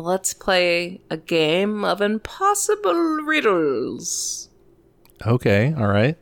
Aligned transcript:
let's 0.00 0.34
play 0.34 1.00
a 1.10 1.16
game 1.16 1.84
of 1.84 2.00
impossible 2.00 3.18
riddles. 3.24 4.48
Okay, 5.26 5.74
all 5.76 5.88
right. 5.88 6.16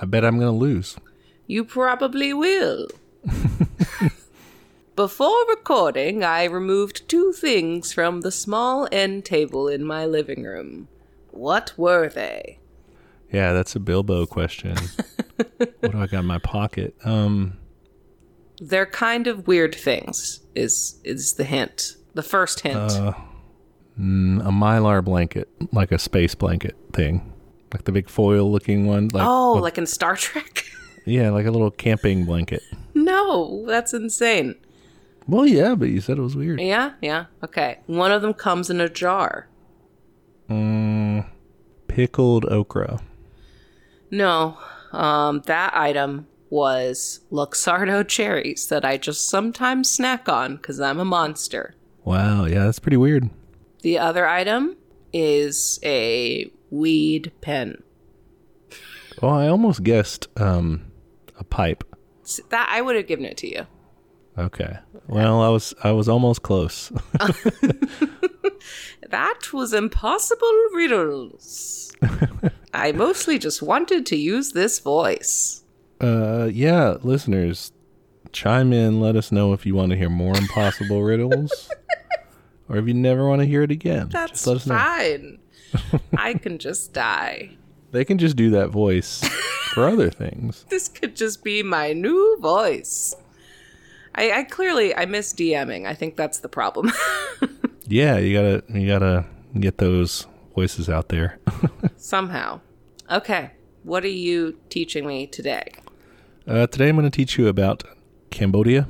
I 0.00 0.06
bet 0.06 0.24
I'm 0.24 0.38
going 0.38 0.52
to 0.52 0.58
lose. 0.58 0.96
You 1.46 1.64
probably 1.64 2.32
will. 2.32 2.88
Before 4.96 5.46
recording, 5.48 6.24
I 6.24 6.44
removed 6.44 7.08
two 7.08 7.32
things 7.32 7.92
from 7.92 8.22
the 8.22 8.32
small 8.32 8.88
end 8.90 9.24
table 9.24 9.68
in 9.68 9.84
my 9.84 10.06
living 10.06 10.42
room. 10.44 10.88
What 11.30 11.72
were 11.76 12.08
they? 12.08 12.58
Yeah, 13.32 13.52
that's 13.52 13.76
a 13.76 13.80
Bilbo 13.80 14.26
question. 14.26 14.76
what 15.56 15.92
do 15.92 16.00
I 16.00 16.06
got 16.06 16.20
in 16.20 16.26
my 16.26 16.38
pocket? 16.38 16.96
Um, 17.04 17.58
They're 18.60 18.86
kind 18.86 19.26
of 19.26 19.46
weird 19.46 19.74
things. 19.74 20.40
Is 20.54 20.98
is 21.04 21.34
the 21.34 21.44
hint? 21.44 21.97
The 22.14 22.22
first 22.22 22.60
hint. 22.60 22.76
uh, 22.76 23.12
mm, 23.98 24.40
a 24.40 24.50
mylar 24.50 25.04
blanket, 25.04 25.48
like 25.72 25.92
a 25.92 25.98
space 25.98 26.34
blanket 26.34 26.76
thing, 26.92 27.32
like 27.72 27.84
the 27.84 27.92
big 27.92 28.08
foil-looking 28.08 28.86
one. 28.86 29.08
Like, 29.12 29.26
oh, 29.26 29.54
well, 29.54 29.62
like 29.62 29.78
in 29.78 29.86
Star 29.86 30.16
Trek? 30.16 30.64
yeah, 31.04 31.30
like 31.30 31.46
a 31.46 31.50
little 31.50 31.70
camping 31.70 32.24
blanket. 32.24 32.62
no, 32.94 33.64
that's 33.66 33.94
insane. 33.94 34.54
Well, 35.26 35.46
yeah, 35.46 35.74
but 35.74 35.90
you 35.90 36.00
said 36.00 36.16
it 36.18 36.22
was 36.22 36.34
weird. 36.34 36.58
Yeah, 36.60 36.92
yeah. 37.02 37.26
Okay. 37.44 37.80
One 37.86 38.10
of 38.10 38.22
them 38.22 38.32
comes 38.32 38.70
in 38.70 38.80
a 38.80 38.88
jar. 38.88 39.46
Mm, 40.48 41.26
pickled 41.86 42.46
okra. 42.46 43.00
No, 44.10 44.56
um, 44.92 45.42
that 45.44 45.76
item 45.76 46.26
was 46.48 47.20
Luxardo 47.30 48.08
cherries 48.08 48.68
that 48.68 48.86
I 48.86 48.96
just 48.96 49.28
sometimes 49.28 49.90
snack 49.90 50.30
on 50.30 50.56
because 50.56 50.80
I'm 50.80 50.98
a 50.98 51.04
monster. 51.04 51.74
Wow, 52.08 52.46
yeah, 52.46 52.64
that's 52.64 52.78
pretty 52.78 52.96
weird. 52.96 53.28
The 53.82 53.98
other 53.98 54.26
item 54.26 54.76
is 55.12 55.78
a 55.82 56.50
weed 56.70 57.32
pen. 57.40 57.82
Well, 59.22 59.32
I 59.34 59.48
almost 59.48 59.82
guessed 59.82 60.28
um, 60.38 60.90
a 61.38 61.44
pipe. 61.44 61.84
That 62.50 62.68
I 62.70 62.80
would 62.82 62.96
have 62.96 63.06
given 63.06 63.24
it 63.24 63.36
to 63.38 63.48
you. 63.48 63.66
Okay. 64.36 64.78
Well, 65.06 65.42
I 65.42 65.48
was 65.48 65.74
I 65.82 65.92
was 65.92 66.08
almost 66.08 66.42
close. 66.42 66.92
That 69.10 69.52
was 69.54 69.72
impossible 69.72 70.52
riddles. 70.74 71.92
I 72.74 72.92
mostly 72.92 73.38
just 73.38 73.62
wanted 73.62 74.04
to 74.06 74.16
use 74.16 74.52
this 74.52 74.80
voice. 74.80 75.64
uh, 76.00 76.50
yeah, 76.52 76.96
listeners, 77.02 77.72
chime 78.32 78.72
in. 78.72 79.00
Let 79.00 79.16
us 79.16 79.32
know 79.32 79.54
if 79.54 79.64
you 79.64 79.74
want 79.74 79.90
to 79.92 79.96
hear 79.96 80.10
more 80.10 80.36
impossible 80.36 81.02
riddles, 81.02 81.70
or 82.68 82.76
if 82.76 82.86
you 82.86 82.94
never 82.94 83.28
want 83.28 83.40
to 83.40 83.46
hear 83.46 83.62
it 83.62 83.70
again. 83.70 84.08
That's 84.10 84.32
just 84.32 84.46
let 84.46 84.56
us 84.56 84.66
know. 84.66 84.76
fine. 84.76 85.38
I 86.18 86.34
can 86.34 86.58
just 86.58 86.92
die. 86.92 87.56
They 87.90 88.04
can 88.04 88.18
just 88.18 88.36
do 88.36 88.50
that 88.50 88.68
voice 88.68 89.22
for 89.74 89.88
other 89.88 90.10
things. 90.22 90.64
This 90.68 90.88
could 90.88 91.16
just 91.16 91.42
be 91.42 91.62
my 91.62 91.92
new 91.92 92.38
voice. 92.40 93.14
I, 94.14 94.32
I 94.32 94.42
clearly 94.44 94.94
I 94.94 95.06
miss 95.06 95.32
DMing. 95.32 95.86
I 95.86 95.94
think 95.94 96.16
that's 96.16 96.38
the 96.40 96.48
problem. 96.48 96.92
Yeah, 97.90 98.18
you 98.18 98.34
gotta 98.36 98.62
you 98.78 98.86
gotta 98.86 99.24
get 99.58 99.78
those 99.78 100.26
voices 100.54 100.90
out 100.90 101.08
there. 101.08 101.38
Somehow. 101.96 102.60
Okay. 103.10 103.52
What 103.82 104.04
are 104.04 104.08
you 104.08 104.58
teaching 104.68 105.06
me 105.06 105.26
today? 105.26 105.72
Uh, 106.46 106.66
today 106.66 106.90
I'm 106.90 106.96
going 106.96 107.10
to 107.10 107.16
teach 107.16 107.38
you 107.38 107.48
about 107.48 107.84
Cambodia. 108.30 108.86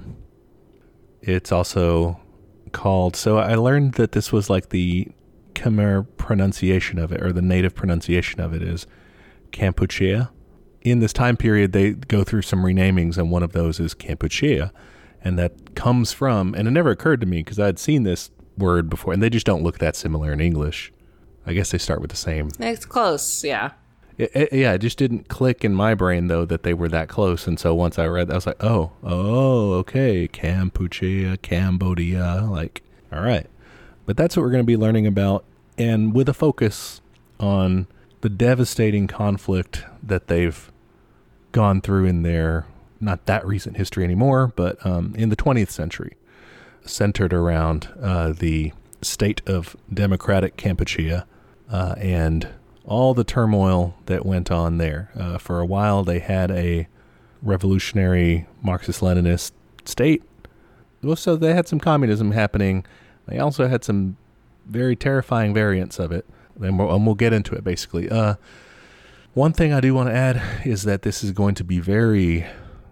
It's 1.23 1.53
also 1.53 2.19
called. 2.69 3.16
So 3.16 3.38
I 3.38 3.55
learned 3.55 3.94
that 3.94 4.12
this 4.12 4.33
was 4.33 4.48
like 4.48 4.70
the 4.70 5.08
Khmer 5.55 6.06
pronunciation 6.16 6.98
of 6.98 7.12
it, 7.12 7.22
or 7.22 7.33
the 7.33 7.42
native 7.42 7.75
pronunciation 7.75 8.41
of 8.41 8.55
it 8.55 8.62
is 8.62 8.86
Kampuchea. 9.52 10.30
In 10.83 11.00
this 11.00 11.12
time 11.12 11.36
period, 11.36 11.72
they 11.72 11.93
go 11.93 12.22
through 12.25 12.43
some 12.43 12.65
renamings, 12.65 13.19
and 13.19 13.31
one 13.31 13.43
of 13.43 13.53
those 13.53 13.81
is 13.81 13.94
Kampuchea, 13.94 14.70
and 15.22 15.38
that 15.38 15.75
comes 15.75 16.12
from. 16.12 16.54
And 16.54 16.69
it 16.69 16.70
never 16.70 16.91
occurred 16.91 17.20
to 17.20 17.26
me 17.26 17.43
because 17.43 17.59
I 17.59 17.66
had 17.66 17.78
seen 17.78 18.04
this 18.04 18.31
word 18.56 18.88
before, 18.88 19.12
and 19.12 19.22
they 19.22 19.31
just 19.31 19.47
don't 19.47 19.62
look 19.62 19.78
that 19.78 19.97
similar 19.97 20.32
in 20.32 20.41
English. 20.41 20.93
I 21.47 21.54
guess 21.54 21.70
they 21.70 21.78
start 21.78 22.00
with 22.00 22.10
the 22.10 22.16
same 22.16 22.50
It's 22.60 22.84
close, 22.84 23.43
yeah. 23.43 23.72
It, 24.19 24.31
it- 24.34 24.53
yeah, 24.53 24.73
it 24.75 24.79
just 24.79 24.99
didn't 24.99 25.29
click 25.29 25.65
in 25.65 25.73
my 25.75 25.95
brain 25.95 26.27
though 26.27 26.45
that 26.45 26.62
they 26.65 26.75
were 26.75 26.89
that 26.89 27.09
close. 27.09 27.47
And 27.47 27.59
so 27.59 27.75
once 27.75 27.99
I 27.99 28.06
read 28.06 28.29
that, 28.29 28.34
I 28.34 28.37
was 28.37 28.47
like, 28.47 28.62
oh, 28.62 28.93
oh, 29.03 29.73
okay, 29.75 30.29
Kampuchea, 30.29 31.41
Cambodia, 31.41 32.43
like, 32.43 32.83
all 33.12 33.23
right. 33.23 33.47
But 34.06 34.17
that's 34.17 34.37
what 34.37 34.43
we're 34.43 34.51
going 34.51 34.62
to 34.62 34.67
be 34.67 34.77
learning 34.77 35.06
about, 35.06 35.45
and 35.77 36.15
with 36.15 36.29
a 36.29 36.34
focus 36.34 37.01
on 37.39 37.87
the 38.21 38.29
devastating 38.29 39.06
conflict 39.06 39.84
that 40.03 40.27
they've 40.29 40.73
gone 41.53 41.81
through 41.81 42.05
in 42.06 42.23
their 42.23 42.67
not 43.00 43.27
that 43.27 43.47
recent 43.47 43.77
history 43.77 44.03
anymore, 44.03 44.53
but 44.56 44.85
um, 44.85 45.15
in 45.17 45.29
the 45.29 45.37
20th 45.37 45.71
century, 45.71 46.17
centered 46.85 47.33
around 47.33 47.89
uh, 48.03 48.33
the 48.33 48.73
state 49.03 49.41
of 49.47 49.77
democratic 49.93 50.56
Kampuchea 50.56 51.25
uh, 51.71 51.95
and 51.99 52.49
all 52.88 53.12
the 53.12 53.22
turmoil 53.22 53.94
that 54.06 54.25
went 54.25 54.50
on 54.50 54.78
there. 54.78 55.10
Uh, 55.15 55.38
for 55.38 55.60
a 55.60 55.66
while, 55.66 56.03
they 56.03 56.19
had 56.19 56.50
a 56.50 56.88
revolutionary 57.43 58.47
Marxist 58.62 59.00
Leninist 59.00 59.53
state. 59.84 60.22
Well, 61.03 61.15
so 61.15 61.37
they 61.37 61.54
had 61.54 61.69
some 61.69 61.78
communism 61.78 62.32
happening. 62.32 62.84
They 63.26 63.38
also 63.38 63.69
had 63.69 63.84
some 63.84 64.16
very 64.66 64.97
terrifying 64.97 65.54
variants 65.54 65.99
of 65.99 66.10
it. 66.10 66.26
And 66.60 66.78
we'll, 66.78 66.93
and 66.93 67.06
we'll 67.06 67.15
get 67.15 67.32
into 67.32 67.54
it 67.54 67.62
basically. 67.62 68.09
Uh, 68.10 68.34
one 69.34 69.53
thing 69.53 69.72
I 69.72 69.81
do 69.81 69.94
want 69.94 70.09
to 70.09 70.15
add 70.15 70.43
is 70.66 70.82
that 70.84 71.03
this 71.03 71.22
is 71.22 71.31
going 71.31 71.55
to 71.56 71.65
be 71.65 71.78
very 71.78 72.47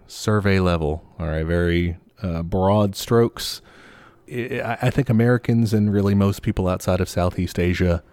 survey 0.05 0.59
level, 0.59 1.03
all 1.19 1.27
right, 1.27 1.45
very 1.45 1.97
uh, 2.21 2.43
broad 2.43 2.95
strokes. 2.95 3.61
I, 4.29 4.89
think 4.89 5.09
Americans 5.09 5.73
and 5.73 5.91
really 5.91 6.13
most 6.13 6.41
people 6.41 6.67
outside 6.67 6.99
of 6.99 7.07
Southeast 7.07 7.57
Asia 7.57 8.03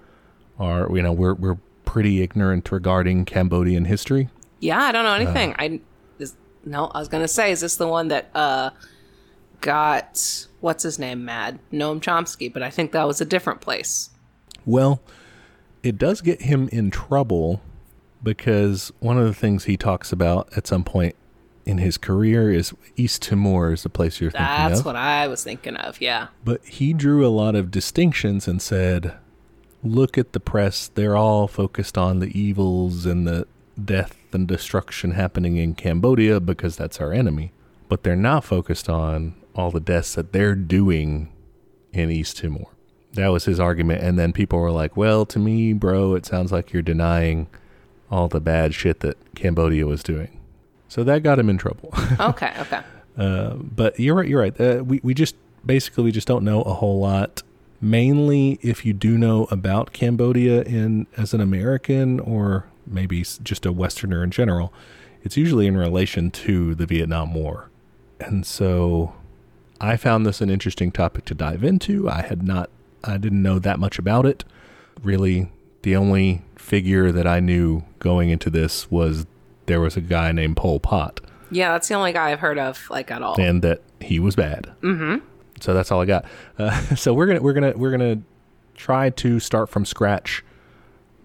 are, 0.59 0.89
you 0.95 1.03
know, 1.03 1.13
we're 1.13 1.35
we're 1.35 1.59
pretty 1.95 2.23
ignorant 2.23 2.73
regarding 2.73 3.25
Cambodian 3.25 3.85
history. 3.85 4.29
Yeah, 4.59 4.81
I 4.81 4.91
don't 4.91 5.05
know 5.05 5.15
anything. 5.15 5.55
I 5.61 5.81
is, 6.19 6.35
no, 6.65 6.87
I 6.87 6.99
was 6.99 7.07
gonna 7.07 7.29
say, 7.29 7.53
is 7.53 7.61
this 7.61 7.77
the 7.77 7.87
one 7.87 8.09
that 8.09 8.31
uh 8.35 8.71
got 9.61 10.49
what's 10.59 10.83
his 10.83 10.99
name 10.99 11.25
mad? 11.25 11.61
Noam 11.73 12.01
Chomsky, 12.01 12.53
but 12.53 12.65
I 12.65 12.71
think 12.71 12.91
that 12.91 13.07
was 13.07 13.21
a 13.21 13.25
different 13.25 13.61
place. 13.61 14.11
Well, 14.67 15.03
it 15.85 15.97
does 15.97 16.21
get 16.21 16.43
him 16.43 16.69
in 16.73 16.91
trouble 16.91 17.63
because 18.25 18.91
one 18.99 19.17
of 19.17 19.27
the 19.27 19.35
things 19.35 19.67
he 19.67 19.77
talks 19.77 20.11
about 20.11 20.49
at 20.57 20.67
some 20.67 20.83
point 20.83 21.15
in 21.65 21.79
his 21.79 21.97
career 21.97 22.51
is 22.51 22.75
East 22.97 23.23
Timor 23.23 23.73
is 23.73 23.85
the 23.85 23.89
place 23.89 24.21
you're 24.21 24.33
thinking 24.33 24.49
That's 24.49 24.81
of. 24.81 24.87
what 24.87 24.97
I 24.97 25.29
was 25.29 25.45
thinking 25.45 25.77
of. 25.77 26.01
Yeah. 26.01 26.27
But 26.45 26.65
he 26.65 26.93
drew 26.93 27.25
a 27.25 27.31
lot 27.31 27.55
of 27.55 27.71
distinctions 27.71 28.49
and 28.49 28.61
said, 28.61 29.15
look 29.85 30.19
at 30.19 30.33
the 30.33 30.41
press. 30.41 30.89
They're 30.89 31.17
all 31.17 31.47
focused 31.47 31.97
on 31.99 32.21
the 32.21 32.39
evils 32.39 33.07
and 33.07 33.27
the 33.27 33.47
death 33.83 34.17
and 34.33 34.49
destruction 34.49 35.13
happening 35.13 35.57
in 35.57 35.75
Cambodia 35.75 36.41
because 36.41 36.77
that's 36.77 37.01
our 37.01 37.13
enemy. 37.13 37.53
But 37.89 38.03
they're 38.03 38.17
not 38.17 38.45
focused 38.45 38.89
on 38.89 39.35
all 39.55 39.71
the 39.71 39.81
deaths 39.81 40.15
that 40.15 40.33
they're 40.33 40.55
doing 40.55 41.31
in 41.93 42.11
East 42.11 42.39
Timor. 42.39 42.69
That 43.13 43.29
was 43.29 43.45
his 43.45 43.61
argument. 43.61 44.03
And 44.03 44.19
then 44.19 44.33
people 44.33 44.59
were 44.59 44.73
like, 44.73 44.97
well, 44.97 45.25
to 45.27 45.39
me, 45.39 45.73
bro, 45.73 46.15
it 46.15 46.27
sounds 46.27 46.51
like 46.51 46.73
you're 46.73 46.83
denying 46.83 47.47
all 48.11 48.27
the 48.29 48.41
bad 48.41 48.75
shit 48.75 49.01
that 49.01 49.17
Cambodia 49.35 49.87
was 49.87 50.03
doing. 50.03 50.41
So 50.89 51.05
that 51.05 51.23
got 51.23 51.39
him 51.39 51.49
in 51.51 51.59
trouble. 51.59 51.93
Okay. 52.21 52.53
Okay. 52.61 52.81
Uh, 53.17 53.55
but 53.55 53.99
you're 53.99 54.15
right. 54.15 54.29
You're 54.29 54.41
right. 54.41 54.61
Uh, 54.61 54.83
we 54.85 55.01
we 55.05 55.15
just 55.15 55.37
basically 55.65 56.05
we 56.05 56.11
just 56.13 56.27
don't 56.27 56.45
know 56.45 56.63
a 56.63 56.75
whole 56.75 56.99
lot. 57.01 57.43
Mainly, 57.81 58.59
if 58.63 58.85
you 58.87 58.93
do 58.93 59.19
know 59.19 59.45
about 59.51 59.93
Cambodia 59.93 60.63
in 60.63 61.07
as 61.17 61.35
an 61.35 61.41
American 61.41 62.19
or 62.21 62.67
maybe 62.87 63.23
just 63.43 63.67
a 63.67 63.73
Westerner 63.73 64.23
in 64.25 64.31
general, 64.31 64.73
it's 65.23 65.37
usually 65.37 65.67
in 65.67 65.77
relation 65.77 66.31
to 66.31 66.75
the 66.75 66.87
Vietnam 66.87 67.35
War. 67.35 67.71
And 68.21 68.47
so, 68.47 69.15
I 69.81 69.97
found 69.97 70.25
this 70.25 70.41
an 70.41 70.51
interesting 70.51 70.91
topic 70.93 71.25
to 71.27 71.35
dive 71.35 71.65
into. 71.65 72.09
I 72.09 72.23
had 72.23 72.43
not, 72.43 72.71
I 73.03 73.17
didn't 73.19 73.43
know 73.43 73.59
that 73.59 73.79
much 73.79 73.99
about 73.99 74.25
it. 74.25 74.45
Really, 75.03 75.51
the 75.83 75.97
only 75.97 76.43
figure 76.57 77.13
that 77.13 77.27
I 77.27 77.41
knew 77.41 77.83
going 77.99 78.31
into 78.31 78.49
this 78.49 78.91
was 78.91 79.27
there 79.67 79.81
was 79.81 79.97
a 79.97 80.01
guy 80.01 80.31
named 80.33 80.57
Pol 80.57 80.79
Pot 80.81 81.21
Yeah, 81.51 81.73
that's 81.73 81.89
the 81.89 81.95
only 81.95 82.13
guy 82.13 82.31
I've 82.31 82.39
heard 82.41 82.59
of 82.59 82.89
like 82.89 83.11
at 83.11 83.21
all. 83.23 83.39
and 83.41 83.61
that 83.63 83.83
he 84.01 84.19
was 84.19 84.37
bad. 84.37 84.73
Mm-hmm. 84.83 85.25
So 85.65 85.73
that's 85.73 85.91
all 85.91 86.03
I 86.03 86.05
got. 86.05 86.27
Uh, 86.59 86.79
so 86.95 87.15
we're 87.15 87.27
gonna 87.27 87.41
we're 87.41 87.55
gonna 87.55 87.73
we're 87.75 87.91
gonna 87.91 88.21
try 88.75 89.09
to 89.09 89.41
start 89.41 89.71
from 89.71 89.87
scratch, 89.87 90.45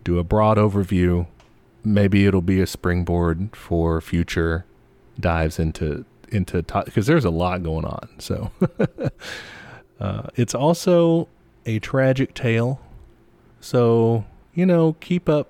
do 0.05 0.17
a 0.17 0.23
broad 0.23 0.57
overview. 0.57 1.27
Maybe 1.83 2.25
it'll 2.25 2.41
be 2.41 2.61
a 2.61 2.67
springboard 2.67 3.53
for 3.53 3.99
future 3.99 4.65
dives 5.19 5.59
into 5.59 6.05
into 6.29 6.63
because 6.85 7.05
there's 7.05 7.25
a 7.25 7.29
lot 7.29 7.63
going 7.63 7.83
on. 7.83 8.07
So 8.19 8.51
uh, 9.99 10.27
it's 10.35 10.55
also 10.55 11.27
a 11.65 11.79
tragic 11.79 12.33
tale. 12.33 12.79
So, 13.59 14.23
you 14.53 14.65
know, 14.65 14.93
keep 15.01 15.27
up 15.27 15.49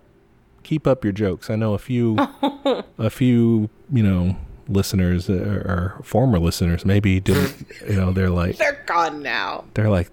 keep 0.63 0.87
up 0.87 1.03
your 1.03 1.13
jokes. 1.13 1.51
I 1.51 1.55
know 1.55 1.75
a 1.75 1.79
few 1.79 2.17
a 2.97 3.11
few, 3.11 3.69
you 3.91 4.01
know, 4.01 4.35
listeners 4.69 5.29
or, 5.29 5.95
or 5.97 6.01
former 6.03 6.39
listeners 6.39 6.85
maybe 6.85 7.19
didn't 7.19 7.65
you 7.89 7.95
know, 7.95 8.11
they're 8.11 8.29
like 8.29 8.57
They're 8.57 8.83
gone 8.85 9.21
now. 9.21 9.65
they're 9.73 9.89
like 9.89 10.09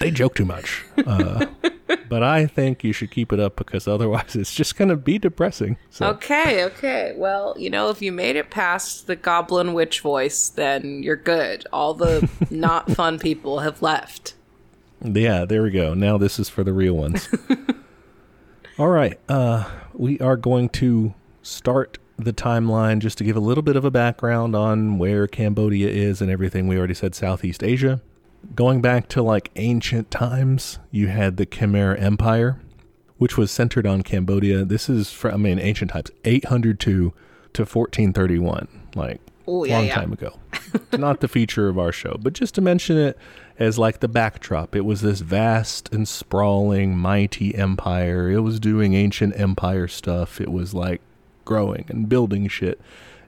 they 0.00 0.10
joke 0.10 0.34
too 0.36 0.44
much. 0.44 0.84
Uh, 1.06 1.46
but 2.08 2.22
I 2.22 2.46
think 2.46 2.84
you 2.84 2.92
should 2.92 3.10
keep 3.10 3.32
it 3.32 3.40
up 3.40 3.56
because 3.56 3.88
otherwise 3.88 4.36
it's 4.36 4.54
just 4.54 4.76
going 4.76 4.90
to 4.90 4.96
be 4.96 5.18
depressing. 5.18 5.76
So 5.90 6.06
Okay, 6.10 6.64
okay. 6.64 7.14
Well, 7.16 7.54
you 7.58 7.68
know, 7.68 7.90
if 7.90 8.00
you 8.00 8.12
made 8.12 8.36
it 8.36 8.50
past 8.50 9.06
the 9.08 9.16
goblin 9.16 9.74
witch 9.74 10.00
voice, 10.00 10.48
then 10.48 11.02
you're 11.02 11.16
good. 11.16 11.66
All 11.72 11.94
the 11.94 12.28
not 12.50 12.90
fun 12.92 13.18
people 13.18 13.60
have 13.60 13.82
left. 13.82 14.34
Yeah, 15.02 15.44
there 15.44 15.62
we 15.62 15.70
go. 15.70 15.94
Now 15.94 16.16
this 16.18 16.38
is 16.38 16.48
for 16.48 16.62
the 16.64 16.72
real 16.72 16.94
ones. 16.94 17.28
All 18.78 18.88
right. 18.88 19.18
Uh, 19.28 19.68
we 19.92 20.18
are 20.20 20.36
going 20.36 20.68
to 20.70 21.14
start 21.42 21.98
the 22.18 22.32
timeline 22.32 22.98
just 22.98 23.16
to 23.18 23.24
give 23.24 23.36
a 23.36 23.40
little 23.40 23.62
bit 23.62 23.76
of 23.76 23.84
a 23.84 23.90
background 23.90 24.56
on 24.56 24.98
where 24.98 25.26
Cambodia 25.26 25.88
is 25.88 26.20
and 26.20 26.30
everything. 26.30 26.66
We 26.66 26.76
already 26.76 26.94
said 26.94 27.14
Southeast 27.14 27.62
Asia. 27.62 28.02
Going 28.54 28.80
back 28.80 29.08
to 29.10 29.22
like 29.22 29.50
ancient 29.56 30.10
times, 30.10 30.80
you 30.90 31.08
had 31.08 31.36
the 31.36 31.46
Khmer 31.46 32.00
Empire, 32.00 32.60
which 33.18 33.36
was 33.36 33.50
centered 33.50 33.86
on 33.86 34.02
Cambodia. 34.02 34.64
This 34.64 34.88
is 34.88 35.10
from, 35.10 35.34
I 35.34 35.36
mean, 35.36 35.58
ancient 35.58 35.92
times, 35.92 36.10
802 36.24 37.12
to 37.52 37.62
1431. 37.62 38.68
Like, 38.94 39.20
yeah, 39.46 39.52
long 39.52 39.86
yeah. 39.86 39.94
time 39.94 40.12
ago. 40.12 40.38
not 40.98 41.20
the 41.20 41.28
feature 41.28 41.68
of 41.68 41.78
our 41.78 41.92
show, 41.92 42.16
but 42.20 42.32
just 42.32 42.54
to 42.56 42.60
mention 42.60 42.98
it 42.98 43.16
as 43.58 43.78
like 43.78 44.00
the 44.00 44.08
backdrop. 44.08 44.74
It 44.74 44.84
was 44.84 45.00
this 45.00 45.20
vast 45.20 45.92
and 45.92 46.06
sprawling, 46.06 46.96
mighty 46.96 47.54
empire. 47.54 48.30
It 48.30 48.40
was 48.40 48.60
doing 48.60 48.94
ancient 48.94 49.38
empire 49.38 49.88
stuff. 49.88 50.40
It 50.40 50.50
was 50.50 50.74
like 50.74 51.00
growing 51.48 51.86
and 51.88 52.08
building 52.08 52.46
shit 52.46 52.78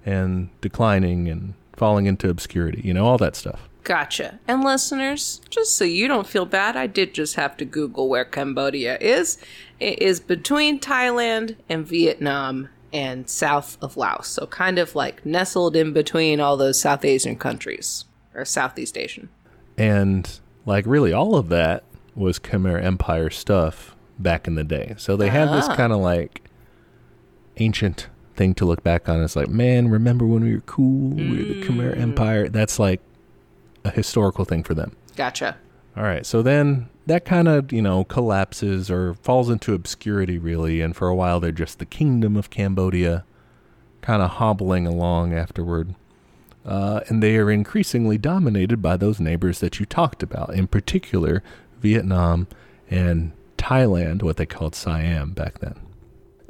and 0.04 0.50
declining 0.60 1.26
and 1.28 1.54
falling 1.72 2.04
into 2.06 2.28
obscurity, 2.28 2.82
you 2.84 2.92
know, 2.92 3.06
all 3.06 3.16
that 3.18 3.34
stuff. 3.34 3.66
Gotcha. 3.82 4.38
And 4.46 4.62
listeners, 4.62 5.40
just 5.48 5.74
so 5.76 5.84
you 5.84 6.06
don't 6.06 6.26
feel 6.26 6.44
bad, 6.44 6.76
I 6.76 6.86
did 6.86 7.14
just 7.14 7.36
have 7.36 7.56
to 7.56 7.64
Google 7.64 8.08
where 8.10 8.26
Cambodia 8.26 8.98
is. 9.00 9.38
It 9.80 10.00
is 10.02 10.20
between 10.20 10.78
Thailand 10.78 11.56
and 11.70 11.86
Vietnam 11.86 12.68
and 12.92 13.28
south 13.30 13.78
of 13.80 13.96
Laos. 13.96 14.28
So 14.28 14.46
kind 14.46 14.78
of 14.78 14.94
like 14.94 15.24
nestled 15.24 15.74
in 15.76 15.92
between 15.94 16.40
all 16.40 16.58
those 16.58 16.78
South 16.78 17.04
Asian 17.06 17.36
countries 17.36 18.04
or 18.34 18.44
Southeast 18.44 18.98
Asian. 18.98 19.30
And 19.78 20.28
like 20.66 20.84
really 20.86 21.12
all 21.14 21.36
of 21.36 21.48
that 21.48 21.84
was 22.14 22.38
Khmer 22.38 22.82
Empire 22.84 23.30
stuff 23.30 23.96
back 24.18 24.46
in 24.46 24.56
the 24.56 24.64
day. 24.64 24.94
So 24.98 25.16
they 25.16 25.30
had 25.30 25.48
this 25.48 25.66
Ah. 25.68 25.74
kind 25.76 25.92
of 25.94 26.00
like 26.00 26.42
ancient 27.60 28.08
thing 28.36 28.54
to 28.54 28.64
look 28.64 28.82
back 28.82 29.08
on. 29.08 29.22
It's 29.22 29.36
like, 29.36 29.48
man, 29.48 29.88
remember 29.88 30.26
when 30.26 30.42
we 30.42 30.54
were 30.54 30.62
cool? 30.62 31.10
We 31.10 31.28
were 31.28 31.44
the 31.44 31.62
Khmer 31.62 31.96
Empire. 31.96 32.48
That's 32.48 32.78
like 32.78 33.00
a 33.84 33.90
historical 33.90 34.44
thing 34.44 34.62
for 34.62 34.74
them. 34.74 34.96
Gotcha. 35.16 35.56
All 35.96 36.04
right. 36.04 36.24
So 36.24 36.42
then 36.42 36.88
that 37.06 37.24
kind 37.24 37.48
of, 37.48 37.72
you 37.72 37.82
know, 37.82 38.04
collapses 38.04 38.90
or 38.90 39.14
falls 39.14 39.50
into 39.50 39.74
obscurity, 39.74 40.38
really. 40.38 40.80
And 40.80 40.96
for 40.96 41.08
a 41.08 41.14
while, 41.14 41.40
they're 41.40 41.52
just 41.52 41.78
the 41.78 41.86
kingdom 41.86 42.36
of 42.36 42.50
Cambodia, 42.50 43.24
kind 44.00 44.22
of 44.22 44.30
hobbling 44.30 44.86
along 44.86 45.34
afterward. 45.34 45.94
Uh, 46.64 47.00
and 47.08 47.22
they 47.22 47.36
are 47.36 47.50
increasingly 47.50 48.18
dominated 48.18 48.80
by 48.80 48.96
those 48.96 49.18
neighbors 49.18 49.60
that 49.60 49.80
you 49.80 49.86
talked 49.86 50.22
about, 50.22 50.54
in 50.54 50.66
particular, 50.66 51.42
Vietnam 51.80 52.46
and 52.90 53.32
Thailand, 53.56 54.22
what 54.22 54.36
they 54.36 54.46
called 54.46 54.74
Siam 54.74 55.32
back 55.32 55.58
then. 55.60 55.74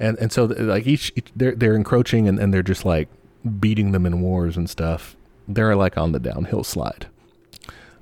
And 0.00 0.19
and 0.19 0.32
so 0.32 0.47
like 0.47 0.87
each, 0.87 1.12
each 1.14 1.31
they're 1.37 1.55
they're 1.55 1.76
encroaching 1.76 2.26
and, 2.26 2.38
and 2.41 2.52
they're 2.52 2.62
just 2.62 2.85
like 2.85 3.08
beating 3.61 3.93
them 3.93 4.06
in 4.06 4.20
wars 4.20 4.56
and 4.56 4.69
stuff. 4.69 5.14
They're 5.47 5.76
like 5.76 5.97
on 5.97 6.12
the 6.12 6.19
downhill 6.19 6.64
slide. 6.64 7.06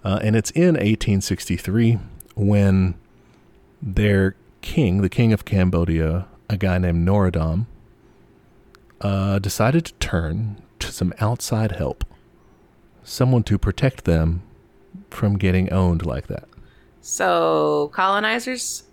Uh, 0.04 0.20
and 0.22 0.36
it's 0.36 0.50
in 0.52 0.74
1863 0.74 1.98
when 2.34 2.94
their 3.82 4.36
king, 4.60 5.02
the 5.02 5.08
king 5.08 5.32
of 5.32 5.44
Cambodia, 5.44 6.26
a 6.48 6.56
guy 6.56 6.78
named 6.78 7.06
Norodom, 7.06 7.66
uh, 9.00 9.38
decided 9.38 9.86
to 9.86 9.92
turn 9.94 10.62
to 10.78 10.92
some 10.92 11.12
outside 11.20 11.72
help, 11.72 12.04
someone 13.02 13.42
to 13.44 13.58
protect 13.58 14.04
them 14.04 14.42
from 15.10 15.36
getting 15.36 15.72
owned 15.72 16.04
like 16.06 16.26
that. 16.28 16.48
So, 17.00 17.90
colonizers? 17.92 18.84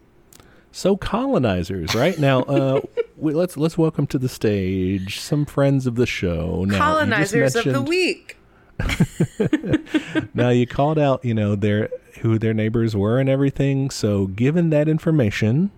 So 0.76 0.98
colonizers, 0.98 1.96
right 1.96 2.20
now, 2.20 2.42
uh, 2.42 2.82
we, 3.18 3.34
let's 3.34 3.56
let's 3.56 3.78
welcome 3.78 4.06
to 4.08 4.20
the 4.20 4.28
stage 4.28 5.22
some 5.22 5.46
friends 5.46 5.88
of 5.88 5.96
the 5.96 6.06
show. 6.06 6.66
Now, 6.66 6.78
colonizers 6.78 7.56
of 7.56 7.64
the 7.64 7.82
week. 7.82 8.36
now 10.34 10.50
you 10.50 10.68
called 10.68 11.00
out, 11.00 11.24
you 11.24 11.34
know, 11.34 11.56
their 11.56 11.88
who 12.20 12.38
their 12.38 12.54
neighbors 12.54 12.94
were 12.94 13.22
and 13.22 13.30
everything. 13.30 13.90
So 13.90 14.28
given 14.28 14.70
that 14.72 14.90
information, 14.90 15.72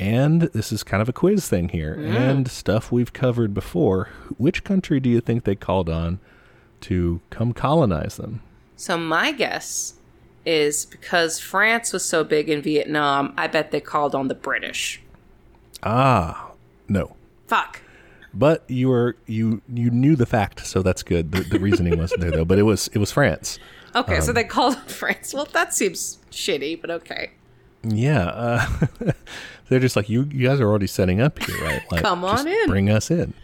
and 0.00 0.42
this 0.42 0.72
is 0.72 0.82
kind 0.82 1.00
of 1.00 1.08
a 1.08 1.12
quiz 1.12 1.48
thing 1.48 1.68
here, 1.68 1.94
and 1.94 2.50
stuff 2.50 2.90
we've 2.90 3.12
covered 3.12 3.54
before, 3.54 4.08
which 4.36 4.64
country 4.64 4.98
do 4.98 5.08
you 5.08 5.20
think 5.20 5.44
they 5.44 5.54
called 5.54 5.88
on 5.88 6.18
to 6.80 7.20
come 7.30 7.52
colonize 7.52 8.16
them? 8.16 8.42
So, 8.74 8.98
my 8.98 9.30
guess 9.30 9.94
is 10.44 10.86
because 10.86 11.38
France 11.38 11.92
was 11.92 12.04
so 12.04 12.24
big 12.24 12.48
in 12.48 12.62
Vietnam, 12.62 13.32
I 13.36 13.46
bet 13.46 13.70
they 13.70 13.80
called 13.80 14.14
on 14.14 14.28
the 14.28 14.34
British. 14.34 15.00
Ah, 15.82 16.50
no. 16.88 17.16
Fuck. 17.46 17.80
But 18.34 18.64
you 18.68 18.88
were 18.88 19.16
you 19.26 19.60
you 19.72 19.90
knew 19.90 20.16
the 20.16 20.24
fact, 20.26 20.66
so 20.66 20.82
that's 20.82 21.02
good. 21.02 21.32
The, 21.32 21.40
the 21.42 21.58
reasoning 21.58 21.98
wasn't 21.98 22.22
there 22.22 22.30
though, 22.30 22.44
but 22.46 22.58
it 22.58 22.62
was 22.62 22.88
it 22.88 22.98
was 22.98 23.12
France. 23.12 23.58
Okay, 23.94 24.16
Um, 24.16 24.22
so 24.22 24.32
they 24.32 24.44
called 24.44 24.76
on 24.76 24.84
France. 24.86 25.34
Well, 25.34 25.46
that 25.52 25.74
seems 25.74 26.18
shitty, 26.30 26.80
but 26.80 26.90
okay. 26.90 27.32
Yeah, 27.82 28.26
uh, 28.28 28.66
they're 29.68 29.80
just 29.80 29.96
like 29.96 30.08
you. 30.08 30.22
You 30.32 30.48
guys 30.48 30.60
are 30.60 30.66
already 30.68 30.86
setting 30.86 31.20
up 31.20 31.42
here, 31.42 31.62
right? 31.62 31.82
Like, 31.90 32.02
Come 32.02 32.24
on 32.24 32.46
in. 32.46 32.68
Bring 32.68 32.88
us 32.88 33.10
in. 33.10 33.34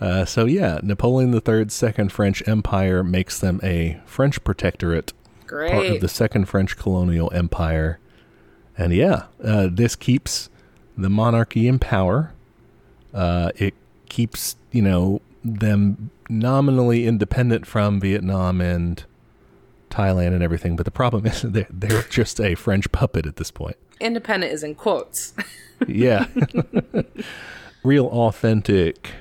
Uh, 0.00 0.24
so 0.24 0.46
yeah, 0.46 0.80
Napoleon 0.82 1.34
III's 1.46 1.74
Second 1.74 2.10
French 2.10 2.42
Empire 2.48 3.04
makes 3.04 3.38
them 3.40 3.60
a 3.62 4.00
French 4.06 4.42
protectorate, 4.42 5.12
part 5.50 5.86
of 5.86 6.00
the 6.00 6.08
Second 6.08 6.46
French 6.46 6.76
Colonial 6.76 7.30
Empire, 7.32 7.98
and 8.78 8.92
yeah, 8.92 9.24
uh, 9.44 9.68
this 9.70 9.96
keeps 9.96 10.48
the 10.96 11.10
monarchy 11.10 11.66
in 11.68 11.78
power. 11.78 12.32
Uh, 13.12 13.50
it 13.56 13.74
keeps 14.08 14.56
you 14.72 14.82
know 14.82 15.20
them 15.44 16.10
nominally 16.28 17.06
independent 17.06 17.66
from 17.66 18.00
Vietnam 18.00 18.60
and 18.60 19.04
Thailand 19.90 20.28
and 20.28 20.42
everything, 20.42 20.76
but 20.76 20.84
the 20.84 20.90
problem 20.90 21.26
is 21.26 21.42
they're, 21.42 21.66
they're 21.70 22.02
just 22.04 22.40
a 22.40 22.54
French 22.54 22.90
puppet 22.92 23.26
at 23.26 23.36
this 23.36 23.50
point. 23.50 23.76
Independent 24.00 24.52
is 24.52 24.62
in 24.62 24.74
quotes. 24.74 25.34
Yeah. 25.88 26.26
Real 27.84 28.04
authentic 28.08 29.12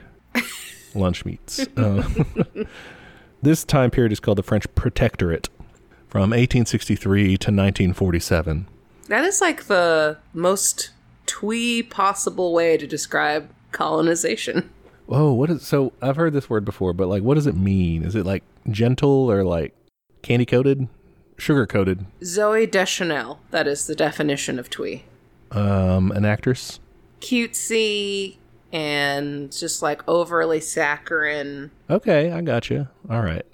lunch 0.93 1.23
meats. 1.23 1.65
Uh, 1.77 2.03
this 3.41 3.63
time 3.63 3.91
period 3.91 4.11
is 4.11 4.19
called 4.19 4.37
the 4.37 4.43
French 4.43 4.65
Protectorate 4.75 5.47
from 6.09 6.31
1863 6.31 7.23
to 7.37 7.51
1947. 7.51 8.67
that 9.07 9.23
is 9.23 9.39
like 9.41 9.65
the 9.65 10.17
most 10.33 10.89
twee 11.25 11.83
possible 11.83 12.53
way 12.53 12.77
to 12.77 12.87
describe 12.87 13.49
colonization. 13.71 14.69
Oh, 15.07 15.33
what 15.33 15.49
is 15.49 15.65
so 15.65 15.93
I've 16.01 16.15
heard 16.17 16.33
this 16.33 16.49
word 16.49 16.65
before, 16.65 16.93
but 16.93 17.07
like 17.07 17.23
what 17.23 17.35
does 17.35 17.47
it 17.47 17.55
mean? 17.55 18.03
Is 18.03 18.15
it 18.15 18.25
like 18.25 18.43
gentle 18.69 19.31
or 19.31 19.43
like 19.43 19.73
candy 20.21 20.45
coated? 20.45 20.87
Sugar 21.37 21.65
coated? 21.65 22.05
Zooey 22.21 22.69
Deschanel, 22.69 23.39
that 23.51 23.67
is 23.67 23.87
the 23.87 23.95
definition 23.95 24.59
of 24.59 24.69
twee. 24.69 25.05
Um, 25.51 26.11
an 26.11 26.25
actress? 26.25 26.79
Cutesy 27.21 28.37
and 28.71 29.51
just 29.51 29.81
like 29.81 30.07
overly 30.07 30.59
saccharine. 30.59 31.71
Okay, 31.89 32.31
I 32.31 32.41
got 32.41 32.69
you. 32.69 32.87
All 33.09 33.21
right. 33.21 33.45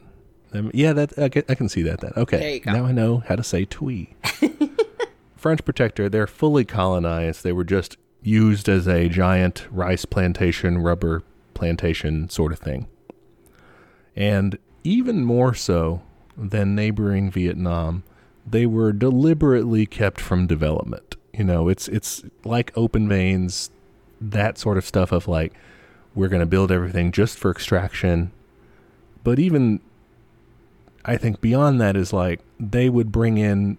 Yeah, 0.74 0.94
that 0.94 1.18
I 1.18 1.30
can, 1.30 1.44
I 1.50 1.56
can 1.56 1.70
see 1.70 1.82
that. 1.84 2.02
Then 2.02 2.12
okay, 2.18 2.38
There 2.40 2.50
you 2.52 2.60
go. 2.60 2.72
now 2.74 2.86
I 2.86 2.92
know 2.92 3.24
how 3.28 3.36
to 3.36 3.44
say 3.44 3.66
twee. 3.66 4.14
French 5.36 5.64
protector. 5.64 6.10
They're 6.10 6.28
fully 6.28 6.66
colonized. 6.66 7.44
They 7.44 7.52
were 7.52 7.64
just 7.64 7.98
used 8.24 8.68
as 8.68 8.88
a 8.88 9.08
giant 9.10 9.68
rice 9.70 10.06
plantation, 10.06 10.80
rubber 10.80 11.22
plantation 11.54 12.30
sort 12.30 12.52
of 12.52 12.60
thing, 12.60 12.88
and 14.16 14.58
even 14.84 15.24
more 15.24 15.54
so 15.54 16.02
than 16.38 16.76
neighboring 16.76 17.30
Vietnam, 17.32 18.04
they 18.46 18.66
were 18.66 18.92
deliberately 18.92 19.86
kept 19.86 20.20
from 20.20 20.48
development. 20.48 21.16
You 21.34 21.44
know, 21.44 21.68
it's 21.70 21.88
it's 21.88 22.24
like 22.44 22.72
open 22.76 23.08
veins, 23.08 23.70
that 24.20 24.58
sort 24.58 24.78
of 24.78 24.86
stuff 24.86 25.12
of 25.12 25.28
like 25.28 25.54
we're 26.16 26.30
going 26.30 26.40
to 26.40 26.46
build 26.46 26.72
everything 26.72 27.12
just 27.12 27.38
for 27.38 27.52
extraction. 27.52 28.32
But 29.24 29.38
even 29.40 29.82
I 31.06 31.18
think 31.18 31.40
beyond 31.40 31.80
that 31.82 31.96
is 31.96 32.12
like 32.12 32.42
they 32.60 32.90
would 32.90 33.12
bring 33.12 33.38
in 33.38 33.78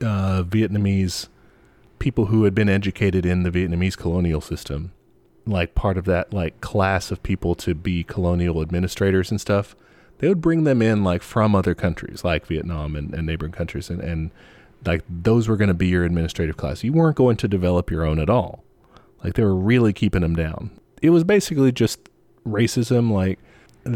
uh, 0.00 0.44
Vietnamese 0.44 1.28
people 1.98 2.26
who 2.26 2.44
had 2.44 2.54
been 2.54 2.68
educated 2.68 3.26
in 3.26 3.42
the 3.42 3.50
Vietnamese 3.50 3.96
colonial 3.96 4.40
system, 4.40 4.92
like 5.46 5.74
part 5.74 5.98
of 5.98 6.04
that 6.04 6.32
like 6.32 6.60
class 6.60 7.10
of 7.10 7.22
people 7.22 7.54
to 7.56 7.74
be 7.74 8.04
colonial 8.04 8.62
administrators 8.62 9.30
and 9.30 9.40
stuff. 9.40 9.74
They 10.18 10.28
would 10.28 10.40
bring 10.40 10.64
them 10.64 10.80
in 10.80 11.04
like 11.04 11.22
from 11.22 11.54
other 11.54 11.74
countries, 11.74 12.24
like 12.24 12.46
Vietnam 12.46 12.94
and, 12.94 13.12
and 13.14 13.26
neighboring 13.26 13.52
countries, 13.52 13.90
and, 13.90 14.00
and 14.00 14.30
like 14.84 15.02
those 15.08 15.48
were 15.48 15.56
going 15.56 15.68
to 15.68 15.74
be 15.74 15.88
your 15.88 16.04
administrative 16.04 16.56
class. 16.56 16.84
You 16.84 16.92
weren't 16.92 17.16
going 17.16 17.36
to 17.38 17.48
develop 17.48 17.90
your 17.90 18.04
own 18.04 18.20
at 18.20 18.30
all. 18.30 18.62
Like 19.24 19.34
they 19.34 19.42
were 19.42 19.56
really 19.56 19.92
keeping 19.92 20.22
them 20.22 20.36
down. 20.36 20.70
It 21.02 21.10
was 21.10 21.24
basically 21.24 21.72
just 21.72 22.08
racism. 22.46 23.10
Like 23.10 23.40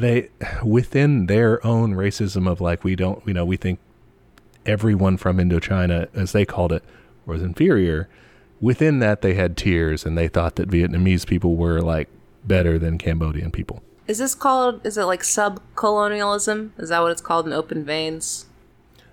they 0.01 0.31
within 0.65 1.27
their 1.27 1.65
own 1.67 1.95
racism 1.95 2.51
of 2.51 2.61
like 2.61 2.85
we 2.85 2.97
don't, 2.97 3.27
you 3.27 3.35
know, 3.35 3.45
we 3.45 3.57
think 3.57 3.79
everyone 4.67 5.17
from 5.17 5.39
Indochina, 5.39 6.09
as 6.15 6.33
they 6.33 6.45
called 6.45 6.73
it, 6.73 6.85
was 7.27 7.43
inferior. 7.43 8.09
Within 8.61 9.01
that, 9.01 9.23
they 9.23 9.35
had 9.35 9.57
tiers, 9.57 10.07
and 10.07 10.17
they 10.17 10.29
thought 10.29 10.57
that 10.57 10.69
Vietnamese 10.69 11.27
people 11.27 11.57
were 11.57 11.81
like 11.81 12.09
better 12.45 12.79
than 12.79 12.97
Cambodian 12.99 13.51
people. 13.51 13.83
Is 14.07 14.19
this 14.19 14.35
called? 14.35 14.85
Is 14.87 14.97
it 14.97 15.05
like 15.05 15.23
subcolonialism? 15.23 16.71
Is 16.79 16.89
that 16.91 17.01
what 17.01 17.13
it's 17.13 17.21
called 17.21 17.47
in 17.47 17.53
Open 17.53 17.85
Veins? 17.85 18.47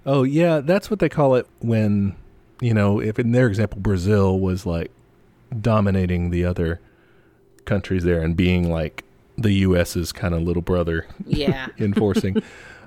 Oh 0.06 0.24
yeah, 0.24 0.60
that's 0.60 0.90
what 0.90 1.00
they 1.00 1.10
call 1.10 1.36
it 1.36 1.48
when 1.60 2.16
you 2.62 2.74
know, 2.74 3.00
if 3.00 3.20
in 3.20 3.32
their 3.32 3.48
example 3.48 3.80
Brazil 3.80 4.40
was 4.40 4.66
like 4.66 4.92
dominating 5.62 6.30
the 6.30 6.46
other 6.46 6.80
countries 7.66 8.04
there 8.04 8.22
and 8.22 8.36
being 8.36 8.70
like 8.70 9.04
the 9.42 9.52
US's 9.52 10.12
kind 10.12 10.34
of 10.34 10.42
little 10.42 10.62
brother. 10.62 11.06
Yeah. 11.26 11.68
enforcing. 11.78 12.42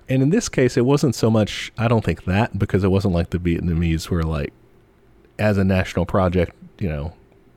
and 0.09 0.23
in 0.23 0.31
this 0.31 0.49
case 0.49 0.77
it 0.77 0.85
wasn't 0.85 1.15
so 1.15 1.31
much 1.31 1.73
I 1.79 1.89
don't 1.89 2.05
think 2.05 2.25
that 2.25 2.59
because 2.59 2.85
it 2.85 2.91
wasn't 2.91 3.15
like 3.15 3.31
the 3.31 3.39
Vietnamese 3.39 4.09
were 4.09 4.23
like 4.23 4.53
as 5.39 5.59
a 5.59 5.65
national 5.65 6.07
project, 6.07 6.55
you 6.79 6.89
know, 6.89 7.15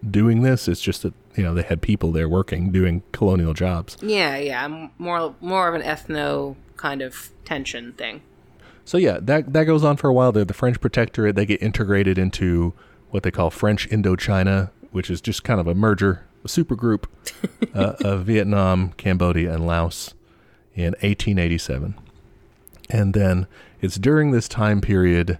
doing 0.09 0.41
this. 0.41 0.67
It's 0.67 0.81
just 0.81 1.03
that, 1.03 1.13
you 1.35 1.43
know, 1.43 1.53
they 1.53 1.63
had 1.63 1.81
people 1.81 2.11
there 2.11 2.29
working 2.29 2.71
doing 2.71 3.03
colonial 3.11 3.53
jobs. 3.53 3.97
Yeah, 4.01 4.37
yeah, 4.37 4.87
more 4.97 5.35
more 5.41 5.67
of 5.67 5.75
an 5.75 5.81
ethno 5.81 6.55
kind 6.77 7.01
of 7.01 7.31
tension 7.43 7.93
thing. 7.93 8.21
So 8.85 8.97
yeah, 8.97 9.17
that 9.21 9.53
that 9.53 9.63
goes 9.65 9.83
on 9.83 9.97
for 9.97 10.09
a 10.09 10.13
while. 10.13 10.31
They're 10.31 10.45
the 10.45 10.53
French 10.53 10.79
protectorate. 10.79 11.35
They 11.35 11.45
get 11.45 11.61
integrated 11.61 12.17
into 12.17 12.73
what 13.09 13.23
they 13.23 13.31
call 13.31 13.49
French 13.49 13.89
Indochina, 13.89 14.69
which 14.91 15.09
is 15.09 15.21
just 15.21 15.43
kind 15.43 15.59
of 15.59 15.67
a 15.67 15.73
merger, 15.75 16.23
a 16.45 16.49
super 16.49 16.75
group 16.75 17.07
uh, 17.73 17.93
of 17.99 18.25
Vietnam, 18.25 18.93
Cambodia, 18.93 19.53
and 19.53 19.67
Laos 19.67 20.13
in 20.73 20.93
1887. 21.01 21.95
And 22.89 23.13
then 23.13 23.47
it's 23.81 23.95
during 23.95 24.31
this 24.31 24.47
time 24.47 24.79
period 24.81 25.39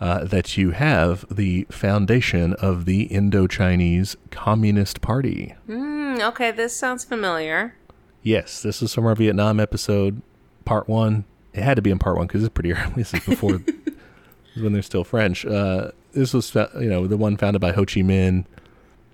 uh, 0.00 0.24
that 0.24 0.56
you 0.56 0.72
have 0.72 1.24
the 1.34 1.66
foundation 1.70 2.54
of 2.54 2.84
the 2.84 3.02
Indo-Chinese 3.02 4.16
Communist 4.30 5.00
Party. 5.00 5.54
Mm, 5.68 6.20
okay, 6.28 6.50
this 6.50 6.76
sounds 6.76 7.04
familiar. 7.04 7.74
Yes, 8.22 8.62
this 8.62 8.82
is 8.82 8.92
from 8.92 9.06
our 9.06 9.14
Vietnam 9.14 9.60
episode, 9.60 10.20
part 10.64 10.88
one. 10.88 11.24
It 11.54 11.62
had 11.62 11.76
to 11.76 11.82
be 11.82 11.90
in 11.90 11.98
part 11.98 12.16
one 12.16 12.26
because 12.26 12.42
it's 12.42 12.52
pretty 12.52 12.72
early. 12.74 12.92
This 12.96 13.14
is 13.14 13.24
before 13.24 13.62
when 14.56 14.72
they're 14.72 14.82
still 14.82 15.04
French. 15.04 15.46
Uh, 15.46 15.92
this 16.12 16.34
was, 16.34 16.54
you 16.54 16.88
know, 16.88 17.06
the 17.06 17.16
one 17.16 17.36
founded 17.36 17.60
by 17.60 17.72
Ho 17.72 17.84
Chi 17.84 18.00
Minh. 18.00 18.44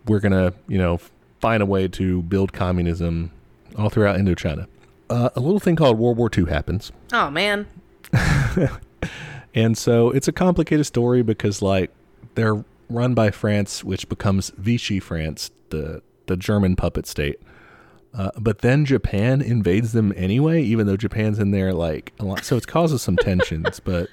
We're 0.07 0.21
gonna, 0.21 0.53
you 0.67 0.79
know, 0.79 0.99
find 1.43 1.63
a 1.63 1.67
way 1.67 1.89
to 1.89 2.23
build 2.23 2.55
communism 2.55 3.31
all 3.77 3.91
throughout 3.91 4.17
Indochina. 4.17 4.67
Uh, 5.11 5.29
a 5.37 5.41
little 5.41 5.61
thing 5.61 5.77
called 5.77 5.99
World 5.99 6.17
War 6.17 6.31
II 6.35 6.47
happens, 6.47 6.91
Oh 7.13 7.31
man. 7.31 7.67
and 9.55 9.77
so 9.77 10.11
it's 10.11 10.29
a 10.29 10.33
complicated 10.33 10.87
story 10.87 11.23
because, 11.23 11.61
like, 11.61 11.91
they're 12.35 12.65
run 12.89 13.13
by 13.13 13.31
France, 13.31 13.85
which 13.85 14.09
becomes 14.09 14.51
Vichy 14.57 15.01
France, 15.01 15.51
the 15.69 16.03
the 16.27 16.37
German 16.37 16.77
puppet 16.77 17.07
state. 17.07 17.41
Uh, 18.15 18.31
but 18.39 18.59
then 18.59 18.85
Japan 18.85 19.41
invades 19.41 19.93
them 19.93 20.13
anyway, 20.17 20.63
even 20.63 20.87
though 20.87 20.97
Japan's 20.97 21.39
in 21.39 21.51
there 21.51 21.73
like 21.73 22.13
a 22.19 22.25
lot. 22.25 22.45
So 22.45 22.57
it 22.57 22.67
causes 22.67 23.03
some 23.03 23.17
tensions. 23.21 23.81
But 23.81 24.09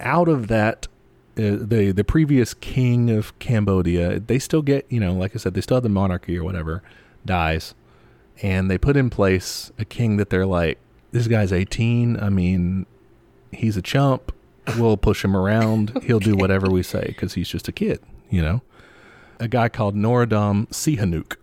out 0.00 0.28
of 0.28 0.48
that, 0.48 0.88
uh, 1.38 1.56
the 1.60 1.92
the 1.92 2.04
previous 2.04 2.54
king 2.54 3.10
of 3.10 3.38
Cambodia, 3.38 4.20
they 4.20 4.38
still 4.38 4.62
get 4.62 4.86
you 4.88 5.00
know, 5.00 5.12
like 5.12 5.34
I 5.34 5.38
said, 5.38 5.54
they 5.54 5.60
still 5.60 5.76
have 5.76 5.82
the 5.82 5.88
monarchy 5.88 6.38
or 6.38 6.44
whatever, 6.44 6.82
dies, 7.24 7.74
and 8.42 8.70
they 8.70 8.78
put 8.78 8.96
in 8.96 9.10
place 9.10 9.70
a 9.78 9.84
king 9.84 10.16
that 10.16 10.30
they're 10.30 10.46
like, 10.46 10.78
this 11.12 11.28
guy's 11.28 11.52
eighteen. 11.52 12.18
I 12.18 12.28
mean, 12.28 12.86
he's 13.52 13.76
a 13.76 13.82
chump. 13.82 14.32
We'll 14.76 14.96
push 14.96 15.24
him 15.24 15.36
around. 15.36 16.02
He'll 16.04 16.18
do 16.18 16.36
whatever 16.36 16.68
we 16.68 16.82
say 16.82 17.04
because 17.06 17.34
he's 17.34 17.48
just 17.48 17.68
a 17.68 17.72
kid, 17.72 18.00
you 18.30 18.42
know. 18.42 18.62
A 19.38 19.46
guy 19.46 19.68
called 19.68 19.94
Norodom 19.94 20.66
Sihanouk 20.68 21.36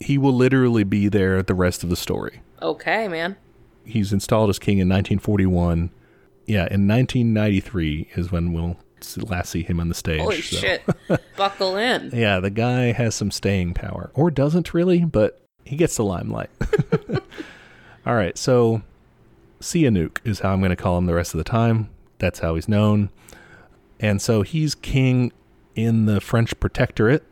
he 0.00 0.18
will 0.18 0.34
literally 0.34 0.84
be 0.84 1.08
there 1.08 1.42
the 1.42 1.54
rest 1.54 1.82
of 1.82 1.90
the 1.90 1.96
story. 1.96 2.40
Okay, 2.62 3.08
man. 3.08 3.36
He's 3.84 4.12
installed 4.12 4.50
as 4.50 4.58
king 4.58 4.78
in 4.78 4.88
1941. 4.88 5.90
Yeah, 6.46 6.66
in 6.70 6.86
1993 6.86 8.10
is 8.14 8.30
when 8.30 8.52
we'll 8.52 8.76
last 9.16 9.50
see 9.50 9.62
him 9.62 9.80
on 9.80 9.88
the 9.88 9.94
stage. 9.94 10.20
Holy 10.20 10.40
so- 10.40 10.56
shit. 10.56 10.82
Buckle 11.36 11.76
in. 11.76 12.10
Yeah, 12.12 12.40
the 12.40 12.50
guy 12.50 12.92
has 12.92 13.14
some 13.14 13.30
staying 13.30 13.74
power, 13.74 14.10
or 14.14 14.30
doesn't 14.30 14.74
really, 14.74 15.04
but 15.04 15.40
he 15.64 15.76
gets 15.76 15.96
the 15.96 16.04
limelight. 16.04 16.50
All 18.06 18.14
right, 18.14 18.36
so 18.36 18.82
Sihanouk 19.60 20.18
is 20.24 20.40
how 20.40 20.52
I'm 20.52 20.60
going 20.60 20.70
to 20.70 20.76
call 20.76 20.98
him 20.98 21.06
the 21.06 21.14
rest 21.14 21.34
of 21.34 21.38
the 21.38 21.44
time. 21.44 21.88
That's 22.18 22.40
how 22.40 22.54
he's 22.54 22.68
known. 22.68 23.10
And 23.98 24.20
so 24.20 24.42
he's 24.42 24.74
king 24.74 25.32
in 25.74 26.06
the 26.06 26.20
French 26.20 26.58
protectorate, 26.60 27.24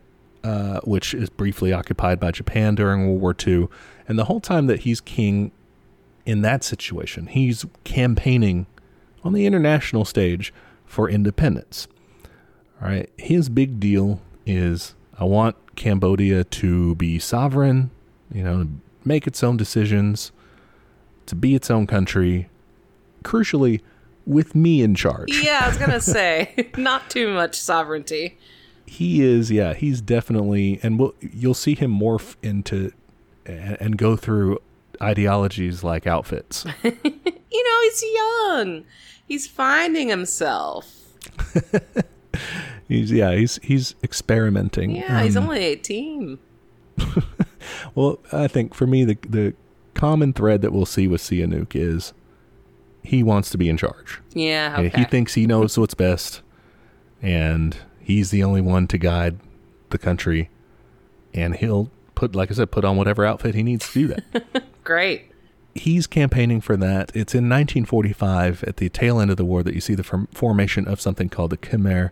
uh, 0.43 0.79
which 0.83 1.13
is 1.13 1.29
briefly 1.29 1.71
occupied 1.71 2.19
by 2.19 2.31
Japan 2.31 2.75
during 2.75 3.05
World 3.07 3.21
War 3.21 3.35
II. 3.47 3.67
And 4.07 4.17
the 4.17 4.25
whole 4.25 4.41
time 4.41 4.67
that 4.67 4.81
he's 4.81 4.99
king 4.99 5.51
in 6.25 6.41
that 6.41 6.63
situation, 6.63 7.27
he's 7.27 7.65
campaigning 7.83 8.65
on 9.23 9.33
the 9.33 9.45
international 9.45 10.05
stage 10.05 10.53
for 10.93 11.09
independence. 11.09 11.87
All 12.79 12.87
right. 12.87 13.09
His 13.17 13.49
big 13.49 13.79
deal 13.79 14.21
is 14.45 14.93
I 15.17 15.23
want 15.23 15.55
Cambodia 15.75 16.43
to 16.43 16.93
be 16.95 17.17
sovereign, 17.17 17.89
you 18.31 18.43
know, 18.43 18.67
make 19.03 19.25
its 19.25 19.43
own 19.43 19.57
decisions, 19.57 20.31
to 21.25 21.35
be 21.35 21.55
its 21.55 21.71
own 21.71 21.87
country, 21.87 22.47
crucially, 23.23 23.81
with 24.27 24.53
me 24.53 24.83
in 24.83 24.93
charge. 24.93 25.35
Yeah, 25.43 25.61
I 25.63 25.67
was 25.67 25.77
gonna 25.77 25.99
say, 26.17 26.69
not 26.77 27.09
too 27.09 27.33
much 27.33 27.59
sovereignty. 27.59 28.37
He 28.85 29.23
is, 29.23 29.49
yeah, 29.49 29.73
he's 29.73 29.99
definitely, 29.99 30.79
and 30.83 30.99
we'll, 30.99 31.15
you'll 31.19 31.55
see 31.55 31.73
him 31.73 31.91
morph 31.91 32.35
into 32.43 32.91
and, 33.47 33.77
and 33.81 33.97
go 33.97 34.15
through 34.15 34.59
ideologies 35.01 35.83
like 35.83 36.05
outfits. 36.05 36.65
You 37.53 37.63
know, 37.63 37.81
he's 37.83 38.03
young. 38.13 38.83
He's 39.27 39.47
finding 39.47 40.09
himself. 40.09 41.15
He's, 42.87 43.11
yeah, 43.11 43.33
he's 43.33 43.59
he's 43.63 43.95
experimenting. 44.03 44.91
Yeah, 44.95 45.23
he's 45.23 45.37
Um, 45.37 45.45
only 45.45 45.63
18. 45.63 46.37
Well, 47.95 48.19
I 48.31 48.47
think 48.47 48.73
for 48.73 48.85
me, 48.85 49.03
the 49.05 49.17
the 49.27 49.53
common 49.93 50.33
thread 50.33 50.61
that 50.61 50.73
we'll 50.73 50.85
see 50.85 51.07
with 51.07 51.21
Sihanouk 51.21 51.75
is 51.75 52.13
he 53.03 53.23
wants 53.23 53.49
to 53.51 53.57
be 53.57 53.69
in 53.69 53.77
charge. 53.77 54.19
Yeah, 54.33 54.79
Yeah, 54.81 54.87
okay. 54.87 54.97
He 54.99 55.05
thinks 55.05 55.33
he 55.35 55.47
knows 55.47 55.77
what's 55.77 55.93
best, 55.93 56.41
and 57.21 57.77
he's 57.99 58.31
the 58.31 58.43
only 58.43 58.61
one 58.61 58.87
to 58.87 58.97
guide 58.97 59.39
the 59.91 59.97
country. 59.97 60.49
And 61.33 61.55
he'll 61.55 61.89
put, 62.15 62.35
like 62.35 62.51
I 62.51 62.53
said, 62.53 62.69
put 62.71 62.83
on 62.85 62.97
whatever 62.97 63.25
outfit 63.25 63.55
he 63.55 63.63
needs 63.63 63.91
to 63.93 64.07
do 64.07 64.07
that. 64.07 64.63
Great. 64.83 65.31
He's 65.75 66.07
campaigning 66.07 66.61
for 66.61 66.77
that. 66.77 67.11
It's 67.15 67.33
in 67.33 67.49
1945, 67.49 68.63
at 68.63 68.77
the 68.77 68.89
tail 68.89 69.19
end 69.19 69.31
of 69.31 69.37
the 69.37 69.45
war, 69.45 69.63
that 69.63 69.73
you 69.73 69.81
see 69.81 69.95
the 69.95 70.03
form- 70.03 70.27
formation 70.31 70.87
of 70.87 71.01
something 71.01 71.29
called 71.29 71.51
the 71.51 71.57
Khmer 71.57 72.11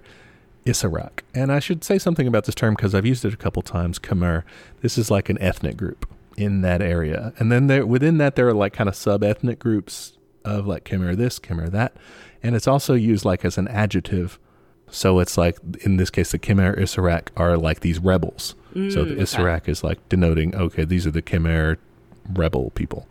Issarak. 0.65 1.21
And 1.33 1.51
I 1.51 1.59
should 1.59 1.83
say 1.83 1.97
something 1.97 2.27
about 2.27 2.45
this 2.45 2.55
term 2.55 2.75
because 2.75 2.93
I've 2.93 3.05
used 3.05 3.25
it 3.25 3.33
a 3.33 3.37
couple 3.37 3.61
times. 3.61 3.99
Khmer. 3.99 4.43
This 4.81 4.97
is 4.97 5.09
like 5.09 5.29
an 5.29 5.41
ethnic 5.41 5.77
group 5.77 6.07
in 6.37 6.61
that 6.61 6.81
area, 6.81 7.33
and 7.37 7.51
then 7.51 7.67
there 7.67 7.85
within 7.85 8.17
that 8.17 8.35
there 8.35 8.47
are 8.47 8.53
like 8.53 8.73
kind 8.73 8.87
of 8.87 8.95
sub 8.95 9.23
ethnic 9.23 9.59
groups 9.59 10.17
of 10.45 10.65
like 10.65 10.85
Khmer 10.85 11.15
this, 11.15 11.39
Khmer 11.39 11.69
that, 11.71 11.95
and 12.41 12.55
it's 12.55 12.67
also 12.67 12.93
used 12.93 13.25
like 13.25 13.43
as 13.45 13.57
an 13.57 13.67
adjective. 13.67 14.39
So 14.89 15.19
it's 15.19 15.37
like 15.37 15.57
in 15.81 15.97
this 15.97 16.09
case, 16.09 16.31
the 16.31 16.39
Khmer 16.39 16.77
Issarak 16.77 17.29
are 17.37 17.57
like 17.57 17.79
these 17.81 17.99
rebels. 17.99 18.55
so 18.73 18.79
the 18.79 18.81
mm, 18.81 19.11
okay. 19.11 19.15
Issarak 19.21 19.69
is 19.69 19.83
like 19.83 20.07
denoting, 20.09 20.55
okay, 20.55 20.83
these 20.83 21.07
are 21.07 21.11
the 21.11 21.21
Khmer 21.21 21.77
rebel 22.33 22.71
people. 22.71 23.07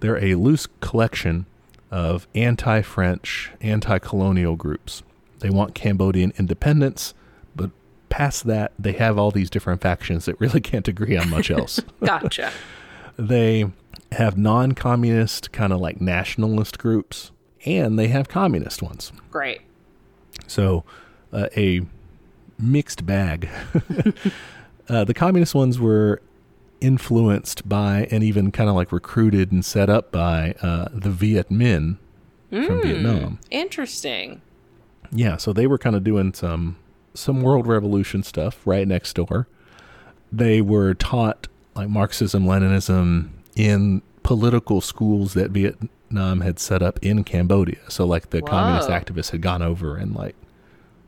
They're 0.00 0.22
a 0.22 0.34
loose 0.34 0.66
collection 0.80 1.46
of 1.90 2.26
anti 2.34 2.82
French, 2.82 3.50
anti 3.60 3.98
colonial 3.98 4.56
groups. 4.56 5.02
They 5.40 5.50
want 5.50 5.74
Cambodian 5.74 6.32
independence, 6.36 7.14
but 7.54 7.70
past 8.08 8.46
that, 8.46 8.72
they 8.78 8.92
have 8.92 9.18
all 9.18 9.30
these 9.30 9.50
different 9.50 9.80
factions 9.80 10.24
that 10.26 10.40
really 10.40 10.60
can't 10.62 10.88
agree 10.88 11.16
on 11.16 11.30
much 11.30 11.50
else. 11.50 11.80
Gotcha. 12.04 12.52
they 13.16 13.70
have 14.12 14.36
non 14.36 14.72
communist, 14.72 15.52
kind 15.52 15.72
of 15.72 15.80
like 15.80 16.00
nationalist 16.00 16.78
groups, 16.78 17.30
and 17.64 17.98
they 17.98 18.08
have 18.08 18.28
communist 18.28 18.82
ones. 18.82 19.12
Great. 19.30 19.60
So 20.46 20.84
uh, 21.32 21.48
a 21.56 21.82
mixed 22.58 23.06
bag. 23.06 23.48
uh, 24.88 25.04
the 25.04 25.14
communist 25.14 25.54
ones 25.54 25.78
were 25.78 26.20
influenced 26.80 27.68
by 27.68 28.06
and 28.10 28.22
even 28.22 28.52
kind 28.52 28.68
of 28.70 28.76
like 28.76 28.92
recruited 28.92 29.52
and 29.52 29.64
set 29.64 29.90
up 29.90 30.12
by 30.12 30.54
uh, 30.62 30.88
the 30.92 31.10
Viet 31.10 31.48
Minh 31.50 31.96
from 32.50 32.82
Vietnam. 32.82 33.38
Interesting. 33.50 34.40
Yeah, 35.10 35.36
so 35.36 35.52
they 35.52 35.66
were 35.66 35.78
kind 35.78 35.96
of 35.96 36.04
doing 36.04 36.34
some 36.34 36.76
some 37.14 37.42
world 37.42 37.66
revolution 37.66 38.22
stuff 38.22 38.64
right 38.66 38.86
next 38.86 39.14
door. 39.14 39.48
They 40.30 40.60
were 40.60 40.94
taught 40.94 41.48
like 41.74 41.88
Marxism, 41.88 42.44
Leninism 42.44 43.30
in 43.56 44.02
political 44.22 44.80
schools 44.80 45.34
that 45.34 45.50
Vietnam 45.50 46.42
had 46.42 46.58
set 46.58 46.82
up 46.82 46.98
in 47.02 47.24
Cambodia. 47.24 47.78
So 47.88 48.04
like 48.06 48.30
the 48.30 48.42
communist 48.42 48.88
activists 48.88 49.30
had 49.30 49.40
gone 49.40 49.62
over 49.62 49.96
and 49.96 50.14
like 50.14 50.36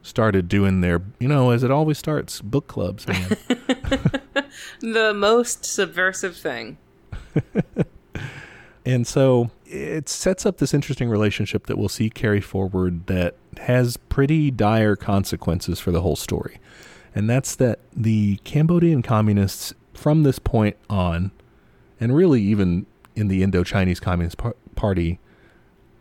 started 0.02 0.48
doing 0.48 0.80
their, 0.80 1.02
you 1.18 1.28
know, 1.28 1.50
as 1.50 1.62
it 1.62 1.70
always 1.70 1.98
starts, 1.98 2.40
book 2.40 2.66
clubs, 2.66 3.06
man. 3.06 3.36
The 4.80 5.12
most 5.14 5.64
subversive 5.64 6.36
thing. 6.36 6.78
And 8.84 9.06
so 9.06 9.50
it 9.66 10.08
sets 10.08 10.46
up 10.46 10.56
this 10.56 10.72
interesting 10.72 11.08
relationship 11.10 11.66
that 11.66 11.76
we'll 11.76 11.90
see 11.90 12.08
carry 12.08 12.40
forward 12.40 13.06
that 13.08 13.36
has 13.58 13.96
pretty 13.96 14.50
dire 14.50 14.96
consequences 14.96 15.78
for 15.78 15.90
the 15.90 16.00
whole 16.00 16.16
story. 16.16 16.58
And 17.14 17.28
that's 17.28 17.54
that 17.56 17.80
the 17.94 18.36
Cambodian 18.44 19.02
communists, 19.02 19.74
from 19.92 20.22
this 20.22 20.38
point 20.38 20.76
on, 20.88 21.30
and 22.00 22.16
really 22.16 22.40
even 22.40 22.86
in 23.14 23.28
the 23.28 23.42
Indo 23.42 23.64
Chinese 23.64 24.00
Communist 24.00 24.38
Par- 24.38 24.56
Party, 24.76 25.20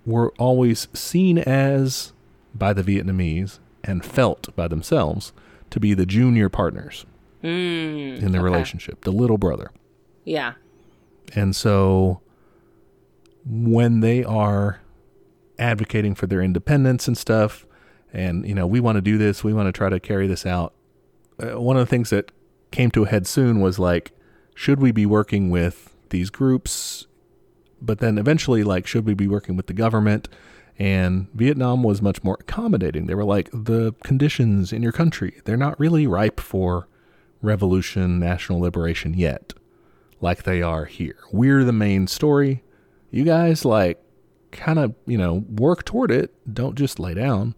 were 0.06 0.32
always 0.40 0.88
seen 0.94 1.38
as, 1.38 2.14
by 2.56 2.72
the 2.72 2.82
Vietnamese, 2.84 3.60
and 3.84 4.04
felt 4.04 4.56
by 4.56 4.68
themselves, 4.68 5.34
to 5.70 5.80
be 5.80 5.94
the 5.94 6.06
junior 6.06 6.50
partners 6.50 7.06
Mm, 7.44 8.22
in 8.22 8.32
the 8.34 8.38
okay. 8.38 8.40
relationship, 8.40 9.06
the 9.06 9.12
little 9.12 9.38
brother. 9.38 9.72
Yeah. 10.26 10.54
And 11.36 11.56
so 11.56 12.20
when 13.46 14.02
they 14.02 14.26
are 14.26 14.82
advocating 15.58 16.16
for 16.16 16.28
their 16.28 16.42
independence 16.42 17.08
and 17.08 17.18
stuff, 17.18 17.66
and, 18.12 18.46
you 18.46 18.54
know, 18.54 18.68
we 18.68 18.80
want 18.82 18.98
to 18.98 19.02
do 19.02 19.18
this, 19.18 19.44
we 19.44 19.54
want 19.54 19.68
to 19.68 19.72
try 19.72 19.88
to 19.90 20.00
carry 20.02 20.28
this 20.28 20.46
out, 20.46 20.74
uh, 21.42 21.62
one 21.62 21.78
of 21.78 21.82
the 21.82 21.90
things 21.90 22.10
that 22.10 22.32
came 22.72 22.92
to 22.92 23.06
a 23.06 23.08
head 23.08 23.26
soon 23.26 23.62
was 23.62 23.80
like, 23.80 24.12
should 24.54 24.82
we 24.82 24.92
be 24.92 25.06
working 25.06 25.50
with 25.50 25.96
these 26.10 26.30
groups? 26.30 27.08
But 27.82 28.00
then 28.00 28.18
eventually, 28.18 28.64
like, 28.64 28.86
should 28.86 29.06
we 29.06 29.14
be 29.14 29.28
working 29.28 29.56
with 29.56 29.68
the 29.68 29.74
government? 29.74 30.28
And 30.80 31.28
Vietnam 31.34 31.84
was 31.84 32.02
much 32.02 32.24
more 32.24 32.38
accommodating. 32.40 33.06
They 33.06 33.16
were 33.16 33.26
like, 33.26 33.50
the 33.52 33.94
conditions 34.04 34.72
in 34.72 34.82
your 34.82 34.94
country, 34.94 35.42
they're 35.44 35.58
not 35.58 35.78
really 35.80 36.08
ripe 36.08 36.40
for 36.40 36.88
revolution, 37.42 38.18
national 38.18 38.62
liberation 38.62 39.14
yet 39.14 39.54
like 40.22 40.44
they 40.44 40.62
are 40.62 40.86
here. 40.86 41.18
We're 41.32 41.64
the 41.64 41.74
main 41.74 42.08
story. 42.08 42.64
You 43.12 43.24
guys 43.24 43.66
like 43.66 44.02
kind 44.52 44.80
of, 44.80 44.96
you 45.06 45.18
know, 45.18 45.46
work 45.50 45.86
toward 45.86 46.12
it. 46.12 46.34
Don't 46.52 46.76
just 46.76 47.00
lay 47.00 47.14
down, 47.14 47.56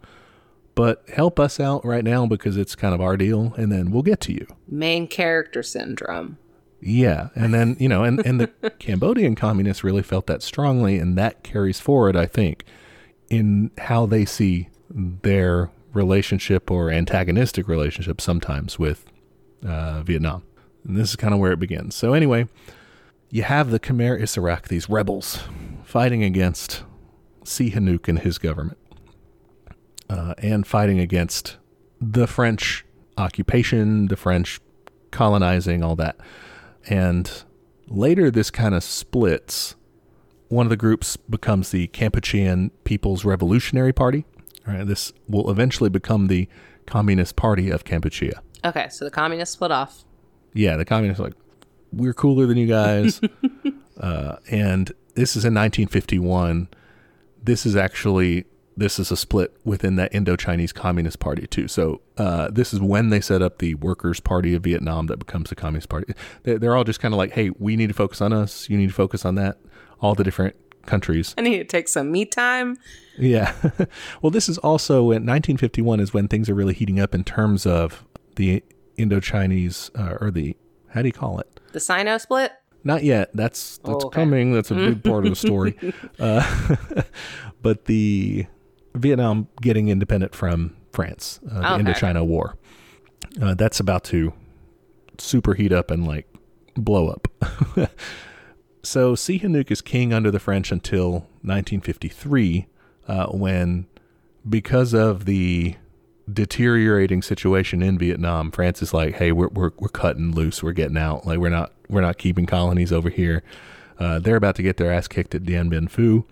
but 0.75 1.03
help 1.09 1.39
us 1.39 1.59
out 1.59 1.85
right 1.85 2.03
now 2.03 2.25
because 2.25 2.57
it's 2.57 2.75
kind 2.75 2.93
of 2.93 3.01
our 3.01 3.17
deal 3.17 3.53
and 3.57 3.71
then 3.71 3.91
we'll 3.91 4.03
get 4.03 4.19
to 4.21 4.33
you. 4.33 4.47
Main 4.67 5.07
character 5.07 5.63
syndrome. 5.63 6.37
Yeah. 6.81 7.29
And 7.35 7.53
then, 7.53 7.77
you 7.79 7.87
know, 7.87 8.03
and, 8.03 8.25
and 8.25 8.39
the 8.39 8.47
Cambodian 8.79 9.35
communists 9.35 9.83
really 9.83 10.01
felt 10.01 10.27
that 10.27 10.41
strongly 10.41 10.97
and 10.97 11.17
that 11.17 11.43
carries 11.43 11.79
forward, 11.79 12.15
I 12.15 12.25
think, 12.25 12.65
in 13.31 13.71
how 13.77 14.05
they 14.05 14.25
see 14.25 14.67
their 14.89 15.71
relationship 15.93 16.69
or 16.69 16.91
antagonistic 16.91 17.65
relationship 17.65 18.19
sometimes 18.19 18.77
with 18.77 19.05
uh, 19.65 20.01
Vietnam. 20.01 20.43
And 20.83 20.97
this 20.97 21.11
is 21.11 21.15
kind 21.15 21.33
of 21.33 21.39
where 21.39 21.53
it 21.53 21.59
begins. 21.59 21.95
So 21.95 22.13
anyway, 22.13 22.49
you 23.29 23.43
have 23.43 23.71
the 23.71 23.79
Khmer 23.79 24.21
Issarak, 24.21 24.67
these 24.67 24.89
rebels, 24.89 25.39
fighting 25.85 26.23
against 26.23 26.83
Sihanouk 27.45 28.09
and 28.09 28.19
his 28.19 28.37
government, 28.37 28.77
uh, 30.09 30.33
and 30.39 30.67
fighting 30.67 30.99
against 30.99 31.55
the 32.01 32.27
French 32.27 32.85
occupation, 33.17 34.07
the 34.07 34.17
French 34.17 34.59
colonizing, 35.11 35.83
all 35.83 35.95
that. 35.95 36.17
And 36.89 37.31
later, 37.87 38.29
this 38.29 38.51
kind 38.51 38.75
of 38.75 38.83
splits. 38.83 39.75
One 40.51 40.65
of 40.65 40.69
the 40.69 40.75
groups 40.75 41.15
becomes 41.15 41.71
the 41.71 41.87
Kampuchean 41.87 42.71
People's 42.83 43.23
Revolutionary 43.23 43.93
Party. 43.93 44.25
All 44.67 44.73
right, 44.73 44.85
this 44.85 45.13
will 45.29 45.49
eventually 45.49 45.89
become 45.89 46.27
the 46.27 46.49
Communist 46.85 47.37
Party 47.37 47.69
of 47.69 47.85
Kampuchea. 47.85 48.33
Okay, 48.65 48.89
so 48.89 49.05
the 49.05 49.11
communists 49.11 49.53
split 49.53 49.71
off. 49.71 50.03
Yeah, 50.53 50.75
the 50.75 50.83
communists 50.83 51.21
are 51.21 51.23
like, 51.23 51.35
we're 51.93 52.13
cooler 52.13 52.47
than 52.47 52.57
you 52.57 52.67
guys. 52.67 53.21
uh, 54.01 54.35
and 54.49 54.91
this 55.15 55.37
is 55.37 55.45
in 55.45 55.53
1951. 55.53 56.67
This 57.41 57.65
is 57.65 57.77
actually 57.77 58.43
this 58.77 58.97
is 58.99 59.11
a 59.11 59.17
split 59.17 59.55
within 59.65 59.95
that 59.97 60.13
Indo-Chinese 60.15 60.71
Communist 60.71 61.19
Party 61.19 61.45
too. 61.47 61.67
So 61.67 62.01
uh, 62.17 62.49
this 62.51 62.73
is 62.73 62.79
when 62.79 63.09
they 63.09 63.19
set 63.21 63.41
up 63.41 63.57
the 63.59 63.75
Workers' 63.75 64.19
Party 64.19 64.53
of 64.55 64.63
Vietnam 64.63 65.07
that 65.07 65.17
becomes 65.17 65.49
the 65.49 65.55
Communist 65.55 65.89
Party. 65.89 66.13
They- 66.43 66.57
They're 66.57 66.75
all 66.75 66.83
just 66.85 66.99
kind 66.99 67.13
of 67.13 67.17
like, 67.17 67.31
hey, 67.33 67.49
we 67.59 67.75
need 67.75 67.87
to 67.87 67.93
focus 67.93 68.21
on 68.21 68.31
us. 68.33 68.69
You 68.69 68.77
need 68.77 68.87
to 68.87 68.93
focus 68.93 69.25
on 69.25 69.35
that. 69.35 69.57
All 69.99 70.15
the 70.15 70.23
different 70.23 70.55
countries. 70.85 71.35
I 71.37 71.41
need 71.41 71.57
to 71.57 71.63
take 71.63 71.87
some 71.87 72.11
me 72.11 72.25
time. 72.25 72.77
Yeah. 73.17 73.53
well, 74.21 74.31
this 74.31 74.49
is 74.49 74.57
also 74.59 75.01
in 75.11 75.25
1951 75.27 75.99
is 75.99 76.13
when 76.13 76.27
things 76.27 76.49
are 76.49 76.55
really 76.55 76.73
heating 76.73 76.99
up 76.99 77.13
in 77.13 77.23
terms 77.23 77.65
of 77.67 78.03
the 78.37 78.63
Indo-Chinese 78.97 79.91
uh, 79.95 80.15
or 80.21 80.31
the 80.31 80.55
how 80.89 81.01
do 81.01 81.07
you 81.07 81.13
call 81.13 81.39
it? 81.39 81.59
The 81.73 81.79
Sino 81.79 82.17
split? 82.17 82.51
Not 82.83 83.03
yet. 83.03 83.29
That's 83.35 83.77
that's 83.79 84.03
Oh, 84.03 84.07
okay. 84.07 84.15
coming. 84.15 84.53
That's 84.53 84.71
a 84.71 84.75
big 84.75 85.03
part 85.03 85.25
of 85.25 85.29
the 85.31 85.35
story. 85.35 85.77
Uh, 86.19 86.67
but 87.61 87.85
the 87.85 88.47
Vietnam 88.95 89.47
getting 89.61 89.87
independent 89.89 90.35
from 90.35 90.75
France, 90.91 91.39
uh, 91.49 91.61
the 91.61 91.73
Okay. 91.73 91.83
Indochina 91.83 92.25
War, 92.25 92.55
uh, 93.41 93.53
that's 93.53 93.79
about 93.79 94.03
to 94.05 94.33
super 95.17 95.53
heat 95.53 95.71
up 95.71 95.91
and 95.91 96.05
like 96.05 96.27
blow 96.75 97.07
up. 97.09 97.27
so 98.83 99.15
Sihanouk 99.15 99.71
is 99.71 99.81
king 99.81 100.13
under 100.13 100.31
the 100.31 100.39
French 100.39 100.71
until 100.71 101.11
1953, 101.43 102.67
uh, 103.07 103.27
when 103.27 103.87
because 104.49 104.93
of 104.93 105.25
the 105.25 105.75
deteriorating 106.31 107.21
situation 107.21 107.81
in 107.81 107.97
Vietnam, 107.97 108.51
France 108.51 108.81
is 108.81 108.93
like, 108.93 109.15
"Hey, 109.15 109.31
we're 109.31 109.49
we're 109.49 109.71
we're 109.77 109.89
cutting 109.89 110.31
loose. 110.33 110.63
We're 110.63 110.71
getting 110.73 110.97
out. 110.97 111.25
Like 111.25 111.39
we're 111.39 111.49
not 111.49 111.71
we're 111.89 112.01
not 112.01 112.17
keeping 112.17 112.45
colonies 112.45 112.91
over 112.91 113.09
here." 113.09 113.43
Uh, 113.99 114.17
they're 114.19 114.35
about 114.35 114.55
to 114.55 114.63
get 114.63 114.77
their 114.77 114.91
ass 114.91 115.07
kicked 115.07 115.35
at 115.35 115.43
Dien 115.43 115.69
Bien 115.69 115.87
Phu, 115.87 116.23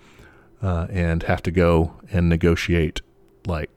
uh, 0.61 0.87
and 0.89 1.23
have 1.23 1.41
to 1.43 1.51
go 1.51 1.93
and 2.11 2.29
negotiate 2.29 3.01
like 3.45 3.69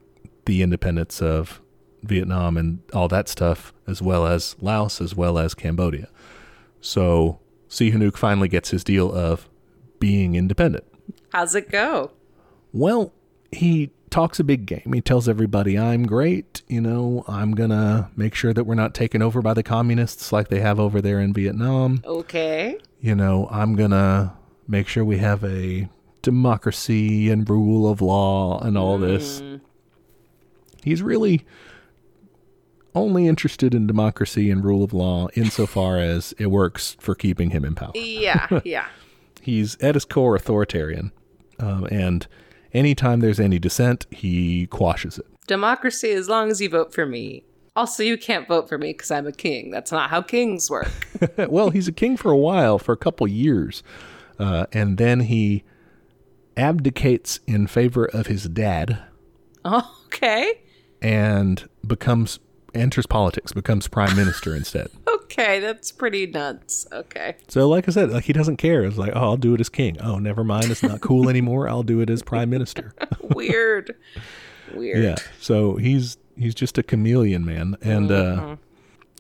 the 0.45 0.63
independence 0.63 1.23
of 1.23 1.61
Vietnam 2.03 2.57
and 2.57 2.81
all 2.93 3.09
that 3.09 3.29
stuff, 3.29 3.73
as 3.87 4.03
well 4.03 4.27
as 4.27 4.57
Laos, 4.61 5.01
as 5.01 5.15
well 5.15 5.39
as 5.39 5.55
Cambodia. 5.55 6.09
So 6.81 7.39
Sihanouk 7.69 8.17
finally 8.17 8.49
gets 8.49 8.71
his 8.71 8.83
deal 8.83 9.13
of 9.13 9.49
being 10.01 10.35
independent. 10.35 10.85
How's 11.31 11.55
it 11.55 11.71
go? 11.71 12.11
Well, 12.73 13.13
he 13.53 13.91
talks 14.11 14.41
a 14.41 14.45
big 14.45 14.67
game. 14.67 14.93
He 14.93 15.01
tells 15.01 15.29
everybody, 15.29 15.79
I'm 15.79 16.05
great. 16.07 16.63
You 16.69 16.81
know, 16.81 17.25
I'm 17.29 17.53
going 17.53 17.71
to 17.71 18.11
make 18.17 18.35
sure 18.35 18.53
that 18.53 18.65
we're 18.65 18.75
not 18.75 18.95
taken 18.95 19.23
over 19.23 19.41
by 19.41 19.55
the 19.55 19.63
communists 19.63 20.33
like 20.33 20.49
they 20.49 20.61
have 20.61 20.81
over 20.81 21.01
there 21.01 21.21
in 21.21 21.33
Vietnam. 21.33 22.03
Okay. 22.05 22.79
You 23.01 23.15
know, 23.15 23.49
I'm 23.51 23.75
going 23.75 23.93
to 23.93 24.33
make 24.69 24.89
sure 24.89 25.05
we 25.05 25.19
have 25.19 25.43
a 25.45 25.89
democracy 26.23 27.31
and 27.31 27.49
rule 27.49 27.91
of 27.91 28.01
law 28.01 28.61
and 28.61 28.79
all 28.79 28.99
this. 28.99 29.43
He's 30.83 31.03
really 31.03 31.45
only 32.95 33.27
interested 33.27 33.75
in 33.75 33.87
democracy 33.87 34.51
and 34.51 34.65
rule 34.65 34.83
of 34.85 34.93
law 34.93 35.29
insofar 35.35 35.99
as 35.99 36.35
it 36.39 36.47
works 36.47 36.97
for 37.01 37.15
keeping 37.15 37.51
him 37.51 37.65
in 37.65 37.75
power 37.75 37.93
Yeah, 37.95 38.49
yeah. 38.65 38.87
he's 39.41 39.77
at 39.81 39.95
his 39.95 40.05
core 40.05 40.37
authoritarian 40.37 41.11
um, 41.59 41.87
and 41.91 42.27
anytime 42.75 43.21
there's 43.21 43.41
any 43.41 43.59
dissent 43.59 44.07
he 44.11 44.67
quashes 44.67 45.19
it 45.19 45.27
Democracy 45.47 46.11
as 46.13 46.29
long 46.29 46.51
as 46.51 46.61
you 46.61 46.69
vote 46.69 46.95
for 46.95 47.05
me. 47.05 47.43
Also, 47.75 48.03
you 48.05 48.17
can't 48.17 48.47
vote 48.47 48.69
for 48.69 48.79
me 48.79 48.93
because 48.93 49.11
I'm 49.11 49.27
a 49.27 49.33
king. 49.33 49.71
That's 49.73 49.91
not 49.91 50.09
how 50.11 50.23
kings 50.23 50.71
work. 50.71 50.91
well 51.49 51.71
he's 51.71 51.89
a 51.89 51.93
king 51.93 52.17
for 52.19 52.31
a 52.31 52.37
while 52.37 52.79
for 52.79 52.93
a 52.93 52.97
couple 52.97 53.27
years 53.27 53.83
uh, 54.39 54.67
and 54.73 54.99
then 54.99 55.21
he 55.21 55.65
abdicates 56.57 57.41
in 57.47 57.67
favor 57.67 58.05
of 58.05 58.27
his 58.27 58.45
dad 58.45 59.03
okay. 59.65 60.61
and 61.01 61.69
becomes 61.87 62.39
enters 62.75 63.07
politics 63.07 63.53
becomes 63.53 63.87
prime 63.89 64.17
minister 64.17 64.55
instead 64.57 64.89
Okay, 65.33 65.61
that's 65.61 65.91
pretty 65.93 66.27
nuts. 66.27 66.87
Okay. 66.93 67.37
so 67.49 67.67
like 67.69 67.89
i 67.89 67.93
said 67.93 68.11
like 68.11 68.25
he 68.25 68.33
doesn't 68.35 68.59
care 68.59 68.83
it's 68.85 68.99
like 68.99 69.13
oh 69.15 69.21
i'll 69.21 69.37
do 69.37 69.55
it 69.55 69.61
as 69.61 69.69
king 69.71 69.99
oh 70.01 70.19
never 70.19 70.45
mind 70.45 70.71
it's 70.71 70.83
not 70.83 71.01
cool 71.01 71.29
anymore 71.29 71.69
i'll 71.69 71.83
do 71.83 72.01
it 72.01 72.11
as 72.11 72.23
prime 72.23 72.51
minister 72.51 72.95
Weird. 73.35 73.95
Weird. 74.75 75.03
Yeah. 75.03 75.17
So 75.41 75.77
he's 75.77 76.17
he's 76.37 76.55
just 76.55 76.79
a 76.79 76.83
chameleon, 76.83 77.45
man. 77.45 77.77
And 77.83 78.11
uh, 78.11 78.57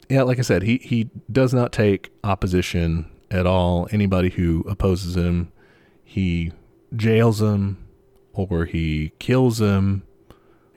yeah, 0.08 0.22
like 0.22 0.38
I 0.38 0.42
said, 0.42 0.62
he 0.62 0.78
he 0.78 1.10
does 1.30 1.52
not 1.54 1.72
take 1.72 2.10
opposition 2.24 3.10
at 3.30 3.46
all. 3.46 3.88
Anybody 3.90 4.30
who 4.30 4.64
opposes 4.68 5.16
him, 5.16 5.52
he 6.04 6.52
jails 6.94 7.40
him 7.40 7.78
or 8.32 8.64
he 8.64 9.12
kills 9.18 9.60
him, 9.60 10.02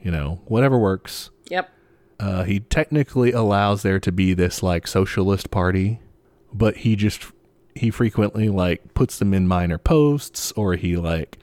You 0.02 0.10
know, 0.10 0.40
whatever 0.46 0.78
works. 0.78 1.30
Yep. 1.50 1.70
Uh, 2.18 2.44
he 2.44 2.60
technically 2.60 3.32
allows 3.32 3.82
there 3.82 4.00
to 4.00 4.12
be 4.12 4.32
this 4.34 4.62
like 4.62 4.86
socialist 4.86 5.50
party, 5.50 6.00
but 6.52 6.78
he 6.78 6.96
just 6.96 7.24
he 7.74 7.90
frequently 7.90 8.48
like 8.48 8.94
puts 8.94 9.18
them 9.18 9.34
in 9.34 9.46
minor 9.46 9.78
posts 9.78 10.52
or 10.52 10.74
he 10.74 10.96
like 10.96 11.38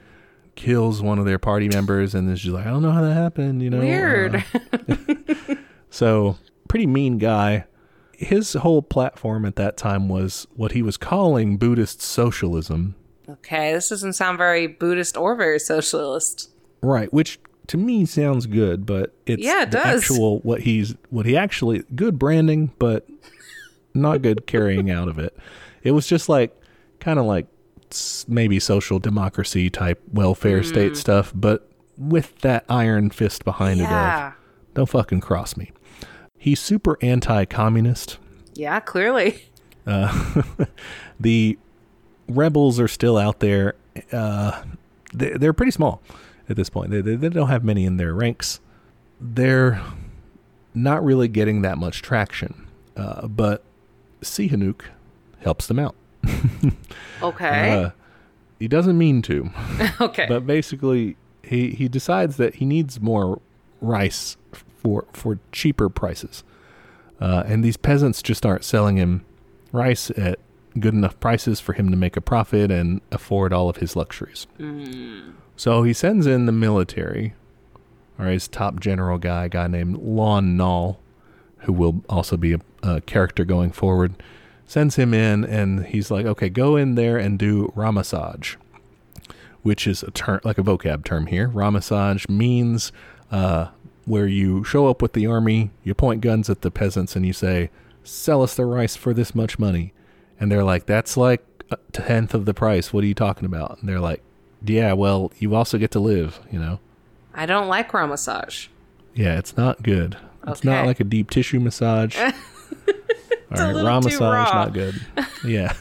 kills 0.56 1.02
one 1.02 1.18
of 1.18 1.24
their 1.24 1.38
party 1.38 1.68
members 1.68 2.14
and 2.14 2.30
is 2.30 2.40
just 2.40 2.54
like 2.54 2.66
I 2.66 2.70
don't 2.70 2.82
know 2.82 2.90
how 2.90 3.02
that 3.02 3.14
happened, 3.14 3.62
you 3.62 3.70
know. 3.70 3.78
Weird. 3.80 4.44
Uh, 4.62 5.54
so 5.90 6.38
pretty 6.68 6.86
mean 6.86 7.18
guy. 7.18 7.66
His 8.12 8.54
whole 8.54 8.82
platform 8.82 9.44
at 9.44 9.56
that 9.56 9.76
time 9.76 10.08
was 10.08 10.46
what 10.54 10.72
he 10.72 10.82
was 10.82 10.96
calling 10.96 11.56
Buddhist 11.56 12.00
socialism. 12.00 12.94
Okay, 13.28 13.72
this 13.72 13.88
doesn't 13.88 14.12
sound 14.14 14.38
very 14.38 14.66
Buddhist 14.66 15.16
or 15.16 15.34
very 15.36 15.58
socialist. 15.58 16.50
Right, 16.82 17.12
which 17.12 17.38
to 17.68 17.76
me 17.78 18.04
sounds 18.04 18.46
good, 18.46 18.84
but 18.86 19.14
it's 19.26 19.42
Yeah, 19.42 19.62
it 19.62 19.70
does. 19.70 20.02
actual 20.02 20.40
what 20.40 20.60
he's 20.62 20.94
what 21.10 21.24
he 21.26 21.36
actually 21.36 21.84
good 21.94 22.18
branding, 22.18 22.72
but 22.78 23.06
not 23.94 24.20
good 24.22 24.46
carrying 24.46 24.90
out 24.90 25.08
of 25.08 25.18
it. 25.18 25.36
It 25.82 25.92
was 25.92 26.06
just 26.06 26.28
like 26.28 26.54
kind 27.00 27.18
of 27.18 27.24
like 27.26 27.46
maybe 28.26 28.58
social 28.58 28.98
democracy 28.98 29.70
type 29.70 30.02
welfare 30.12 30.58
Hmm. 30.60 30.64
state 30.68 30.96
stuff, 30.96 31.32
but 31.34 31.68
with 31.96 32.38
that 32.40 32.64
iron 32.68 33.08
fist 33.10 33.44
behind 33.44 33.80
it 33.80 33.84
Yeah. 33.84 34.28
of 34.28 34.34
don't 34.74 34.88
fucking 34.88 35.20
cross 35.20 35.56
me. 35.56 35.70
He's 36.36 36.58
super 36.60 36.98
anti-communist. 37.00 38.18
Yeah, 38.54 38.80
clearly. 38.80 39.44
the 41.20 41.58
rebels 42.28 42.80
are 42.80 42.88
still 42.88 43.16
out 43.16 43.40
there. 43.40 43.74
Uh, 44.12 44.62
they, 45.12 45.30
they're 45.30 45.52
pretty 45.52 45.72
small 45.72 46.02
at 46.48 46.56
this 46.56 46.70
point. 46.70 46.90
They, 46.90 47.00
they, 47.00 47.16
they 47.16 47.28
don't 47.28 47.48
have 47.48 47.64
many 47.64 47.84
in 47.84 47.96
their 47.96 48.14
ranks. 48.14 48.60
They're 49.20 49.80
not 50.74 51.04
really 51.04 51.28
getting 51.28 51.62
that 51.62 51.78
much 51.78 52.02
traction. 52.02 52.66
Uh, 52.96 53.26
but 53.26 53.62
Sihanouk 54.22 54.82
helps 55.40 55.66
them 55.66 55.78
out. 55.78 55.94
Okay. 57.22 57.70
Uh, 57.70 57.90
he 58.58 58.68
doesn't 58.68 58.98
mean 58.98 59.22
to, 59.22 59.50
okay. 60.00 60.26
but 60.28 60.46
basically 60.46 61.16
he, 61.42 61.70
he 61.70 61.88
decides 61.88 62.36
that 62.36 62.56
he 62.56 62.66
needs 62.66 63.00
more 63.00 63.40
rice 63.80 64.36
for 64.82 65.06
for 65.12 65.38
cheaper 65.50 65.88
prices. 65.88 66.44
Uh, 67.20 67.44
and 67.46 67.64
these 67.64 67.76
peasants 67.76 68.20
just 68.20 68.44
aren't 68.44 68.64
selling 68.64 68.96
him 68.96 69.24
rice 69.72 70.10
at 70.10 70.38
good 70.78 70.94
enough 70.94 71.18
prices 71.20 71.60
for 71.60 71.72
him 71.72 71.90
to 71.90 71.96
make 71.96 72.16
a 72.16 72.20
profit 72.20 72.70
and 72.70 73.00
afford 73.12 73.52
all 73.52 73.68
of 73.68 73.76
his 73.76 73.94
luxuries. 73.96 74.46
So 75.56 75.82
he 75.84 75.92
sends 75.92 76.26
in 76.26 76.46
the 76.46 76.52
military, 76.52 77.34
or 78.18 78.26
his 78.26 78.48
top 78.48 78.80
general 78.80 79.18
guy, 79.18 79.44
a 79.44 79.48
guy 79.48 79.66
named 79.68 79.98
Lon 79.98 80.56
Nol, 80.56 80.98
who 81.58 81.72
will 81.72 82.02
also 82.08 82.36
be 82.36 82.54
a, 82.54 82.60
a 82.82 83.00
character 83.02 83.44
going 83.44 83.70
forward, 83.70 84.14
sends 84.66 84.96
him 84.96 85.14
in, 85.14 85.44
and 85.44 85.86
he's 85.86 86.10
like, 86.10 86.26
okay, 86.26 86.48
go 86.48 86.76
in 86.76 86.94
there 86.94 87.18
and 87.18 87.38
do 87.38 87.72
ramassage, 87.76 88.56
which 89.62 89.86
is 89.86 90.02
a 90.02 90.10
term, 90.10 90.40
like 90.42 90.58
a 90.58 90.62
vocab 90.62 91.04
term 91.04 91.26
here. 91.26 91.48
ramassage 91.48 92.28
means 92.28 92.92
uh, 93.30 93.68
where 94.06 94.26
you 94.26 94.64
show 94.64 94.88
up 94.88 95.00
with 95.00 95.12
the 95.12 95.26
army, 95.26 95.70
you 95.84 95.94
point 95.94 96.20
guns 96.20 96.50
at 96.50 96.62
the 96.62 96.70
peasants, 96.70 97.14
and 97.14 97.24
you 97.24 97.32
say, 97.32 97.70
sell 98.02 98.42
us 98.42 98.54
the 98.54 98.66
rice 98.66 98.96
for 98.96 99.14
this 99.14 99.34
much 99.34 99.58
money. 99.58 99.92
And 100.38 100.50
they're 100.50 100.64
like, 100.64 100.86
that's 100.86 101.16
like 101.16 101.44
a 101.70 101.78
tenth 101.92 102.34
of 102.34 102.44
the 102.44 102.54
price. 102.54 102.92
What 102.92 103.04
are 103.04 103.06
you 103.06 103.14
talking 103.14 103.46
about? 103.46 103.78
And 103.80 103.88
they're 103.88 104.00
like, 104.00 104.22
yeah, 104.64 104.92
well, 104.92 105.32
you 105.38 105.54
also 105.54 105.78
get 105.78 105.90
to 105.92 106.00
live, 106.00 106.40
you 106.50 106.58
know? 106.58 106.80
I 107.34 107.46
don't 107.46 107.68
like 107.68 107.92
raw 107.92 108.06
massage. 108.06 108.68
Yeah, 109.14 109.38
it's 109.38 109.56
not 109.56 109.82
good. 109.82 110.16
It's 110.46 110.64
not 110.64 110.86
like 110.86 111.00
a 111.00 111.04
deep 111.04 111.30
tissue 111.30 111.60
massage. 111.60 112.16
All 112.18 112.32
right, 113.72 113.84
raw 113.84 114.00
massage, 114.00 114.20
raw. 114.20 114.52
not 114.52 114.72
good. 114.72 115.00
Yeah. 115.44 115.72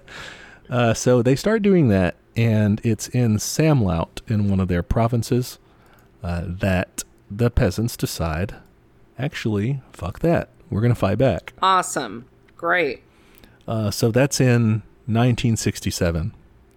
uh, 0.70 0.94
so 0.94 1.22
they 1.22 1.36
start 1.36 1.62
doing 1.62 1.88
that, 1.88 2.16
and 2.36 2.80
it's 2.84 3.08
in 3.08 3.36
Samlaut 3.36 4.20
in 4.28 4.48
one 4.48 4.60
of 4.60 4.68
their 4.68 4.82
provinces 4.82 5.58
uh, 6.22 6.44
that 6.46 7.04
the 7.30 7.50
peasants 7.50 7.96
decide, 7.96 8.56
actually, 9.18 9.80
fuck 9.92 10.20
that. 10.20 10.48
We're 10.70 10.80
going 10.80 10.94
to 10.94 10.98
fight 10.98 11.18
back. 11.18 11.52
Awesome. 11.62 12.26
Great. 12.56 13.02
Uh, 13.66 13.90
so 13.90 14.10
that's 14.10 14.40
in 14.40 14.82
1967. 15.06 16.34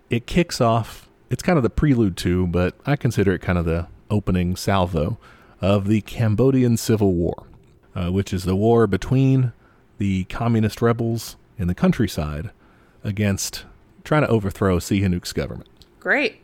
It 0.10 0.28
kicks 0.28 0.62
off, 0.62 1.08
it's 1.30 1.44
kind 1.44 1.58
of 1.58 1.64
the 1.64 1.70
prelude 1.70 2.18
to, 2.18 2.48
but 2.48 2.76
I 2.86 2.96
consider 2.96 3.34
it 3.34 3.42
kind 3.42 3.58
of 3.58 3.66
the 3.66 3.88
opening 4.10 4.56
salvo 4.56 5.18
of 5.62 5.88
the 5.88 6.02
Cambodian 6.02 6.78
Civil 6.78 7.14
War, 7.14 7.44
uh, 7.96 8.12
which 8.12 8.34
is 8.34 8.44
the 8.44 8.56
war 8.56 8.88
between 8.88 9.52
the 9.98 10.26
communist 10.26 10.82
rebels 10.82 11.36
in 11.58 11.68
the 11.68 11.76
countryside 11.76 12.52
against 13.04 13.66
trying 14.04 14.22
to 14.22 14.28
overthrow 14.28 14.78
Sihanouk's 14.78 15.34
government 15.34 15.70
Great. 16.00 16.42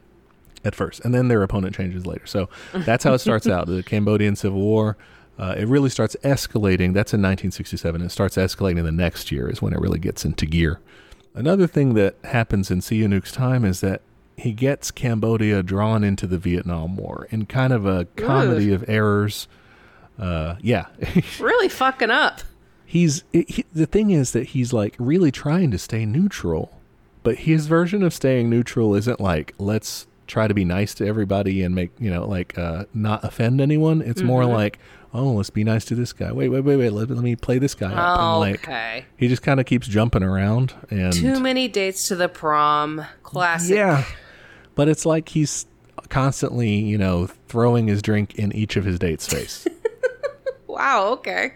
at 0.64 0.74
first, 0.74 1.04
and 1.06 1.14
then 1.14 1.28
their 1.28 1.44
opponent 1.44 1.76
changes 1.76 2.06
later. 2.06 2.26
So 2.26 2.50
that's 2.74 3.04
how 3.04 3.14
it 3.14 3.20
starts 3.20 3.48
out. 3.48 3.68
The 3.68 3.84
Cambodian 3.84 4.36
Civil 4.36 4.60
War. 4.60 4.98
Uh, 5.42 5.56
it 5.58 5.68
really 5.68 5.90
starts 5.90 6.16
escalating. 6.24 6.94
That's 6.94 7.14
in 7.14 7.22
1967. 7.22 8.02
It 8.02 8.10
starts 8.12 8.38
escalating 8.38 8.84
the 8.84 8.92
next 8.92 9.32
year 9.32 9.50
is 9.50 9.62
when 9.62 9.74
it 9.74 9.80
really 9.80 9.98
gets 10.00 10.24
into 10.24 10.46
gear. 10.46 10.80
Another 11.34 11.66
thing 11.66 11.96
that 11.96 12.16
happens 12.26 12.70
in 12.70 12.80
Sihanouk's 12.80 13.32
time 13.32 13.66
is 13.66 13.82
that 13.82 14.02
he 14.38 14.52
gets 14.54 14.92
Cambodia 14.92 15.64
drawn 15.64 16.04
into 16.04 16.28
the 16.28 16.38
Vietnam 16.38 16.96
War 16.96 17.28
in 17.32 17.46
kind 17.48 17.74
of 17.74 17.86
a 17.86 18.06
comedy 18.16 18.72
of 18.72 18.88
errors. 18.88 19.48
Uh, 20.20 20.56
yeah, 20.62 20.86
Really 21.40 21.70
fucking 21.70 22.12
up. 22.12 22.42
he's 22.86 23.24
he, 23.34 23.66
the 23.74 23.86
thing 23.88 24.12
is 24.12 24.34
that 24.34 24.48
he's 24.50 24.72
like 24.74 24.96
really 25.00 25.32
trying 25.32 25.72
to 25.72 25.78
stay 25.80 26.06
neutral 26.06 26.78
but 27.24 27.38
his 27.40 27.66
version 27.68 28.04
of 28.04 28.14
staying 28.14 28.50
neutral 28.50 28.94
isn't 28.94 29.20
like 29.20 29.54
let's 29.58 30.06
try 30.28 30.48
to 30.48 30.54
be 30.54 30.66
nice 30.66 30.94
to 30.94 31.08
everybody 31.08 31.64
and 31.64 31.74
make 31.74 31.90
you 32.00 32.12
know 32.12 32.28
like 32.28 32.58
uh 32.58 32.84
not 32.94 33.24
offend 33.24 33.62
anyone 33.62 34.02
it's 34.02 34.22
more 34.22 34.46
like 34.46 34.78
oh 35.14 35.32
let's 35.34 35.50
be 35.50 35.64
nice 35.64 35.84
to 35.86 35.96
this 35.96 36.14
guy 36.14 36.32
wait 36.32 36.50
wait 36.50 36.62
wait 36.62 36.78
wait 36.78 36.90
let, 36.92 37.10
let 37.10 37.24
me 37.24 37.36
play 37.36 37.58
this 37.60 37.76
guy 37.76 37.92
up 37.92 38.20
and 38.20 38.40
like 38.40 38.64
Okay. 38.64 39.06
he 39.18 39.28
just 39.28 39.42
kind 39.42 39.60
of 39.60 39.66
keeps 39.66 39.88
jumping 39.88 40.24
around 40.24 40.74
and 40.90 41.12
Too 41.14 41.40
many 41.40 41.68
dates 41.68 42.08
to 42.08 42.16
the 42.16 42.30
prom. 42.30 43.06
Classic. 43.24 43.76
yeah 43.76 44.04
but 44.76 44.88
it's 44.88 45.06
like 45.06 45.30
he's 45.30 45.66
constantly 46.10 46.76
you 46.76 46.98
know 46.98 47.28
throwing 47.48 47.88
his 47.88 48.02
drink 48.02 48.36
in 48.36 48.52
each 48.56 48.76
of 48.78 48.86
his 48.86 48.98
dates 49.00 49.28
face 49.28 49.68
Wow. 50.68 51.10
Okay. 51.16 51.54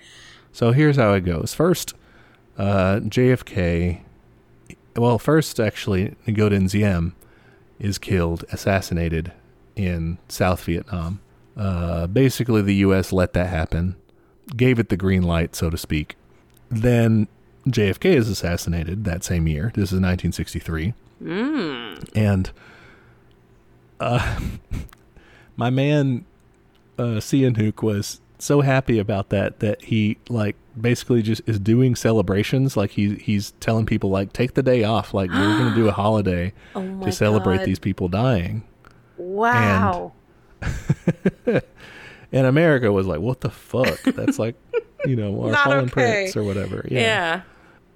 So 0.51 0.73
here's 0.73 0.97
how 0.97 1.13
it 1.13 1.21
goes. 1.21 1.53
First, 1.53 1.93
uh, 2.57 2.99
JFK, 3.01 4.01
well, 4.97 5.17
first 5.17 5.57
actually, 5.57 6.15
Ngo 6.27 6.51
Dinh 6.51 6.69
Diem 6.69 7.15
is 7.79 7.97
killed, 7.97 8.43
assassinated 8.51 9.31
in 9.77 10.17
South 10.27 10.63
Vietnam. 10.65 11.21
Uh, 11.55 12.07
basically, 12.07 12.61
the 12.61 12.75
U.S. 12.75 13.13
let 13.13 13.33
that 13.33 13.47
happen, 13.47 13.95
gave 14.55 14.79
it 14.79 14.89
the 14.89 14.97
green 14.97 15.23
light, 15.23 15.55
so 15.55 15.69
to 15.69 15.77
speak. 15.77 16.15
Then 16.69 17.27
JFK 17.67 18.05
is 18.05 18.29
assassinated 18.29 19.05
that 19.05 19.23
same 19.23 19.47
year. 19.47 19.71
This 19.73 19.91
is 19.91 19.99
1963. 19.99 20.93
And 21.21 22.51
uh, 23.99 24.39
my 25.55 25.69
man 25.69 26.25
uh, 26.97 27.19
Sihanouk 27.19 27.81
was 27.81 28.21
so 28.37 28.61
happy 28.61 28.99
about 28.99 29.29
that 29.29 29.59
that 29.59 29.81
he 29.83 30.17
like 30.29 30.55
basically 30.79 31.21
just 31.21 31.41
is 31.45 31.59
doing 31.59 31.95
celebrations. 31.95 32.75
Like 32.75 32.91
he 32.91 33.15
he's 33.15 33.51
telling 33.59 33.85
people 33.85 34.09
like 34.09 34.33
take 34.33 34.53
the 34.53 34.63
day 34.63 34.83
off. 34.83 35.13
Like 35.13 35.29
we're 35.29 35.57
gonna 35.57 35.75
do 35.75 35.87
a 35.87 35.91
holiday 35.93 36.53
Oh 36.75 36.99
to 37.03 37.11
celebrate 37.11 37.59
God. 37.59 37.65
these 37.65 37.79
people 37.79 38.07
dying. 38.09 38.63
Wow. 39.17 40.13
And 42.31 42.47
America 42.47 42.91
was 42.91 43.07
like, 43.07 43.21
what 43.21 43.41
the 43.41 43.49
fuck? 43.49 44.01
That's 44.03 44.39
like 44.39 44.55
you 45.05 45.15
know 45.15 45.43
our 45.45 45.53
fallen 45.55 45.85
okay. 45.85 45.91
prince 45.91 46.35
or 46.35 46.43
whatever. 46.43 46.85
yeah. 46.89 47.41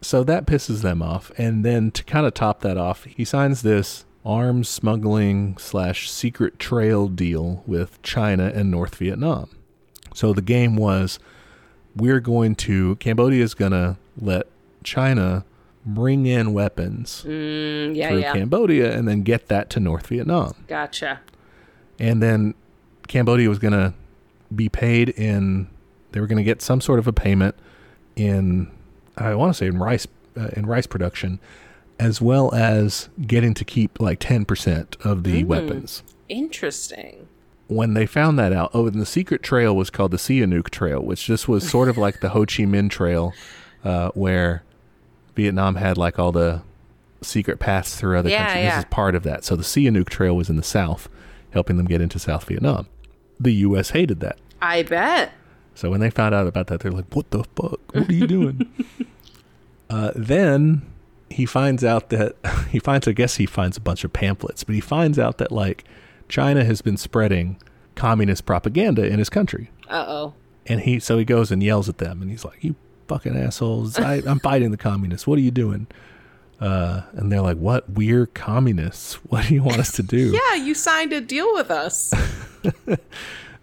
So 0.01 0.23
that 0.23 0.45
pisses 0.45 0.81
them 0.81 1.01
off. 1.01 1.29
And 1.37 1.65
then 1.65 1.91
to 1.91 2.05
kind 2.05 2.25
of 2.25 2.33
top 2.33 2.61
that 2.61 2.77
off, 2.77 3.03
he 3.03 3.25
signs 3.25 3.63
this 3.63 4.05
arms 4.25 4.69
smuggling 4.69 5.57
slash 5.57 6.09
secret 6.09 6.57
trail 6.57 7.09
deal 7.09 7.63
with 7.67 8.01
China 8.01 8.49
and 8.55 8.71
North 8.71 8.95
Vietnam. 8.95 9.49
So 10.13 10.31
the 10.31 10.41
game 10.41 10.77
was 10.77 11.19
we're 11.97 12.21
going 12.21 12.55
to, 12.55 12.95
Cambodia 12.97 13.43
is 13.43 13.53
going 13.53 13.71
to 13.73 13.97
let 14.17 14.47
China 14.85 15.43
bring 15.85 16.25
in 16.25 16.53
weapons 16.53 17.25
Mm, 17.27 17.93
yeah. 17.95 18.07
through 18.09 18.19
Yeah. 18.19 18.33
Cambodia 18.33 18.95
and 18.97 19.05
then 19.05 19.23
get 19.23 19.47
that 19.49 19.69
to 19.71 19.81
North 19.81 20.07
Vietnam. 20.07 20.53
Gotcha. 20.67 21.19
And 21.99 22.21
then 22.23 22.53
Cambodia 23.07 23.49
was 23.49 23.59
going 23.59 23.73
to 23.73 23.93
be 24.55 24.69
paid 24.69 25.09
in. 25.09 25.67
They 26.11 26.19
were 26.19 26.27
going 26.27 26.37
to 26.37 26.43
get 26.43 26.61
some 26.61 26.81
sort 26.81 26.99
of 26.99 27.07
a 27.07 27.13
payment 27.13 27.55
in. 28.15 28.71
I 29.17 29.35
want 29.35 29.53
to 29.53 29.57
say 29.57 29.67
in 29.67 29.77
rice 29.79 30.07
uh, 30.37 30.47
in 30.53 30.65
rice 30.65 30.87
production, 30.87 31.39
as 31.99 32.21
well 32.21 32.53
as 32.55 33.09
getting 33.27 33.53
to 33.55 33.65
keep 33.65 33.99
like 33.99 34.19
ten 34.19 34.45
percent 34.45 34.95
of 35.03 35.23
the 35.23 35.43
weapons. 35.43 36.03
Interesting. 36.29 37.27
When 37.67 37.93
they 37.93 38.07
found 38.07 38.39
that 38.39 38.51
out, 38.51 38.71
oh, 38.73 38.87
and 38.87 38.99
the 38.99 39.05
secret 39.05 39.43
trail 39.43 39.75
was 39.75 39.91
called 39.91 40.09
the 40.11 40.17
Sihanouk 40.17 40.69
Trail, 40.71 41.01
which 41.01 41.25
just 41.25 41.47
was 41.47 41.69
sort 41.69 41.87
of 41.87 41.97
like 41.99 42.19
the 42.19 42.29
Ho 42.29 42.39
Chi 42.41 42.63
Minh 42.63 42.89
Trail, 42.89 43.31
uh, 43.83 44.09
where 44.15 44.63
Vietnam 45.35 45.75
had 45.75 45.95
like 45.97 46.17
all 46.17 46.31
the 46.31 46.63
secret 47.21 47.59
paths 47.59 47.95
through 47.95 48.17
other 48.17 48.29
Yeah, 48.29 48.45
countries. 48.45 48.63
yeah. 48.63 48.75
This 48.77 48.85
is 48.85 48.89
part 48.89 49.13
of 49.13 49.21
that. 49.23 49.43
So 49.43 49.55
the 49.55 49.61
Sihanouk 49.63 50.09
Trail 50.09 50.35
was 50.35 50.49
in 50.49 50.55
the 50.55 50.63
south, 50.63 51.09
helping 51.51 51.77
them 51.77 51.85
get 51.85 52.01
into 52.01 52.19
South 52.19 52.45
Vietnam. 52.45 52.87
The 53.39 53.53
U.S. 53.55 53.91
hated 53.91 54.19
that. 54.19 54.37
I 54.61 54.83
bet. 54.83 55.31
So 55.75 55.89
when 55.89 55.99
they 56.01 56.09
found 56.09 56.35
out 56.35 56.45
about 56.47 56.67
that, 56.67 56.81
they're 56.81 56.91
like, 56.91 57.13
"What 57.15 57.31
the 57.31 57.43
fuck? 57.55 57.79
What 57.95 58.09
are 58.09 58.13
you 58.13 58.27
doing?" 58.37 58.69
uh, 59.89 60.11
then 60.15 60.81
he 61.29 61.45
finds 61.45 61.83
out 61.83 62.09
that 62.09 62.35
he 62.69 62.79
finds. 62.79 63.07
I 63.07 63.13
guess 63.13 63.35
he 63.37 63.45
finds 63.45 63.77
a 63.77 63.81
bunch 63.81 64.03
of 64.03 64.13
pamphlets, 64.13 64.63
but 64.63 64.75
he 64.75 64.81
finds 64.81 65.17
out 65.17 65.37
that 65.37 65.51
like 65.51 65.85
China 66.27 66.63
has 66.65 66.81
been 66.81 66.97
spreading 66.97 67.57
communist 67.95 68.45
propaganda 68.45 69.05
in 69.05 69.19
his 69.19 69.29
country, 69.29 69.71
Uh 69.89 70.05
oh. 70.07 70.33
and 70.67 70.81
he 70.81 70.99
so 70.99 71.17
he 71.17 71.25
goes 71.25 71.51
and 71.51 71.63
yells 71.63 71.87
at 71.89 71.97
them, 71.97 72.21
and 72.21 72.29
he's 72.29 72.43
like, 72.45 72.63
"You 72.63 72.75
fucking 73.07 73.35
assholes! 73.37 73.97
I, 73.97 74.21
I'm 74.25 74.39
fighting 74.39 74.71
the 74.71 74.77
communists. 74.77 75.25
What 75.27 75.37
are 75.37 75.41
you 75.41 75.51
doing?" 75.51 75.87
Uh, 76.59 77.03
and 77.13 77.31
they're 77.31 77.41
like, 77.41 77.57
"What? 77.57 77.89
We're 77.89 78.25
communists. 78.25 79.13
What 79.29 79.47
do 79.47 79.53
you 79.53 79.63
want 79.63 79.79
us 79.79 79.91
to 79.93 80.03
do?" 80.03 80.31
Yeah, 80.31 80.55
you 80.55 80.73
signed 80.73 81.13
a 81.13 81.21
deal 81.21 81.53
with 81.53 81.71
us. 81.71 82.13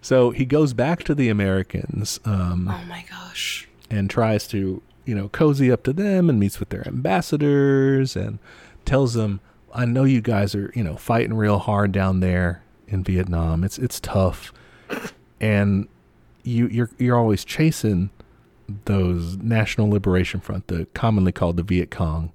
So 0.01 0.29
he 0.29 0.45
goes 0.45 0.73
back 0.73 1.03
to 1.03 1.15
the 1.15 1.27
Americans. 1.27 2.19
Um, 2.23 2.69
oh 2.71 2.85
my 2.87 3.03
gosh. 3.09 3.67
and 3.89 4.09
tries 4.09 4.47
to 4.49 4.81
you 5.05 5.15
know 5.15 5.27
cozy 5.29 5.71
up 5.71 5.83
to 5.83 5.91
them 5.93 6.29
and 6.29 6.39
meets 6.39 6.59
with 6.59 6.69
their 6.69 6.87
ambassadors 6.87 8.15
and 8.15 8.39
tells 8.85 9.15
them 9.15 9.41
I 9.73 9.85
know 9.85 10.03
you 10.05 10.21
guys 10.21 10.55
are 10.55 10.71
you 10.75 10.83
know 10.83 10.95
fighting 10.95 11.33
real 11.33 11.59
hard 11.59 11.91
down 11.91 12.19
there 12.21 12.63
in 12.87 13.03
Vietnam 13.03 13.63
it's 13.63 13.77
it's 13.77 13.99
tough 13.99 14.53
and 15.41 15.87
you 16.43 16.67
you're 16.67 16.89
you're 16.97 17.17
always 17.17 17.43
chasing 17.43 18.09
those 18.85 19.37
National 19.37 19.89
Liberation 19.89 20.39
Front 20.39 20.67
the 20.67 20.85
commonly 20.93 21.31
called 21.33 21.57
the 21.57 21.63
Viet 21.63 21.91
Cong 21.91 22.31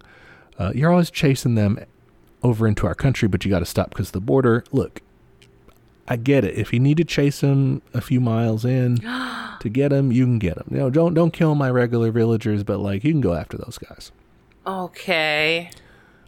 uh, 0.59 0.73
you're 0.75 0.91
always 0.91 1.11
chasing 1.11 1.55
them 1.55 1.79
over 2.43 2.67
into 2.67 2.87
our 2.87 2.95
country 2.95 3.29
but 3.29 3.45
you 3.45 3.51
got 3.51 3.61
to 3.61 3.67
stop 3.67 3.91
because 3.91 4.11
the 4.11 4.21
border 4.21 4.65
look 4.73 5.01
I 6.09 6.17
get 6.17 6.45
it. 6.45 6.59
If 6.59 6.73
you 6.73 6.81
need 6.81 6.97
to 6.97 7.05
chase 7.05 7.41
them 7.41 7.81
a 7.95 8.01
few 8.01 8.21
miles 8.21 8.65
in 8.65 8.97
to 9.61 9.69
get 9.71 9.91
them, 9.91 10.13
you 10.13 10.25
can 10.25 10.39
get 10.39 10.57
them. 10.57 10.67
You 10.71 10.79
know, 10.79 10.91
don't 10.91 11.15
don't 11.15 11.31
kill 11.33 11.55
my 11.55 11.71
regular 11.71 12.11
villagers, 12.11 12.65
but 12.65 12.79
like 12.79 13.05
you 13.05 13.13
can 13.13 13.21
go 13.21 13.35
after 13.35 13.57
those 13.57 13.79
guys. 13.79 14.11
Okay. 14.67 15.71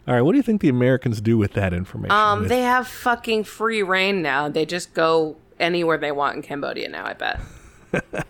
All 0.07 0.13
right, 0.13 0.21
what 0.21 0.33
do 0.33 0.37
you 0.37 0.43
think 0.43 0.61
the 0.61 0.69
Americans 0.69 1.19
do 1.19 1.37
with 1.37 1.53
that 1.53 1.73
information? 1.73 2.11
Um, 2.11 2.47
they 2.47 2.61
have 2.61 2.87
fucking 2.87 3.43
free 3.43 3.81
reign 3.81 4.21
now. 4.21 4.49
They 4.49 4.65
just 4.65 4.93
go 4.93 5.35
anywhere 5.59 5.97
they 5.97 6.11
want 6.11 6.35
in 6.35 6.41
Cambodia 6.43 6.89
now, 6.89 7.05
I 7.05 7.13
bet. 7.13 7.39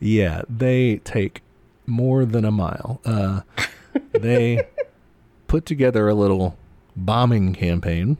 yeah, 0.00 0.42
they 0.48 0.96
take 0.98 1.42
more 1.86 2.24
than 2.24 2.44
a 2.44 2.50
mile. 2.50 3.00
Uh, 3.04 3.42
they 4.12 4.66
put 5.46 5.66
together 5.66 6.08
a 6.08 6.14
little 6.14 6.56
bombing 6.96 7.54
campaign, 7.54 8.16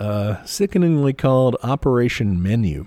uh, 0.00 0.44
sickeningly 0.44 1.12
called 1.12 1.56
Operation 1.62 2.42
Menu. 2.42 2.86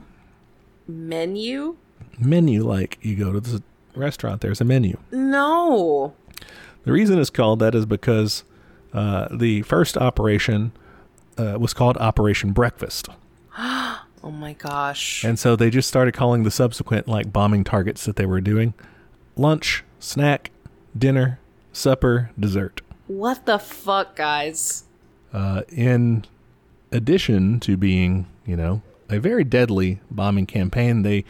Menu? 0.88 1.78
Menu, 2.20 2.64
like 2.64 2.98
you 3.02 3.16
go 3.16 3.34
to 3.34 3.40
the 3.40 3.64
restaurant, 3.96 4.42
there's 4.42 4.62
a 4.62 4.66
menu. 4.66 4.98
No. 5.12 6.14
The 6.84 6.92
reason 6.92 7.20
it's 7.20 7.30
called 7.30 7.60
that 7.60 7.76
is 7.76 7.86
because 7.86 8.44
uh, 8.94 9.28
the 9.32 9.62
first 9.64 9.98
operation 9.98 10.72
uh, 11.38 11.58
was 11.60 11.74
called 11.74 11.98
Operation 11.98 12.52
Breakfast. 12.54 13.10
Oh 14.24 14.32
my 14.32 14.54
gosh. 14.54 15.24
And 15.24 15.38
so 15.38 15.56
they 15.56 15.70
just 15.70 15.88
started 15.88 16.14
calling 16.14 16.44
the 16.44 16.52
subsequent 16.52 17.08
like 17.08 17.32
bombing 17.32 17.64
targets 17.64 18.04
that 18.06 18.16
they 18.16 18.26
were 18.26 18.42
doing 18.42 18.74
lunch, 19.38 19.86
snack, 20.00 20.52
dinner, 20.98 21.40
supper, 21.78 22.32
dessert. 22.40 22.82
What 23.08 23.46
the 23.46 23.60
fuck, 23.60 24.16
guys? 24.16 24.84
Uh, 25.32 25.62
in 25.70 26.26
addition 26.92 27.60
to 27.62 27.78
being, 27.78 28.28
you 28.46 28.56
know, 28.56 28.82
a 29.10 29.20
very 29.20 29.44
deadly 29.44 30.00
bombing 30.12 30.46
campaign, 30.46 31.04
they 31.04 31.24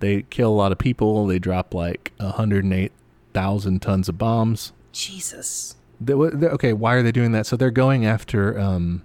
they 0.00 0.22
kill 0.22 0.50
a 0.50 0.56
lot 0.56 0.72
of 0.72 0.78
people. 0.78 1.26
They 1.26 1.38
drop 1.38 1.74
like 1.74 2.12
108,000 2.16 3.82
tons 3.82 4.08
of 4.08 4.18
bombs. 4.18 4.72
Jesus. 4.92 5.76
They, 6.00 6.14
okay, 6.14 6.72
why 6.72 6.94
are 6.94 7.02
they 7.02 7.12
doing 7.12 7.32
that? 7.32 7.46
So 7.46 7.56
they're 7.56 7.70
going 7.70 8.06
after 8.06 8.58
um, 8.58 9.02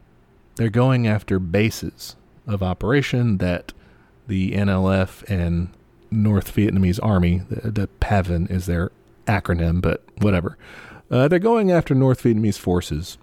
they're 0.55 0.69
going 0.69 1.05
after 1.05 1.37
bases 1.37 2.15
of 2.47 2.63
operation 2.63 3.37
that 3.37 3.73
the 4.27 4.53
NLF 4.53 5.23
and 5.29 5.69
North 6.09 6.55
Vietnamese 6.55 6.99
Army, 7.03 7.41
the, 7.49 7.71
the 7.71 7.89
PAVN 7.99 8.49
is 8.49 8.65
their 8.65 8.91
acronym, 9.27 9.81
but 9.81 10.03
whatever. 10.19 10.57
Uh, 11.09 11.27
they're 11.27 11.39
going 11.39 11.71
after 11.71 11.93
North 11.93 12.23
Vietnamese 12.23 12.57
forces, 12.57 13.17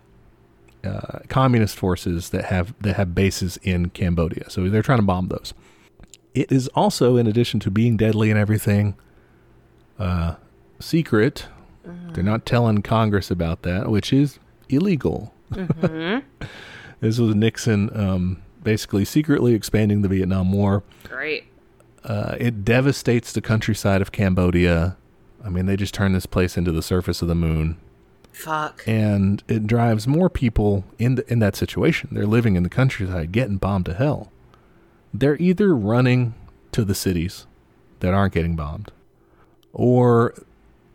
uh, 0.84 1.20
communist 1.28 1.76
forces 1.76 2.30
that 2.30 2.46
have 2.46 2.74
that 2.80 2.96
have 2.96 3.14
bases 3.14 3.58
in 3.62 3.90
Cambodia. 3.90 4.48
So 4.50 4.68
they're 4.68 4.82
trying 4.82 4.98
to 4.98 5.04
bomb 5.04 5.28
those. 5.28 5.52
It 6.34 6.50
is 6.50 6.68
also, 6.68 7.16
in 7.16 7.26
addition 7.26 7.60
to 7.60 7.70
being 7.70 7.96
deadly 7.96 8.30
and 8.30 8.38
everything, 8.38 8.94
uh, 9.98 10.36
secret. 10.80 11.46
They're 12.12 12.22
not 12.22 12.46
telling 12.46 12.82
Congress 12.82 13.30
about 13.30 13.62
that, 13.62 13.90
which 13.90 14.12
is 14.12 14.38
illegal. 14.68 15.34
this 15.50 16.22
was 17.18 17.34
Nixon 17.34 17.90
um, 17.98 18.42
basically 18.62 19.04
secretly 19.04 19.54
expanding 19.54 20.02
the 20.02 20.08
Vietnam 20.08 20.52
War. 20.52 20.82
Great. 21.08 21.44
Uh, 22.04 22.36
it 22.38 22.64
devastates 22.64 23.32
the 23.32 23.40
countryside 23.40 24.02
of 24.02 24.12
Cambodia. 24.12 24.96
I 25.44 25.48
mean, 25.48 25.66
they 25.66 25.76
just 25.76 25.94
turn 25.94 26.12
this 26.12 26.26
place 26.26 26.56
into 26.56 26.72
the 26.72 26.82
surface 26.82 27.20
of 27.22 27.28
the 27.28 27.34
moon, 27.34 27.76
Fuck. 28.32 28.82
and 28.86 29.42
it 29.48 29.66
drives 29.66 30.06
more 30.06 30.30
people 30.30 30.84
in 30.98 31.16
the, 31.16 31.32
in 31.32 31.38
that 31.40 31.56
situation. 31.56 32.10
They're 32.12 32.26
living 32.26 32.54
in 32.56 32.62
the 32.62 32.68
countryside, 32.68 33.32
getting 33.32 33.56
bombed 33.56 33.86
to 33.86 33.94
hell. 33.94 34.30
They're 35.12 35.36
either 35.40 35.74
running 35.74 36.34
to 36.72 36.84
the 36.84 36.94
cities 36.94 37.46
that 38.00 38.14
aren't 38.14 38.34
getting 38.34 38.56
bombed, 38.56 38.92
or 39.72 40.34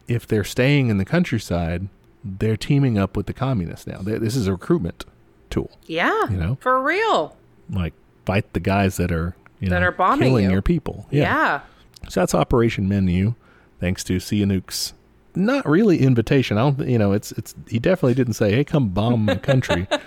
if 0.08 0.26
they're 0.26 0.44
staying 0.44 0.90
in 0.90 0.98
the 0.98 1.06
countryside, 1.06 1.88
they're 2.24 2.58
teaming 2.58 2.98
up 2.98 3.16
with 3.16 3.26
the 3.26 3.34
communists 3.34 3.86
now. 3.88 4.00
They, 4.00 4.18
this 4.18 4.36
is 4.36 4.48
a 4.48 4.52
recruitment 4.54 5.06
tool. 5.50 5.72
Yeah. 5.86 6.30
You 6.30 6.38
know? 6.38 6.58
For 6.62 6.82
real. 6.82 7.36
Like 7.70 7.94
fight 8.26 8.52
the 8.54 8.60
guys 8.60 8.98
that 8.98 9.12
are 9.12 9.36
you 9.60 9.70
That 9.70 9.80
know 9.80 9.88
are 9.88 9.92
bombing 9.92 10.30
killing 10.30 10.46
you. 10.46 10.52
your 10.52 10.62
people. 10.62 11.08
Yeah. 11.12 11.62
So 12.10 12.20
that's 12.22 12.34
Operation 12.36 12.88
Menu, 12.88 13.36
thanks 13.80 14.04
to 14.06 14.18
Sihanouk's 14.18 14.94
not 15.36 15.68
really 15.68 16.00
invitation. 16.02 16.58
I 16.58 16.62
don't, 16.72 16.88
you 16.90 16.98
know, 16.98 17.12
it's 17.14 17.32
it's. 17.34 17.54
He 17.68 17.80
definitely 17.80 18.16
didn't 18.16 18.34
say, 18.34 18.52
"Hey, 18.52 18.64
come 18.64 18.90
bomb 18.90 19.26
my 19.26 19.36
country." 19.36 19.88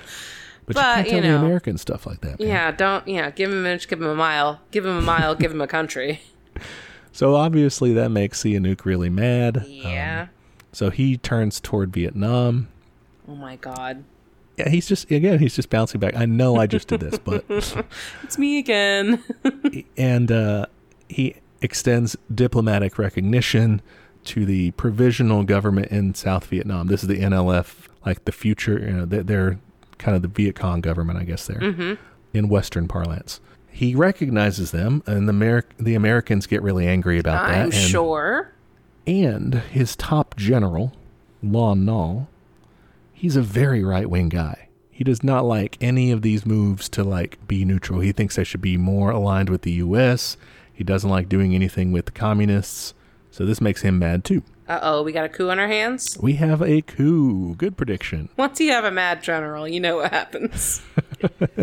But, 0.66 0.76
you 0.76 0.82
can't 0.82 1.08
tell 1.08 1.16
you 1.16 1.22
the. 1.32 1.36
American 1.44 1.78
stuff 1.78 2.06
like 2.06 2.20
that. 2.20 2.38
man. 2.38 2.46
Yeah, 2.48 2.70
don't 2.70 3.08
yeah, 3.08 3.30
give 3.30 3.50
him 3.50 3.64
an 3.66 3.72
inch, 3.72 3.88
give 3.88 4.00
him 4.00 4.06
a 4.06 4.14
mile. 4.14 4.60
Give 4.70 4.86
him 4.86 4.96
a 4.98 5.02
mile, 5.02 5.34
give 5.34 5.50
him 5.50 5.60
a 5.60 5.66
country. 5.66 6.20
So 7.12 7.34
obviously 7.34 7.92
that 7.94 8.10
makes 8.10 8.40
Sihanouk 8.40 8.84
really 8.84 9.10
mad. 9.10 9.56
Um, 9.56 9.64
Yeah. 9.66 10.26
so 10.70 10.90
he 10.90 11.16
turns 11.16 11.58
toward 11.60 11.92
Vietnam. 11.92 12.68
oh 13.28 13.34
my 13.34 13.56
god. 13.56 14.04
Yeah, 14.56 14.68
he's 14.68 14.86
just 14.86 15.10
again, 15.10 15.40
he's 15.40 15.56
just 15.56 15.70
bouncing 15.70 15.98
back. 15.98 16.14
I 16.14 16.24
know 16.26 16.54
I 16.56 16.68
just 16.68 16.86
did 16.86 17.00
this, 17.00 17.18
but 17.18 17.44
It's 18.22 18.38
me 18.38 18.58
again. 18.60 19.24
and 19.96 20.30
uh, 20.30 20.66
he 21.08 21.34
extends 21.62 22.16
diplomatic 22.34 22.98
recognition 22.98 23.82
to 24.24 24.44
the 24.44 24.70
provisional 24.72 25.44
government 25.44 25.88
in 25.90 26.14
South 26.14 26.46
Vietnam. 26.46 26.88
This 26.88 27.02
is 27.02 27.08
the 27.08 27.20
NLF, 27.20 27.88
like 28.04 28.24
the 28.24 28.32
future. 28.32 28.78
You 28.78 28.92
know, 28.92 29.06
they're, 29.06 29.58
kind 29.98 30.16
of 30.16 30.22
the 30.22 30.28
Viet 30.28 30.56
Cong 30.56 30.80
government, 30.80 31.18
I 31.18 31.24
guess. 31.24 31.46
There 31.46 31.60
mm-hmm. 31.60 31.94
in 32.34 32.48
Western 32.48 32.88
parlance, 32.88 33.40
he 33.70 33.94
recognizes 33.94 34.72
them, 34.72 35.02
and 35.06 35.28
the 35.28 35.32
Ameri- 35.32 35.64
the 35.78 35.94
Americans 35.94 36.46
get 36.46 36.62
really 36.62 36.88
angry 36.88 37.18
about 37.18 37.46
that. 37.46 37.60
I'm 37.60 37.70
sure. 37.70 38.52
And 39.06 39.54
his 39.54 39.96
top 39.96 40.36
general, 40.36 40.92
Lon 41.42 41.84
Nol, 41.84 42.28
he's 43.12 43.36
a 43.36 43.42
very 43.42 43.84
right 43.84 44.08
wing 44.08 44.28
guy. 44.28 44.68
He 44.90 45.04
does 45.04 45.22
not 45.22 45.44
like 45.44 45.78
any 45.80 46.10
of 46.10 46.20
these 46.20 46.44
moves 46.44 46.88
to 46.90 47.02
like 47.02 47.46
be 47.46 47.64
neutral. 47.64 48.00
He 48.00 48.12
thinks 48.12 48.36
they 48.36 48.44
should 48.44 48.60
be 48.60 48.76
more 48.76 49.10
aligned 49.10 49.48
with 49.48 49.62
the 49.62 49.72
U.S. 49.72 50.36
He 50.80 50.84
doesn't 50.84 51.10
like 51.10 51.28
doing 51.28 51.54
anything 51.54 51.92
with 51.92 52.06
the 52.06 52.10
communists. 52.10 52.94
So 53.30 53.44
this 53.44 53.60
makes 53.60 53.82
him 53.82 53.98
mad 53.98 54.24
too. 54.24 54.42
Uh 54.66 54.78
oh, 54.80 55.02
we 55.02 55.12
got 55.12 55.26
a 55.26 55.28
coup 55.28 55.50
on 55.50 55.58
our 55.58 55.68
hands. 55.68 56.16
We 56.18 56.36
have 56.36 56.62
a 56.62 56.80
coup. 56.80 57.54
Good 57.56 57.76
prediction. 57.76 58.30
Once 58.38 58.60
you 58.60 58.72
have 58.72 58.86
a 58.86 58.90
mad 58.90 59.22
general, 59.22 59.68
you 59.68 59.78
know 59.78 59.96
what 59.96 60.10
happens. 60.10 60.80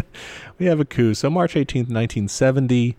We 0.60 0.68
have 0.68 0.80
a 0.80 0.86
coup. 0.86 1.16
So 1.16 1.32
March 1.32 1.56
18th, 1.56 1.90
1970, 1.90 2.96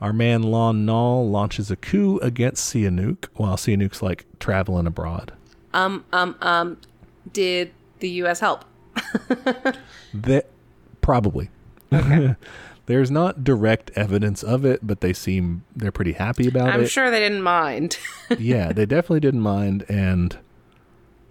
our 0.00 0.12
man 0.12 0.44
Lon 0.44 0.86
Nol 0.86 1.28
launches 1.28 1.72
a 1.72 1.76
coup 1.76 2.20
against 2.22 2.72
Sihanouk 2.72 3.26
while 3.34 3.56
Sihanouk's 3.56 4.00
like 4.00 4.26
traveling 4.38 4.86
abroad. 4.86 5.32
Um, 5.74 6.04
um, 6.12 6.36
um, 6.40 6.76
did 7.32 7.72
the 7.98 8.10
U.S. 8.10 8.38
help? 8.38 8.64
That 10.14 10.46
probably. 11.00 11.50
There's 12.86 13.10
not 13.10 13.44
direct 13.44 13.90
evidence 13.94 14.42
of 14.42 14.64
it, 14.64 14.80
but 14.86 15.00
they 15.00 15.12
seem 15.12 15.64
they're 15.74 15.92
pretty 15.92 16.12
happy 16.12 16.48
about 16.48 16.68
it. 16.68 16.74
I'm 16.74 16.86
sure 16.86 17.10
they 17.10 17.20
didn't 17.20 17.42
mind. 17.42 17.98
yeah, 18.38 18.72
they 18.72 18.86
definitely 18.86 19.20
didn't 19.20 19.40
mind, 19.40 19.84
and 19.88 20.36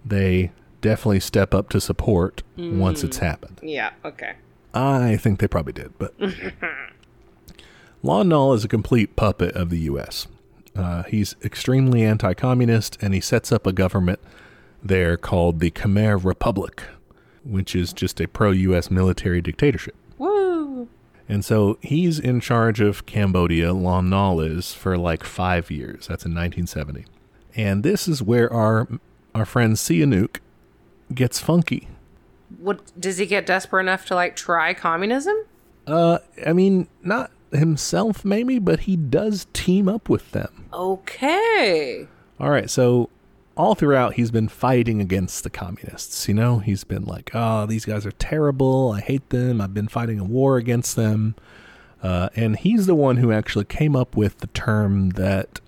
they 0.04 0.50
definitely 0.80 1.20
step 1.20 1.54
up 1.54 1.68
to 1.70 1.80
support 1.80 2.42
once 2.56 3.04
it's 3.04 3.18
happened. 3.18 3.60
yeah, 3.62 3.92
okay. 4.04 4.34
I 4.74 5.16
think 5.16 5.38
they 5.40 5.46
probably 5.48 5.74
did, 5.74 5.92
but 5.98 6.14
Lon 8.02 8.28
Nol 8.30 8.54
is 8.54 8.64
a 8.64 8.68
complete 8.68 9.14
puppet 9.16 9.54
of 9.54 9.68
the 9.70 9.80
U.S. 9.80 10.26
Uh, 10.74 11.02
he's 11.04 11.36
extremely 11.44 12.02
anti-communist, 12.02 12.96
and 13.02 13.12
he 13.14 13.20
sets 13.20 13.52
up 13.52 13.66
a 13.66 13.72
government 13.72 14.18
there 14.82 15.16
called 15.18 15.60
the 15.60 15.70
Khmer 15.70 16.24
Republic, 16.24 16.82
which 17.44 17.76
is 17.76 17.92
just 17.92 18.20
a 18.20 18.26
pro-U.S. 18.26 18.90
military 18.90 19.40
dictatorship. 19.42 19.94
And 21.28 21.44
so 21.44 21.78
he's 21.80 22.18
in 22.18 22.40
charge 22.40 22.80
of 22.80 23.06
Cambodia, 23.06 23.72
Lon 23.72 24.10
Nol 24.10 24.40
is, 24.40 24.74
for 24.74 24.98
like 24.98 25.24
five 25.24 25.70
years. 25.70 26.08
That's 26.08 26.24
in 26.24 26.34
1970. 26.34 27.06
And 27.54 27.82
this 27.82 28.08
is 28.08 28.22
where 28.22 28.52
our 28.52 28.88
our 29.34 29.44
friend 29.44 29.74
Sihanouk 29.74 30.38
gets 31.14 31.38
funky. 31.38 31.88
What 32.58 32.98
does 33.00 33.18
he 33.18 33.26
get 33.26 33.46
desperate 33.46 33.80
enough 33.82 34.06
to 34.06 34.14
like 34.14 34.36
try 34.36 34.74
communism? 34.74 35.36
Uh, 35.86 36.18
I 36.46 36.52
mean, 36.52 36.88
not 37.02 37.30
himself 37.50 38.24
maybe, 38.24 38.58
but 38.58 38.80
he 38.80 38.96
does 38.96 39.46
team 39.52 39.88
up 39.88 40.08
with 40.08 40.30
them. 40.32 40.66
Okay. 40.72 42.06
All 42.40 42.50
right, 42.50 42.68
so 42.68 43.08
all 43.56 43.74
throughout 43.74 44.14
he's 44.14 44.30
been 44.30 44.48
fighting 44.48 45.00
against 45.00 45.44
the 45.44 45.50
communists. 45.50 46.28
You 46.28 46.34
know, 46.34 46.58
he's 46.58 46.84
been 46.84 47.04
like, 47.04 47.30
"Oh, 47.34 47.66
these 47.66 47.84
guys 47.84 48.06
are 48.06 48.12
terrible. 48.12 48.92
I 48.92 49.00
hate 49.00 49.28
them. 49.30 49.60
I've 49.60 49.74
been 49.74 49.88
fighting 49.88 50.18
a 50.18 50.24
war 50.24 50.56
against 50.56 50.96
them." 50.96 51.34
Uh, 52.02 52.28
and 52.34 52.56
he's 52.56 52.86
the 52.86 52.94
one 52.94 53.18
who 53.18 53.30
actually 53.30 53.64
came 53.64 53.94
up 53.94 54.16
with 54.16 54.38
the 54.38 54.48
term 54.48 55.10
that, 55.10 55.60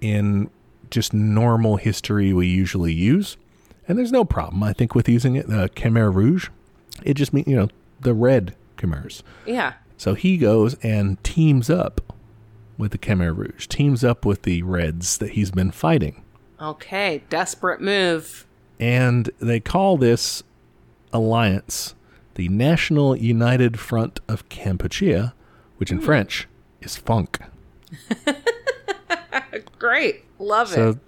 in 0.00 0.50
just 0.90 1.14
normal 1.14 1.76
history, 1.76 2.32
we 2.32 2.46
usually 2.46 2.92
use. 2.92 3.38
And 3.88 3.98
there's 3.98 4.12
no 4.12 4.24
problem, 4.24 4.62
I 4.62 4.72
think, 4.72 4.94
with 4.94 5.08
using 5.08 5.36
it. 5.36 5.46
Uh, 5.46 5.68
Khmer 5.68 6.14
Rouge, 6.14 6.48
it 7.02 7.14
just 7.14 7.32
means 7.32 7.46
you 7.46 7.56
know 7.56 7.68
the 8.00 8.14
red 8.14 8.54
Khmers. 8.76 9.22
Yeah. 9.46 9.74
So 9.96 10.14
he 10.14 10.38
goes 10.38 10.74
and 10.82 11.22
teams 11.22 11.68
up 11.68 12.14
with 12.78 12.92
the 12.92 12.98
Khmer 12.98 13.36
Rouge, 13.36 13.66
teams 13.66 14.02
up 14.02 14.24
with 14.24 14.42
the 14.42 14.62
Reds 14.62 15.18
that 15.18 15.32
he's 15.32 15.50
been 15.50 15.70
fighting. 15.70 16.22
Okay. 16.60 17.22
Desperate 17.30 17.80
move. 17.80 18.46
And 18.78 19.30
they 19.40 19.60
call 19.60 19.96
this 19.96 20.42
alliance 21.12 21.94
the 22.34 22.48
National 22.48 23.16
United 23.16 23.78
Front 23.78 24.20
of 24.28 24.48
Kampuchea, 24.48 25.32
which 25.78 25.90
in 25.90 26.00
French 26.00 26.48
is 26.80 26.96
FUNK. 26.96 27.38
Great. 29.78 30.24
Love 30.38 30.68
So 30.68 30.90
it. 30.90 30.92
So 30.94 31.00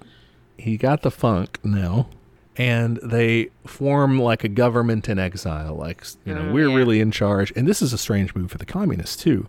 he 0.58 0.76
got 0.76 1.02
the 1.02 1.10
funk 1.10 1.58
now, 1.64 2.08
and 2.56 2.98
they 3.02 3.50
form 3.66 4.20
like 4.20 4.44
a 4.44 4.48
government 4.48 5.08
in 5.08 5.18
exile. 5.18 5.74
Like 5.74 6.04
you 6.24 6.34
know, 6.34 6.42
Mm, 6.42 6.52
we're 6.52 6.68
yeah. 6.68 6.76
really 6.76 7.00
in 7.00 7.10
charge, 7.10 7.52
and 7.56 7.66
this 7.66 7.80
is 7.82 7.92
a 7.92 7.98
strange 7.98 8.34
move 8.34 8.50
for 8.50 8.58
the 8.58 8.66
communists 8.66 9.16
too, 9.16 9.46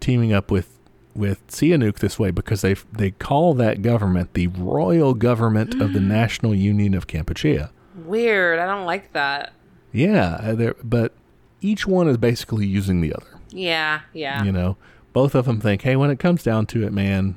teaming 0.00 0.32
up 0.32 0.50
with 0.50 0.75
with 1.16 1.46
Sihanouk 1.48 1.98
this 1.98 2.18
way 2.18 2.30
because 2.30 2.60
they 2.60 2.74
they 2.92 3.12
call 3.12 3.54
that 3.54 3.82
government 3.82 4.34
the 4.34 4.48
Royal 4.48 5.14
Government 5.14 5.80
of 5.80 5.92
the 5.92 6.00
National 6.18 6.54
Union 6.54 6.94
of 6.94 7.06
Kampuchea. 7.06 7.70
Weird. 8.04 8.58
I 8.58 8.66
don't 8.66 8.86
like 8.86 9.12
that. 9.12 9.52
Yeah, 9.92 10.34
uh, 10.34 10.72
but 10.84 11.12
each 11.60 11.86
one 11.86 12.08
is 12.08 12.16
basically 12.16 12.66
using 12.66 13.00
the 13.00 13.14
other. 13.14 13.40
Yeah. 13.50 14.00
Yeah. 14.12 14.44
You 14.44 14.52
know, 14.52 14.76
both 15.12 15.34
of 15.34 15.46
them 15.46 15.60
think, 15.60 15.82
hey, 15.82 15.96
when 15.96 16.10
it 16.10 16.18
comes 16.18 16.42
down 16.42 16.66
to 16.66 16.86
it, 16.86 16.92
man, 16.92 17.36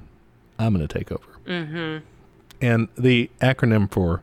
I'm 0.58 0.74
going 0.74 0.86
to 0.86 0.94
take 0.94 1.12
over. 1.12 1.40
Mm-hmm. 1.46 2.06
And 2.62 2.90
the 2.98 3.30
acronym 3.42 3.90
for 3.90 4.22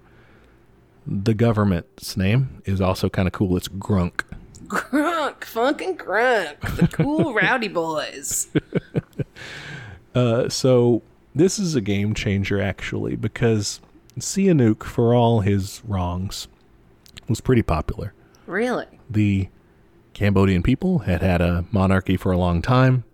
the 1.07 1.35
government's 1.35 2.17
name 2.17 2.63
is 2.65 2.81
also 2.81 3.09
kind 3.09 3.27
of 3.27 3.33
cool. 3.33 3.57
It's 3.57 3.69
GRUNK. 3.69 4.25
Grunk. 4.67 5.41
Funkin' 5.41 5.97
grunk. 5.97 6.77
The 6.77 6.89
cool 6.89 7.33
rowdy 7.43 7.69
boys. 7.69 8.49
Uh, 10.15 10.49
so 10.49 11.03
this 11.35 11.59
is 11.59 11.75
a 11.75 11.81
game 11.81 12.15
changer, 12.15 12.61
actually, 12.61 13.17
because 13.17 13.81
Sihanouk, 14.19 14.83
for 14.85 15.15
all 15.15 15.41
his 15.41 15.83
wrongs, 15.87 16.49
was 17.29 17.41
pretty 17.41 17.63
popular. 17.63 18.13
Really? 18.47 18.87
the 19.09 19.49
Cambodian 20.15 20.63
people 20.63 21.01
had 21.01 21.23
had 21.23 21.41
a 21.41 21.65
monarchy 21.71 22.17
for 22.17 22.33
a 22.33 22.39
long 22.39 22.63
time. 22.63 23.05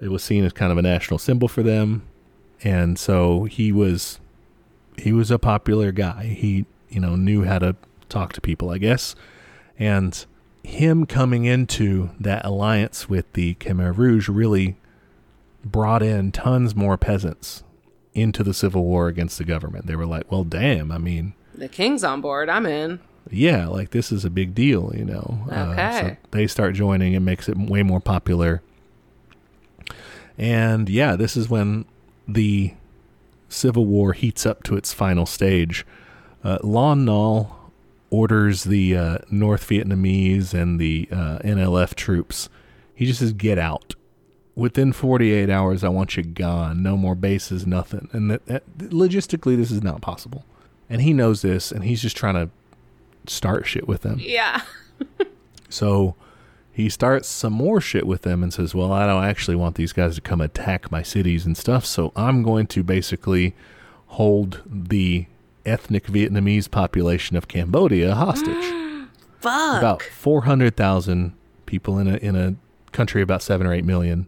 It 0.00 0.10
was 0.10 0.22
seen 0.22 0.44
as 0.44 0.52
kind 0.52 0.72
of 0.72 0.78
a 0.78 0.82
national 0.82 1.18
symbol 1.18 1.48
for 1.48 1.62
them, 1.62 2.08
and 2.62 2.98
so 2.98 3.44
he 3.44 3.72
was 3.72 4.20
he 4.96 5.12
was 5.12 5.30
a 5.30 5.38
popular 5.38 5.92
guy. 5.92 6.24
He 6.26 6.66
you 6.88 7.00
know 7.00 7.16
knew 7.16 7.44
how 7.44 7.58
to 7.58 7.76
talk 8.08 8.32
to 8.34 8.40
people, 8.40 8.70
I 8.70 8.78
guess, 8.78 9.14
and 9.78 10.24
him 10.62 11.06
coming 11.06 11.44
into 11.44 12.10
that 12.20 12.44
alliance 12.44 13.08
with 13.08 13.30
the 13.32 13.54
Khmer 13.56 13.96
Rouge 13.96 14.28
really 14.28 14.76
brought 15.64 16.02
in 16.02 16.32
tons 16.32 16.74
more 16.74 16.96
peasants 16.96 17.62
into 18.14 18.42
the 18.42 18.54
civil 18.54 18.84
war 18.84 19.08
against 19.08 19.38
the 19.38 19.44
government. 19.44 19.86
They 19.86 19.96
were 19.96 20.06
like, 20.06 20.30
"Well, 20.30 20.44
damn! 20.44 20.90
I 20.92 20.98
mean, 20.98 21.34
The 21.54 21.68
king's 21.68 22.04
on 22.04 22.20
board. 22.20 22.48
I'm 22.48 22.66
in. 22.66 23.00
yeah, 23.30 23.66
like 23.66 23.90
this 23.90 24.10
is 24.12 24.24
a 24.24 24.30
big 24.30 24.54
deal, 24.54 24.92
you 24.96 25.04
know. 25.04 25.40
Uh, 25.50 25.70
Okay. 25.72 26.00
so 26.00 26.16
they 26.30 26.46
start 26.46 26.74
joining, 26.74 27.12
it 27.12 27.20
makes 27.20 27.48
it 27.48 27.56
way 27.58 27.82
more 27.82 28.00
popular. 28.00 28.62
And 30.36 30.88
yeah, 30.88 31.16
this 31.16 31.36
is 31.36 31.48
when 31.48 31.84
the 32.26 32.74
Civil 33.48 33.86
War 33.86 34.12
heats 34.12 34.46
up 34.46 34.62
to 34.64 34.76
its 34.76 34.92
final 34.92 35.26
stage. 35.26 35.84
Uh, 36.44 36.58
Lon 36.62 37.04
Nol 37.04 37.56
orders 38.10 38.64
the 38.64 38.96
uh, 38.96 39.18
North 39.30 39.68
Vietnamese 39.68 40.54
and 40.54 40.78
the 40.80 41.08
uh, 41.10 41.38
NLF 41.40 41.94
troops. 41.94 42.48
He 42.94 43.04
just 43.06 43.18
says, 43.20 43.32
"Get 43.32 43.58
out." 43.58 43.94
Within 44.58 44.92
48 44.92 45.48
hours, 45.48 45.84
I 45.84 45.88
want 45.88 46.16
you 46.16 46.24
gone. 46.24 46.82
No 46.82 46.96
more 46.96 47.14
bases, 47.14 47.64
nothing. 47.66 48.08
And 48.12 48.30
that, 48.30 48.46
that, 48.46 48.64
logistically, 48.78 49.56
this 49.56 49.70
is 49.70 49.82
not 49.82 50.00
possible. 50.00 50.44
And 50.90 51.00
he 51.00 51.12
knows 51.12 51.42
this, 51.42 51.70
and 51.70 51.84
he's 51.84 52.02
just 52.02 52.16
trying 52.16 52.34
to 52.34 52.50
start 53.30 53.66
shit 53.66 53.86
with 53.86 54.02
them. 54.02 54.18
Yeah. 54.20 54.62
So 55.68 56.14
he 56.72 56.88
starts 56.88 57.28
some 57.28 57.52
more 57.52 57.80
shit 57.80 58.06
with 58.06 58.22
them 58.22 58.42
and 58.42 58.52
says, 58.52 58.74
Well, 58.74 58.92
I 58.92 59.06
don't 59.06 59.24
actually 59.24 59.56
want 59.56 59.76
these 59.76 59.92
guys 59.92 60.14
to 60.14 60.20
come 60.20 60.40
attack 60.40 60.90
my 60.90 61.02
cities 61.02 61.44
and 61.44 61.56
stuff. 61.56 61.84
So 61.84 62.12
I'm 62.16 62.42
going 62.42 62.66
to 62.68 62.82
basically 62.82 63.54
hold 64.08 64.62
the 64.66 65.26
ethnic 65.66 66.06
Vietnamese 66.06 66.70
population 66.70 67.36
of 67.36 67.48
Cambodia 67.48 68.14
hostage. 68.14 68.74
Fuck. 69.40 69.78
about 69.78 70.02
400,000 70.02 71.32
people 71.66 71.98
in 71.98 72.08
a, 72.08 72.16
in 72.16 72.34
a 72.34 72.56
country 72.90 73.22
about 73.22 73.40
seven 73.40 73.68
or 73.68 73.72
eight 73.72 73.84
million. 73.84 74.26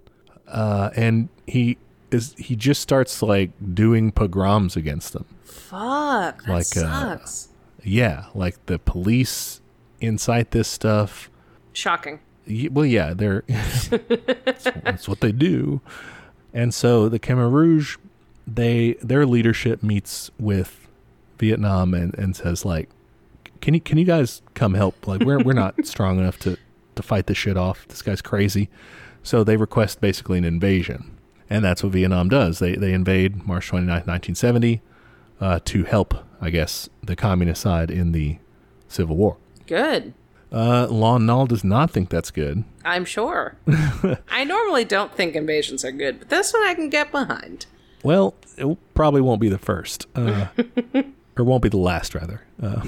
Uh, 0.51 0.91
and 0.97 1.29
he 1.47 1.79
is 2.11 2.35
he 2.39 2.57
just 2.57 2.81
starts 2.81 3.23
like 3.23 3.51
doing 3.75 4.11
pogroms 4.13 4.77
against 4.77 5.13
them. 5.13 5.25
Fuck. 5.45 6.45
That 6.45 6.49
Like, 6.53 6.77
uh, 6.77 7.19
sucks. 7.19 7.49
Yeah, 7.83 8.27
like 8.35 8.65
the 8.67 8.79
police 8.79 9.61
incite 10.01 10.51
this 10.51 10.69
stuff. 10.69 11.31
Shocking. 11.73 12.21
Well, 12.71 12.85
yeah, 12.87 13.15
they're 13.15 13.45
that's, 13.47 13.89
that's 14.83 15.09
what 15.09 15.21
they 15.21 15.33
do. 15.33 15.81
And 16.53 16.75
so 16.75 17.09
the 17.09 17.19
Khmer 17.21 17.51
Rouge, 17.51 17.97
they 18.47 18.95
their 18.95 19.25
leadership 19.25 19.83
meets 19.83 20.31
with 20.39 20.89
Vietnam 21.39 21.95
and, 21.95 22.13
and 22.19 22.35
says 22.35 22.65
like, 22.65 22.89
can 23.61 23.75
you 23.75 23.81
can 23.81 23.99
you 23.99 24.05
guys 24.05 24.43
come 24.55 24.75
help? 24.75 25.07
Like 25.07 25.21
we're 25.23 25.39
we're 25.39 25.53
not 25.53 25.75
strong 25.87 26.19
enough 26.19 26.39
to 26.41 26.59
to 26.97 27.03
fight 27.03 27.27
this 27.27 27.39
shit 27.39 27.57
off. 27.57 27.87
This 27.89 28.03
guy's 28.03 28.21
crazy. 28.21 28.69
So 29.23 29.45
they 29.45 29.57
request 29.57 30.01
basically 30.01 30.39
an 30.39 30.45
invasion, 30.45 31.17
and 31.49 31.65
that's 31.65 31.83
what 31.83 31.93
Vietnam 31.93 32.29
does. 32.29 32.59
They 32.59 32.75
they 32.75 32.93
invade 32.93 33.47
March 33.47 33.71
29th, 33.71 34.07
1970, 34.07 34.83
uh, 35.41 35.61
to 35.65 35.85
help, 35.85 36.15
I 36.41 36.51
guess, 36.51 36.89
the 37.03 37.17
communist 37.17 37.61
side 37.61 37.91
in 37.91 38.13
the 38.13 38.39
Civil 38.89 39.17
War. 39.17 39.37
Good. 39.67 40.15
Uh, 40.53 40.89
Lon 40.91 41.27
Nol 41.27 41.47
does 41.47 41.63
not 41.63 41.91
think 41.91 42.09
that's 42.09 42.31
good. 42.31 42.65
I'm 42.85 43.05
sure. 43.05 43.57
I 44.29 44.45
normally 44.45 44.85
don't 44.85 45.15
think 45.15 45.37
invasions 45.37 45.85
are 45.85 45.93
good, 45.93 46.19
but 46.19 46.29
this 46.29 46.53
one 46.53 46.65
I 46.65 46.75
can 46.75 46.89
get 46.89 47.13
behind. 47.13 47.67
Well, 48.03 48.35
it 48.57 48.77
probably 48.95 49.21
won't 49.21 49.41
be 49.41 49.49
the 49.49 49.59
first, 49.59 50.07
uh, 50.17 50.47
or 51.37 51.45
won't 51.45 51.63
be 51.63 51.69
the 51.69 51.77
last, 51.77 52.15
rather. 52.15 52.43
Uh, 52.61 52.83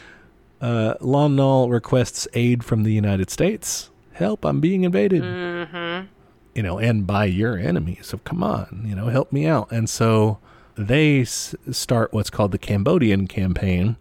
uh, 0.60 0.94
Lon 1.00 1.36
Nol 1.36 1.68
requests 1.68 2.26
aid 2.34 2.64
from 2.64 2.82
the 2.82 2.92
United 2.92 3.30
States. 3.30 3.89
Help! 4.20 4.44
I'm 4.44 4.60
being 4.60 4.84
invaded. 4.84 5.22
Mm-hmm. 5.22 6.06
you 6.54 6.62
know, 6.62 6.78
and 6.78 7.06
by 7.06 7.24
your 7.24 7.56
enemies. 7.58 8.06
So 8.06 8.18
come 8.18 8.42
on, 8.42 8.84
you 8.86 8.94
know, 8.94 9.06
help 9.06 9.32
me 9.32 9.46
out. 9.46 9.72
And 9.72 9.88
so 9.88 10.38
they 10.76 11.22
s- 11.22 11.54
start 11.70 12.12
what's 12.12 12.30
called 12.30 12.52
the 12.52 12.58
Cambodian 12.58 13.26
campaign, 13.26 13.96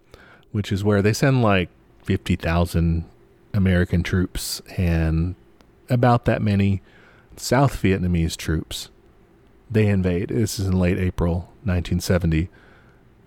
which 0.52 0.72
is 0.72 0.84
where 0.84 1.02
they 1.02 1.14
send 1.14 1.42
like 1.42 1.70
50,000 2.04 3.06
American 3.54 4.04
troops 4.04 4.62
and 4.78 5.36
about 5.90 6.26
that 6.26 6.42
many 6.42 6.82
South 7.38 7.82
Vietnamese 7.82 8.36
troops. 8.36 8.90
They 9.72 9.88
invade. 9.88 10.30
This 10.30 10.60
is 10.60 10.68
in 10.68 10.78
late 10.78 10.98
April 10.98 11.50
1970. 11.64 12.50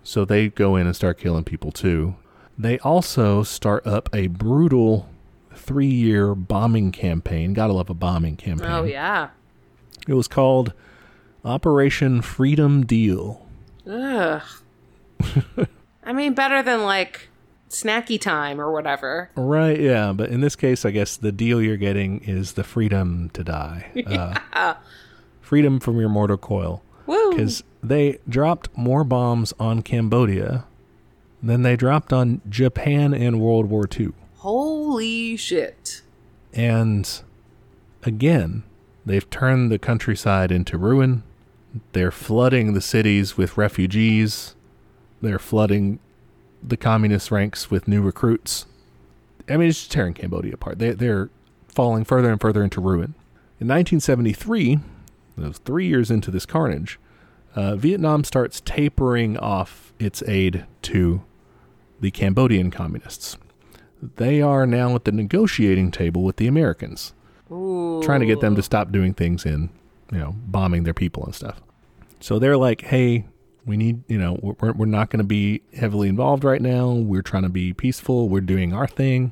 So 0.03 0.25
they 0.25 0.49
go 0.49 0.75
in 0.75 0.85
and 0.85 0.95
start 0.95 1.17
killing 1.17 1.43
people 1.43 1.71
too. 1.71 2.15
They 2.57 2.77
also 2.79 3.41
start 3.43 3.87
up 3.87 4.09
a 4.13 4.27
brutal 4.27 5.09
three 5.55 5.87
year 5.87 6.35
bombing 6.35 6.91
campaign. 6.91 7.53
Gotta 7.53 7.73
love 7.73 7.89
a 7.89 7.93
bombing 7.93 8.35
campaign. 8.35 8.69
Oh 8.69 8.83
yeah. 8.83 9.29
It 10.07 10.13
was 10.13 10.27
called 10.27 10.73
Operation 11.45 12.21
Freedom 12.21 12.85
Deal. 12.85 13.45
Ugh. 13.89 14.41
I 16.03 16.13
mean, 16.13 16.33
better 16.33 16.61
than 16.61 16.83
like 16.83 17.29
snacky 17.69 18.19
time 18.19 18.59
or 18.59 18.71
whatever. 18.71 19.29
Right, 19.35 19.79
yeah, 19.79 20.13
but 20.13 20.29
in 20.29 20.41
this 20.41 20.55
case, 20.55 20.85
I 20.85 20.91
guess 20.91 21.17
the 21.17 21.31
deal 21.31 21.61
you're 21.61 21.77
getting 21.77 22.19
is 22.21 22.53
the 22.53 22.63
freedom 22.63 23.29
to 23.33 23.43
die. 23.43 23.89
Uh, 24.53 24.75
freedom 25.41 25.79
from 25.79 25.99
your 25.99 26.09
mortal 26.09 26.37
coil. 26.37 26.83
Woo. 27.05 27.31
Because 27.31 27.63
they 27.81 28.19
dropped 28.29 28.69
more 28.77 29.03
bombs 29.03 29.53
on 29.59 29.81
Cambodia 29.81 30.65
than 31.41 31.63
they 31.63 31.75
dropped 31.75 32.13
on 32.13 32.41
Japan 32.49 33.13
in 33.13 33.39
World 33.39 33.65
War 33.65 33.85
II. 33.99 34.13
Holy 34.43 35.37
shit. 35.37 36.01
And 36.51 37.09
again, 38.03 38.63
they've 39.05 39.29
turned 39.29 39.71
the 39.71 39.79
countryside 39.79 40.51
into 40.51 40.77
ruin. 40.77 41.23
They're 41.93 42.11
flooding 42.11 42.73
the 42.73 42.81
cities 42.81 43.37
with 43.37 43.57
refugees. 43.57 44.57
They're 45.21 45.39
flooding 45.39 45.99
the 46.61 46.75
communist 46.75 47.31
ranks 47.31 47.71
with 47.71 47.87
new 47.87 48.01
recruits. 48.01 48.65
I 49.47 49.55
mean, 49.55 49.69
it's 49.69 49.79
just 49.79 49.93
tearing 49.93 50.13
Cambodia 50.13 50.55
apart. 50.55 50.77
They, 50.77 50.91
they're 50.91 51.29
falling 51.69 52.03
further 52.03 52.29
and 52.29 52.41
further 52.41 52.65
into 52.65 52.81
ruin. 52.81 53.15
In 53.61 53.69
1973, 53.69 54.79
that 55.37 55.47
was 55.47 55.57
three 55.59 55.87
years 55.87 56.11
into 56.11 56.31
this 56.31 56.45
carnage, 56.45 56.99
uh, 57.55 57.77
Vietnam 57.77 58.25
starts 58.25 58.61
tapering 58.65 59.37
off 59.37 59.93
its 59.99 60.21
aid 60.27 60.65
to 60.81 61.23
the 62.01 62.11
Cambodian 62.11 62.71
communists. 62.71 63.37
They 64.15 64.41
are 64.41 64.65
now 64.65 64.95
at 64.95 65.05
the 65.05 65.11
negotiating 65.11 65.91
table 65.91 66.23
with 66.23 66.37
the 66.37 66.47
Americans, 66.47 67.13
Ooh. 67.51 68.01
trying 68.03 68.19
to 68.19 68.25
get 68.25 68.41
them 68.41 68.55
to 68.55 68.61
stop 68.61 68.91
doing 68.91 69.13
things 69.13 69.45
in, 69.45 69.69
you 70.11 70.17
know, 70.17 70.35
bombing 70.47 70.83
their 70.83 70.93
people 70.93 71.23
and 71.23 71.33
stuff. 71.33 71.61
So 72.19 72.39
they're 72.39 72.57
like, 72.57 72.81
hey, 72.81 73.25
we 73.65 73.77
need, 73.77 74.03
you 74.07 74.17
know, 74.17 74.39
we're, 74.41 74.73
we're 74.73 74.85
not 74.85 75.09
going 75.09 75.19
to 75.19 75.25
be 75.25 75.61
heavily 75.75 76.09
involved 76.09 76.43
right 76.43 76.61
now. 76.61 76.91
We're 76.91 77.21
trying 77.21 77.43
to 77.43 77.49
be 77.49 77.73
peaceful. 77.73 78.29
We're 78.29 78.41
doing 78.41 78.73
our 78.73 78.87
thing. 78.87 79.31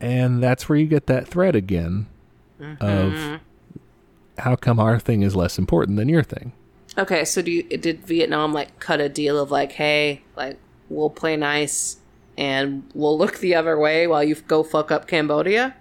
And 0.00 0.42
that's 0.42 0.68
where 0.68 0.78
you 0.78 0.86
get 0.86 1.06
that 1.06 1.26
thread 1.28 1.56
again 1.56 2.06
of 2.60 3.12
mm-hmm. 3.12 3.36
how 4.38 4.56
come 4.56 4.78
our 4.78 4.98
thing 4.98 5.22
is 5.22 5.34
less 5.36 5.58
important 5.58 5.96
than 5.96 6.08
your 6.08 6.22
thing. 6.22 6.52
Okay, 6.98 7.24
so 7.24 7.42
do 7.42 7.50
you, 7.50 7.62
did 7.64 8.06
Vietnam 8.06 8.52
like 8.54 8.78
cut 8.80 9.00
a 9.00 9.08
deal 9.08 9.38
of 9.38 9.50
like, 9.50 9.72
hey, 9.72 10.22
like 10.36 10.58
we'll 10.88 11.10
play 11.10 11.36
nice 11.36 11.98
and 12.36 12.82
we'll 12.94 13.16
look 13.16 13.38
the 13.38 13.54
other 13.54 13.78
way 13.78 14.06
while 14.06 14.22
you 14.22 14.34
go 14.34 14.62
fuck 14.62 14.90
up 14.90 15.06
Cambodia? 15.06 15.74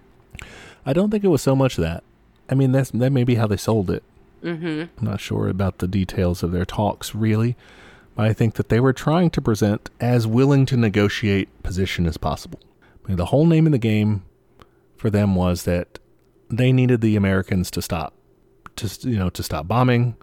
I 0.86 0.94
don't 0.94 1.10
think 1.10 1.24
it 1.24 1.30
was 1.30 1.42
so 1.42 1.56
much 1.56 1.76
that. 1.78 2.04
I 2.50 2.56
mean, 2.56 2.72
that's 2.72 2.92
that 2.92 3.12
may 3.12 3.24
be 3.24 3.36
how 3.36 3.48
they 3.48 3.58
sold 3.58 3.90
it. 3.90 4.04
Mm-hmm. 4.44 5.00
I'm 5.00 5.06
not 5.06 5.20
sure 5.20 5.48
about 5.48 5.80
the 5.80 5.88
details 5.88 6.44
of 6.44 6.52
their 6.52 6.66
talks 6.66 7.16
really, 7.16 7.56
but 8.16 8.28
I 8.28 8.34
think 8.34 8.56
that 8.56 8.70
they 8.70 8.80
were 8.80 8.94
trying 8.94 9.32
to 9.32 9.42
present 9.42 9.90
as 10.00 10.28
willing 10.28 10.66
to 10.68 10.78
negotiate 10.78 11.50
position 11.64 12.06
as 12.06 12.18
possible. 12.18 12.60
I 13.04 13.08
mean, 13.08 13.18
the 13.18 13.26
whole 13.26 13.46
name 13.46 13.66
of 13.66 13.72
the 13.72 13.80
game 13.80 14.24
for 14.98 15.10
them 15.10 15.36
was 15.36 15.64
that 15.64 16.00
they 16.50 16.72
needed 16.72 17.02
the 17.02 17.16
Americans 17.16 17.72
to 17.72 17.82
stop, 17.82 18.14
to 18.76 19.10
you 19.10 19.18
know, 19.18 19.30
to 19.30 19.42
stop 19.42 19.68
bombing, 19.68 20.16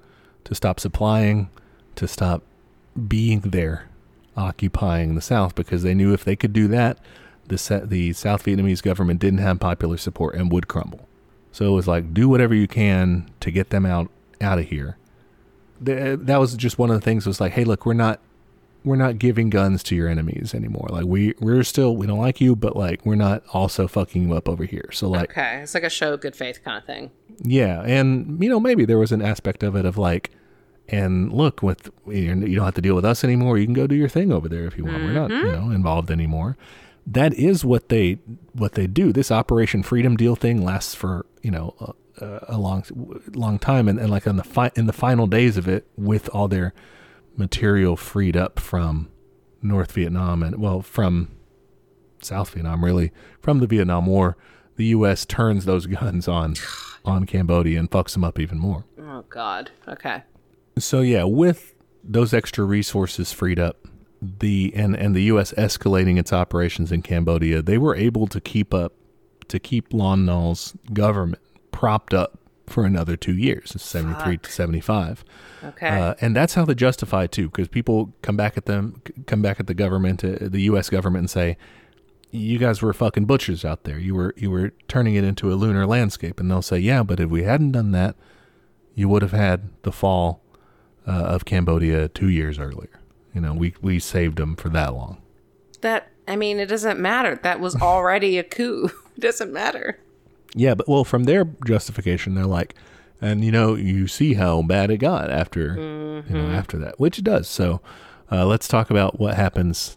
to 0.45 0.55
stop 0.55 0.79
supplying, 0.79 1.51
to 1.97 2.07
stop 2.07 2.43
being 3.09 3.41
there, 3.41 3.89
occupying 4.37 5.15
the 5.15 5.21
South, 5.21 5.55
because 5.55 5.83
they 5.83 5.95
knew 5.95 6.13
if 6.13 6.25
they 6.25 6.37
could 6.37 6.53
do 6.53 6.69
that, 6.69 6.99
the 7.49 7.83
the 7.87 8.13
South 8.13 8.45
Vietnamese 8.45 8.83
government 8.83 9.21
didn't 9.21 9.41
have 9.41 9.61
popular 9.61 9.97
support 9.97 10.35
and 10.35 10.51
would 10.53 10.69
crumble. 10.69 11.09
So 11.51 11.67
it 11.67 11.75
was 11.75 11.87
like, 11.87 12.15
do 12.15 12.29
whatever 12.29 12.55
you 12.55 12.67
can 12.69 13.31
to 13.41 13.51
get 13.51 13.71
them 13.71 13.85
out 13.85 14.11
out 14.41 14.59
of 14.59 14.67
here. 14.67 14.97
Th- 15.85 16.19
That 16.21 16.39
was 16.41 16.55
just 16.57 16.79
one 16.79 16.91
of 16.91 16.95
the 16.95 17.01
things. 17.05 17.27
Was 17.27 17.41
like, 17.41 17.53
hey, 17.53 17.65
look, 17.65 17.85
we're 17.85 17.93
not 17.95 18.21
we're 18.85 18.97
not 18.97 19.19
giving 19.19 19.49
guns 19.51 19.83
to 19.85 19.95
your 19.95 20.09
enemies 20.09 20.55
anymore. 20.55 20.89
Like 20.91 21.05
we 21.05 21.35
we're 21.41 21.63
still 21.63 21.95
we 21.97 22.07
don't 22.07 22.19
like 22.19 22.41
you, 22.41 22.57
but 22.57 22.75
like 22.77 23.05
we're 23.05 23.15
not 23.17 23.43
also 23.53 23.87
fucking 23.87 24.29
you 24.29 24.35
up 24.35 24.49
over 24.49 24.65
here. 24.65 24.89
So 24.93 25.09
like, 25.09 25.31
Okay, 25.31 25.61
it's 25.63 25.75
like 25.75 25.85
a 25.85 25.91
show 25.91 26.17
good 26.17 26.35
faith 26.35 26.61
kind 26.65 26.79
of 26.79 26.85
thing. 26.85 27.11
yeah, 27.45 27.83
and 27.83 28.43
you 28.43 28.49
know 28.49 28.59
maybe 28.61 28.85
there 28.85 28.99
was 28.99 29.13
an 29.13 29.21
aspect 29.23 29.63
of 29.63 29.77
it 29.77 29.85
of 29.85 29.99
like, 29.99 30.31
and 30.89 31.33
look, 31.33 31.63
with 31.63 31.91
you 32.07 32.35
don't 32.35 32.65
have 32.65 32.75
to 32.75 32.83
deal 32.83 32.95
with 32.95 33.05
us 33.05 33.25
anymore. 33.25 33.59
You 33.59 33.67
can 33.67 33.75
go 33.75 33.87
do 33.87 33.95
your 33.95 34.09
thing 34.09 34.33
over 34.33 34.49
there 34.49 34.65
if 34.67 34.77
you 34.77 34.85
want. 34.85 35.03
We're 35.03 35.13
not 35.13 35.31
mm-hmm. 35.31 35.47
you 35.47 35.53
know 35.53 35.71
involved 35.71 36.11
anymore. 36.11 36.57
That 37.07 37.35
is 37.35 37.65
what 37.65 37.89
they 37.89 38.19
what 38.53 38.73
they 38.73 38.87
do. 38.87 39.13
This 39.13 39.31
Operation 39.31 39.83
Freedom 39.83 40.17
Deal 40.17 40.37
thing 40.37 40.65
lasts 40.65 40.95
for 40.95 41.27
you 41.43 41.51
know 41.51 41.95
a, 42.19 42.41
a 42.49 42.59
long 42.59 42.85
long 43.33 43.59
time, 43.59 43.89
and, 43.89 43.99
and 43.99 44.11
like 44.11 44.27
on 44.27 44.37
the 44.37 44.45
fi- 44.45 44.73
in 44.77 44.87
the 44.87 44.93
final 44.93 45.27
days 45.27 45.57
of 45.57 45.69
it, 45.69 45.87
with 45.97 46.29
all 46.31 46.49
their 46.49 46.75
material 47.37 47.97
freed 47.97 48.37
up 48.37 48.61
from 48.61 49.09
North 49.63 49.93
Vietnam 49.93 50.43
and 50.43 50.61
well 50.61 50.83
from 50.83 51.31
South 52.21 52.51
Vietnam 52.51 52.85
really 52.85 53.13
from 53.41 53.61
the 53.61 53.67
Vietnam 53.67 54.07
War, 54.07 54.37
the 54.77 54.87
U.S. 54.87 55.25
turns 55.25 55.65
those 55.65 55.87
guns 56.01 56.29
on 56.29 56.55
on 57.05 57.27
Cambodia 57.27 57.79
and 57.79 57.91
fucks 57.91 58.13
them 58.13 58.25
up 58.25 58.39
even 58.39 58.59
more. 58.59 58.85
Oh 59.01 59.25
God. 59.29 59.71
Okay. 59.89 60.23
So 60.79 61.01
yeah, 61.01 61.25
with 61.25 61.75
those 62.03 62.33
extra 62.35 62.65
resources 62.65 63.33
freed 63.33 63.59
up, 63.59 63.87
the 64.21 64.73
and 64.75 64.97
and 64.97 65.15
the 65.15 65.25
U.S. 65.25 65.53
escalating 65.55 66.19
its 66.19 66.33
operations 66.33 66.93
in 66.93 67.03
Cambodia, 67.03 67.63
they 67.63 67.79
were 67.79 67.95
able 67.95 68.27
to 68.29 68.41
keep 68.41 68.73
up 68.73 68.95
to 69.49 69.59
keep 69.59 69.93
Lon 69.93 70.25
Nol's 70.25 70.75
government 70.93 71.43
propped 71.73 72.15
up 72.15 72.39
for 72.67 72.85
another 72.85 73.17
two 73.17 73.37
years, 73.37 73.75
seventy 73.81 74.21
three 74.23 74.39
to 74.39 74.51
seventy 74.51 74.81
five. 74.81 75.25
Okay. 75.63 75.89
Uh, 75.89 76.15
and 76.21 76.35
that's 76.35 76.55
how 76.55 76.65
they 76.65 76.75
justify 76.75 77.25
it, 77.25 77.33
too, 77.33 77.49
because 77.49 77.69
people 77.69 78.13
come 78.23 78.37
back 78.37 78.57
at 78.57 78.67
them, 78.67 79.01
come 79.27 79.43
back 79.43 79.61
at 79.61 79.67
the 79.67 79.75
government, 79.75 80.25
uh, 80.25 80.37
the 80.41 80.63
U.S. 80.63 80.89
government, 80.89 81.23
and 81.23 81.31
say, 81.31 81.57
"You 82.31 82.59
guys 82.59 82.81
were 82.81 82.93
fucking 82.93 83.27
butchers 83.27 83.65
out 83.65 83.85
there. 83.85 83.99
You 83.99 84.15
were 84.15 84.35
you 84.37 84.51
were 84.51 84.73
turning 84.89 85.15
it 85.17 85.25
into 85.25 85.53
a 85.53 85.55
lunar 85.55 85.87
landscape." 85.87 86.39
And 86.39 86.51
they'll 86.51 86.63
say, 86.63 86.79
"Yeah, 86.79 87.03
but 87.03 87.21
if 87.21 87.29
we 87.29 87.43
hadn't 87.43 87.73
done 87.73 87.91
that, 87.93 88.17
you 88.95 89.09
would 89.09 89.23
have 89.23 89.33
had 89.33 89.71
the 89.83 89.93
fall 89.93 90.42
uh, 91.07 91.11
of 91.11 91.45
Cambodia 91.45 92.09
two 92.09 92.29
years 92.29 92.59
earlier. 92.59 93.01
You 93.35 93.41
know, 93.41 93.55
we 93.55 93.75
we 93.81 93.99
saved 93.99 94.37
them 94.37 94.57
for 94.57 94.69
that 94.71 94.95
long." 94.95 95.23
that 95.83 96.09
I 96.27 96.37
mean, 96.37 96.59
it 96.59 96.67
doesn't 96.67 96.99
matter. 96.99 97.37
That 97.43 97.61
was 97.61 97.77
already 97.83 98.39
a 98.39 98.43
coup. 98.43 98.91
it 99.17 99.21
doesn't 99.21 99.53
matter. 99.53 99.99
Yeah, 100.55 100.75
but 100.75 100.89
well, 100.89 101.05
from 101.05 101.25
their 101.25 101.45
justification, 101.67 102.35
they're 102.35 102.47
like, 102.47 102.75
and 103.21 103.45
you 103.45 103.53
know, 103.53 103.75
you 103.75 104.09
see 104.09 104.35
how 104.35 104.63
bad 104.63 104.91
it 104.91 104.99
got 104.99 105.31
after, 105.31 106.23
you 106.29 106.35
know, 106.37 106.51
after 106.51 106.79
that, 106.79 106.99
which 106.99 107.19
it 107.19 107.25
does. 107.25 107.49
So, 107.49 107.81
uh, 108.31 108.45
let's 108.47 108.69
talk 108.69 108.91
about 108.91 109.19
what 109.19 109.35
happens 109.35 109.97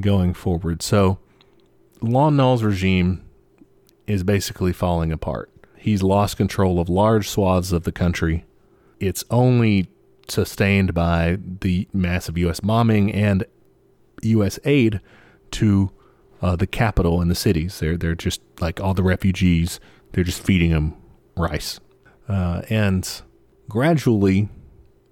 going 0.00 0.34
forward. 0.34 0.82
So, 0.82 1.18
Lon 2.00 2.36
Nol's 2.36 2.62
regime 2.62 3.24
is 4.06 4.22
basically 4.22 4.72
falling 4.72 5.10
apart. 5.10 5.50
He's 5.76 6.02
lost 6.02 6.36
control 6.36 6.78
of 6.78 6.88
large 6.88 7.28
swaths 7.28 7.72
of 7.72 7.82
the 7.82 7.92
country. 7.92 8.44
It's 9.00 9.24
only 9.30 9.88
sustained 10.30 10.94
by 10.94 11.38
the 11.60 11.88
massive 11.92 12.38
U.S. 12.38 12.60
bombing 12.60 13.12
and 13.12 13.44
U.S. 14.22 14.58
aid 14.64 15.00
to 15.52 15.90
uh, 16.42 16.56
the 16.56 16.66
capital 16.66 17.20
and 17.20 17.30
the 17.30 17.34
cities. 17.34 17.78
They're 17.78 17.96
they're 17.96 18.14
just 18.14 18.40
like 18.60 18.80
all 18.80 18.94
the 18.94 19.02
refugees. 19.02 19.80
They're 20.12 20.24
just 20.24 20.42
feeding 20.42 20.70
them 20.70 20.96
rice, 21.36 21.80
uh, 22.28 22.62
and 22.68 23.08
gradually, 23.68 24.48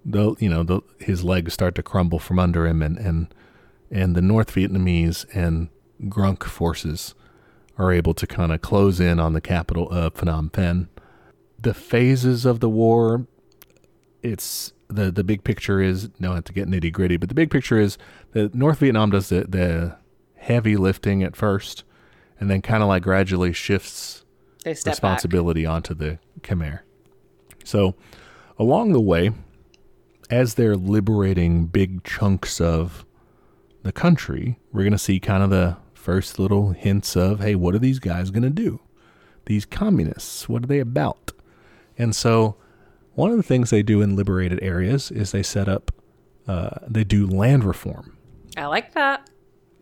the 0.05 0.35
you 0.39 0.49
know 0.49 0.63
the 0.63 0.81
his 0.99 1.25
legs 1.25 1.53
start 1.53 1.75
to 1.77 1.83
crumble 1.83 2.19
from 2.19 2.39
under 2.39 2.67
him, 2.67 2.83
and 2.83 2.99
and 2.99 3.35
and 3.91 4.15
the 4.15 4.23
North 4.23 4.55
Vietnamese 4.55 5.27
and 5.35 5.69
Grunk 6.05 6.45
forces 6.45 7.15
are 7.79 7.93
able 7.93 8.15
to 8.15 8.27
kind 8.27 8.53
of 8.53 8.63
close 8.63 9.01
in 9.01 9.21
on 9.21 9.33
the 9.33 9.41
capital 9.41 9.89
of 9.91 10.15
Phnom 10.15 10.51
Penh. 10.51 10.89
The 11.59 11.75
phases 11.75 12.45
of 12.45 12.61
the 12.61 12.69
war, 12.69 13.27
it's 14.23 14.73
the 14.89 15.11
the 15.11 15.25
big 15.25 15.45
picture 15.45 15.81
is 15.81 16.11
no 16.19 16.35
have 16.35 16.45
to 16.45 16.53
get 16.53 16.69
nitty 16.69 16.93
gritty, 16.93 17.17
but 17.17 17.29
the 17.29 17.35
big 17.35 17.51
picture 17.51 17.79
is 17.79 17.99
that 18.33 18.55
North 18.55 18.79
Vietnam 18.79 19.11
does 19.11 19.29
the 19.29 19.45
the 19.49 19.97
heavy 20.37 20.77
lifting 20.77 21.23
at 21.23 21.37
first, 21.37 21.85
and 22.39 22.49
then 22.51 22.63
kind 22.63 22.83
of 22.83 22.89
like 22.89 23.03
gradually 23.03 23.53
shifts 23.53 24.25
step 24.61 24.85
back. 24.85 24.93
responsibility 24.93 25.67
onto 25.67 25.95
the 25.95 26.19
Khmer. 26.41 26.81
So, 27.65 27.95
along 28.59 28.93
the 28.93 29.01
way, 29.01 29.33
as 30.31 30.55
they're 30.55 30.77
liberating 30.77 31.67
big 31.67 32.05
chunks 32.05 32.61
of 32.61 33.05
the 33.83 33.93
country, 33.93 34.59
we're 34.73 34.83
going 34.83 34.93
to 34.93 34.99
see 34.99 35.21
kind 35.21 35.43
of 35.43 35.51
the 35.51 35.77
first 35.95 36.39
little 36.39 36.71
hints 36.71 37.17
of, 37.17 37.41
hey, 37.41 37.55
what 37.55 37.75
are 37.75 37.81
these 37.81 37.99
guys 37.99 38.31
going 38.31 38.43
to 38.43 38.51
do? 38.51 38.81
These 39.47 39.65
communists, 39.65 40.49
what 40.49 40.63
are 40.65 40.67
they 40.67 40.81
about? 40.81 41.33
And 41.99 42.15
so, 42.15 42.57
one 43.17 43.31
of 43.33 43.37
the 43.37 43.43
things 43.43 43.71
they 43.71 43.83
do 43.83 44.01
in 44.01 44.15
liberated 44.17 44.63
areas 44.63 45.11
is 45.11 45.33
they 45.33 45.43
set 45.43 45.69
up, 45.69 45.91
uh, 46.47 46.71
they 46.87 47.03
do 47.05 47.27
land 47.27 47.65
reform. 47.65 48.17
I 48.57 48.67
like 48.67 48.93
that. 48.95 49.29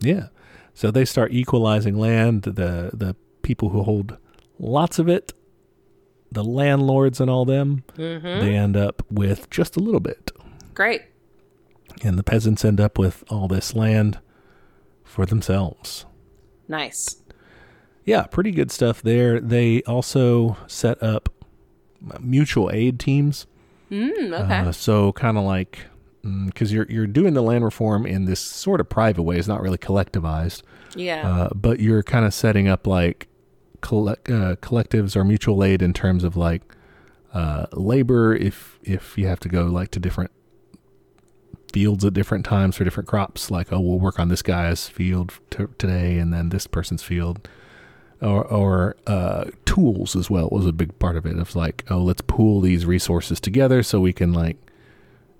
Yeah. 0.00 0.28
So 0.72 0.90
they 0.90 1.04
start 1.04 1.32
equalizing 1.32 1.96
land. 1.96 2.42
The 2.42 2.90
the 2.92 3.14
people 3.42 3.68
who 3.68 3.82
hold 3.82 4.16
lots 4.58 4.98
of 4.98 5.08
it, 5.08 5.32
the 6.32 6.42
landlords 6.42 7.20
and 7.20 7.28
all 7.30 7.44
them, 7.44 7.84
they 7.96 8.54
end 8.56 8.76
up 8.76 9.02
with 9.10 9.50
just 9.50 9.76
a 9.76 9.80
little 9.80 10.00
bit, 10.00 10.32
Great. 10.72 11.02
and 12.02 12.18
the 12.18 12.24
peasants 12.24 12.64
end 12.64 12.80
up 12.80 12.98
with 12.98 13.22
all 13.28 13.46
this 13.46 13.74
land 13.76 14.18
for 15.04 15.26
themselves. 15.26 16.06
Nice. 16.66 17.22
Yeah, 18.04 18.24
pretty 18.24 18.50
good 18.50 18.70
stuff 18.72 19.00
there. 19.02 19.40
They 19.40 19.82
also 19.82 20.56
set 20.66 21.00
up 21.02 21.28
mutual 22.20 22.70
aid 22.72 22.98
teams. 22.98 23.46
Mm, 23.90 24.32
okay. 24.32 24.68
Uh, 24.68 24.72
so 24.72 25.12
kind 25.12 25.38
of 25.38 25.44
like 25.44 25.86
because 26.46 26.72
you're 26.72 26.86
you're 26.88 27.06
doing 27.06 27.34
the 27.34 27.42
land 27.42 27.64
reform 27.64 28.06
in 28.06 28.24
this 28.24 28.40
sort 28.40 28.80
of 28.80 28.88
private 28.88 29.22
way, 29.22 29.36
it's 29.36 29.48
not 29.48 29.60
really 29.60 29.78
collectivized, 29.78 30.62
yeah. 30.96 31.28
uh, 31.28 31.48
but 31.54 31.80
you're 31.80 32.02
kind 32.02 32.24
of 32.24 32.32
setting 32.32 32.66
up 32.66 32.86
like 32.86 33.28
collect, 33.80 34.28
uh, 34.30 34.56
collectives 34.56 35.16
or 35.16 35.24
mutual 35.24 35.62
aid 35.62 35.82
in 35.82 35.92
terms 35.92 36.24
of 36.24 36.36
like 36.36 36.62
uh, 37.34 37.66
labor. 37.72 38.34
If 38.34 38.78
if 38.82 39.18
you 39.18 39.26
have 39.26 39.40
to 39.40 39.48
go 39.48 39.64
like 39.64 39.90
to 39.92 40.00
different 40.00 40.30
fields 41.72 42.04
at 42.04 42.14
different 42.14 42.44
times 42.44 42.76
for 42.76 42.84
different 42.84 43.08
crops, 43.08 43.50
like 43.50 43.72
oh 43.72 43.80
we'll 43.80 43.98
work 43.98 44.18
on 44.18 44.28
this 44.28 44.42
guy's 44.42 44.88
field 44.88 45.34
t- 45.50 45.66
today 45.78 46.18
and 46.18 46.32
then 46.32 46.48
this 46.48 46.66
person's 46.66 47.02
field. 47.02 47.48
Or, 48.22 48.42
or 48.46 48.96
uh, 49.06 49.46
tools 49.74 50.14
as 50.14 50.30
well 50.30 50.48
was 50.50 50.66
a 50.66 50.72
big 50.72 50.96
part 50.98 51.16
of 51.16 51.26
it. 51.26 51.36
It's 51.36 51.56
like, 51.56 51.84
oh, 51.90 51.98
let's 51.98 52.20
pool 52.22 52.60
these 52.60 52.86
resources 52.86 53.40
together 53.40 53.82
so 53.82 54.00
we 54.00 54.12
can 54.12 54.32
like 54.32 54.56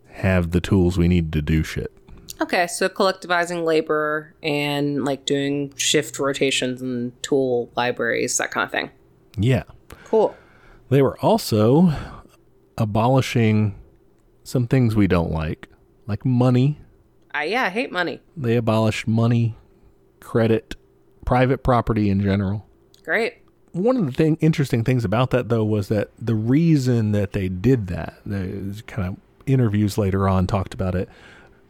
have 0.09 0.51
the 0.51 0.61
tools 0.61 0.99
we 0.99 1.09
need 1.09 1.33
to 1.33 1.43
do 1.43 1.63
shit. 1.63 1.93
okay, 2.41 2.67
so 2.67 2.89
collectivizing 2.89 3.65
labor 3.65 4.35
and 4.43 5.05
like 5.05 5.25
doing 5.25 5.73
shift 5.77 6.19
rotations 6.19 6.83
and 6.83 7.13
tool 7.23 7.71
libraries, 7.77 8.37
that 8.39 8.51
kind 8.51 8.65
of 8.65 8.71
thing. 8.73 8.91
Yeah. 9.39 9.65
Cool. 10.05 10.37
They 10.89 11.01
were 11.03 11.19
also 11.21 11.93
abolishing 12.77 13.75
some 14.43 14.67
things 14.67 14.95
we 14.97 15.07
don't 15.07 15.31
like, 15.31 15.69
like 16.07 16.25
money. 16.25 16.79
I 17.33 17.45
yeah, 17.45 17.65
I 17.65 17.71
hate 17.71 17.91
money. 17.93 18.21
They 18.37 18.57
abolished 18.57 19.07
money, 19.09 19.57
credit, 20.21 20.75
private 21.25 21.63
property 21.63 22.11
in 22.11 22.21
general. 22.21 22.67
Great. 23.05 23.44
One 23.75 23.97
of 23.97 24.07
the 24.07 24.13
thing, 24.13 24.39
interesting 24.41 24.85
things 24.85 25.05
about 25.05 25.31
that, 25.31 25.49
though, 25.49 25.65
was 25.65 25.89
that 25.89 26.11
the 26.17 26.37
reason 26.37 27.11
that 27.11 27.33
they 27.33 27.49
did 27.49 27.89
that, 27.89 28.15
there's 28.25 28.83
kind 28.83 29.09
of 29.09 29.17
interviews 29.47 29.99
later 29.99 30.29
on 30.29 30.47
talked 30.47 30.75
about 30.75 30.95
it. 30.95 31.09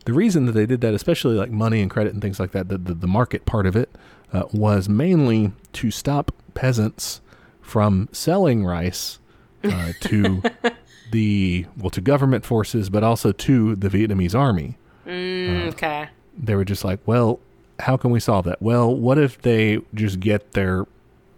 The 0.05 0.13
reason 0.13 0.45
that 0.45 0.53
they 0.53 0.67
did 0.67 0.83
that, 0.83 0.93
especially 0.93 1.35
like 1.35 1.51
money 1.51 1.81
and 1.81 1.91
credit 1.91 2.13
and 2.13 2.21
things 2.21 2.39
like 2.39 2.51
that, 2.53 2.69
the, 2.69 2.77
the, 2.77 2.93
the 2.93 3.07
market 3.07 3.47
part 3.47 3.67
of 3.67 3.75
it, 3.75 3.89
uh, 4.35 4.43
was 4.53 4.87
mainly 4.87 5.53
to 5.73 5.91
stop 5.91 6.31
peasants 6.53 7.23
from 7.63 8.11
selling 8.13 8.67
rice 8.67 9.19
uh, 9.65 9.95
to 10.01 10.43
the 11.11 11.65
well 11.79 11.89
to 11.89 12.03
government 12.03 12.45
forces, 12.45 12.91
but 12.91 13.03
also 13.03 13.33
to 13.33 13.77
the 13.77 13.89
Vietnamese 13.89 14.39
army. 14.39 14.77
Mm, 15.07 15.69
okay. 15.73 16.09
They 16.37 16.55
were 16.55 16.67
just 16.67 16.85
like, 16.85 17.01
well, 17.07 17.41
how 17.81 17.97
can 17.97 18.11
we 18.11 18.21
solve 18.21 18.45
that? 18.45 18.61
Well, 18.61 18.95
what 18.95 19.17
if 19.17 19.41
they 19.41 19.81
just 19.95 20.21
get 20.21 20.53
their 20.53 20.85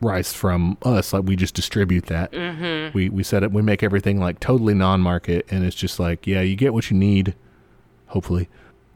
rice 0.06 0.32
from 0.32 0.78
us? 0.82 1.12
Like 1.12 1.24
we 1.24 1.36
just 1.36 1.54
distribute 1.54 2.06
that. 2.06 2.32
Mm-hmm. 2.32 2.96
We 2.96 3.08
we 3.08 3.22
set 3.22 3.42
it. 3.42 3.52
We 3.52 3.62
make 3.62 3.82
everything 3.82 4.18
like 4.20 4.40
totally 4.40 4.74
non-market, 4.74 5.46
and 5.50 5.64
it's 5.64 5.76
just 5.76 5.98
like, 6.00 6.26
yeah, 6.26 6.40
you 6.40 6.56
get 6.56 6.72
what 6.72 6.90
you 6.90 6.96
need, 6.96 7.34
hopefully, 8.06 8.48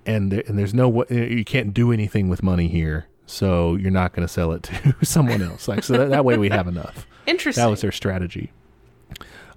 and 0.06 0.30
there, 0.32 0.42
and 0.46 0.58
there's 0.58 0.74
no 0.74 0.88
wa- 0.88 1.04
you 1.10 1.44
can't 1.44 1.74
do 1.74 1.92
anything 1.92 2.28
with 2.28 2.42
money 2.42 2.68
here, 2.68 3.06
so 3.26 3.74
you're 3.76 3.90
not 3.90 4.12
going 4.12 4.26
to 4.26 4.32
sell 4.32 4.52
it 4.52 4.62
to 5.00 5.04
someone 5.04 5.42
else. 5.42 5.68
Like 5.68 5.84
so 5.84 5.94
that, 5.98 6.10
that 6.10 6.24
way 6.24 6.38
we 6.38 6.48
have 6.48 6.66
enough. 6.68 7.06
Interesting. 7.26 7.62
That 7.62 7.70
was 7.70 7.80
their 7.82 7.92
strategy. 7.92 8.52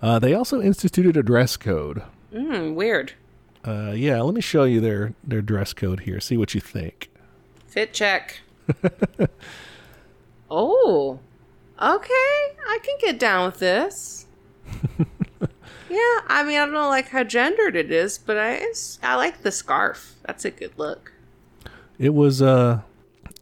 Uh, 0.01 0.19
they 0.19 0.33
also 0.33 0.61
instituted 0.61 1.15
a 1.15 1.23
dress 1.23 1.55
code. 1.55 2.03
mm, 2.33 2.73
weird. 2.73 3.13
Uh, 3.65 3.93
yeah, 3.95 4.19
let 4.21 4.35
me 4.35 4.41
show 4.41 4.65
you 4.65 4.81
their 4.81 5.13
their 5.23 5.41
dress 5.41 5.71
code 5.73 6.01
here. 6.01 6.19
See 6.19 6.35
what 6.35 6.53
you 6.53 6.59
think. 6.59 7.09
Fit 7.67 7.93
check. 7.93 8.41
oh. 10.51 11.19
Okay. 11.83 12.13
I 12.65 12.79
can 12.81 12.97
get 13.01 13.19
down 13.19 13.45
with 13.45 13.59
this. 13.59 14.25
yeah, 15.89 16.19
I 16.27 16.43
mean, 16.43 16.57
I 16.57 16.65
don't 16.65 16.73
know 16.73 16.87
like 16.87 17.09
how 17.09 17.23
gendered 17.23 17.75
it 17.75 17.91
is, 17.91 18.17
but 18.17 18.37
I 18.37 18.65
I 19.01 19.15
like 19.15 19.41
the 19.41 19.51
scarf. 19.51 20.15
That's 20.25 20.45
a 20.45 20.51
good 20.51 20.71
look. 20.77 21.11
It 21.99 22.13
was 22.13 22.41
uh, 22.41 22.81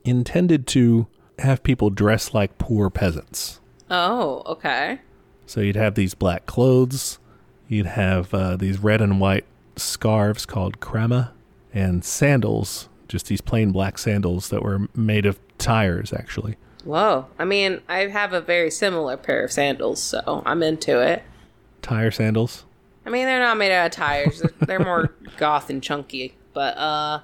intended 0.03 0.65
to 0.67 1.07
have 1.39 1.61
people 1.61 1.91
dress 1.91 2.33
like 2.33 2.57
poor 2.57 2.89
peasants. 2.89 3.59
Oh, 3.89 4.41
okay. 4.45 5.01
So 5.45 5.61
you'd 5.61 5.75
have 5.75 5.95
these 5.95 6.13
black 6.13 6.45
clothes, 6.45 7.19
you'd 7.67 7.85
have 7.85 8.33
uh, 8.33 8.55
these 8.55 8.79
red 8.79 9.01
and 9.01 9.19
white 9.19 9.45
scarves 9.75 10.45
called 10.45 10.79
krama, 10.79 11.31
and 11.73 12.03
sandals, 12.03 12.89
just 13.07 13.27
these 13.27 13.41
plain 13.41 13.71
black 13.71 13.97
sandals 13.97 14.49
that 14.49 14.63
were 14.63 14.87
made 14.95 15.25
of 15.25 15.39
tires, 15.57 16.13
actually. 16.13 16.55
Whoa. 16.83 17.27
I 17.37 17.45
mean, 17.45 17.81
I 17.87 18.07
have 18.07 18.33
a 18.33 18.41
very 18.41 18.71
similar 18.71 19.17
pair 19.17 19.43
of 19.43 19.51
sandals, 19.51 20.01
so 20.01 20.43
I'm 20.45 20.63
into 20.63 20.99
it. 21.01 21.23
Tire 21.81 22.11
sandals. 22.11 22.65
I 23.05 23.09
mean, 23.09 23.25
they're 23.25 23.39
not 23.39 23.57
made 23.57 23.71
out 23.71 23.87
of 23.87 23.91
tires. 23.91 24.41
They're, 24.41 24.67
they're 24.67 24.79
more 24.85 25.13
goth 25.37 25.69
and 25.69 25.81
chunky. 25.81 26.35
But 26.53 26.77
uh 26.77 27.21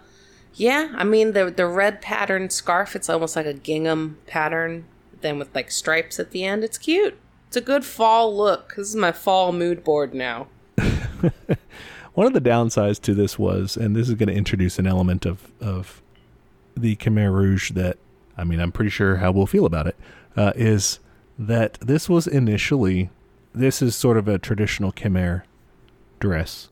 yeah, 0.56 0.94
I 0.96 1.04
mean 1.04 1.34
the 1.34 1.52
the 1.52 1.68
red 1.68 2.02
patterned 2.02 2.52
scarf, 2.52 2.96
it's 2.96 3.10
almost 3.10 3.36
like 3.36 3.46
a 3.46 3.54
gingham 3.54 4.18
pattern, 4.26 4.86
then 5.22 5.38
with 5.38 5.54
like 5.54 5.70
stripes 5.72 6.20
at 6.20 6.32
the 6.32 6.44
end. 6.44 6.64
It's 6.64 6.78
cute. 6.78 7.18
It's 7.48 7.58
a 7.58 7.62
good 7.62 7.86
fall 7.86 8.36
look. 8.36 8.74
This 8.76 8.90
is 8.90 8.96
my 8.96 9.12
fall 9.12 9.54
mood 9.54 9.84
board 9.84 10.14
now. 10.14 10.48
One 12.14 12.28
of 12.28 12.34
the 12.34 12.42
downsides 12.42 13.00
to 13.02 13.14
this 13.14 13.38
was, 13.40 13.78
and 13.78 13.96
this 13.96 14.10
is 14.10 14.16
going 14.16 14.30
to 14.30 14.36
introduce 14.36 14.80
an 14.80 14.88
element 14.88 15.26
of, 15.26 15.52
of 15.62 16.02
the 16.76 16.96
Khmer 16.96 17.32
Rouge 17.32 17.72
that, 17.72 17.98
I 18.38 18.44
mean, 18.44 18.60
I'm 18.60 18.72
pretty 18.72 18.92
sure 18.92 19.18
how 19.18 19.32
we'll 19.32 19.48
feel 19.48 19.66
about 19.66 19.88
it, 19.88 19.96
uh, 20.36 20.54
is 20.56 21.00
that 21.40 21.78
this 21.82 22.08
was 22.08 22.28
initially, 22.28 23.10
this 23.54 23.82
is 23.82 23.96
sort 23.96 24.18
of 24.18 24.28
a 24.28 24.38
traditional 24.38 24.92
Khmer 24.92 25.44
dress. 26.20 26.70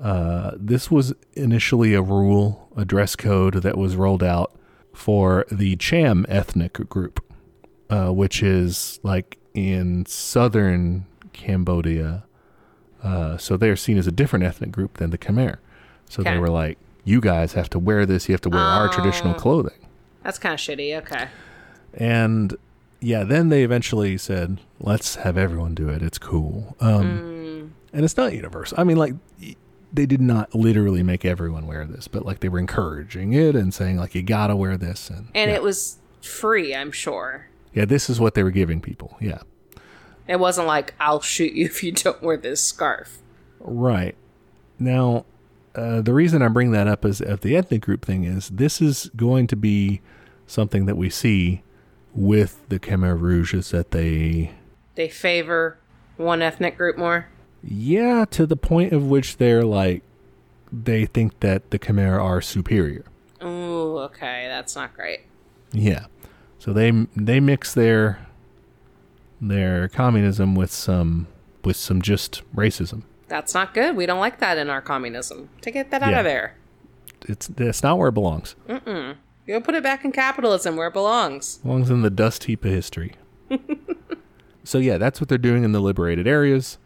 Uh, 0.00 0.52
this 0.56 0.90
was 0.90 1.14
initially 1.34 1.94
a 1.94 2.02
rule, 2.02 2.68
a 2.76 2.84
dress 2.84 3.16
code 3.16 3.54
that 3.62 3.76
was 3.76 3.96
rolled 3.96 4.22
out 4.22 4.52
for 4.92 5.44
the 5.50 5.76
Cham 5.76 6.24
ethnic 6.28 6.74
group, 6.88 7.24
uh, 7.90 8.10
which 8.10 8.42
is 8.42 9.00
like 9.02 9.38
in 9.54 10.04
southern 10.06 11.06
Cambodia. 11.32 12.24
Uh, 13.02 13.36
so 13.36 13.56
they're 13.56 13.76
seen 13.76 13.96
as 13.98 14.06
a 14.06 14.12
different 14.12 14.44
ethnic 14.44 14.70
group 14.72 14.98
than 14.98 15.10
the 15.10 15.18
Khmer. 15.18 15.56
So 16.08 16.20
Okay. 16.20 16.34
they 16.34 16.38
were 16.38 16.50
like, 16.50 16.78
you 17.04 17.20
guys 17.20 17.52
have 17.54 17.70
to 17.70 17.78
wear 17.78 18.04
this. 18.06 18.28
You 18.28 18.32
have 18.34 18.40
to 18.42 18.50
wear 18.50 18.60
our 18.60 18.88
traditional 18.88 19.34
Oh. 19.34 19.38
clothing. 19.38 19.78
That's 20.28 20.38
kind 20.38 20.52
of 20.52 20.60
shitty. 20.60 20.94
Okay. 20.98 21.28
And 21.94 22.54
yeah, 23.00 23.24
then 23.24 23.48
they 23.48 23.62
eventually 23.64 24.18
said, 24.18 24.60
let's 24.78 25.14
have 25.14 25.38
everyone 25.38 25.74
do 25.74 25.88
it. 25.88 26.02
It's 26.02 26.18
cool. 26.18 26.76
Um, 26.80 27.72
And 27.94 28.04
it's 28.04 28.14
not 28.18 28.34
universal. 28.34 28.78
I 28.78 28.84
mean, 28.84 28.98
like, 28.98 29.14
they 29.90 30.04
did 30.04 30.20
not 30.20 30.54
literally 30.54 31.02
make 31.02 31.24
everyone 31.24 31.66
wear 31.66 31.86
this, 31.86 32.08
but 32.08 32.26
like 32.26 32.40
they 32.40 32.50
were 32.50 32.58
encouraging 32.58 33.32
it 33.32 33.56
and 33.56 33.72
saying, 33.72 33.96
like, 33.96 34.14
you 34.14 34.22
gotta 34.22 34.54
wear 34.54 34.76
this. 34.76 35.08
And, 35.08 35.28
And 35.34 35.50
yeah. 35.50 35.56
it 35.56 35.62
was 35.62 35.96
free, 36.20 36.74
I'm 36.74 36.92
sure. 36.92 37.48
yeah, 37.72 37.86
this 37.86 38.10
is 38.10 38.20
what 38.20 38.34
they 38.34 38.42
were 38.42 38.50
giving 38.50 38.82
people. 38.82 39.16
Yeah. 39.22 39.40
It 40.26 40.38
wasn't 40.38 40.66
like 40.66 40.92
I'll 41.00 41.22
shoot 41.22 41.54
you 41.54 41.64
if 41.72 41.82
you 41.82 41.92
don't 41.92 42.22
wear 42.22 42.36
this 42.36 42.62
scarf. 42.62 43.16
Right. 43.60 44.14
Now, 44.78 45.24
uh, 45.74 46.02
the 46.02 46.12
reason 46.12 46.42
I 46.42 46.48
bring 46.48 46.72
that 46.72 46.86
up 46.86 47.06
is 47.06 47.22
of 47.22 47.40
the 47.40 47.56
ethnic 47.56 47.80
group 47.80 48.04
thing 48.04 48.24
is 48.24 48.50
this 48.50 48.82
is 48.82 49.10
going 49.16 49.46
to 49.46 49.56
be 49.56 50.02
something 50.48 50.86
that 50.86 50.96
we 50.96 51.08
see 51.10 51.62
with 52.12 52.68
the 52.68 52.80
Khmer 52.80 53.20
Rouge 53.20 53.54
is 53.54 53.70
that 53.70 53.92
they, 53.92 54.50
They 54.96 55.08
favor 55.08 55.78
one 56.16 56.42
ethnic 56.42 56.76
group 56.76 56.98
more. 56.98 57.28
yeah, 57.62 58.24
to 58.30 58.44
the 58.46 58.56
point 58.56 58.92
of 58.92 59.04
which 59.08 59.36
they're 59.36 59.62
like, 59.62 60.02
they 60.72 61.06
think 61.06 61.38
that 61.40 61.70
the 61.70 61.78
Khmer 61.78 62.20
are 62.20 62.40
superior. 62.40 63.04
Ooh, 63.42 63.98
okay, 63.98 64.46
that's 64.48 64.74
not 64.74 64.94
great. 64.94 65.20
Yeah. 65.72 66.06
So 66.58 66.72
they 66.72 66.90
they 67.14 67.38
mix 67.38 67.72
their 67.72 68.26
their 69.40 69.88
communism 69.88 70.54
with 70.56 70.72
some 70.72 71.28
with 71.64 71.76
some 71.76 72.02
just 72.02 72.42
racism. 72.54 73.02
That's 73.28 73.54
not 73.54 73.74
good. 73.74 73.94
We 73.94 74.06
don't 74.06 74.18
like 74.18 74.40
that 74.40 74.58
in 74.58 74.68
our 74.70 74.80
communism. 74.80 75.50
To 75.60 75.70
get 75.70 75.90
that 75.90 76.02
out 76.02 76.14
of 76.14 76.24
there. 76.24 76.56
It's 77.28 77.46
that's 77.46 77.82
not 77.82 77.98
where 77.98 78.08
it 78.08 78.12
belongs. 78.14 78.56
Go 79.48 79.60
put 79.60 79.74
it 79.74 79.82
back 79.82 80.04
in 80.04 80.12
capitalism 80.12 80.76
where 80.76 80.88
it 80.88 80.92
belongs. 80.92 81.56
belongs 81.58 81.88
in 81.88 82.02
the 82.02 82.10
dust 82.10 82.44
heap 82.44 82.64
of 82.64 82.70
history. 82.70 83.14
so 84.64 84.78
yeah, 84.78 84.98
that's 84.98 85.20
what 85.20 85.28
they're 85.28 85.38
doing 85.38 85.64
in 85.64 85.72
the 85.72 85.80
liberated 85.80 86.28
areas, 86.28 86.76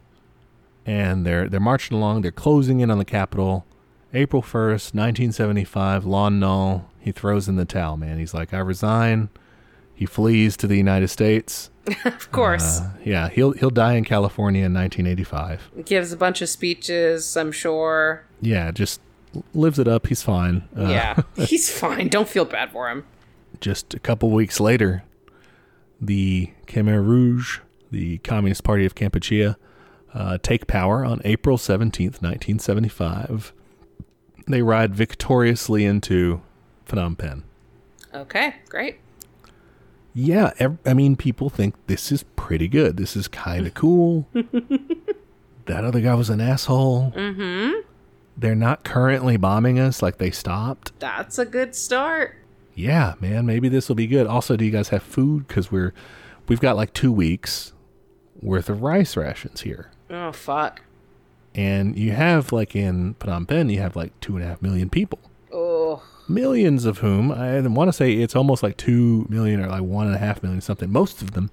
and 0.86 1.26
they're 1.26 1.48
they're 1.48 1.60
marching 1.60 1.96
along. 1.96 2.22
They're 2.22 2.30
closing 2.30 2.80
in 2.80 2.90
on 2.90 2.98
the 2.98 3.04
capital. 3.04 3.66
April 4.14 4.42
first, 4.42 4.94
nineteen 4.94 5.32
seventy 5.32 5.64
five. 5.64 6.04
Lon 6.04 6.38
Nol 6.38 6.88
he 7.02 7.10
throws 7.10 7.48
in 7.48 7.56
the 7.56 7.64
towel. 7.64 7.96
Man, 7.96 8.18
he's 8.18 8.32
like, 8.32 8.54
I 8.54 8.58
resign. 8.58 9.28
He 9.92 10.06
flees 10.06 10.56
to 10.58 10.68
the 10.68 10.76
United 10.76 11.08
States. 11.08 11.68
Of 12.04 12.30
course. 12.30 12.78
Uh, 12.78 12.92
yeah, 13.04 13.28
he'll 13.28 13.50
he'll 13.52 13.70
die 13.70 13.94
in 13.94 14.04
California 14.04 14.64
in 14.64 14.72
nineteen 14.72 15.04
eighty 15.04 15.24
five. 15.24 15.68
Gives 15.84 16.12
a 16.12 16.16
bunch 16.16 16.40
of 16.40 16.48
speeches, 16.48 17.36
I'm 17.36 17.50
sure. 17.50 18.24
Yeah, 18.40 18.70
just 18.70 19.00
lives 19.54 19.78
it 19.78 19.88
up. 19.88 20.06
He's 20.08 20.22
fine. 20.22 20.68
Uh, 20.76 20.88
yeah. 20.88 21.22
He's 21.36 21.70
fine. 21.70 22.08
Don't 22.08 22.28
feel 22.28 22.44
bad 22.44 22.70
for 22.72 22.90
him. 22.90 23.04
just 23.60 23.94
a 23.94 23.98
couple 23.98 24.30
weeks 24.30 24.60
later, 24.60 25.04
the 26.00 26.50
Khmer 26.66 27.04
Rouge, 27.06 27.60
the 27.90 28.18
Communist 28.18 28.64
Party 28.64 28.84
of 28.84 28.94
Kampuchea, 28.94 29.56
uh, 30.14 30.38
take 30.42 30.66
power 30.66 31.04
on 31.04 31.20
April 31.24 31.56
17th, 31.56 32.20
1975. 32.20 33.52
They 34.48 34.60
ride 34.62 34.94
victoriously 34.94 35.84
into 35.84 36.42
Phnom 36.86 37.16
Penh. 37.16 37.44
Okay, 38.14 38.56
great. 38.68 38.98
Yeah, 40.14 40.50
ev- 40.58 40.76
I 40.84 40.92
mean, 40.92 41.16
people 41.16 41.48
think 41.48 41.74
this 41.86 42.12
is 42.12 42.24
pretty 42.36 42.68
good. 42.68 42.98
This 42.98 43.16
is 43.16 43.28
kind 43.28 43.66
of 43.66 43.72
cool. 43.72 44.26
that 44.34 45.84
other 45.84 46.00
guy 46.00 46.14
was 46.14 46.28
an 46.28 46.40
asshole. 46.40 47.12
Mm-hmm. 47.16 47.80
They're 48.36 48.54
not 48.54 48.82
currently 48.84 49.36
bombing 49.36 49.78
us 49.78 50.02
like 50.02 50.18
they 50.18 50.30
stopped. 50.30 50.98
That's 50.98 51.38
a 51.38 51.44
good 51.46 51.74
start. 51.74 52.36
yeah, 52.74 53.14
man, 53.20 53.44
maybe 53.46 53.68
this 53.68 53.88
will 53.88 53.96
be 53.96 54.06
good. 54.06 54.26
Also, 54.26 54.56
do 54.56 54.64
you 54.64 54.70
guys 54.70 54.88
have 54.88 55.02
food? 55.02 55.46
Because 55.46 55.70
we're 55.70 55.92
we've 56.48 56.60
got 56.60 56.76
like 56.76 56.92
two 56.94 57.12
weeks 57.12 57.72
worth 58.40 58.68
of 58.70 58.82
rice 58.82 59.16
rations 59.16 59.60
here, 59.60 59.90
Oh, 60.10 60.32
fuck. 60.32 60.80
and 61.54 61.96
you 61.98 62.12
have 62.12 62.50
like 62.52 62.74
in 62.74 63.14
Phnom 63.16 63.46
Penh, 63.46 63.68
you 63.68 63.78
have 63.80 63.94
like 63.94 64.18
two 64.20 64.34
and 64.36 64.44
a 64.44 64.48
half 64.48 64.62
million 64.62 64.88
people, 64.90 65.18
Oh, 65.52 66.02
millions 66.28 66.84
of 66.86 66.98
whom 66.98 67.30
I 67.30 67.60
want 67.60 67.88
to 67.88 67.92
say 67.92 68.14
it's 68.14 68.34
almost 68.34 68.62
like 68.62 68.76
two 68.78 69.26
million 69.28 69.60
or 69.62 69.68
like 69.68 69.82
one 69.82 70.06
and 70.06 70.16
a 70.16 70.18
half 70.18 70.42
million 70.42 70.60
something. 70.62 70.90
Most 70.90 71.20
of 71.22 71.32
them 71.32 71.50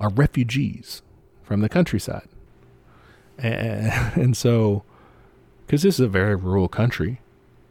are 0.00 0.10
refugees 0.10 1.02
from 1.42 1.60
the 1.60 1.68
countryside, 1.68 2.28
and, 3.38 3.90
and 4.22 4.36
so 4.36 4.84
because 5.66 5.82
this 5.82 5.94
is 5.96 6.00
a 6.00 6.08
very 6.08 6.34
rural 6.36 6.68
country. 6.68 7.20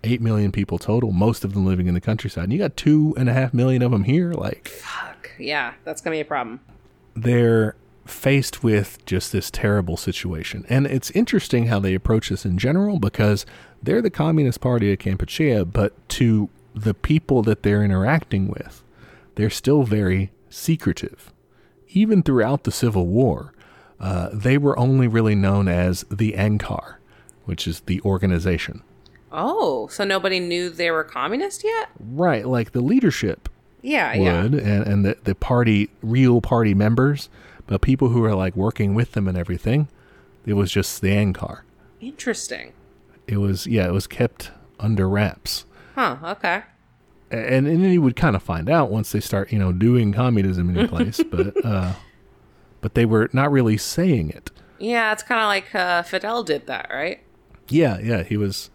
Eight 0.03 0.21
million 0.21 0.51
people 0.51 0.77
total, 0.77 1.11
most 1.11 1.43
of 1.43 1.53
them 1.53 1.65
living 1.65 1.87
in 1.87 1.95
the 1.95 2.01
countryside. 2.01 2.43
And 2.45 2.53
you 2.53 2.59
got 2.59 2.77
two 2.77 3.15
and 3.17 3.27
a 3.27 3.33
half 3.33 3.53
million 3.53 3.81
of 3.81 3.91
them 3.91 4.03
here. 4.03 4.33
Like, 4.33 4.67
fuck. 4.67 5.31
Yeah, 5.39 5.73
that's 5.83 6.01
going 6.01 6.13
to 6.13 6.17
be 6.17 6.21
a 6.21 6.25
problem. 6.25 6.59
they're 7.15 7.75
faced 8.05 8.63
with 8.63 9.03
just 9.07 9.31
this 9.31 9.49
terrible 9.49 9.97
situation. 9.97 10.63
And 10.69 10.85
it's 10.85 11.09
interesting 11.11 11.67
how 11.67 11.79
they 11.79 11.95
approach 11.95 12.29
this 12.29 12.45
in 12.45 12.59
general 12.59 12.99
because 12.99 13.47
they're 13.81 14.01
the 14.01 14.11
Communist 14.11 14.61
Party 14.61 14.93
of 14.93 14.99
Kampuchea, 14.99 15.71
but 15.71 16.07
to 16.09 16.49
the 16.75 16.93
people 16.93 17.41
that 17.43 17.63
they're 17.63 17.83
interacting 17.83 18.47
with, 18.47 18.83
they're 19.35 19.49
still 19.49 19.83
very 19.83 20.31
secretive. 20.51 21.33
Even 21.89 22.21
throughout 22.21 22.63
the 22.63 22.71
Civil 22.71 23.07
War, 23.07 23.53
uh, 23.99 24.29
they 24.31 24.57
were 24.59 24.77
only 24.77 25.07
really 25.07 25.35
known 25.35 25.67
as 25.67 26.05
the 26.11 26.33
Angkar, 26.33 26.94
which 27.45 27.67
is 27.67 27.79
the 27.81 28.01
organization. 28.01 28.81
Oh, 29.31 29.87
so 29.87 30.03
nobody 30.03 30.39
knew 30.39 30.69
they 30.69 30.91
were 30.91 31.03
communist 31.03 31.63
yet? 31.63 31.89
Right, 31.99 32.45
like 32.47 32.71
the 32.71 32.81
leadership 32.81 33.49
Yeah, 33.81 34.13
yeah. 34.13 34.43
and, 34.43 34.53
and 34.55 35.05
the, 35.05 35.17
the 35.23 35.35
party 35.35 35.89
real 36.01 36.41
party 36.41 36.73
members 36.73 37.29
but 37.67 37.81
people 37.81 38.09
who 38.09 38.23
are 38.23 38.35
like 38.35 38.55
working 38.55 38.93
with 38.93 39.13
them 39.13 39.27
and 39.27 39.37
everything 39.37 39.87
it 40.45 40.53
was 40.53 40.71
just 40.71 41.01
the 41.01 41.09
Angkar. 41.09 41.61
Interesting. 41.99 42.71
it 43.27 43.37
was 43.37 43.65
yeah 43.67 43.87
it 43.87 43.91
was 43.91 44.07
kept 44.07 44.51
under 44.79 45.09
wraps 45.09 45.65
Huh, 45.95 46.17
okay. 46.23 46.63
And, 47.31 47.67
and 47.67 47.83
then 47.83 47.91
you 47.91 48.01
would 48.01 48.15
kind 48.15 48.35
of 48.35 48.43
find 48.43 48.69
out 48.69 48.91
once 48.91 49.11
they 49.11 49.19
start 49.19 49.51
you 49.51 49.59
know 49.59 49.71
doing 49.71 50.13
communism 50.13 50.69
in 50.69 50.75
your 50.75 50.87
place 50.95 51.21
but 51.23 51.53
uh 51.65 51.93
but 52.81 52.93
they 52.93 53.05
were 53.05 53.29
not 53.33 53.51
really 53.51 53.77
saying 53.77 54.29
it 54.29 54.51
Yeah, 54.77 55.11
it's 55.11 55.23
kind 55.23 55.41
of 55.41 55.47
like 55.47 55.73
uh, 55.75 56.03
Fidel 56.03 56.43
did 56.43 56.67
that, 56.67 56.89
right? 56.93 57.19
Yeah 57.69 57.97
yeah 57.99 58.23
he 58.23 58.37
was 58.37 58.69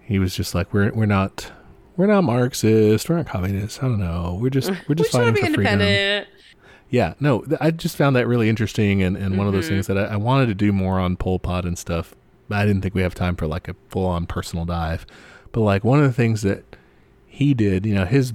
he 0.00 0.18
was 0.18 0.34
just 0.34 0.54
like 0.54 0.72
we're 0.72 0.92
we're 0.92 1.06
not 1.06 1.52
we're 1.96 2.06
not 2.06 2.24
marxist 2.24 3.08
we're 3.08 3.16
not 3.16 3.26
communist. 3.26 3.82
i 3.82 3.86
don't 3.86 4.00
know 4.00 4.38
we're 4.40 4.50
just 4.50 4.70
we're 4.88 4.94
just 4.94 5.12
want 5.14 5.26
fighting 5.26 5.34
to 5.36 5.40
be 5.42 5.48
for 5.48 5.54
freedom. 5.54 5.78
Yeah, 6.90 7.14
no, 7.20 7.42
th- 7.42 7.60
I 7.60 7.70
just 7.70 7.96
found 7.96 8.16
that 8.16 8.26
really 8.26 8.48
interesting 8.48 9.00
and, 9.00 9.16
and 9.16 9.38
one 9.38 9.46
of 9.46 9.52
those 9.52 9.68
things 9.68 9.86
that 9.86 9.96
I, 9.96 10.06
I 10.06 10.16
wanted 10.16 10.46
to 10.46 10.54
do 10.54 10.72
more 10.72 10.98
on 10.98 11.16
Pol 11.16 11.38
Pot 11.38 11.64
and 11.64 11.78
stuff. 11.78 12.16
But 12.48 12.58
I 12.58 12.66
didn't 12.66 12.82
think 12.82 12.96
we 12.96 13.02
have 13.02 13.14
time 13.14 13.36
for 13.36 13.46
like 13.46 13.68
a 13.68 13.76
full 13.88 14.06
on 14.06 14.26
personal 14.26 14.64
dive. 14.64 15.06
But 15.52 15.60
like 15.60 15.84
one 15.84 16.00
of 16.00 16.04
the 16.04 16.12
things 16.12 16.42
that 16.42 16.64
he 17.28 17.54
did, 17.54 17.86
you 17.86 17.94
know, 17.94 18.04
his 18.06 18.32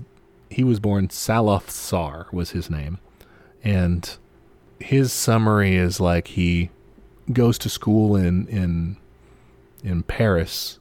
he 0.49 0.63
was 0.63 0.79
born 0.79 1.09
Saloth 1.09 1.69
Sar 1.69 2.27
was 2.31 2.51
his 2.51 2.69
name, 2.69 2.99
and 3.61 4.17
his 4.79 5.11
summary 5.11 5.75
is 5.75 5.99
like 5.99 6.29
he 6.29 6.69
goes 7.33 7.57
to 7.57 7.69
school 7.69 8.15
in 8.15 8.47
in 8.47 8.95
in 9.85 10.03
Paris, 10.03 10.79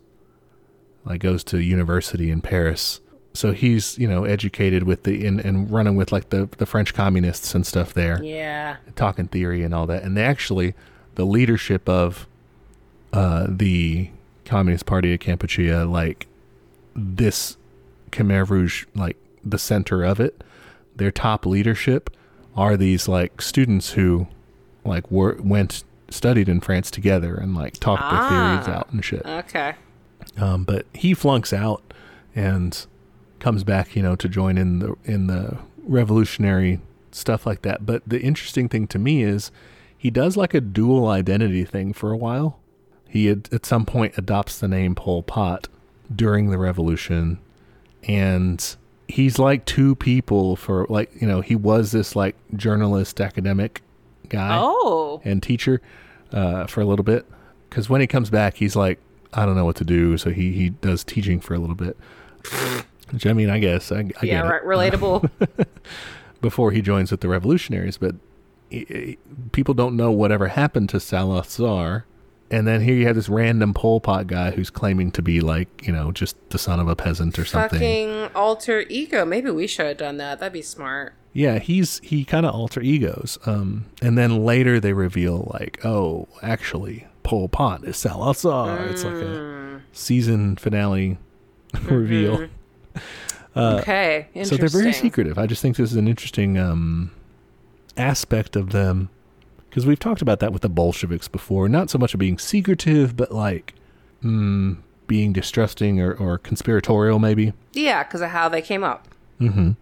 like 1.05 1.21
goes 1.21 1.45
to 1.45 1.59
university 1.63 2.31
in 2.31 2.41
Paris. 2.41 3.01
So 3.35 3.53
he's 3.53 3.99
you 3.99 4.09
know 4.09 4.25
educated 4.25 4.85
with 4.85 5.03
the 5.03 5.27
and, 5.27 5.41
and 5.41 5.71
running 5.71 5.97
with 5.97 6.11
like 6.13 6.31
the 6.31 6.49
the 6.59 6.67
French 6.67 6.95
communists 6.95 7.55
and 7.55 7.67
stuff 7.67 7.93
there 7.93 8.23
Yeah. 8.23 8.77
talking 8.97 9.27
theory 9.29 9.63
and 9.63 9.75
all 9.75 9.87
that. 9.87 10.03
And 10.05 10.17
they 10.17 10.23
actually, 10.25 10.75
the 11.17 11.25
leadership 11.27 11.89
of 11.89 12.27
uh, 13.13 13.47
the 13.49 14.11
Communist 14.45 14.87
Party 14.87 15.15
of 15.15 15.21
Kampuchea, 15.21 15.91
like 15.91 16.27
this 16.95 17.57
Khmer 18.11 18.49
Rouge, 18.49 18.87
like 18.95 19.17
the 19.45 19.59
center 19.59 20.03
of 20.05 20.21
it, 20.21 20.43
their 20.97 21.11
top 21.11 21.45
leadership 21.45 22.11
are 22.57 22.77
these 22.77 23.09
like 23.09 23.43
students 23.43 23.93
who 23.93 24.29
like 24.85 25.11
were 25.11 25.37
went 25.43 25.83
studied 26.15 26.49
in 26.49 26.61
France 26.61 26.91
together 26.91 27.35
and 27.35 27.55
like 27.55 27.75
talked 27.75 28.03
their 28.03 28.29
theories 28.29 28.69
Ah. 28.69 28.79
out 28.79 28.93
and 28.93 29.05
shit. 29.05 29.25
Okay. 29.27 29.75
Um, 30.39 30.65
but 30.65 30.87
he 30.95 31.13
flunks 31.15 31.53
out 31.53 31.83
and 32.35 32.87
comes 33.41 33.63
back, 33.65 33.95
you 33.95 34.03
know, 34.03 34.17
to 34.17 34.29
join 34.29 34.57
in 34.57 34.79
the 34.79 34.95
in 35.05 35.27
the 35.27 35.59
revolutionary 35.87 36.81
stuff 37.13 37.47
like 37.47 37.63
that. 37.63 37.85
But 37.87 38.03
the 38.07 38.21
interesting 38.21 38.69
thing 38.69 38.87
to 38.89 38.99
me 38.99 39.23
is 39.23 39.51
he 39.97 40.11
does 40.11 40.37
like 40.37 40.55
a 40.55 40.61
dual 40.61 41.07
identity 41.09 41.65
thing 41.65 41.93
for 41.93 42.11
a 42.11 42.17
while. 42.17 42.59
He 43.09 43.31
ad- 43.31 43.49
at 43.53 43.65
some 43.67 43.85
point 43.87 44.15
adopts 44.19 44.59
the 44.59 44.67
name 44.69 44.95
Pol 44.95 45.23
Pot 45.23 45.69
during 46.15 46.51
the 46.51 46.59
revolution, 46.59 47.39
and 48.09 48.77
he's 49.09 49.39
like 49.39 49.65
two 49.67 49.95
people 49.95 50.57
for 50.57 50.87
like 50.89 51.11
you 51.21 51.27
know 51.29 51.41
he 51.43 51.55
was 51.55 51.93
this 51.93 52.17
like 52.17 52.35
journalist 52.57 53.21
academic 53.21 53.83
guy 54.29 54.59
Oh. 54.61 55.21
and 55.25 55.43
teacher 55.43 55.81
uh, 56.35 56.67
for 56.67 56.83
a 56.83 56.85
little 56.85 57.05
bit. 57.05 57.25
Because 57.71 57.89
when 57.89 58.03
he 58.03 58.07
comes 58.07 58.29
back, 58.29 58.57
he's 58.57 58.77
like, 58.77 59.01
I 59.33 59.47
don't 59.47 59.57
know 59.57 59.65
what 59.65 59.77
to 59.77 59.85
do, 59.85 60.19
so 60.19 60.31
he 60.31 60.53
he 60.53 60.69
does 60.71 61.03
teaching 61.05 61.41
for 61.41 61.55
a 61.55 61.59
little 61.59 61.75
bit. 61.75 61.97
Which 63.11 63.27
I 63.27 63.33
mean, 63.33 63.49
I 63.51 63.59
guess 63.59 63.91
I, 63.91 64.01
I 64.01 64.01
yeah, 64.01 64.43
get 64.43 64.45
it. 64.45 64.49
right. 64.49 64.65
Relatable. 64.65 65.31
Before 66.41 66.73
he 66.73 66.83
joins 66.83 67.11
with 67.11 67.21
the 67.23 67.29
revolutionaries, 67.29 67.97
but 67.97 68.17
he- 68.69 68.85
he- 68.89 69.19
people 69.53 69.73
don't 69.73 69.97
know 69.97 70.11
whatever 70.11 70.49
happened 70.49 70.91
to 70.91 70.99
Saloth 70.99 71.47
Sar. 71.47 72.05
And 72.51 72.67
then 72.67 72.83
here 72.83 72.95
you 72.95 73.07
have 73.07 73.17
this 73.17 73.31
random 73.31 73.73
Pol 73.73 74.01
Pot 74.01 74.27
guy 74.27 74.51
who's 74.51 74.69
claiming 74.69 75.11
to 75.13 75.23
be 75.23 75.41
like, 75.41 75.87
you 75.87 75.93
know, 75.93 76.13
just 76.13 76.37
the 76.51 76.59
son 76.59 76.79
of 76.79 76.87
a 76.87 76.95
peasant 76.95 77.39
or 77.39 77.45
something. 77.47 77.79
Fucking 77.81 78.29
alter 78.35 78.85
ego. 78.91 79.25
Maybe 79.25 79.51
we 79.51 79.67
should 79.67 79.87
have 79.87 79.97
done 79.97 80.19
that. 80.19 80.39
That'd 80.41 80.53
be 80.53 80.61
smart. 80.63 81.15
Yeah, 81.35 81.59
he's 81.59 81.99
he 81.99 82.25
kind 82.25 82.47
of 82.47 82.55
alter 82.55 82.81
egos. 82.81 83.39
Um, 83.45 83.87
and 84.01 84.17
then 84.17 84.45
later 84.45 84.79
they 84.81 84.93
reveal 84.93 85.51
like, 85.53 85.85
oh, 85.85 86.29
actually, 86.43 87.07
Pol 87.25 87.49
Pot 87.49 87.85
is 87.85 87.97
Saloth 87.97 88.37
Sar. 88.37 88.79
It's 88.87 89.03
like 89.05 89.15
a 89.15 89.83
season 89.93 90.55
finale 90.57 91.19
reveal. 91.83 92.49
okay. 93.57 94.29
Interesting. 94.35 94.41
Uh, 94.41 94.45
So 94.45 94.57
they're 94.57 94.69
very 94.83 94.93
secretive. 94.93 95.37
I 95.39 95.47
just 95.47 95.61
think 95.61 95.77
this 95.77 95.91
is 95.91 95.97
an 95.97 96.09
interesting 96.09 96.57
um, 96.57 97.11
aspect 97.97 98.55
of 98.57 98.71
them 98.71 99.11
because 99.69 99.85
we've 99.87 99.99
talked 99.99 100.23
about 100.23 100.39
that 100.41 100.53
with 100.53 100.63
the 100.63 100.69
Bolsheviks 100.69 101.27
before. 101.27 101.69
Not 101.69 101.91
so 101.91 101.99
much 101.99 102.15
of 102.15 102.21
being 102.21 102.39
secretive, 102.39 103.17
but 103.17 103.33
like 103.33 103.75
mm, 104.23 104.77
being 105.09 105.33
distrusting 105.33 106.01
or, 106.01 106.13
or 106.15 106.39
conspiratorial, 106.39 107.19
maybe. 107.19 107.53
Yeah, 107.73 108.05
because 108.05 108.21
of 108.21 108.31
how 108.31 108.49
they 108.49 108.63
came 108.63 108.85
up. 108.85 109.09
and 109.41 109.75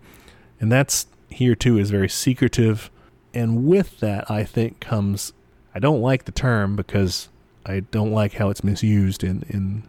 that's 0.60 1.06
here 1.32 1.54
too 1.54 1.78
is 1.78 1.90
very 1.90 2.08
secretive 2.08 2.90
and 3.34 3.64
with 3.66 3.98
that 4.00 4.30
i 4.30 4.44
think 4.44 4.80
comes 4.80 5.32
I 5.74 5.78
don't 5.78 6.02
like 6.02 6.26
the 6.26 6.32
term 6.32 6.76
because 6.76 7.30
I 7.64 7.80
don't 7.80 8.12
like 8.12 8.34
how 8.34 8.50
it's 8.50 8.62
misused 8.62 9.24
in, 9.24 9.42
in 9.48 9.84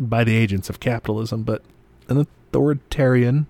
by 0.00 0.24
the 0.24 0.34
agents 0.34 0.68
of 0.68 0.80
capitalism, 0.80 1.44
but 1.44 1.62
an 2.08 2.16
authoritarian 2.18 3.46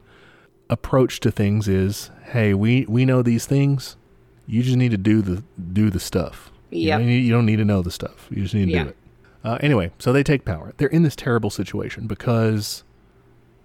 approach 0.69 1.19
to 1.21 1.31
things 1.31 1.67
is, 1.67 2.11
hey, 2.33 2.53
we, 2.53 2.85
we 2.87 3.05
know 3.07 3.23
these 3.23 3.47
things. 3.47 3.97
You 4.47 4.63
just 4.63 4.77
need 4.77 4.91
to 4.91 4.99
do 4.99 5.23
the 5.23 5.43
do 5.73 5.89
the 5.89 5.99
stuff. 6.01 6.51
You, 6.71 6.91
don't 6.91 7.07
need, 7.07 7.21
you 7.21 7.33
don't 7.33 7.47
need 7.47 7.57
to 7.57 7.65
know 7.65 7.81
the 7.81 7.91
stuff. 7.91 8.27
You 8.31 8.43
just 8.43 8.55
need 8.55 8.67
to 8.67 8.71
Yeah. 8.73 8.83
do 8.85 8.89
it. 8.91 8.97
Uh, 9.45 9.59
anyway, 9.63 9.91
so 9.99 10.13
they 10.13 10.23
take 10.23 10.45
power. 10.45 10.75
They're 10.77 10.89
in 10.89 11.05
this 11.05 11.17
terrible 11.17 11.49
situation 11.49 12.07
because 12.07 12.85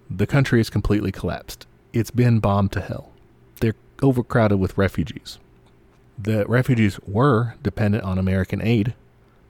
the 0.10 0.28
country 0.28 0.62
is 0.62 0.70
completely 0.70 1.12
collapsed. 1.12 1.68
It's 1.92 2.12
been 2.12 2.40
bombed 2.40 2.72
to 2.74 2.80
hell. 2.82 3.12
Overcrowded 4.04 4.60
with 4.60 4.78
refugees. 4.78 5.40
The 6.18 6.46
refugees 6.46 7.00
were 7.08 7.56
dependent 7.64 8.04
on 8.04 8.20
American 8.20 8.62
aid. 8.62 8.94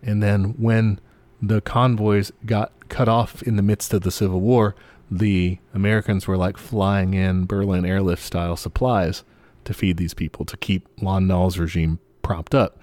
And 0.02 0.24
then 0.24 0.56
when 0.58 1.00
the 1.42 1.60
convoys 1.60 2.32
got 2.46 2.72
cut 2.88 3.10
off 3.10 3.44
in 3.44 3.58
the 3.58 3.62
midst 3.62 3.94
of 3.94 4.02
the 4.04 4.12
Civil 4.12 4.40
War, 4.40 4.76
the 5.12 5.60
Americans 5.74 6.28
were 6.28 6.38
like 6.38 6.58
flying 6.58 7.14
in 7.14 7.46
Berlin 7.46 7.86
airlift 7.86 8.24
style 8.24 8.56
supplies 8.56 9.24
to 9.66 9.74
feed 9.74 9.98
these 9.98 10.14
people 10.14 10.46
to 10.46 10.58
keep 10.58 10.88
Lon 11.02 11.28
Nol's 11.28 11.58
regime 11.58 12.00
propped 12.22 12.56
up. 12.56 12.80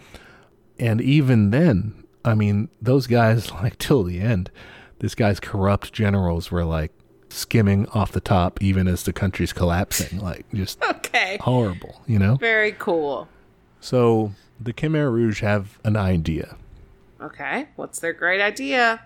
And 0.79 1.01
even 1.01 1.51
then, 1.51 2.05
I 2.25 2.35
mean, 2.35 2.69
those 2.81 3.07
guys, 3.07 3.51
like 3.53 3.79
till 3.79 4.03
the 4.03 4.21
end, 4.21 4.51
this 4.99 5.15
guy's 5.15 5.41
corrupt 5.41 5.93
generals 5.93 6.51
were 6.51 6.65
like 6.65 6.93
skimming 7.31 7.87
off 7.89 8.13
the 8.13 8.21
top 8.21 8.63
even 8.63 8.87
as 8.89 9.05
the 9.05 9.13
country's 9.13 9.53
collapsing. 9.53 10.19
Like 10.21 10.45
just 10.53 10.83
Okay. 10.91 11.39
horrible, 11.41 12.03
you 12.07 12.19
know? 12.19 12.37
Very 12.37 12.73
cool. 12.73 13.29
So 13.81 14.33
the 14.61 14.73
Khmer 14.73 15.11
Rouge 15.13 15.41
have 15.41 15.79
an 15.85 15.97
idea. 15.97 16.57
Okay. 17.21 17.69
What's 17.77 17.99
their 18.01 18.13
great 18.13 18.41
idea? 18.41 19.01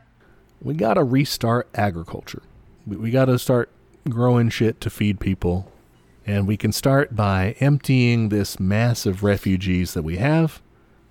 We 0.62 0.74
got 0.74 0.94
to 0.94 1.04
restart 1.04 1.68
agriculture. 1.74 2.42
We, 2.86 2.96
we 2.96 3.10
got 3.10 3.26
to 3.26 3.38
start 3.38 3.70
growing 4.08 4.48
shit 4.48 4.80
to 4.82 4.90
feed 4.90 5.20
people. 5.20 5.70
And 6.26 6.46
we 6.46 6.56
can 6.56 6.72
start 6.72 7.14
by 7.14 7.54
emptying 7.60 8.30
this 8.30 8.58
mass 8.58 9.04
of 9.04 9.22
refugees 9.22 9.92
that 9.92 10.02
we 10.02 10.16
have, 10.16 10.62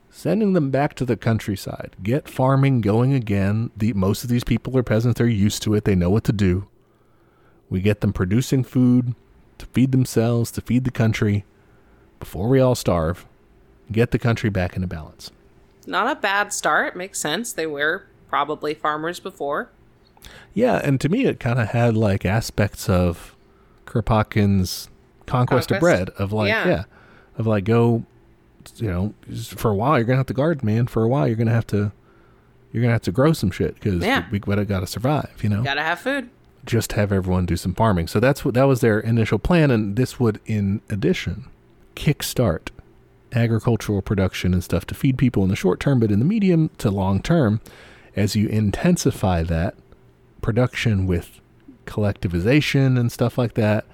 sending 0.09 0.53
them 0.53 0.72
back 0.72 0.95
to 0.95 1.05
the 1.05 1.16
countryside. 1.16 1.95
Get 2.01 2.28
farming 2.28 2.82
going 2.82 3.14
again. 3.14 3.70
The, 3.78 3.93
most 3.93 4.24
of 4.24 4.30
these 4.32 4.43
people 4.43 4.76
are 4.76 4.82
peasants. 4.82 5.20
They're 5.20 5.28
used 5.28 5.61
to 5.64 5.76
it. 5.76 5.86
They 5.86 5.93
know 5.93 6.09
what 6.09 6.24
to 6.24 6.34
do. 6.34 6.68
We 7.74 7.82
get 7.82 8.01
them 8.01 8.13
producing 8.13 8.63
food 8.63 9.15
to 9.57 9.65
feed 9.65 9.91
themselves, 9.91 10.51
to 10.51 10.61
feed 10.61 10.84
the 10.84 10.91
country 10.91 11.43
before 12.19 12.47
we 12.47 12.59
all 12.59 12.76
starve. 12.76 13.26
Get 13.91 14.11
the 14.11 14.19
country 14.19 14.51
back 14.51 14.76
into 14.76 14.88
balance. 14.88 15.32
Not 15.88 16.15
a 16.15 16.19
bad 16.21 16.53
start. 16.53 16.95
Makes 16.95 17.19
sense. 17.19 17.51
They 17.51 17.65
were 17.65 18.03
probably 18.30 18.76
farmers 18.76 19.19
before. 19.19 19.71
Yeah, 20.53 20.82
and 20.84 21.01
to 21.01 21.09
me, 21.09 21.26
it 21.26 21.39
kind 21.39 21.57
of 21.59 21.69
had 21.69 21.97
like 21.97 22.26
aspects 22.26 22.88
of 22.88 23.36
Kropotkin's 23.88 24.88
Conquest, 25.26 25.71
of 25.71 25.80
Bread, 25.80 26.09
of 26.11 26.32
like, 26.32 26.49
Yeah. 26.49 26.67
yeah. 26.67 26.84
of 27.39 27.47
like, 27.47 27.63
go, 27.63 28.03
you 28.76 28.88
know, 28.88 29.15
for 29.57 29.71
a 29.71 29.76
while, 29.76 29.97
you're 29.97 30.05
going 30.05 30.17
to 30.17 30.19
have 30.19 30.28
to 30.28 30.34
guard, 30.36 30.63
man. 30.63 30.86
For 30.86 31.01
a 31.01 31.07
while, 31.07 31.26
you're 31.28 31.38
going 31.38 31.47
to 31.47 31.53
have 31.53 31.65
to, 31.67 31.91
you're 32.71 32.84
to 32.84 32.89
have 32.89 33.01
to 33.01 33.11
grow 33.11 33.34
some 33.34 33.49
shit 33.49 33.74
because 33.74 34.03
Yeah. 34.03 34.26
we, 34.30 34.41
we 34.45 34.63
got 34.65 34.82
to 34.82 34.88
survive, 34.88 35.39
you 35.41 35.49
know? 35.49 35.63
Gotta 35.63 35.82
have 35.82 35.99
food. 35.99 36.30
Just 36.66 36.93
have 36.93 37.11
everyone 37.11 37.45
do 37.45 37.57
some 37.57 37.74
farming. 37.74 38.07
So 38.07 38.20
that's 38.20 38.45
what, 38.45 38.53
that 38.53 38.64
was 38.64 38.82
their 38.82 38.99
initial 38.99 39.39
plan. 39.39 39.70
And 39.70 39.95
this 39.95 40.20
would, 40.20 40.39
in 40.45 40.82
addition, 40.89 41.45
kickstart 41.95 42.70
agricultural 43.34 44.01
production 44.01 44.53
and 44.53 44.64
stuff 44.64 44.86
to 44.88 44.95
feed 44.95 45.18
people 45.18 45.43
in 45.43 45.49
the 45.49 45.55
short 45.55 45.80
term, 45.80 45.99
but 45.99 46.11
in 46.11 46.20
the 46.20 46.26
medium 46.26 46.70
to 46.78 46.89
long 46.91 47.22
term, 47.22 47.61
as 48.16 48.36
you 48.36 48.47
intensify 48.47 49.43
that 49.43 49.76
production 50.41 51.07
with 51.07 51.41
collectivization 51.86 52.99
and 52.99 53.11
stuff 53.11 53.38
like 53.38 53.55
that, 53.55 53.86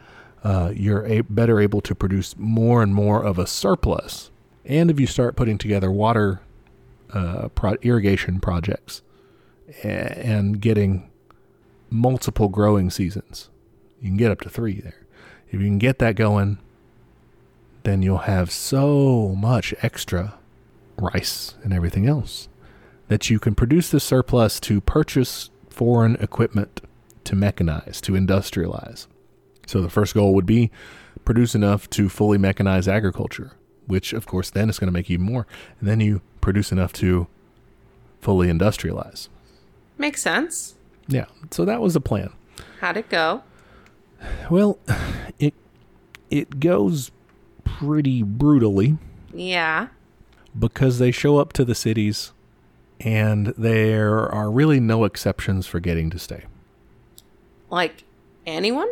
uh, 0.44 0.72
you're 0.76 1.06
a- 1.06 1.22
better 1.22 1.60
able 1.60 1.82
to 1.82 1.96
produce 1.96 2.36
more 2.38 2.84
and 2.84 2.94
more 2.94 3.24
of 3.24 3.40
a 3.40 3.48
surplus. 3.48 4.30
And 4.66 4.92
if 4.92 5.00
you 5.00 5.08
start 5.08 5.36
putting 5.36 5.58
together 5.58 5.92
water 5.92 6.42
uh, 7.14 7.50
pro- 7.50 7.78
irrigation 7.82 8.40
projects 8.40 9.02
and 9.84 10.62
getting 10.62 11.09
multiple 11.90 12.50
growing 12.50 12.90
seasons, 12.90 13.50
you 14.02 14.10
can 14.10 14.18
get 14.18 14.32
up 14.32 14.42
to 14.42 14.50
three 14.50 14.80
there. 14.80 15.06
If 15.48 15.54
you 15.54 15.68
can 15.68 15.80
get 15.80 16.00
that 16.00 16.16
going, 16.16 16.60
then 17.84 18.02
you'll 18.02 18.20
have 18.20 18.52
so 18.52 19.36
much 19.38 19.74
extra 19.82 20.36
rice 20.98 21.56
and 21.64 21.74
everything 21.74 22.08
else 22.08 22.50
that 23.08 23.30
you 23.30 23.40
can 23.40 23.56
produce 23.56 23.90
the 23.90 24.00
surplus 24.00 24.60
to 24.60 24.82
purchase 24.82 25.50
foreign 25.70 26.16
equipment 26.18 26.82
to 27.24 27.36
mechanize, 27.36 28.00
to 28.02 28.14
industrialize. 28.14 29.08
So 29.66 29.82
the 29.82 29.90
first 29.90 30.14
goal 30.14 30.34
would 30.34 30.46
be 30.46 30.72
produce 31.26 31.54
enough 31.56 31.90
to 31.92 32.10
fully 32.10 32.38
mechanize 32.38 32.88
agriculture, 32.88 33.54
which 33.88 34.14
of 34.14 34.26
course 34.26 34.50
then 34.50 34.70
is 34.70 34.80
going 34.80 34.88
to 34.88 34.92
make 34.92 35.10
even 35.10 35.26
more. 35.26 35.48
And 35.80 35.90
then 35.90 36.00
you 36.00 36.22
produce 36.42 36.72
enough 36.72 36.94
to 36.94 37.28
fully 38.20 38.48
industrialize. 38.48 39.30
Makes 39.98 40.22
sense. 40.22 40.76
Yeah. 41.10 41.26
So 41.52 41.66
that 41.66 41.82
was 41.82 41.94
the 41.96 42.02
plan. 42.02 42.32
How'd 42.80 42.98
it 42.98 43.10
go? 43.10 43.44
Well, 44.50 44.80
it 45.40 45.54
it 46.30 46.60
goes 46.60 47.12
pretty 47.64 48.24
brutally 48.24 48.98
Yeah. 49.34 49.88
because 50.58 51.00
they 51.00 51.12
show 51.12 51.38
up 51.38 51.54
to 51.54 51.66
the 51.66 51.76
cities 51.76 52.32
and 53.00 53.48
there 53.58 54.28
are 54.30 54.52
really 54.52 54.80
no 54.80 55.04
exceptions 55.06 55.66
for 55.66 55.80
getting 55.80 56.10
to 56.10 56.20
stay. 56.20 56.44
Like 57.70 58.04
anyone? 58.46 58.90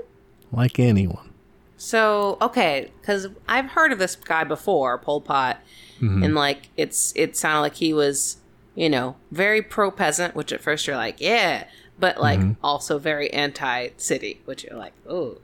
Like 0.51 0.79
anyone. 0.79 1.31
So 1.75 2.37
okay, 2.41 2.91
because 3.01 3.27
I've 3.47 3.71
heard 3.71 3.91
of 3.91 3.99
this 3.99 4.15
guy 4.15 4.43
before, 4.43 4.97
Pol 4.97 5.21
Pot, 5.21 5.59
mm-hmm. 5.99 6.23
and 6.23 6.33
like 6.35 6.69
it's 6.77 7.13
it 7.15 7.35
sounded 7.35 7.61
like 7.61 7.75
he 7.75 7.93
was, 7.93 8.37
you 8.73 8.89
know, 8.89 9.15
very 9.31 9.61
pro 9.61 9.91
peasant, 9.91 10.35
which 10.35 10.51
at 10.51 10.61
first 10.61 10.87
you're 10.87 10.95
like, 10.95 11.19
yeah, 11.19 11.67
but 11.99 12.19
like 12.19 12.39
also 12.63 12.97
very 12.99 13.31
anti 13.33 13.89
city, 13.97 14.41
which 14.45 14.63
you're 14.63 14.77
like, 14.77 14.93
oh, 15.07 15.37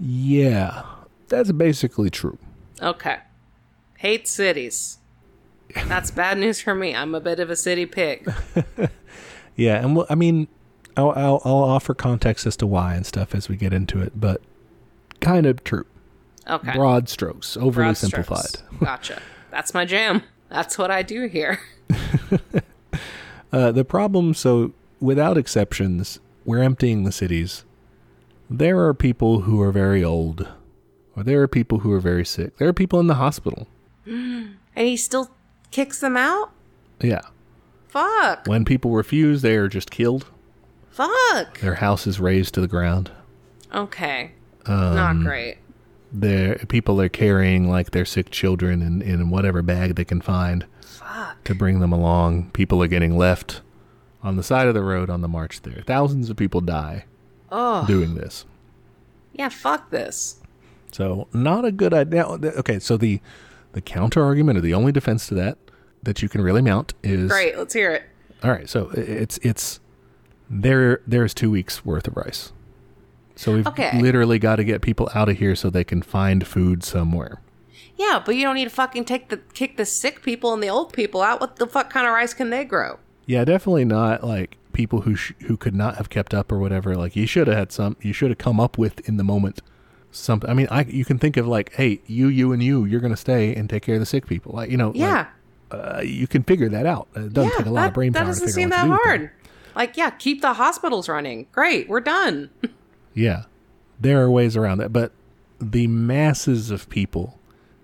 Yeah. 0.00 0.84
That's 1.28 1.52
basically 1.52 2.08
true. 2.10 2.38
okay, 2.80 3.18
hate 3.98 4.26
cities. 4.26 4.98
That's 5.86 6.10
bad 6.10 6.38
news 6.38 6.58
for 6.60 6.74
me. 6.74 6.94
I'm 6.94 7.14
a 7.14 7.20
bit 7.20 7.38
of 7.40 7.50
a 7.50 7.56
city 7.56 7.84
pig. 7.86 8.32
Yeah, 9.56 9.84
and 9.84 9.96
well, 9.96 10.06
I 10.08 10.14
mean, 10.14 10.46
I'll, 10.96 11.10
I'll 11.16 11.42
I'll 11.44 11.64
offer 11.64 11.92
context 11.92 12.46
as 12.46 12.56
to 12.58 12.66
why 12.66 12.94
and 12.94 13.04
stuff 13.04 13.34
as 13.34 13.48
we 13.48 13.56
get 13.56 13.72
into 13.72 14.00
it, 14.00 14.12
but 14.14 14.40
kind 15.20 15.46
of 15.46 15.64
true. 15.64 15.84
Okay, 16.46 16.72
Broad 16.74 17.08
strokes, 17.08 17.56
overly 17.56 17.86
Broad 17.88 17.96
simplified. 17.96 18.38
strokes. 18.46 18.78
Gotcha. 18.78 19.22
That's 19.50 19.74
my 19.74 19.84
jam. 19.84 20.22
That's 20.48 20.78
what 20.78 20.92
I 20.92 21.02
do 21.02 21.26
here. 21.26 21.58
Uh, 23.50 23.72
the 23.72 23.82
problem, 23.84 24.34
so 24.34 24.72
without 25.00 25.38
exceptions, 25.38 26.20
we're 26.44 26.62
emptying 26.62 27.04
the 27.04 27.12
cities. 27.12 27.64
There 28.50 28.78
are 28.80 28.94
people 28.94 29.40
who 29.40 29.60
are 29.60 29.72
very 29.72 30.02
old, 30.02 30.48
or 31.14 31.22
there 31.22 31.42
are 31.42 31.48
people 31.48 31.80
who 31.80 31.92
are 31.92 32.00
very 32.00 32.24
sick. 32.24 32.56
There 32.56 32.68
are 32.68 32.72
people 32.72 32.98
in 33.00 33.06
the 33.06 33.14
hospital. 33.14 33.68
And 34.06 34.56
he 34.74 34.96
still 34.96 35.30
kicks 35.70 36.00
them 36.00 36.16
out. 36.16 36.50
Yeah. 37.00 37.20
Fuck. 37.88 38.46
When 38.46 38.64
people 38.64 38.92
refuse, 38.92 39.42
they 39.42 39.56
are 39.56 39.68
just 39.68 39.90
killed. 39.90 40.26
Fuck. 40.90 41.60
Their 41.60 41.76
house 41.76 42.06
is 42.06 42.20
razed 42.20 42.54
to 42.54 42.60
the 42.60 42.68
ground. 42.68 43.10
Okay. 43.74 44.32
Um, 44.66 44.94
Not 44.94 45.20
great. 45.20 45.58
Their 46.10 46.56
people 46.56 47.00
are 47.00 47.08
carrying 47.08 47.68
like 47.68 47.90
their 47.90 48.04
sick 48.04 48.30
children 48.30 48.80
in, 48.80 49.02
in 49.02 49.30
whatever 49.30 49.60
bag 49.62 49.94
they 49.94 50.04
can 50.04 50.22
find 50.22 50.64
Fuck. 50.80 51.44
to 51.44 51.54
bring 51.54 51.80
them 51.80 51.92
along. 51.92 52.50
People 52.52 52.82
are 52.82 52.88
getting 52.88 53.16
left 53.18 53.60
on 54.28 54.36
the 54.36 54.42
side 54.42 54.66
of 54.68 54.74
the 54.74 54.82
road 54.82 55.08
on 55.08 55.22
the 55.22 55.28
march 55.28 55.62
there. 55.62 55.82
Thousands 55.86 56.28
of 56.28 56.36
people 56.36 56.60
die 56.60 57.06
Oh. 57.50 57.86
doing 57.86 58.14
this. 58.14 58.44
Yeah, 59.32 59.48
fuck 59.48 59.90
this. 59.90 60.36
So 60.92 61.28
not 61.32 61.64
a 61.64 61.72
good 61.72 61.94
idea. 61.94 62.26
Okay, 62.26 62.78
so 62.78 62.96
the 62.96 63.20
the 63.72 63.80
counter 63.80 64.22
argument 64.22 64.58
or 64.58 64.60
the 64.62 64.74
only 64.74 64.92
defense 64.92 65.26
to 65.28 65.34
that 65.34 65.56
that 66.02 66.22
you 66.22 66.28
can 66.28 66.40
really 66.42 66.62
mount 66.62 66.94
is 67.02 67.30
Great, 67.30 67.56
let's 67.58 67.72
hear 67.74 67.92
it. 67.92 68.02
all 68.44 68.50
right. 68.50 68.68
So 68.68 68.90
it's 68.94 69.38
it's 69.38 69.80
there. 70.50 71.00
There's 71.06 71.32
two 71.34 71.50
weeks 71.50 71.84
worth 71.84 72.06
of 72.06 72.16
rice. 72.16 72.52
So 73.36 73.54
we've 73.54 73.66
Okay. 73.66 73.98
literally 74.00 74.38
got 74.38 74.56
to 74.56 74.64
get 74.64 74.82
people 74.82 75.08
out 75.14 75.28
of 75.28 75.38
here 75.38 75.54
so 75.54 75.70
they 75.70 75.84
can 75.84 76.02
find 76.02 76.46
food 76.46 76.82
somewhere. 76.82 77.40
Yeah, 77.96 78.22
but 78.24 78.34
you 78.36 78.42
don't 78.42 78.54
need 78.56 78.64
to 78.64 78.70
fucking 78.70 79.04
take 79.06 79.28
the 79.28 79.38
kick 79.54 79.76
the 79.76 79.84
sick 79.86 80.22
people 80.22 80.52
and 80.52 80.62
the 80.62 80.68
old 80.68 80.92
people 80.92 81.22
out. 81.22 81.40
What 81.40 81.56
the 81.56 81.66
fuck 81.66 81.88
kind 81.90 82.06
of 82.06 82.12
rice 82.12 82.34
can 82.34 82.50
they 82.50 82.64
grow? 82.64 82.98
Yeah, 83.28 83.44
definitely 83.44 83.84
not 83.84 84.24
like 84.24 84.56
people 84.72 85.02
who 85.02 85.14
sh- 85.14 85.34
who 85.46 85.56
could 85.58 85.74
not 85.74 85.96
have 85.96 86.08
kept 86.08 86.32
up 86.32 86.50
or 86.50 86.58
whatever. 86.58 86.96
Like 86.96 87.14
you 87.14 87.26
should 87.26 87.46
have 87.46 87.56
had 87.58 87.72
some. 87.72 87.96
You 88.00 88.12
should 88.14 88.30
have 88.30 88.38
come 88.38 88.58
up 88.58 88.78
with 88.78 89.06
in 89.06 89.18
the 89.18 89.22
moment 89.24 89.60
some. 90.10 90.40
I 90.48 90.54
mean, 90.54 90.66
I 90.70 90.84
you 90.84 91.04
can 91.04 91.18
think 91.18 91.36
of 91.36 91.46
like, 91.46 91.74
hey, 91.74 92.00
you, 92.06 92.28
you, 92.28 92.52
and 92.52 92.62
you, 92.62 92.86
you're 92.86 93.00
gonna 93.00 93.18
stay 93.18 93.54
and 93.54 93.68
take 93.68 93.82
care 93.82 93.96
of 93.96 94.00
the 94.00 94.06
sick 94.06 94.26
people. 94.26 94.52
Like 94.54 94.70
you 94.70 94.78
know, 94.78 94.88
like, 94.88 94.96
Yeah. 94.96 95.26
uh, 95.70 96.00
you 96.02 96.26
can 96.26 96.42
figure 96.42 96.70
that 96.70 96.86
out. 96.86 97.06
It 97.14 97.34
doesn't 97.34 97.56
take 97.58 97.66
a 97.66 97.70
lot 97.70 97.82
that, 97.82 97.88
of 97.88 97.94
brain 97.94 98.12
that 98.12 98.20
power. 98.20 98.28
doesn't 98.28 98.46
to 98.48 98.52
figure 98.54 98.62
seem 98.62 98.72
out 98.72 98.88
that 98.88 98.96
do 98.96 99.02
hard. 99.04 99.30
Like, 99.76 99.96
yeah, 99.98 100.08
keep 100.10 100.40
the 100.40 100.54
hospitals 100.54 101.06
running. 101.08 101.46
Great, 101.52 101.88
we're 101.88 102.00
done. 102.00 102.50
Yeah, 103.14 103.44
there 104.00 104.22
are 104.22 104.30
ways 104.30 104.56
around 104.56 104.78
that, 104.78 104.92
but 104.92 105.10
the 105.60 105.88
masses 105.88 106.70
of 106.70 106.88
people, 106.88 107.36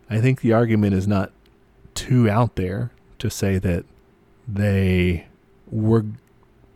I 0.08 0.20
think 0.20 0.42
the 0.42 0.52
argument 0.52 0.94
is 0.94 1.08
not 1.08 1.32
too 1.94 2.30
out 2.30 2.54
there 2.54 2.92
to 3.18 3.28
say 3.28 3.58
that 3.58 3.84
they 4.46 5.26
were 5.70 6.04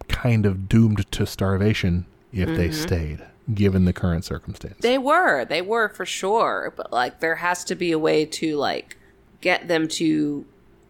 kind 0.08 0.46
of 0.46 0.68
doomed 0.68 1.10
to 1.12 1.26
starvation 1.26 2.06
if 2.32 2.48
they 2.48 2.68
mm-hmm. 2.68 2.82
stayed, 2.82 3.26
given 3.52 3.84
the 3.84 3.92
current 3.92 4.24
circumstance. 4.24 4.78
They 4.80 4.98
were. 4.98 5.44
They 5.44 5.62
were 5.62 5.88
for 5.88 6.06
sure. 6.06 6.72
But 6.76 6.92
like 6.92 7.20
there 7.20 7.36
has 7.36 7.64
to 7.64 7.74
be 7.74 7.92
a 7.92 7.98
way 7.98 8.24
to 8.26 8.56
like 8.56 8.96
get 9.40 9.68
them 9.68 9.88
to 9.88 10.44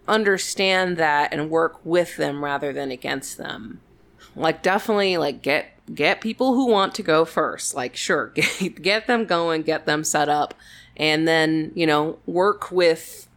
understand 0.06 0.96
that 0.96 1.32
and 1.32 1.50
work 1.50 1.78
with 1.84 2.16
them 2.16 2.42
rather 2.42 2.72
than 2.72 2.90
against 2.90 3.36
them. 3.36 3.80
Like 4.34 4.62
definitely 4.62 5.16
like 5.16 5.42
get 5.42 5.66
get 5.94 6.20
people 6.20 6.54
who 6.54 6.66
want 6.66 6.94
to 6.94 7.02
go 7.02 7.24
first. 7.24 7.74
Like 7.74 7.96
sure, 7.96 8.28
get, 8.34 8.82
get 8.82 9.06
them 9.06 9.24
going, 9.24 9.62
get 9.62 9.86
them 9.86 10.04
set 10.04 10.28
up 10.28 10.54
and 10.98 11.28
then, 11.28 11.72
you 11.74 11.86
know, 11.86 12.18
work 12.26 12.70
with 12.72 13.28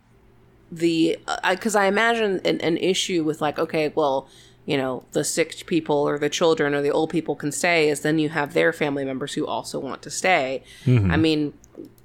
the 0.71 1.19
uh, 1.27 1.51
because 1.51 1.75
I 1.75 1.85
imagine 1.85 2.39
an, 2.45 2.61
an 2.61 2.77
issue 2.77 3.23
with 3.25 3.41
like 3.41 3.59
okay 3.59 3.91
well 3.93 4.29
you 4.65 4.77
know 4.77 5.03
the 5.11 5.23
sick 5.23 5.65
people 5.65 5.95
or 5.95 6.17
the 6.19 6.29
children 6.29 6.73
or 6.73 6.81
the 6.81 6.91
old 6.91 7.09
people 7.09 7.35
can 7.35 7.51
stay 7.51 7.89
is 7.89 8.01
then 8.01 8.19
you 8.19 8.29
have 8.29 8.53
their 8.53 8.71
family 8.71 9.05
members 9.05 9.33
who 9.33 9.45
also 9.45 9.79
want 9.79 10.01
to 10.01 10.09
stay. 10.09 10.63
Mm-hmm. 10.85 11.11
I 11.11 11.17
mean 11.17 11.53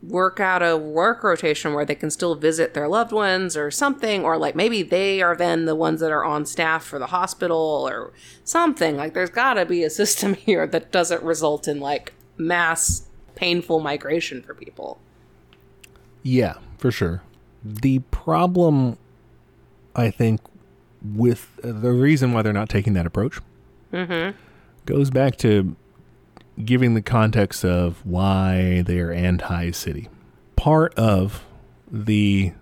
work 0.02 0.38
out 0.38 0.62
a 0.62 0.76
work 0.76 1.24
rotation 1.24 1.74
where 1.74 1.84
they 1.84 1.94
can 1.94 2.10
still 2.10 2.34
visit 2.34 2.74
their 2.74 2.86
loved 2.86 3.12
ones 3.12 3.56
or 3.56 3.70
something 3.70 4.24
or 4.24 4.38
like 4.38 4.54
maybe 4.54 4.82
they 4.82 5.20
are 5.20 5.34
then 5.34 5.64
the 5.64 5.74
ones 5.74 6.00
that 6.00 6.12
are 6.12 6.24
on 6.24 6.46
staff 6.46 6.84
for 6.84 6.98
the 6.98 7.06
hospital 7.06 7.86
or 7.88 8.12
something. 8.44 8.96
Like 8.96 9.14
there's 9.14 9.30
got 9.30 9.54
to 9.54 9.66
be 9.66 9.82
a 9.82 9.90
system 10.02 10.34
here 10.34 10.66
that 10.66 10.92
doesn't 10.92 11.22
result 11.22 11.66
in 11.68 11.80
like 11.80 12.12
mass 12.36 13.06
painful 13.34 13.80
migration 13.80 14.42
for 14.42 14.54
people. 14.54 14.98
Yeah, 16.22 16.54
for 16.78 16.90
sure. 16.90 17.22
The 17.64 18.00
problem, 18.10 18.98
I 19.94 20.10
think, 20.10 20.40
with 21.02 21.58
uh, 21.62 21.72
the 21.72 21.92
reason 21.92 22.32
why 22.32 22.42
they're 22.42 22.52
not 22.52 22.68
taking 22.68 22.94
that 22.94 23.06
approach 23.06 23.38
goes 24.86 25.10
back 25.10 25.36
to 25.36 25.76
giving 26.64 26.94
the 26.94 27.02
context 27.02 27.64
of 27.64 28.04
why 28.04 28.82
they're 28.82 29.12
anti 29.12 29.70
city. 29.70 30.08
Part 30.56 30.94
of 30.94 31.44
the 31.90 32.52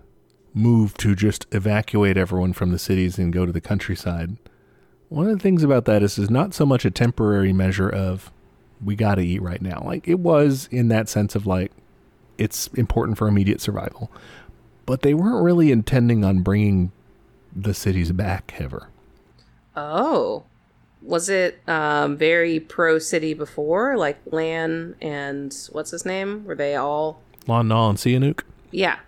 move 0.53 0.95
to 0.99 1.15
just 1.15 1.47
evacuate 1.53 2.17
everyone 2.17 2.53
from 2.53 2.71
the 2.71 2.79
cities 2.79 3.19
and 3.19 3.33
go 3.33 3.45
to 3.47 3.53
the 3.53 3.61
countryside. 3.61 4.37
One 5.09 5.27
of 5.27 5.33
the 5.33 5.43
things 5.43 5.63
about 5.63 5.85
that 5.87 6.03
is 6.03 6.19
is 6.19 6.31
not 6.31 6.55
so 6.55 6.67
much 6.67 6.85
a 6.85 6.91
temporary 6.91 7.53
measure 7.53 7.89
of 7.89 8.31
we 8.85 8.97
got 8.97 9.17
to 9.17 9.23
eat 9.23 9.43
right 9.43 9.63
now. 9.63 9.83
Like 9.85 10.09
it 10.09 10.19
was 10.19 10.69
in 10.71 10.89
that 10.89 11.09
sense 11.09 11.35
of 11.35 11.47
like 11.47 11.73
it's 12.39 12.67
important 12.69 13.19
for 13.19 13.29
immediate 13.29 13.61
survival. 13.61 14.11
But 14.87 15.03
they 15.03 15.15
weren't 15.15 15.43
really 15.43 15.73
intending 15.73 16.25
on 16.25 16.43
bringing 16.43 16.93
the 17.55 17.75
city's 17.75 18.13
back 18.13 18.55
ever. 18.59 18.89
Oh, 19.77 20.45
was 21.03 21.29
it 21.29 21.61
um, 21.69 22.17
very 22.17 22.61
pro 22.61 22.99
city 22.99 23.35
before? 23.35 23.97
Like 23.97 24.19
Lan 24.27 24.95
and 25.01 25.55
what's 25.73 25.91
his 25.91 26.05
name? 26.05 26.45
Were 26.45 26.55
they 26.55 26.75
all? 26.77 27.21
Lon 27.47 27.69
Nol 27.69 27.91
and 27.91 27.99
Sihanouk, 27.99 28.41
Yeah. 28.71 28.99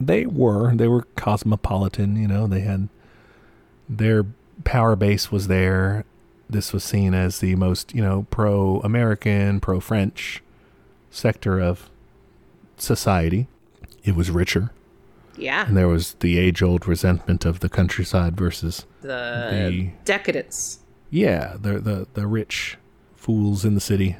they 0.00 0.26
were. 0.26 0.74
They 0.74 0.88
were 0.88 1.02
cosmopolitan, 1.16 2.16
you 2.16 2.26
know, 2.26 2.46
they 2.48 2.60
had 2.60 2.88
their 3.88 4.24
power 4.64 4.96
base 4.96 5.30
was 5.30 5.46
there. 5.46 6.04
This 6.50 6.72
was 6.72 6.82
seen 6.82 7.14
as 7.14 7.38
the 7.38 7.54
most, 7.54 7.94
you 7.94 8.02
know, 8.02 8.26
pro 8.30 8.80
American, 8.80 9.60
pro 9.60 9.78
French 9.80 10.42
sector 11.10 11.60
of 11.60 11.88
society. 12.76 13.46
It 14.04 14.14
was 14.16 14.30
richer. 14.30 14.70
Yeah. 15.36 15.66
And 15.66 15.76
there 15.76 15.88
was 15.88 16.14
the 16.20 16.38
age 16.38 16.62
old 16.62 16.86
resentment 16.86 17.44
of 17.44 17.60
the 17.60 17.68
countryside 17.68 18.36
versus 18.36 18.86
The, 19.02 19.08
the 19.08 19.90
decadence. 20.04 20.80
yeah, 21.10 21.56
the 21.60 21.78
the 21.78 22.06
the 22.14 22.26
rich 22.26 22.78
fools 23.14 23.64
in 23.64 23.74
the 23.74 23.80
city. 23.80 24.16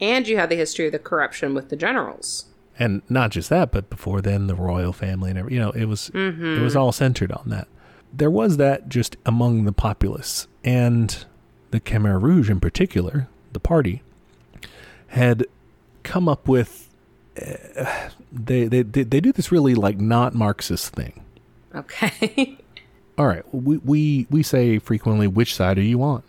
And 0.00 0.28
you 0.28 0.36
had 0.36 0.48
the 0.48 0.56
history 0.56 0.86
of 0.86 0.92
the 0.92 0.98
corruption 0.98 1.54
with 1.54 1.70
the 1.70 1.76
generals. 1.76 2.46
And 2.78 3.02
not 3.08 3.30
just 3.30 3.50
that, 3.50 3.72
but 3.72 3.90
before 3.90 4.20
then 4.20 4.46
the 4.46 4.54
royal 4.54 4.92
family 4.92 5.30
and 5.30 5.38
every, 5.38 5.54
you 5.54 5.60
know, 5.60 5.70
it 5.70 5.86
was 5.86 6.10
it 6.10 6.14
was 6.14 6.34
mm-hmm. 6.34 6.78
all 6.78 6.92
centered 6.92 7.32
on 7.32 7.48
that. 7.48 7.66
There 8.12 8.30
was 8.30 8.56
that 8.56 8.88
just 8.88 9.16
among 9.26 9.64
the 9.64 9.72
populace 9.72 10.46
and 10.64 11.24
the 11.72 11.80
Khmer 11.80 12.22
Rouge 12.22 12.48
in 12.48 12.60
particular, 12.60 13.28
the 13.52 13.60
party 13.60 14.02
had 15.08 15.44
come 16.02 16.28
up 16.28 16.48
with 16.48 16.87
they, 18.32 18.66
they 18.66 18.82
they 18.82 19.20
do 19.20 19.32
this 19.32 19.50
really 19.52 19.74
like 19.74 19.98
not 19.98 20.34
Marxist 20.34 20.94
thing. 20.94 21.24
Okay. 21.74 22.56
all 23.18 23.26
right, 23.26 23.42
we, 23.52 23.78
we 23.78 24.26
we 24.30 24.42
say 24.42 24.78
frequently, 24.78 25.26
which 25.26 25.54
side 25.54 25.78
are 25.78 25.82
you 25.82 26.02
on? 26.02 26.22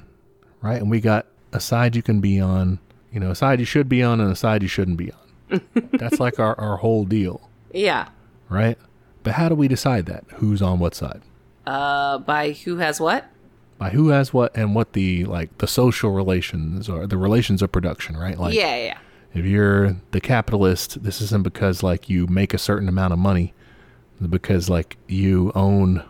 Right? 0.62 0.82
And 0.82 0.90
we 0.90 1.00
got 1.00 1.28
a 1.54 1.60
side 1.60 1.96
you 1.96 2.02
can 2.02 2.20
be 2.20 2.40
on, 2.40 2.80
you 3.12 3.20
know, 3.20 3.32
a 3.32 3.36
side 3.36 3.60
you 3.60 3.66
should 3.66 3.88
be 3.88 4.04
on 4.04 4.20
and 4.20 4.32
a 4.32 4.36
side 4.36 4.62
you 4.62 4.68
shouldn't 4.68 4.98
be 4.98 5.12
on. 5.12 5.62
That's 5.94 6.20
like 6.20 6.40
our, 6.40 6.60
our 6.60 6.78
whole 6.78 7.06
deal, 7.06 7.50
yeah. 7.74 8.10
right? 8.50 8.78
But 9.24 9.34
how 9.34 9.50
do 9.50 9.56
we 9.56 9.68
decide 9.68 10.06
that? 10.06 10.26
Who's 10.36 10.62
on 10.62 10.80
what 10.80 10.96
side? 10.96 11.22
Uh, 11.66 12.20
by 12.20 12.52
who 12.52 12.78
has 12.78 13.00
what? 13.00 13.26
By 13.78 13.92
who 13.92 14.10
has 14.10 14.34
what 14.34 14.56
and 14.56 14.76
what 14.76 14.94
the 14.94 15.26
like 15.26 15.58
the 15.60 15.68
social 15.68 16.12
relations 16.12 16.90
or 16.90 17.08
the 17.08 17.18
relations 17.18 17.62
of 17.62 17.72
production, 17.72 18.18
right? 18.18 18.38
Like 18.38 18.54
yeah, 18.54 18.76
yeah. 18.76 18.98
If 19.34 19.46
you're 19.46 19.96
the 20.12 20.22
capitalist, 20.22 21.04
this 21.04 21.22
isn't 21.22 21.44
because 21.44 21.84
like 21.84 22.10
you 22.10 22.28
make 22.28 22.54
a 22.54 22.58
certain 22.58 22.88
amount 22.90 23.14
of 23.14 23.20
money, 23.20 23.54
because 24.30 24.70
like 24.70 24.98
you 25.08 25.52
own 25.56 26.04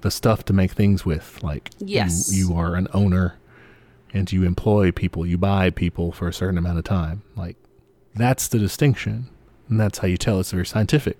the 0.00 0.10
stuff 0.10 0.44
to 0.46 0.52
make 0.52 0.72
things 0.72 1.04
with. 1.04 1.42
Like 1.42 1.70
you- 1.78 1.86
you, 2.30 2.54
are 2.54 2.74
an 2.74 2.88
owner 2.92 3.36
and 4.12 4.30
you 4.32 4.44
employ 4.44 4.90
people, 4.92 5.26
you 5.26 5.36
buy 5.38 5.70
people 5.70 6.12
for 6.12 6.28
a 6.28 6.32
certain 6.32 6.58
amount 6.58 6.78
of 6.78 6.84
time. 6.84 7.22
Like 7.36 7.56
that's 8.14 8.48
the 8.48 8.58
distinction. 8.58 9.28
And 9.68 9.78
that's 9.78 9.98
how 9.98 10.08
you 10.08 10.16
tell 10.16 10.40
it's 10.40 10.50
very 10.52 10.64
scientific. 10.66 11.18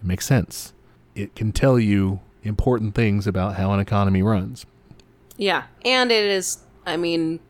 It 0.00 0.06
makes 0.06 0.26
sense. 0.26 0.72
It 1.14 1.34
can 1.36 1.52
tell 1.52 1.78
you 1.78 2.20
important 2.42 2.94
things 2.94 3.26
about 3.26 3.56
how 3.56 3.72
an 3.72 3.80
economy 3.80 4.22
runs. 4.22 4.64
Yeah. 5.36 5.64
And 5.84 6.10
it 6.10 6.24
is, 6.24 6.58
I 6.86 6.96
mean, 6.96 7.40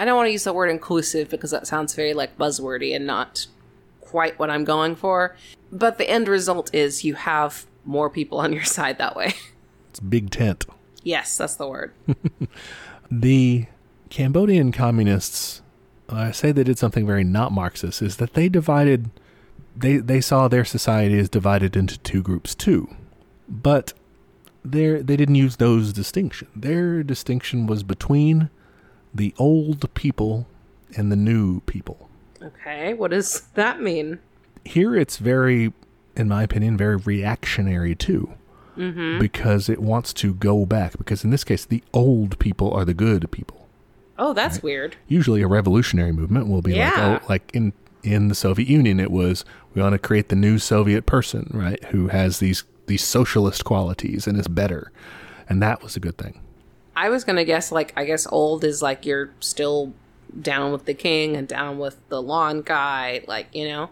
I 0.00 0.06
don't 0.06 0.16
want 0.16 0.28
to 0.28 0.32
use 0.32 0.44
the 0.44 0.54
word 0.54 0.70
inclusive 0.70 1.28
because 1.28 1.50
that 1.50 1.66
sounds 1.66 1.94
very 1.94 2.14
like 2.14 2.38
buzzwordy 2.38 2.96
and 2.96 3.06
not 3.06 3.46
quite 4.00 4.38
what 4.38 4.48
I'm 4.48 4.64
going 4.64 4.96
for. 4.96 5.36
But 5.70 5.98
the 5.98 6.08
end 6.08 6.26
result 6.26 6.74
is 6.74 7.04
you 7.04 7.14
have 7.14 7.66
more 7.84 8.08
people 8.08 8.38
on 8.40 8.50
your 8.54 8.64
side 8.64 8.96
that 8.96 9.14
way. 9.14 9.34
It's 9.90 10.00
big 10.00 10.30
tent. 10.30 10.66
yes, 11.02 11.36
that's 11.36 11.56
the 11.56 11.68
word. 11.68 11.92
The 13.10 13.66
Cambodian 14.08 14.70
communists, 14.70 15.62
I 16.08 16.30
say 16.30 16.52
they 16.52 16.62
did 16.62 16.78
something 16.78 17.04
very 17.04 17.24
not 17.24 17.50
Marxist, 17.50 18.02
is 18.02 18.18
that 18.18 18.34
they 18.34 18.48
divided, 18.48 19.10
they, 19.76 19.96
they 19.96 20.20
saw 20.20 20.46
their 20.46 20.64
society 20.64 21.18
as 21.18 21.28
divided 21.28 21.76
into 21.76 21.98
two 21.98 22.22
groups 22.22 22.54
too. 22.54 22.94
But 23.48 23.94
they 24.64 25.02
didn't 25.02 25.34
use 25.34 25.56
those 25.56 25.92
distinctions. 25.92 26.50
Their 26.54 27.02
distinction 27.02 27.66
was 27.66 27.82
between 27.82 28.48
the 29.14 29.34
old 29.38 29.92
people 29.94 30.46
and 30.96 31.10
the 31.10 31.16
new 31.16 31.60
people. 31.60 32.08
Okay. 32.42 32.94
What 32.94 33.10
does 33.10 33.42
that 33.54 33.80
mean? 33.80 34.18
Here 34.64 34.96
it's 34.96 35.16
very, 35.18 35.72
in 36.16 36.28
my 36.28 36.42
opinion, 36.42 36.76
very 36.76 36.96
reactionary 36.96 37.94
too. 37.94 38.32
Mm-hmm. 38.76 39.18
Because 39.18 39.68
it 39.68 39.80
wants 39.80 40.12
to 40.14 40.32
go 40.34 40.64
back. 40.64 40.96
Because 40.96 41.22
in 41.24 41.30
this 41.30 41.44
case, 41.44 41.64
the 41.64 41.82
old 41.92 42.38
people 42.38 42.72
are 42.72 42.84
the 42.84 42.94
good 42.94 43.30
people. 43.30 43.66
Oh, 44.18 44.32
that's 44.34 44.62
weird. 44.62 44.96
usually 45.08 45.40
a 45.42 45.48
revolutionary 45.48 46.12
movement 46.12 46.48
will 46.48 46.60
be 46.62 46.74
Yeah. 46.74 46.90
like 46.90 47.22
oh 47.22 47.26
like 47.28 47.50
in 47.54 47.72
in 48.02 48.28
the 48.28 48.34
Soviet 48.34 48.68
Union 48.68 49.00
it 49.00 49.10
was 49.10 49.44
we 49.74 49.80
want 49.82 49.92
to 49.94 49.98
create 49.98 50.28
the 50.28 50.36
new 50.36 50.58
Soviet 50.58 51.06
person 51.06 51.50
right 51.54 51.82
who 51.86 52.08
has 52.08 52.38
these 52.38 52.64
these 52.86 53.02
socialist 53.02 53.64
qualities 53.64 54.26
and 54.26 54.38
is 54.38 54.46
better 54.48 54.92
and 55.48 55.62
that 55.62 55.82
was 55.82 55.96
a 55.96 56.00
good 56.00 56.18
thing 56.18 56.38
I 57.00 57.08
was 57.08 57.24
gonna 57.24 57.44
guess 57.44 57.72
like 57.72 57.94
I 57.96 58.04
guess 58.04 58.26
old 58.30 58.62
is 58.62 58.82
like 58.82 59.06
you're 59.06 59.30
still 59.40 59.94
down 60.38 60.70
with 60.70 60.84
the 60.84 60.92
king 60.92 61.34
and 61.34 61.48
down 61.48 61.78
with 61.78 61.96
the 62.10 62.20
lawn 62.20 62.60
guy, 62.60 63.24
like 63.26 63.46
you 63.54 63.66
know. 63.68 63.88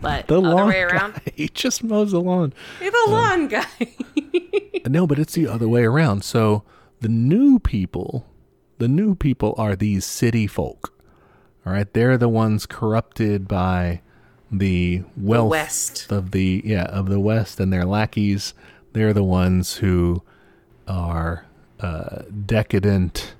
But 0.00 0.26
the 0.26 0.38
other 0.38 0.54
lawn 0.54 0.68
way 0.68 0.82
around, 0.82 1.14
guy, 1.14 1.22
he 1.36 1.48
just 1.48 1.84
mows 1.84 2.10
the 2.10 2.20
lawn 2.20 2.52
You're 2.80 2.90
the 2.90 3.04
um, 3.06 3.12
lawn 3.12 3.48
guy. 3.48 3.66
no 4.88 5.06
but 5.06 5.20
it's 5.20 5.34
the 5.34 5.46
other 5.46 5.68
way 5.68 5.84
around 5.84 6.24
so 6.24 6.62
the 7.00 7.08
new 7.08 7.58
people 7.58 8.26
the 8.78 8.88
new 8.88 9.14
people 9.14 9.54
are 9.58 9.76
these 9.76 10.04
city 10.04 10.46
folk 10.46 10.94
all 11.66 11.72
right 11.72 11.92
they're 11.92 12.16
the 12.16 12.28
ones 12.28 12.64
corrupted 12.64 13.46
by 13.46 14.00
the 14.50 15.02
wealth 15.16 15.50
West. 15.50 16.10
of 16.10 16.30
the 16.30 16.62
yeah 16.64 16.84
of 16.84 17.08
the 17.08 17.20
west 17.20 17.60
and 17.60 17.72
their 17.72 17.84
lackeys 17.84 18.54
they're 18.92 19.12
the 19.12 19.24
ones 19.24 19.76
who 19.76 20.22
are 20.86 21.44
uh, 21.80 22.22
decadent, 22.46 23.34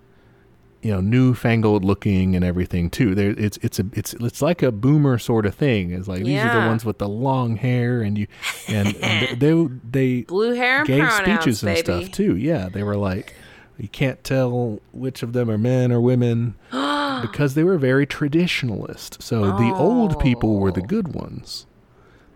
you 0.83 0.93
know, 0.93 1.01
newfangled 1.01 1.85
looking 1.85 2.37
and 2.37 2.45
everything 2.45 2.89
too. 2.91 3.15
There, 3.15 3.31
it's 3.31 3.59
it's 3.63 3.79
a 3.79 3.87
it's 3.93 4.15
it's 4.15 4.41
like 4.43 4.63
a 4.63 4.71
boomer 4.73 5.19
sort 5.19 5.45
of 5.47 5.55
thing. 5.55 5.91
It's 5.91 6.07
like 6.09 6.23
these 6.25 6.41
are 6.43 6.61
the 6.63 6.67
ones 6.69 6.85
with 6.85 6.99
the 6.99 7.09
long 7.09 7.57
hair, 7.57 8.01
and 8.03 8.17
you 8.17 8.27
and, 8.69 8.95
and 9.03 9.41
they 9.41 9.69
they 9.91 10.23
Blue 10.23 10.55
hair 10.55 10.79
and 10.79 10.87
gave 10.87 11.05
pronouns, 11.05 11.41
speeches 11.43 11.63
and 11.63 11.75
baby. 11.75 11.85
stuff 12.05 12.13
too. 12.13 12.37
Yeah, 12.37 12.69
they 12.69 12.83
were 12.83 12.97
like, 12.97 13.35
you 13.77 13.89
can't 13.89 14.23
tell 14.23 14.81
which 14.93 15.23
of 15.23 15.33
them 15.33 15.51
are 15.51 15.59
men 15.59 15.91
or 15.93 16.01
women 16.01 16.55
because 16.71 17.55
they 17.55 17.65
were 17.65 17.79
very 17.79 18.07
traditionalist. 18.07 19.21
So 19.23 19.47
the 19.59 19.73
old 19.75 20.21
people 20.21 20.59
were 20.61 20.71
the 20.73 20.83
Oh. 20.83 20.87
good 20.87 21.15
ones. 21.15 21.67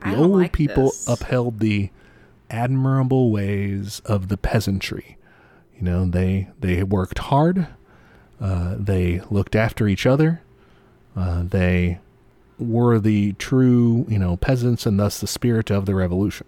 The 0.04 0.16
old 0.16 0.32
like 0.32 0.52
people 0.52 0.86
this. 0.86 1.06
upheld 1.08 1.60
the 1.60 1.90
admirable 2.50 3.30
ways 3.30 4.00
of 4.04 4.28
the 4.28 4.36
peasantry. 4.36 5.16
You 5.82 5.90
know, 5.90 6.04
they 6.04 6.48
they 6.60 6.84
worked 6.84 7.18
hard. 7.18 7.66
Uh, 8.40 8.76
they 8.78 9.20
looked 9.32 9.56
after 9.56 9.88
each 9.88 10.06
other. 10.06 10.40
Uh, 11.16 11.42
they 11.42 11.98
were 12.56 13.00
the 13.00 13.32
true, 13.32 14.06
you 14.08 14.16
know, 14.16 14.36
peasants, 14.36 14.86
and 14.86 15.00
thus 15.00 15.18
the 15.18 15.26
spirit 15.26 15.72
of 15.72 15.86
the 15.86 15.96
revolution. 15.96 16.46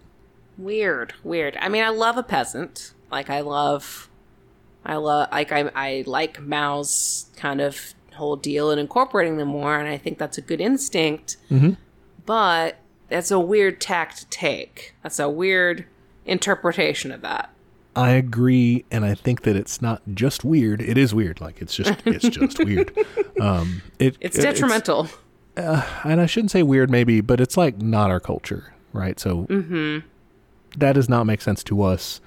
Weird, 0.57 1.15
weird. 1.25 1.57
I 1.61 1.69
mean, 1.69 1.83
I 1.83 1.89
love 1.89 2.17
a 2.17 2.23
peasant. 2.23 2.95
Like 3.11 3.29
I 3.29 3.41
love, 3.41 4.09
I 4.85 4.97
love, 4.97 5.29
like 5.33 5.51
I, 5.51 5.69
I 5.75 6.05
like 6.07 6.41
Mao's 6.41 7.27
kind 7.35 7.61
of 7.61 7.93
whole 8.15 8.37
deal 8.37 8.71
and 8.71 8.79
incorporating 8.79 9.39
them 9.39 9.49
more, 9.49 9.81
and 9.81 9.89
I 9.89 9.99
think 9.99 10.19
that's 10.19 10.39
a 10.39 10.43
good 10.43 10.61
instinct. 10.61 11.39
Mm-hmm. 11.51 11.73
But 12.25 12.77
that's 13.09 13.33
a 13.33 13.41
weird 13.41 13.81
tack 13.81 14.15
to 14.15 14.27
take. 14.27 14.95
That's 15.03 15.19
a 15.19 15.29
weird 15.29 15.87
interpretation 16.25 17.11
of 17.11 17.21
that. 17.23 17.51
I 17.97 18.11
agree, 18.11 18.85
and 18.91 19.05
I 19.05 19.15
think 19.15 19.43
that 19.43 19.55
it's 19.57 19.81
not 19.81 20.03
just 20.15 20.45
weird. 20.45 20.83
It 20.83 20.99
is 20.99 21.15
weird. 21.15 21.41
Like 21.41 21.61
it's 21.63 21.75
just 21.75 21.95
it's 22.05 22.29
just 22.29 22.59
weird. 22.65 22.93
Um, 23.41 23.83
it, 23.99 24.17
It's 24.21 24.39
it- 24.39 24.43
detrimental. 24.43 25.09
and 25.57 26.21
I 26.21 26.27
shouldn't 26.27 26.51
say 26.53 26.63
weird, 26.63 26.89
maybe, 26.91 27.21
but 27.21 27.41
it's 27.41 27.57
like 27.57 27.81
not 27.83 28.11
our 28.11 28.21
culture, 28.21 28.73
right? 28.93 29.19
So 29.21 29.45
Mm-hmm. 29.47 30.07
that 30.79 30.93
does 30.95 31.09
not 31.09 31.25
make 31.25 31.41
sense 31.43 31.63
to 31.65 31.83
us. 31.83 32.21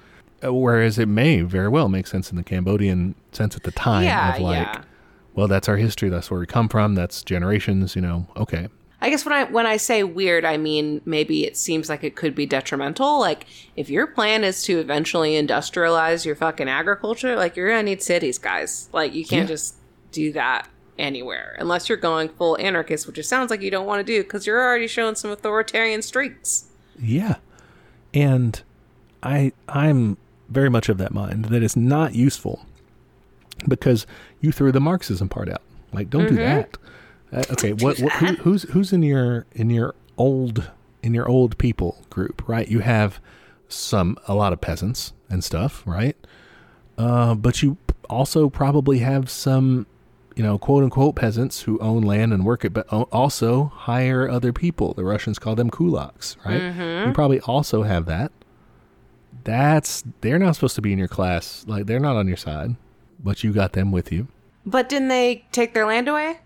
uh, 0.44 0.52
Whereas 0.52 0.98
it 0.98 1.08
may 1.08 1.40
very 1.42 1.68
well 1.68 1.88
make 1.88 2.06
sense 2.06 2.30
in 2.30 2.36
the 2.36 2.42
Cambodian 2.44 3.14
sense 3.32 3.56
at 3.56 3.62
the 3.64 3.72
time 3.72 4.04
yeah, 4.04 4.34
of 4.36 4.40
like, 4.42 4.66
yeah. 4.66 4.82
well, 5.34 5.48
that's 5.48 5.68
our 5.68 5.76
history. 5.76 6.08
That's 6.10 6.30
where 6.30 6.40
we 6.40 6.46
come 6.46 6.68
from. 6.68 6.94
That's 6.94 7.22
generations. 7.24 7.96
You 7.96 8.02
know, 8.02 8.26
okay. 8.36 8.68
I 9.00 9.10
guess 9.10 9.24
when 9.24 9.32
I 9.32 9.44
when 9.44 9.66
I 9.66 9.76
say 9.76 10.02
weird, 10.02 10.44
I 10.44 10.56
mean 10.56 11.00
maybe 11.04 11.44
it 11.44 11.56
seems 11.56 11.88
like 11.88 12.02
it 12.02 12.16
could 12.16 12.34
be 12.34 12.46
detrimental. 12.46 13.20
Like 13.20 13.46
if 13.76 13.88
your 13.88 14.06
plan 14.06 14.42
is 14.42 14.62
to 14.64 14.78
eventually 14.80 15.32
industrialize 15.32 16.24
your 16.24 16.34
fucking 16.34 16.68
agriculture, 16.68 17.36
like 17.36 17.54
you're 17.56 17.68
gonna 17.68 17.84
need 17.84 18.02
cities, 18.02 18.38
guys. 18.38 18.88
Like 18.92 19.14
you 19.14 19.24
can't 19.24 19.48
Yeah. 19.48 19.54
just 19.54 19.76
do 20.10 20.32
that 20.32 20.68
anywhere 20.98 21.56
unless 21.60 21.88
you're 21.88 21.98
going 21.98 22.28
full 22.28 22.58
anarchist, 22.58 23.06
which 23.06 23.18
it 23.18 23.24
sounds 23.24 23.50
like 23.50 23.62
you 23.62 23.70
don't 23.70 23.86
want 23.86 24.04
to 24.04 24.12
do 24.12 24.22
because 24.22 24.46
you're 24.46 24.60
already 24.60 24.88
showing 24.88 25.14
some 25.14 25.30
authoritarian 25.30 26.02
streaks. 26.02 26.64
Yeah. 27.00 27.36
And 28.12 28.60
I 29.22 29.52
I'm 29.68 30.16
very 30.48 30.70
much 30.70 30.88
of 30.88 30.98
that 30.98 31.12
mind 31.12 31.46
that 31.46 31.62
it's 31.62 31.76
not 31.76 32.14
useful 32.16 32.66
because 33.68 34.06
you 34.40 34.50
threw 34.50 34.72
the 34.72 34.80
Marxism 34.80 35.28
part 35.28 35.48
out. 35.48 35.62
Like 35.92 36.10
don't 36.10 36.26
do 36.26 36.30
mm-hmm. 36.30 36.38
that. 36.38 36.76
Uh, 37.32 37.44
okay, 37.50 37.72
what, 37.72 37.98
what 38.00 38.12
who, 38.14 38.26
who's 38.36 38.62
who's 38.70 38.92
in 38.92 39.02
your 39.02 39.46
in 39.52 39.70
your 39.70 39.94
old 40.16 40.70
in 41.02 41.14
your 41.14 41.28
old 41.28 41.58
people 41.58 42.02
group, 42.10 42.46
right? 42.48 42.68
You 42.68 42.80
have 42.80 43.20
some 43.68 44.16
a 44.26 44.34
lot 44.34 44.52
of 44.52 44.60
peasants 44.60 45.12
and 45.28 45.44
stuff, 45.44 45.82
right? 45.86 46.16
Uh, 46.96 47.34
but 47.34 47.62
you 47.62 47.76
also 48.08 48.48
probably 48.48 49.00
have 49.00 49.28
some, 49.30 49.86
you 50.34 50.42
know, 50.42 50.58
quote 50.58 50.82
unquote 50.82 51.14
peasants 51.16 51.62
who 51.62 51.78
own 51.80 52.02
land 52.02 52.32
and 52.32 52.44
work 52.44 52.64
it, 52.64 52.70
but 52.72 52.88
also 52.88 53.66
hire 53.74 54.28
other 54.28 54.52
people. 54.52 54.94
The 54.94 55.04
Russians 55.04 55.38
call 55.38 55.54
them 55.54 55.70
kulaks, 55.70 56.36
right? 56.46 56.60
You 57.08 57.12
probably 57.12 57.40
also 57.40 57.82
have 57.82 58.06
that. 58.06 58.32
That's 59.44 60.02
they're 60.22 60.38
not 60.38 60.54
supposed 60.54 60.74
to 60.76 60.82
be 60.82 60.92
in 60.92 60.98
your 60.98 61.08
class. 61.08 61.64
Like 61.68 61.86
they're 61.86 62.00
not 62.00 62.16
on 62.16 62.26
your 62.26 62.36
side, 62.38 62.76
but 63.22 63.44
you 63.44 63.52
got 63.52 63.72
them 63.74 63.92
with 63.92 64.10
you. 64.10 64.28
But 64.66 64.88
didn't 64.88 65.08
they 65.08 65.44
take 65.52 65.74
their 65.74 65.86
land 65.86 66.08
away? 66.08 66.40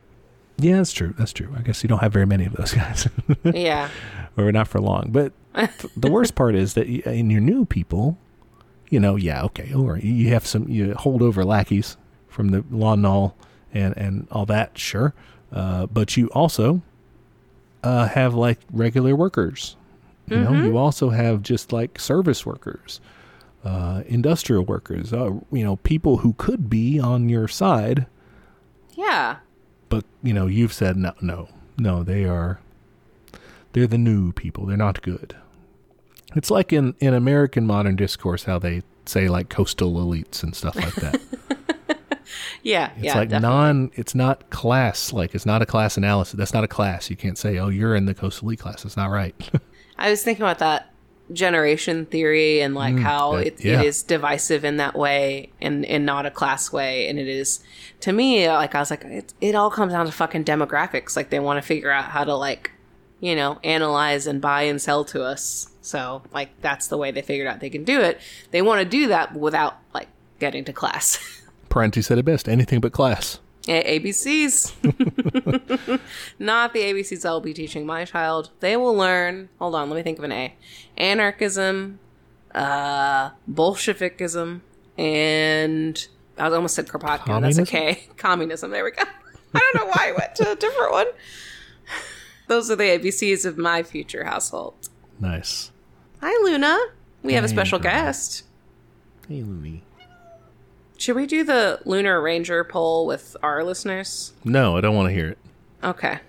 Yeah, 0.63 0.77
that's 0.77 0.93
true. 0.93 1.15
That's 1.19 1.33
true. 1.33 1.53
I 1.57 1.63
guess 1.63 1.83
you 1.83 1.89
don't 1.89 1.99
have 2.01 2.13
very 2.13 2.27
many 2.27 2.47
of 2.47 2.55
those 2.55 2.73
guys, 2.75 3.09
yeah. 3.45 3.89
or 4.37 4.51
not 4.53 4.69
for 4.69 4.81
long. 4.81 5.11
But 5.11 5.33
th- 5.55 5.71
the 5.97 6.11
worst 6.11 6.35
part 6.35 6.55
is 6.55 6.75
that 6.75 6.87
in 6.87 7.31
your 7.31 7.41
new 7.41 7.65
people, 7.65 8.17
you 8.91 9.01
know, 9.01 9.17
yeah, 9.17 9.43
okay, 9.45 9.73
or 9.75 9.99
you 9.99 10.29
have 10.31 10.47
some 10.47 10.69
you 10.69 10.95
hold 10.95 11.23
over 11.23 11.45
lackeys 11.45 11.97
from 12.29 12.49
the 12.51 12.65
Lon 12.71 13.03
Nol 13.03 13.35
and 13.73 13.97
and 13.97 14.27
all 14.31 14.47
that, 14.47 14.79
sure. 14.79 15.15
Uh, 15.53 15.87
but 15.87 16.17
you 16.17 16.29
also 16.29 16.81
uh, 17.83 18.07
have 18.09 18.35
like 18.35 18.59
regular 18.71 19.15
workers. 19.17 19.77
You 20.29 20.39
know, 20.39 20.53
you 20.53 20.79
also 20.79 21.11
have 21.11 21.43
just 21.43 21.73
like 21.75 21.99
service 21.99 22.47
workers, 22.47 23.01
uh, 23.65 24.03
industrial 24.07 24.65
workers. 24.65 25.13
Uh, 25.13 25.33
you 25.51 25.63
know, 25.63 25.77
people 25.77 26.19
who 26.19 26.33
could 26.35 26.71
be 26.71 26.99
on 26.99 27.29
your 27.29 27.49
side 27.49 28.07
Yeah. 28.95 29.37
But 29.93 30.05
you 30.23 30.33
know 30.33 30.47
you've 30.47 30.73
said 30.73 30.97
no 30.97 31.13
no 31.21 31.49
no 31.77 32.03
they 32.03 32.25
are 32.25 32.59
they're 33.73 33.87
the 33.87 33.99
new 33.99 34.33
people 34.33 34.65
they're 34.65 34.77
not 34.77 35.03
good 35.03 35.37
it's 36.35 36.51
like 36.51 36.73
in 36.73 36.95
in 36.99 37.13
american 37.13 37.67
modern 37.67 37.95
discourse 37.95 38.45
how 38.45 38.59
they 38.59 38.83
say 39.05 39.29
like 39.29 39.51
coastal 39.51 39.93
elites 39.97 40.43
and 40.43 40.57
stuff 40.57 40.75
like 40.77 40.95
that 40.95 41.21
Yeah. 42.63 42.93
it's 42.95 43.05
yeah. 43.05 43.19
like 43.19 43.29
definitely. 43.29 43.57
non 43.57 43.91
it's 43.95 44.15
not 44.15 44.49
class 44.49 45.13
like 45.13 45.35
it's 45.35 45.45
not 45.45 45.61
a 45.61 45.67
class 45.67 45.99
analysis 45.99 46.39
that's 46.39 46.55
not 46.55 46.65
a 46.65 46.69
class 46.69 47.11
you 47.11 47.17
can't 47.17 47.37
say 47.37 47.59
oh 47.59 47.69
you're 47.69 47.95
in 47.95 48.07
the 48.07 48.15
coastal 48.15 48.49
elite 48.49 48.61
class 48.61 48.87
it's 48.87 48.97
not 48.97 49.11
right 49.11 49.35
I 49.99 50.09
was 50.09 50.23
thinking 50.23 50.43
about 50.43 50.61
that 50.61 50.92
generation 51.33 52.07
theory 52.07 52.61
and 52.61 52.75
like 52.75 52.95
mm, 52.95 53.03
how 53.03 53.37
that- 53.37 53.47
it, 53.47 53.65
yeah. 53.65 53.81
it 53.81 53.87
is 53.87 54.03
divisive 54.03 54.65
in 54.65 54.77
that 54.77 54.95
way 54.95 55.51
and, 55.61 55.85
and 55.87 56.07
not 56.07 56.27
a 56.27 56.31
class 56.31 56.73
way. 56.73 57.09
And 57.09 57.19
it 57.19 57.29
is, 57.29 57.61
to 58.01 58.13
me, 58.13 58.49
like, 58.49 58.75
I 58.75 58.81
was 58.81 58.91
like, 58.91 59.05
it, 59.05 59.33
it 59.41 59.55
all 59.55 59.71
comes 59.71 59.93
down 59.93 60.07
to 60.07 60.13
fucking 60.13 60.45
demographics. 60.45 61.17
Like, 61.17 61.31
they 61.31 61.41
want 61.41 61.59
to 61.59 61.67
figure 61.67 61.91
out 61.91 62.07
how 62.07 62.25
to, 62.25 62.35
like, 62.35 62.73
you 63.21 63.37
know, 63.37 63.59
analyze 63.63 64.27
and 64.27 64.41
buy 64.41 64.63
and 64.63 64.81
sell 64.81 65.05
to 65.07 65.23
us. 65.23 65.71
So, 65.83 66.23
like, 66.33 66.51
that's 66.61 66.89
the 66.89 66.97
way 66.97 67.11
they 67.11 67.23
figured 67.23 67.47
out 67.47 67.61
they 67.61 67.71
can 67.71 67.85
do 67.85 68.01
it. 68.01 68.21
They 68.51 68.63
want 68.63 68.81
to 68.81 68.85
do 68.85 69.09
that 69.09 69.35
without, 69.35 69.79
like, 69.95 70.09
getting 70.39 70.65
to 70.65 70.73
class. 70.73 71.19
Parenti 71.69 72.03
said 72.03 72.19
it 72.19 72.25
best 72.25 72.49
anything 72.49 72.81
but 72.81 72.93
class 72.93 73.39
ABCs. 73.69 74.73
Not 76.39 76.73
the 76.73 76.81
ABCs 76.81 77.25
I'll 77.25 77.41
be 77.41 77.55
teaching 77.55 77.87
my 77.87 78.05
child. 78.05 78.51
They 78.61 78.77
will 78.77 78.95
learn. 78.95 79.49
Hold 79.59 79.75
on, 79.75 79.89
let 79.89 79.97
me 79.97 80.03
think 80.03 80.19
of 80.19 80.25
an 80.25 80.33
A. 80.33 80.55
Anarchism, 80.97 81.99
uh, 82.55 83.31
Bolshevikism, 83.51 84.61
and 84.99 86.09
I 86.39 86.45
was 86.45 86.55
almost 86.55 86.75
said 86.75 86.89
Kropotkin. 86.89 87.41
That's 87.43 87.59
a 87.59 87.65
K. 87.67 88.09
Communism. 88.17 88.71
There 88.71 88.85
we 88.85 88.91
go. 88.91 89.03
I 89.55 89.59
don't 89.73 89.85
know 89.87 89.93
why 89.93 90.09
I 90.09 90.13
went 90.13 90.35
to 90.37 90.51
a 90.53 90.57
different 90.57 90.93
one. 90.93 91.07
Those 92.49 92.71
are 92.71 92.77
the 92.77 92.85
ABCs 92.85 93.45
of 93.47 93.57
my 93.59 93.83
future 93.83 94.25
household. 94.25 94.89
nice 95.21 95.71
Hi, 96.21 96.31
Luna. 96.45 96.79
We 97.23 97.35
have 97.35 97.45
a 97.45 97.49
special 97.49 97.79
girl. 97.79 97.93
guest. 97.93 98.45
hey 99.29 99.43
Looney. 99.43 99.85
Should 101.03 101.17
we 101.17 101.27
do 101.27 101.43
the 101.43 101.81
Lunar 101.85 102.21
Ranger 102.21 102.63
poll 102.63 103.07
with 103.07 103.37
our 103.43 103.65
listeners? 103.65 104.35
no 104.45 104.77
i 104.77 104.81
don't 104.81 104.95
want 104.95 105.09
to 105.09 105.13
hear 105.13 105.31
it 105.31 105.39
Okay. 105.83 106.21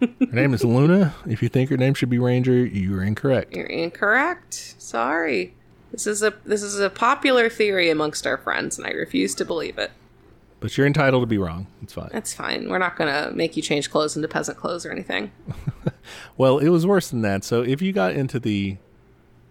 her 0.00 0.08
name 0.30 0.54
is 0.54 0.62
luna 0.62 1.16
if 1.26 1.42
you 1.42 1.48
think 1.48 1.68
her 1.70 1.76
name 1.76 1.94
should 1.94 2.08
be 2.08 2.18
ranger 2.20 2.64
you're 2.64 3.02
incorrect 3.02 3.56
You're 3.56 3.66
incorrect. 3.66 4.76
Sorry. 4.78 5.52
This 5.90 6.06
is 6.06 6.22
a 6.22 6.32
this 6.44 6.62
is 6.62 6.78
a 6.78 6.90
popular 6.90 7.48
theory 7.50 7.90
amongst 7.90 8.24
our 8.24 8.36
friends, 8.36 8.78
and 8.78 8.86
I 8.86 8.90
refuse 8.90 9.34
to 9.34 9.44
believe 9.44 9.78
it. 9.78 9.90
but 10.60 10.76
you're 10.78 10.86
entitled 10.86 11.24
to 11.24 11.26
be 11.26 11.38
wrong 11.38 11.66
it's 11.82 11.92
fine 11.94 12.10
That's 12.12 12.32
fine. 12.32 12.68
We're 12.68 12.78
not 12.78 12.94
gonna 12.94 13.32
make 13.34 13.56
you 13.56 13.62
change 13.64 13.90
clothes 13.90 14.14
into 14.14 14.28
peasant 14.28 14.58
clothes 14.58 14.86
or 14.86 14.92
anything. 14.92 15.32
Well, 16.38 16.58
it 16.58 16.68
was 16.70 16.86
worse 16.86 17.10
than 17.10 17.20
that. 17.22 17.44
So 17.44 17.60
if 17.62 17.82
you 17.82 17.92
got 17.92 18.12
into 18.14 18.38
the 18.40 18.78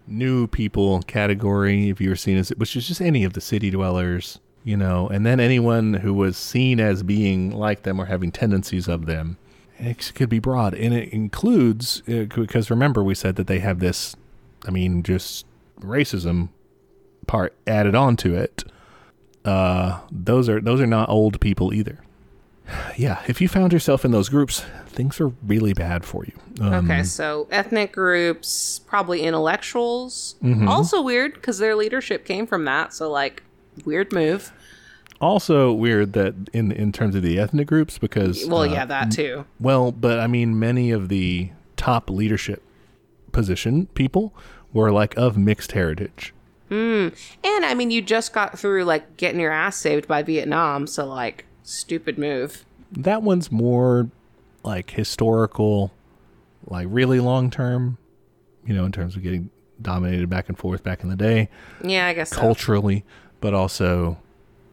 new 0.08 0.46
people 0.46 1.02
category, 1.02 1.90
if 1.90 2.00
you 2.00 2.08
were 2.08 2.16
seen 2.16 2.36
as 2.36 2.50
which 2.50 2.76
is 2.76 2.88
just 2.88 3.00
any 3.00 3.24
of 3.24 3.34
the 3.34 3.40
city 3.40 3.70
dwellers, 3.70 4.40
you 4.64 4.76
know, 4.76 5.08
and 5.08 5.24
then 5.24 5.40
anyone 5.40 5.94
who 5.94 6.12
was 6.14 6.36
seen 6.36 6.80
as 6.80 7.02
being 7.02 7.50
like 7.50 7.82
them 7.82 8.00
or 8.00 8.06
having 8.06 8.32
tendencies 8.32 8.88
of 8.88 9.06
them, 9.06 9.36
it 9.78 10.12
could 10.14 10.28
be 10.28 10.38
broad, 10.38 10.74
and 10.74 10.94
it 10.94 11.12
includes 11.12 12.02
uh, 12.08 12.24
because 12.34 12.70
remember 12.70 13.02
we 13.02 13.14
said 13.14 13.36
that 13.36 13.46
they 13.46 13.60
have 13.60 13.78
this, 13.78 14.16
I 14.66 14.70
mean, 14.70 15.02
just 15.02 15.46
racism 15.80 16.48
part 17.26 17.54
added 17.66 17.94
on 17.94 18.16
to 18.16 18.34
it. 18.34 18.64
Uh, 19.44 20.00
those 20.10 20.48
are 20.48 20.60
those 20.60 20.80
are 20.80 20.86
not 20.86 21.08
old 21.08 21.40
people 21.40 21.72
either. 21.72 22.00
Yeah, 22.96 23.22
if 23.26 23.40
you 23.40 23.48
found 23.48 23.72
yourself 23.72 24.04
in 24.04 24.10
those 24.10 24.28
groups, 24.28 24.64
things 24.88 25.20
are 25.20 25.28
really 25.46 25.72
bad 25.72 26.04
for 26.04 26.24
you. 26.24 26.32
Um, 26.60 26.90
Okay, 26.90 27.02
so 27.02 27.46
ethnic 27.50 27.92
groups, 27.92 28.80
probably 28.86 29.22
intellectuals. 29.22 30.36
Mm-hmm. 30.42 30.68
Also 30.68 31.00
weird 31.02 31.34
because 31.34 31.58
their 31.58 31.74
leadership 31.76 32.24
came 32.24 32.46
from 32.46 32.64
that. 32.66 32.92
So, 32.92 33.10
like, 33.10 33.42
weird 33.84 34.12
move. 34.12 34.52
Also 35.20 35.72
weird 35.72 36.12
that 36.12 36.34
in 36.52 36.70
in 36.70 36.92
terms 36.92 37.14
of 37.16 37.22
the 37.22 37.40
ethnic 37.40 37.66
groups 37.66 37.98
because 37.98 38.46
Well, 38.46 38.60
uh, 38.62 38.66
yeah, 38.66 38.84
that 38.84 39.10
too. 39.10 39.46
well, 39.58 39.90
but 39.90 40.20
I 40.20 40.28
mean 40.28 40.58
many 40.60 40.92
of 40.92 41.08
the 41.08 41.50
top 41.76 42.08
leadership 42.08 42.62
position 43.32 43.86
people 43.94 44.32
were 44.72 44.92
like 44.92 45.16
of 45.16 45.36
mixed 45.36 45.72
heritage. 45.72 46.32
And 46.70 47.12
I 47.44 47.74
mean, 47.74 47.90
you 47.90 48.00
just 48.02 48.32
got 48.32 48.58
through 48.58 48.84
like 48.84 49.16
getting 49.16 49.40
your 49.40 49.50
ass 49.52 49.76
saved 49.76 50.06
by 50.06 50.22
Vietnam. 50.22 50.86
So, 50.86 51.06
like, 51.06 51.46
stupid 51.68 52.18
move. 52.18 52.64
That 52.92 53.22
one's 53.22 53.52
more 53.52 54.08
like 54.64 54.90
historical, 54.90 55.92
like 56.66 56.86
really 56.90 57.20
long 57.20 57.50
term, 57.50 57.98
you 58.64 58.74
know, 58.74 58.84
in 58.84 58.92
terms 58.92 59.16
of 59.16 59.22
getting 59.22 59.50
dominated 59.80 60.28
back 60.28 60.48
and 60.48 60.58
forth 60.58 60.82
back 60.82 61.02
in 61.02 61.08
the 61.08 61.16
day. 61.16 61.48
Yeah, 61.82 62.06
I 62.06 62.14
guess 62.14 62.30
so. 62.30 62.36
culturally, 62.36 63.04
but 63.40 63.54
also 63.54 64.18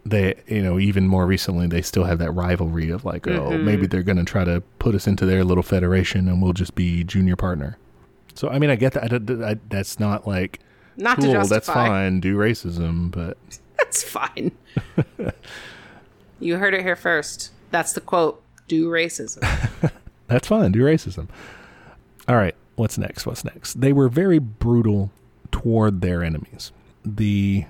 they, 0.05 0.35
you 0.47 0.61
know, 0.61 0.79
even 0.79 1.07
more 1.07 1.25
recently, 1.25 1.67
they 1.67 1.81
still 1.81 2.05
have 2.05 2.19
that 2.19 2.31
rivalry 2.31 2.89
of 2.89 3.05
like, 3.05 3.27
oh, 3.27 3.49
mm-hmm. 3.49 3.65
maybe 3.65 3.87
they're 3.87 4.03
going 4.03 4.17
to 4.17 4.23
try 4.23 4.43
to 4.43 4.61
put 4.79 4.95
us 4.95 5.07
into 5.07 5.25
their 5.25 5.43
little 5.43 5.63
federation 5.63 6.27
and 6.27 6.41
we'll 6.41 6.53
just 6.53 6.75
be 6.75 7.03
junior 7.03 7.35
partner. 7.35 7.77
So, 8.35 8.49
I 8.49 8.59
mean, 8.59 8.69
I 8.69 8.75
get 8.75 8.93
that. 8.93 9.13
I, 9.13 9.51
I, 9.51 9.55
that's 9.69 9.99
not 9.99 10.27
like, 10.27 10.59
Not 10.97 11.15
to 11.15 11.21
cool, 11.21 11.33
justify. 11.33 11.55
that's 11.55 11.67
fine, 11.67 12.19
do 12.19 12.37
racism, 12.37 13.11
but 13.11 13.37
That's 13.77 14.03
fine. 14.03 14.51
you 16.45 16.57
heard 16.57 16.73
it 16.73 16.81
here 16.81 16.95
first. 16.95 17.51
That's 17.71 17.93
the 17.93 18.01
quote. 18.01 18.41
Do 18.67 18.89
racism. 18.89 19.41
that's 20.27 20.47
fine, 20.47 20.71
do 20.71 20.79
racism. 20.79 21.27
All 22.27 22.35
right, 22.35 22.55
what's 22.75 22.97
next? 22.97 23.25
What's 23.25 23.43
next? 23.43 23.81
They 23.81 23.93
were 23.93 24.09
very 24.09 24.39
brutal 24.39 25.11
toward 25.51 26.01
their 26.01 26.23
enemies. 26.23 26.71
The 27.03 27.65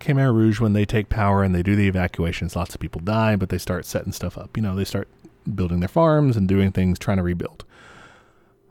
Khmer 0.00 0.34
Rouge, 0.34 0.60
when 0.60 0.72
they 0.72 0.84
take 0.84 1.08
power 1.08 1.42
and 1.42 1.54
they 1.54 1.62
do 1.62 1.76
the 1.76 1.88
evacuations, 1.88 2.56
lots 2.56 2.74
of 2.74 2.80
people 2.80 3.00
die, 3.00 3.36
but 3.36 3.50
they 3.50 3.58
start 3.58 3.84
setting 3.84 4.12
stuff 4.12 4.38
up. 4.38 4.56
You 4.56 4.62
know, 4.62 4.74
they 4.74 4.84
start 4.84 5.08
building 5.54 5.80
their 5.80 5.88
farms 5.88 6.36
and 6.36 6.48
doing 6.48 6.72
things, 6.72 6.98
trying 6.98 7.18
to 7.18 7.22
rebuild. 7.22 7.64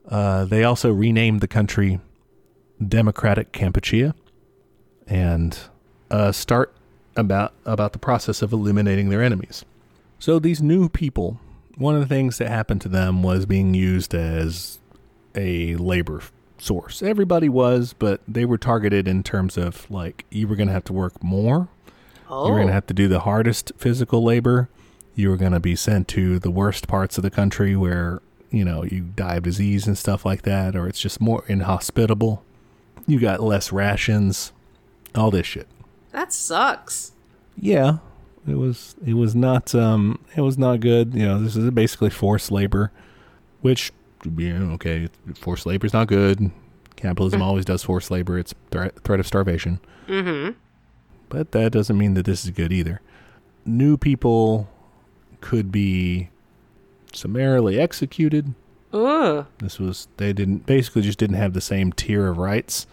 Uh, 0.08 0.45
they 0.45 0.64
also 0.64 0.91
renamed 0.91 1.41
the 1.41 1.47
country 1.47 2.00
Democratic 2.86 3.52
Kampuchea 3.52 4.14
and 5.08 5.60
uh, 6.10 6.32
start 6.32 6.74
about 7.20 7.53
about 7.65 7.93
the 7.93 7.99
process 7.99 8.41
of 8.41 8.51
eliminating 8.53 9.09
their 9.09 9.22
enemies. 9.24 9.65
So 10.20 10.39
these 10.39 10.61
new 10.61 10.89
people, 10.89 11.39
one 11.78 11.95
of 11.95 12.01
the 12.01 12.07
things 12.07 12.38
that 12.39 12.49
happened 12.49 12.82
to 12.82 12.89
them 12.89 13.24
was 13.24 13.45
being 13.45 13.74
used 13.74 14.13
as 14.13 14.80
a 15.36 15.76
labor 15.76 16.22
source. 16.57 17.01
Everybody 17.01 17.49
was, 17.49 17.93
but 17.97 18.22
they 18.28 18.45
were 18.45 18.57
targeted 18.57 19.07
in 19.07 19.24
terms 19.24 19.57
of 19.57 19.89
like 19.89 20.26
you 20.30 20.47
were 20.47 20.55
going 20.55 20.67
to 20.67 20.74
have 20.74 20.84
to 20.86 20.93
work 20.93 21.24
more. 21.24 21.70
Oh, 22.30 22.45
You 22.45 22.51
were 22.51 22.57
going 22.57 22.67
to 22.67 22.74
oh. 22.74 22.76
have 22.76 22.88
to 22.88 22.93
do 22.93 23.07
the 23.07 23.22
hardest 23.22 23.72
physical 23.78 24.24
labor. 24.24 24.70
You 25.15 25.30
were 25.30 25.38
going 25.38 25.53
to 25.53 25.59
be 25.59 25.76
sent 25.76 26.07
to 26.09 26.39
the 26.39 26.51
worst 26.51 26.88
parts 26.88 27.17
of 27.17 27.24
the 27.24 27.32
country 27.32 27.76
where, 27.76 28.22
you 28.51 28.63
know, 28.63 28.84
you 28.84 29.01
die 29.01 29.36
of 29.36 29.43
disease 29.43 29.88
and 29.88 29.97
stuff 29.97 30.26
like 30.26 30.43
that, 30.43 30.76
or 30.76 30.88
it's 30.88 30.99
just 30.99 31.20
more 31.20 31.43
inhospitable. 31.47 32.43
You 33.07 33.20
got 33.20 33.41
less 33.41 33.72
rations, 33.72 34.51
all 35.15 35.32
this 35.32 35.47
shit. 35.47 35.67
That 36.12 36.34
sucks. 36.34 37.12
Yeah, 37.57 37.97
it 38.47 38.55
was 38.55 38.95
it 39.05 39.14
was 39.14 39.36
not 39.36 39.74
um 39.76 40.20
it 40.36 40.41
was 40.41 40.57
not 40.57 40.80
good. 40.80 41.14
You 41.14 41.26
know, 41.26 41.39
this 41.41 41.55
is 41.55 41.70
basically 41.72 42.10
forced 42.10 42.51
labor, 42.51 42.91
which 43.62 43.91
you 44.24 44.53
know, 44.53 44.74
okay, 44.74 45.10
forced 45.36 45.66
labor 45.66 45.86
is 45.86 45.93
not 45.93 46.07
good. 46.07 46.51
Capitalism 46.95 47.41
always 47.41 47.66
does 47.66 47.84
forced 47.84 48.12
labor. 48.12 48.38
It's 48.38 48.53
threat 48.72 49.01
threat 49.03 49.20
of 49.20 49.28
starvation. 49.28 49.80
Mm-hmm. 50.07 50.57
But 51.30 51.51
that 51.51 51.72
doesn't 51.72 51.97
mean 51.97 52.16
that 52.16 52.26
this 52.26 52.43
is 52.43 52.51
good 52.51 52.74
either. 52.74 53.01
New 53.66 53.97
people 53.97 54.68
could 55.41 55.72
be 55.72 56.30
summarily 57.14 57.80
executed. 57.80 58.53
This 59.60 59.80
was 59.80 60.07
they 60.18 60.34
didn't 60.34 60.66
basically 60.66 61.03
just 61.03 61.20
didn't 61.20 61.36
have 61.38 61.53
the 61.53 61.62
same 61.62 61.93
tier 61.93 62.28
of 62.28 62.38
rights. 62.38 62.88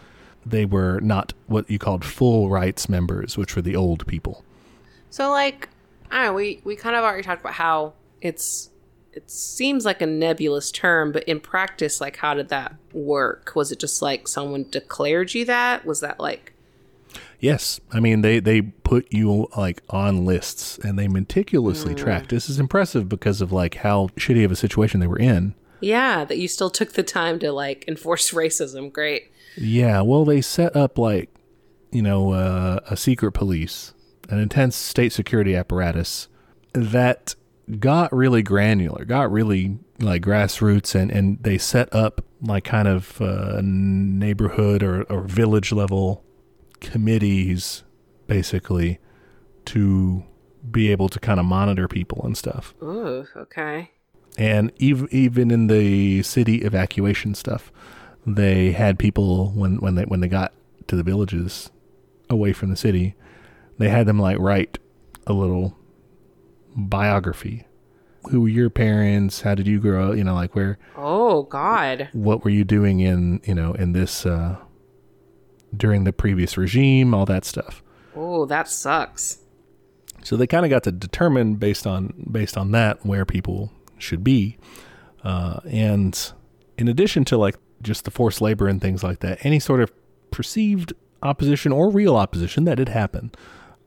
They 0.46 0.64
were 0.64 1.00
not 1.00 1.32
what 1.46 1.68
you 1.68 1.78
called 1.78 2.04
full 2.04 2.48
rights 2.48 2.88
members, 2.88 3.36
which 3.36 3.56
were 3.56 3.62
the 3.62 3.76
old 3.76 4.06
people. 4.06 4.44
So 5.10 5.30
like, 5.30 5.68
I 6.10 6.24
don't 6.24 6.26
know, 6.26 6.34
we 6.34 6.60
we 6.64 6.76
kind 6.76 6.94
of 6.94 7.04
already 7.04 7.22
talked 7.22 7.40
about 7.40 7.54
how 7.54 7.94
it's 8.20 8.70
it 9.12 9.30
seems 9.30 9.84
like 9.84 10.02
a 10.02 10.06
nebulous 10.06 10.70
term, 10.70 11.10
but 11.10 11.24
in 11.24 11.40
practice, 11.40 12.00
like 12.00 12.16
how 12.18 12.34
did 12.34 12.48
that 12.50 12.76
work? 12.92 13.52
Was 13.54 13.72
it 13.72 13.80
just 13.80 14.02
like 14.02 14.28
someone 14.28 14.66
declared 14.70 15.34
you 15.34 15.44
that? 15.46 15.84
Was 15.84 16.00
that 16.00 16.20
like 16.20 16.52
Yes, 17.40 17.80
I 17.92 18.00
mean 18.00 18.22
they 18.22 18.40
they 18.40 18.62
put 18.62 19.12
you 19.12 19.48
like 19.56 19.82
on 19.90 20.24
lists 20.24 20.78
and 20.78 20.98
they 20.98 21.08
meticulously 21.08 21.94
mm. 21.94 21.98
tracked. 21.98 22.30
This 22.30 22.48
is 22.48 22.58
impressive 22.58 23.08
because 23.08 23.40
of 23.40 23.52
like 23.52 23.76
how 23.76 24.08
shitty 24.16 24.44
of 24.44 24.52
a 24.52 24.56
situation 24.56 25.00
they 25.00 25.06
were 25.06 25.18
in. 25.18 25.54
yeah, 25.80 26.24
that 26.24 26.38
you 26.38 26.48
still 26.48 26.70
took 26.70 26.92
the 26.92 27.02
time 27.02 27.38
to 27.40 27.52
like 27.52 27.84
enforce 27.88 28.30
racism? 28.32 28.92
Great. 28.92 29.30
Yeah, 29.56 30.02
well 30.02 30.24
they 30.24 30.40
set 30.40 30.76
up 30.76 30.98
like 30.98 31.30
you 31.90 32.02
know 32.02 32.32
uh, 32.32 32.80
a 32.88 32.96
secret 32.96 33.32
police, 33.32 33.94
an 34.28 34.38
intense 34.38 34.76
state 34.76 35.12
security 35.12 35.54
apparatus 35.54 36.28
that 36.72 37.34
got 37.78 38.12
really 38.12 38.42
granular, 38.42 39.04
got 39.04 39.30
really 39.30 39.78
like 40.00 40.22
grassroots, 40.22 40.94
and 40.94 41.10
and 41.10 41.42
they 41.42 41.58
set 41.58 41.92
up 41.94 42.24
like 42.42 42.64
kind 42.64 42.88
of 42.88 43.20
uh, 43.20 43.60
neighborhood 43.62 44.82
or, 44.82 45.02
or 45.04 45.22
village 45.22 45.72
level 45.72 46.22
committees 46.80 47.82
basically 48.26 48.98
to 49.64 50.22
be 50.70 50.90
able 50.90 51.08
to 51.08 51.18
kind 51.18 51.40
of 51.40 51.46
monitor 51.46 51.88
people 51.88 52.22
and 52.24 52.36
stuff. 52.36 52.74
Ooh, 52.82 53.26
okay. 53.36 53.90
And 54.36 54.72
even 54.76 55.08
even 55.10 55.50
in 55.50 55.66
the 55.68 56.22
city 56.22 56.62
evacuation 56.62 57.34
stuff, 57.34 57.72
they 58.26 58.72
had 58.72 58.98
people 58.98 59.50
when 59.52 59.76
when 59.76 59.94
they 59.94 60.02
when 60.04 60.20
they 60.20 60.28
got 60.28 60.52
to 60.88 60.96
the 60.96 61.02
villages 61.02 61.70
away 62.28 62.52
from 62.52 62.70
the 62.70 62.76
city, 62.76 63.14
they 63.78 63.88
had 63.88 64.06
them 64.06 64.18
like 64.18 64.38
write 64.38 64.78
a 65.26 65.32
little 65.32 65.76
biography. 66.74 67.66
Who 68.30 68.40
were 68.42 68.48
your 68.48 68.70
parents? 68.70 69.42
How 69.42 69.54
did 69.54 69.66
you 69.68 69.78
grow 69.78 70.10
up? 70.12 70.16
You 70.16 70.24
know, 70.24 70.34
like 70.34 70.54
where 70.54 70.78
Oh 70.96 71.44
God. 71.44 72.08
what 72.12 72.44
were 72.44 72.50
you 72.50 72.64
doing 72.64 73.00
in 73.00 73.40
you 73.44 73.54
know 73.54 73.72
in 73.74 73.92
this 73.92 74.26
uh 74.26 74.56
during 75.76 76.04
the 76.04 76.12
previous 76.12 76.56
regime, 76.56 77.12
all 77.14 77.26
that 77.26 77.44
stuff. 77.44 77.82
Oh, 78.14 78.46
that 78.46 78.68
sucks. 78.68 79.38
So 80.24 80.36
they 80.36 80.46
kind 80.46 80.64
of 80.64 80.70
got 80.70 80.82
to 80.84 80.92
determine 80.92 81.54
based 81.56 81.86
on 81.86 82.26
based 82.30 82.56
on 82.56 82.72
that 82.72 83.04
where 83.06 83.24
people 83.24 83.70
should 83.98 84.24
be, 84.24 84.58
uh, 85.22 85.60
and 85.68 86.32
in 86.78 86.88
addition 86.88 87.24
to 87.26 87.36
like 87.36 87.56
just 87.86 88.04
the 88.04 88.10
forced 88.10 88.40
labor 88.40 88.68
and 88.68 88.80
things 88.80 89.02
like 89.02 89.20
that, 89.20 89.44
any 89.44 89.58
sort 89.58 89.80
of 89.80 89.92
perceived 90.30 90.92
opposition 91.22 91.72
or 91.72 91.90
real 91.90 92.16
opposition 92.16 92.64
that 92.64 92.76
did 92.76 92.88
happen 92.88 93.32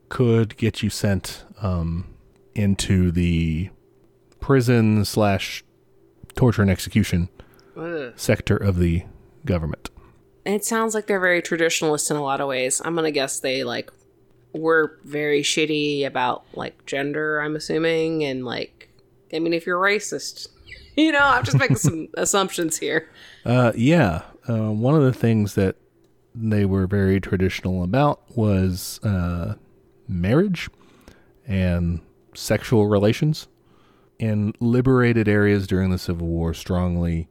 could 0.08 0.56
get 0.56 0.82
you 0.82 0.90
sent 0.90 1.44
um, 1.62 2.14
into 2.54 3.12
the 3.12 3.70
prison 4.40 5.04
slash 5.04 5.62
torture 6.34 6.62
and 6.62 6.70
execution 6.70 7.28
Ugh. 7.76 8.12
sector 8.16 8.56
of 8.56 8.78
the 8.78 9.04
government. 9.44 9.90
It 10.44 10.64
sounds 10.64 10.94
like 10.94 11.06
they're 11.06 11.20
very 11.20 11.42
traditionalist 11.42 12.10
in 12.10 12.16
a 12.16 12.22
lot 12.22 12.40
of 12.40 12.48
ways. 12.48 12.80
I'm 12.84 12.94
gonna 12.94 13.10
guess 13.10 13.40
they 13.40 13.62
like 13.62 13.90
were 14.52 14.98
very 15.04 15.42
shitty 15.42 16.04
about 16.04 16.44
like 16.54 16.86
gender. 16.86 17.40
I'm 17.40 17.54
assuming, 17.56 18.24
and 18.24 18.44
like, 18.44 18.88
I 19.32 19.38
mean, 19.38 19.52
if 19.52 19.66
you're 19.66 19.78
racist, 19.78 20.48
you 21.04 21.12
know, 21.12 21.20
I'm 21.20 21.44
just 21.44 21.58
making 21.58 21.76
some 21.76 22.08
assumptions 22.14 22.78
here. 22.78 23.08
Uh, 23.44 23.72
yeah. 23.74 24.22
Uh, 24.48 24.70
one 24.70 24.94
of 24.94 25.02
the 25.02 25.12
things 25.12 25.54
that 25.54 25.76
they 26.34 26.64
were 26.64 26.86
very 26.86 27.20
traditional 27.20 27.82
about 27.82 28.36
was 28.36 29.00
uh, 29.02 29.54
marriage 30.06 30.68
and 31.46 32.00
sexual 32.34 32.86
relations. 32.86 33.48
And 34.18 34.54
liberated 34.60 35.28
areas 35.28 35.66
during 35.66 35.90
the 35.90 35.98
Civil 35.98 36.26
War 36.26 36.52
strongly 36.52 37.28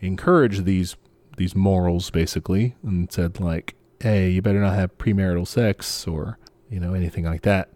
encouraged 0.00 0.64
these 0.64 0.96
these 1.36 1.54
morals, 1.54 2.08
basically, 2.08 2.76
and 2.82 3.12
said 3.12 3.38
like, 3.40 3.74
"Hey, 4.00 4.30
you 4.30 4.40
better 4.40 4.58
not 4.58 4.74
have 4.74 4.96
premarital 4.96 5.46
sex 5.46 6.08
or 6.08 6.38
you 6.70 6.80
know 6.80 6.94
anything 6.94 7.26
like 7.26 7.42
that." 7.42 7.68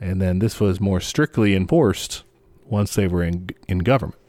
And 0.00 0.22
then 0.22 0.38
this 0.38 0.60
was 0.60 0.80
more 0.80 1.00
strictly 1.00 1.56
enforced 1.56 2.22
once 2.66 2.94
they 2.94 3.08
were 3.08 3.24
in 3.24 3.48
in 3.66 3.80
government. 3.80 4.20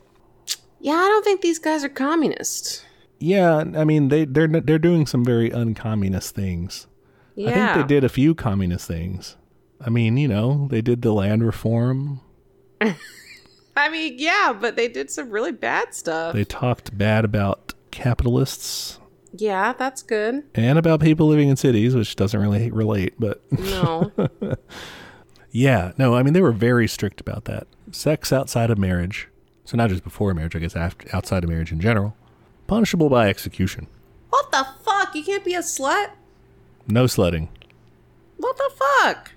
Yeah, 0.79 0.93
I 0.93 1.07
don't 1.07 1.23
think 1.23 1.41
these 1.41 1.59
guys 1.59 1.83
are 1.83 1.89
communists. 1.89 2.85
Yeah, 3.19 3.57
I 3.75 3.83
mean 3.83 4.09
they 4.09 4.25
they're 4.25 4.47
they're 4.47 4.79
doing 4.79 5.05
some 5.07 5.25
very 5.25 5.49
uncommunist 5.49 6.31
things. 6.31 6.87
Yeah, 7.35 7.49
I 7.49 7.53
think 7.73 7.87
they 7.87 7.95
did 7.95 8.03
a 8.03 8.09
few 8.09 8.35
communist 8.35 8.87
things. 8.87 9.37
I 9.79 9.89
mean, 9.89 10.17
you 10.17 10.27
know, 10.27 10.67
they 10.71 10.81
did 10.81 11.01
the 11.01 11.13
land 11.13 11.45
reform. 11.45 12.21
I 12.81 13.89
mean, 13.89 14.15
yeah, 14.17 14.55
but 14.59 14.75
they 14.75 14.87
did 14.87 15.11
some 15.11 15.29
really 15.29 15.51
bad 15.51 15.93
stuff. 15.93 16.33
They 16.33 16.45
talked 16.45 16.97
bad 16.97 17.25
about 17.25 17.73
capitalists 17.91 18.99
yeah, 19.33 19.73
that's 19.73 20.01
good. 20.01 20.43
and 20.55 20.77
about 20.77 21.01
people 21.01 21.27
living 21.27 21.49
in 21.49 21.57
cities, 21.57 21.95
which 21.95 22.15
doesn't 22.15 22.39
really 22.39 22.71
relate, 22.71 23.13
but 23.19 23.41
No. 23.51 24.11
yeah, 25.51 25.91
no, 25.97 26.15
I 26.15 26.23
mean 26.23 26.33
they 26.33 26.41
were 26.41 26.51
very 26.51 26.87
strict 26.87 27.21
about 27.21 27.45
that. 27.45 27.67
Sex 27.91 28.31
outside 28.31 28.69
of 28.69 28.77
marriage, 28.77 29.27
so 29.67 29.75
not 29.75 29.89
just 29.89 30.01
before 30.01 30.33
marriage, 30.33 30.55
I 30.55 30.59
guess 30.59 30.77
after, 30.77 31.13
outside 31.13 31.43
of 31.43 31.49
marriage 31.49 31.73
in 31.73 31.81
general, 31.81 32.15
punishable 32.67 33.09
by 33.09 33.27
execution. 33.27 33.87
what 34.29 34.49
the 34.49 34.65
fuck? 34.81 35.13
You 35.13 35.23
can't 35.23 35.43
be 35.43 35.55
a 35.55 35.59
slut? 35.59 36.11
No 36.87 37.05
sledding. 37.05 37.49
What 38.37 38.55
the 38.55 38.71
fuck? 38.77 39.33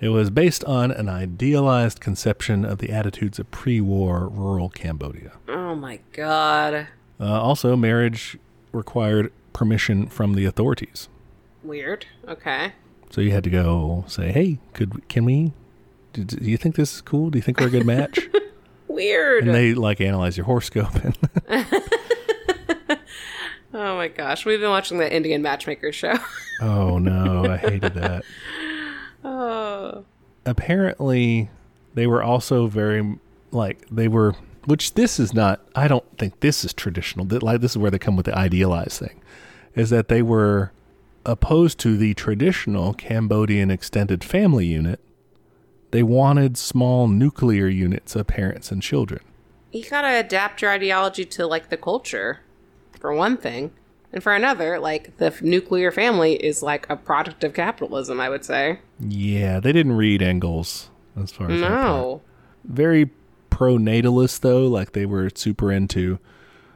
It 0.00 0.10
was 0.10 0.30
based 0.30 0.62
on 0.66 0.92
an 0.92 1.08
idealized 1.08 2.00
conception 2.00 2.64
of 2.64 2.78
the 2.78 2.90
attitudes 2.92 3.40
of 3.40 3.50
pre-war 3.50 4.28
rural 4.28 4.68
Cambodia. 4.68 5.32
Oh 5.48 5.74
my 5.74 5.98
god. 6.12 6.86
Uh, 7.18 7.40
also, 7.40 7.74
marriage 7.74 8.38
required 8.70 9.32
permission 9.52 10.06
from 10.06 10.34
the 10.34 10.44
authorities. 10.44 11.08
Weird. 11.64 12.06
Okay. 12.28 12.72
So 13.10 13.20
you 13.20 13.32
had 13.32 13.42
to 13.44 13.50
go 13.50 14.04
say, 14.06 14.30
"Hey, 14.30 14.58
could 14.74 15.08
can 15.08 15.24
we? 15.24 15.52
Do, 16.12 16.22
do 16.22 16.48
you 16.48 16.56
think 16.56 16.76
this 16.76 16.94
is 16.94 17.00
cool? 17.00 17.30
Do 17.30 17.38
you 17.38 17.42
think 17.42 17.58
we're 17.58 17.66
a 17.66 17.70
good 17.70 17.86
match?" 17.86 18.28
Weird. 18.92 19.44
and 19.46 19.54
they 19.54 19.74
like 19.74 20.00
analyze 20.00 20.36
your 20.36 20.46
horoscope. 20.46 20.94
And 20.96 21.16
oh 23.74 23.96
my 23.96 24.08
gosh. 24.08 24.44
We've 24.44 24.60
been 24.60 24.70
watching 24.70 24.98
the 24.98 25.14
Indian 25.14 25.42
Matchmaker 25.42 25.92
show. 25.92 26.14
oh 26.60 26.98
no, 26.98 27.44
I 27.50 27.56
hated 27.56 27.94
that. 27.94 28.24
oh. 29.24 30.04
Apparently, 30.44 31.50
they 31.94 32.06
were 32.06 32.22
also 32.22 32.66
very 32.66 33.18
like 33.50 33.86
they 33.90 34.08
were. 34.08 34.34
Which 34.64 34.94
this 34.94 35.18
is 35.18 35.34
not. 35.34 35.60
I 35.74 35.88
don't 35.88 36.04
think 36.18 36.38
this 36.40 36.64
is 36.64 36.72
traditional. 36.72 37.24
That 37.26 37.42
like 37.42 37.60
this 37.60 37.72
is 37.72 37.78
where 37.78 37.90
they 37.90 37.98
come 37.98 38.14
with 38.16 38.26
the 38.26 38.36
idealized 38.36 39.00
thing, 39.00 39.20
is 39.74 39.90
that 39.90 40.08
they 40.08 40.22
were 40.22 40.70
opposed 41.26 41.78
to 41.80 41.96
the 41.96 42.14
traditional 42.14 42.92
Cambodian 42.94 43.70
extended 43.70 44.22
family 44.22 44.66
unit. 44.66 45.00
They 45.92 46.02
wanted 46.02 46.56
small 46.56 47.06
nuclear 47.06 47.68
units 47.68 48.16
of 48.16 48.26
parents 48.26 48.72
and 48.72 48.82
children. 48.82 49.20
You 49.70 49.84
gotta 49.88 50.18
adapt 50.18 50.60
your 50.60 50.70
ideology 50.70 51.24
to 51.26 51.46
like 51.46 51.68
the 51.68 51.76
culture, 51.76 52.40
for 52.98 53.14
one 53.14 53.36
thing. 53.36 53.72
And 54.12 54.22
for 54.22 54.34
another, 54.34 54.78
like 54.78 55.16
the 55.18 55.26
f- 55.26 55.42
nuclear 55.42 55.90
family 55.90 56.34
is 56.34 56.62
like 56.62 56.86
a 56.90 56.96
product 56.96 57.44
of 57.44 57.54
capitalism, 57.54 58.20
I 58.20 58.28
would 58.28 58.44
say. 58.44 58.80
Yeah, 58.98 59.60
they 59.60 59.72
didn't 59.72 59.96
read 59.96 60.20
Engels 60.20 60.90
as 61.16 61.30
far 61.30 61.50
as. 61.50 61.60
No. 61.60 62.22
Very 62.64 63.10
pro-natalist 63.50 64.42
though, 64.42 64.66
like 64.66 64.92
they 64.92 65.06
were 65.06 65.30
super 65.34 65.70
into 65.70 66.18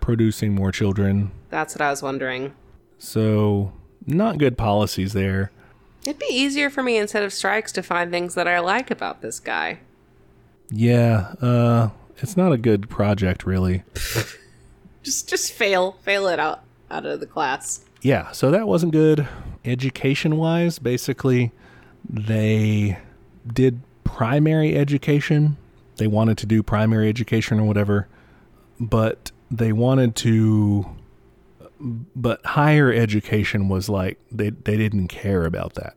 producing 0.00 0.54
more 0.54 0.72
children. 0.72 1.30
That's 1.50 1.74
what 1.74 1.80
I 1.82 1.90
was 1.90 2.02
wondering. 2.02 2.54
So, 2.98 3.72
not 4.06 4.38
good 4.38 4.56
policies 4.56 5.12
there. 5.14 5.50
It'd 6.06 6.20
be 6.20 6.26
easier 6.30 6.70
for 6.70 6.82
me 6.82 6.96
instead 6.96 7.22
of 7.22 7.32
strikes 7.32 7.72
to 7.72 7.82
find 7.82 8.10
things 8.10 8.34
that 8.34 8.46
I 8.46 8.60
like 8.60 8.90
about 8.90 9.22
this 9.22 9.40
guy. 9.40 9.80
Yeah, 10.70 11.34
uh 11.40 11.90
it's 12.18 12.36
not 12.36 12.52
a 12.52 12.58
good 12.58 12.88
project 12.88 13.44
really. 13.44 13.82
Just 15.02 15.28
just 15.28 15.52
fail. 15.52 15.92
Fail 16.02 16.26
it 16.26 16.40
out 16.40 16.64
out 16.90 17.06
of 17.06 17.20
the 17.20 17.26
class. 17.26 17.84
Yeah, 18.02 18.32
so 18.32 18.50
that 18.50 18.66
wasn't 18.66 18.90
good. 18.90 19.28
Education 19.64 20.36
wise, 20.36 20.80
basically, 20.80 21.52
they 22.08 22.98
did 23.46 23.82
primary 24.02 24.76
education. 24.76 25.58
They 25.96 26.08
wanted 26.08 26.38
to 26.38 26.46
do 26.46 26.60
primary 26.60 27.08
education 27.08 27.60
or 27.60 27.64
whatever, 27.64 28.08
but 28.80 29.30
they 29.48 29.72
wanted 29.72 30.16
to. 30.16 30.95
But 31.78 32.44
higher 32.44 32.92
education 32.92 33.68
was 33.68 33.88
like 33.88 34.18
they 34.30 34.50
they 34.50 34.76
didn't 34.76 35.08
care 35.08 35.44
about 35.44 35.74
that, 35.74 35.96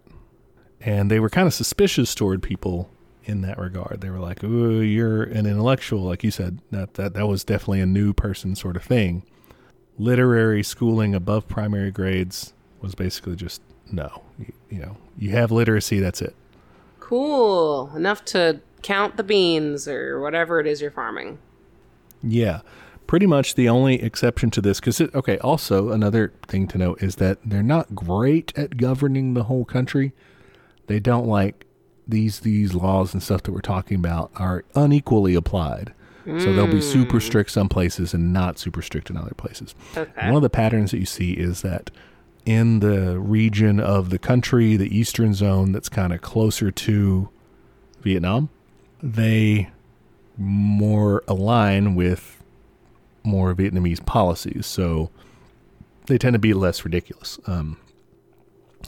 and 0.82 1.10
they 1.10 1.20
were 1.20 1.30
kind 1.30 1.48
of 1.48 1.54
suspicious 1.54 2.14
toward 2.14 2.44
people 2.44 2.90
in 3.24 3.42
that 3.42 3.58
regard. 3.58 4.02
They 4.02 4.10
were 4.10 4.20
like, 4.20 4.44
"Ooh, 4.44 4.82
you're 4.82 5.24
an 5.24 5.46
intellectual," 5.46 6.02
like 6.02 6.24
you 6.24 6.32
said. 6.32 6.60
That 6.72 6.96
that 6.96 7.14
that 7.14 7.28
was 7.28 7.44
definitely 7.44 7.82
a 7.82 7.86
new 7.86 8.14
person 8.14 8.56
sort 8.56 8.76
of 8.76 8.84
thing 8.84 9.24
literary 10.00 10.64
schooling 10.64 11.14
above 11.14 11.48
primary 11.48 11.92
grades 11.92 12.54
was 12.82 12.96
basically 12.96 13.36
just 13.36 13.62
no. 13.92 14.24
You, 14.40 14.54
you 14.70 14.80
know, 14.80 14.98
you 15.18 15.32
have 15.32 15.52
literacy, 15.52 16.00
that's 16.00 16.22
it. 16.22 16.36
Cool. 17.00 17.92
Enough 17.96 18.26
to 18.26 18.62
count 18.82 19.18
the 19.18 19.24
beans 19.24 19.88
or 19.88 20.20
whatever 20.22 20.60
it 20.60 20.66
is 20.66 20.82
you're 20.82 20.90
farming. 20.90 21.38
Yeah. 22.24 22.62
Pretty 23.10 23.26
much 23.26 23.56
the 23.56 23.68
only 23.68 24.04
exception 24.04 24.52
to 24.52 24.62
this, 24.62 24.80
because, 24.80 25.02
okay, 25.02 25.40
also 25.40 25.90
another 25.90 26.32
thing 26.48 26.68
to 26.68 26.78
note 26.78 27.02
is 27.02 27.16
that 27.16 27.40
they're 27.44 27.64
not 27.64 27.96
great 27.96 28.56
at 28.56 28.78
governing 28.78 29.34
the 29.34 29.46
whole 29.46 29.66
country. 29.66 30.14
They 30.86 31.00
don't 31.00 31.26
like 31.26 31.66
these 32.08 32.42
these 32.42 32.76
laws 32.76 33.14
and 33.16 33.24
stuff 33.24 33.42
that 33.44 33.52
we're 33.52 33.62
talking 33.62 33.98
about 33.98 34.30
are 34.36 34.64
unequally 34.76 35.34
applied. 35.34 35.96
So 36.38 36.54
they'll 36.54 36.68
be 36.68 36.82
super 36.82 37.14
hmm. 37.14 37.26
strict 37.26 37.50
some 37.50 37.68
places 37.68 38.14
and 38.14 38.32
not 38.32 38.60
super 38.60 38.84
strict 38.84 39.10
in 39.10 39.18
other 39.18 39.34
places. 39.36 39.74
Okay. 39.98 40.28
One 40.28 40.36
of 40.36 40.44
the 40.44 40.50
patterns 40.52 40.92
that 40.92 41.00
you 41.00 41.08
see 41.08 41.32
is 41.32 41.64
that 41.64 41.90
in 42.46 42.82
the 42.82 43.20
region 43.20 43.80
of 43.80 44.12
the 44.12 44.20
country, 44.20 44.76
the 44.76 44.96
eastern 44.96 45.34
zone 45.34 45.72
that's 45.72 45.90
kind 45.90 46.14
of 46.14 46.22
closer 46.22 46.70
to 46.70 47.30
Vietnam, 48.02 48.50
they 49.02 49.72
more 50.38 51.24
align 51.28 51.96
with 51.96 52.39
more 53.30 53.54
Vietnamese 53.54 54.06
policies. 54.06 54.66
So 54.66 55.10
they 56.08 56.18
tend 56.18 56.34
to 56.34 56.40
be 56.40 56.54
less 56.54 56.84
ridiculous. 56.84 57.40
Um, 57.48 57.78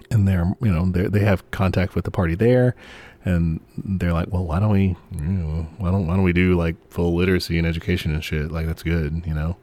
and 0.09 0.27
they're, 0.27 0.53
you 0.61 0.72
know, 0.72 0.85
they 0.85 1.07
they 1.07 1.19
have 1.19 1.49
contact 1.51 1.95
with 1.95 2.05
the 2.05 2.11
party 2.11 2.35
there, 2.35 2.76
and 3.23 3.59
they're 3.77 4.13
like, 4.13 4.31
well, 4.31 4.45
why 4.45 4.59
don't 4.59 4.72
we, 4.72 4.95
you 5.11 5.22
know, 5.22 5.68
why 5.77 5.91
don't 5.91 6.07
why 6.07 6.15
don't 6.15 6.23
we 6.23 6.34
do 6.34 6.55
like 6.55 6.76
full 6.89 7.15
literacy 7.15 7.57
and 7.57 7.68
education 7.68 8.13
and 8.13 8.23
shit? 8.23 8.51
Like 8.51 8.65
that's 8.65 8.84
good, 8.84 9.23
you 9.26 9.34
know. 9.34 9.57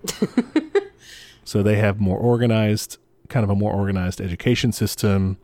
so 1.44 1.62
they 1.62 1.76
have 1.76 2.00
more 2.00 2.18
organized, 2.18 2.98
kind 3.28 3.44
of 3.44 3.50
a 3.50 3.54
more 3.54 3.72
organized 3.72 4.20
education 4.20 4.72
system. 4.72 5.38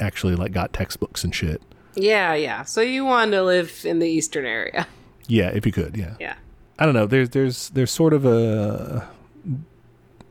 Actually, 0.00 0.34
like 0.34 0.52
got 0.52 0.72
textbooks 0.72 1.22
and 1.22 1.34
shit. 1.34 1.62
Yeah, 1.94 2.34
yeah. 2.34 2.64
So 2.64 2.80
you 2.80 3.04
want 3.04 3.32
to 3.32 3.42
live 3.42 3.82
in 3.84 4.00
the 4.00 4.08
eastern 4.08 4.44
area. 4.44 4.86
Yeah, 5.26 5.50
if 5.50 5.64
you 5.64 5.72
could, 5.72 5.96
yeah. 5.96 6.14
Yeah. 6.18 6.34
I 6.78 6.84
don't 6.84 6.94
know. 6.94 7.06
There's 7.06 7.30
there's 7.30 7.70
there's 7.70 7.90
sort 7.90 8.12
of 8.12 8.24
a 8.24 9.08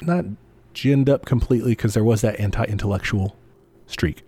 not 0.02 0.26
ginned 0.74 1.10
up 1.10 1.26
completely 1.26 1.72
because 1.72 1.94
there 1.94 2.04
was 2.04 2.22
that 2.22 2.40
anti-intellectual 2.40 3.36
streak, 3.88 4.26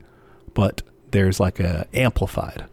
but 0.53 0.81
there's 1.11 1.39
like 1.39 1.59
a 1.59 1.87
amplified 1.93 2.65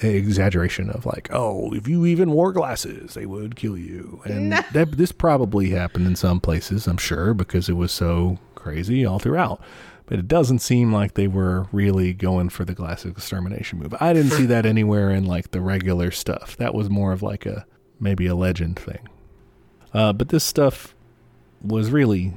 exaggeration 0.00 0.90
of 0.90 1.04
like, 1.06 1.28
oh, 1.30 1.72
if 1.74 1.86
you 1.86 2.06
even 2.06 2.30
wore 2.30 2.52
glasses, 2.52 3.14
they 3.14 3.26
would 3.26 3.54
kill 3.56 3.76
you, 3.76 4.20
and 4.24 4.50
No. 4.50 4.60
that 4.72 4.92
this 4.92 5.12
probably 5.12 5.70
happened 5.70 6.06
in 6.06 6.16
some 6.16 6.40
places, 6.40 6.86
I'm 6.86 6.96
sure, 6.96 7.34
because 7.34 7.68
it 7.68 7.74
was 7.74 7.92
so 7.92 8.38
crazy 8.54 9.04
all 9.04 9.18
throughout. 9.18 9.60
But 10.06 10.18
it 10.18 10.28
doesn't 10.28 10.58
seem 10.58 10.92
like 10.92 11.14
they 11.14 11.28
were 11.28 11.66
really 11.72 12.12
going 12.12 12.50
for 12.50 12.64
the 12.64 12.74
glass 12.74 13.04
extermination 13.06 13.78
move. 13.78 13.94
I 14.00 14.12
didn't 14.12 14.32
see 14.32 14.46
that 14.46 14.66
anywhere 14.66 15.10
in 15.10 15.24
like 15.24 15.50
the 15.52 15.60
regular 15.60 16.10
stuff. 16.10 16.56
That 16.58 16.74
was 16.74 16.90
more 16.90 17.12
of 17.12 17.22
like 17.22 17.46
a 17.46 17.66
maybe 18.04 18.26
a 18.26 18.34
legend 18.36 18.78
thing. 18.78 19.08
Uh, 19.92 20.12
but 20.12 20.28
this 20.28 20.44
stuff 20.44 20.94
was 21.62 21.90
really 21.90 22.34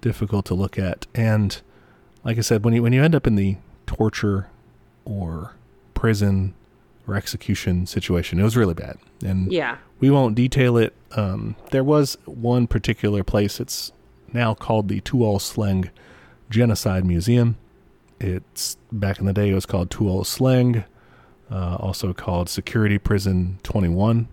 difficult 0.00 0.46
to 0.46 0.54
look 0.54 0.78
at, 0.78 1.06
and 1.14 1.60
like 2.24 2.38
I 2.38 2.40
said, 2.40 2.64
when 2.64 2.74
you 2.74 2.82
when 2.82 2.92
you 2.92 3.04
end 3.04 3.14
up 3.14 3.26
in 3.26 3.34
the 3.36 3.56
torture 3.86 4.48
or 5.04 5.54
prison 5.94 6.54
or 7.06 7.14
execution 7.14 7.86
situation, 7.86 8.40
it 8.40 8.42
was 8.42 8.56
really 8.56 8.74
bad. 8.74 8.96
And 9.24 9.52
Yeah. 9.52 9.76
we 10.00 10.10
won't 10.10 10.34
detail 10.34 10.76
it. 10.76 10.94
Um, 11.12 11.56
there 11.72 11.84
was 11.84 12.16
one 12.24 12.66
particular 12.66 13.22
place. 13.24 13.60
It's 13.60 13.92
now 14.32 14.54
called 14.54 14.88
the 14.88 15.00
Tuol 15.00 15.38
Sleng 15.40 15.90
Genocide 16.48 17.04
Museum. 17.04 17.56
It's 18.20 18.76
back 18.92 19.18
in 19.18 19.26
the 19.26 19.32
day. 19.32 19.50
It 19.50 19.54
was 19.54 19.66
called 19.66 19.90
Tuol 19.90 20.24
Sleng, 20.24 20.84
uh, 21.50 21.76
also 21.76 22.12
called 22.12 22.48
Security 22.48 22.98
Prison 22.98 23.58
21. 23.62 24.28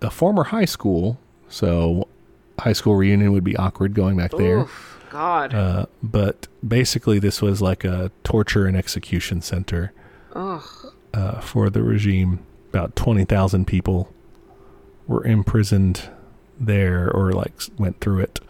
A 0.00 0.10
former 0.10 0.44
high 0.44 0.64
school, 0.64 1.18
so 1.48 2.08
high 2.58 2.72
school 2.72 2.94
reunion 2.94 3.32
would 3.32 3.44
be 3.44 3.56
awkward 3.56 3.94
going 3.94 4.16
back 4.16 4.30
there. 4.32 4.60
Oof, 4.60 5.00
God. 5.10 5.54
Uh, 5.54 5.86
but 6.02 6.46
basically, 6.66 7.18
this 7.18 7.42
was 7.42 7.60
like 7.60 7.84
a 7.84 8.10
torture 8.24 8.66
and 8.66 8.76
execution 8.76 9.42
center 9.42 9.92
uh, 10.34 11.40
for 11.40 11.70
the 11.70 11.82
regime. 11.82 12.44
About 12.70 12.94
20,000 12.96 13.66
people 13.66 14.12
were 15.06 15.24
imprisoned 15.24 16.10
there 16.60 17.10
or 17.10 17.32
like 17.32 17.52
went 17.78 18.00
through 18.00 18.20
it. 18.20 18.40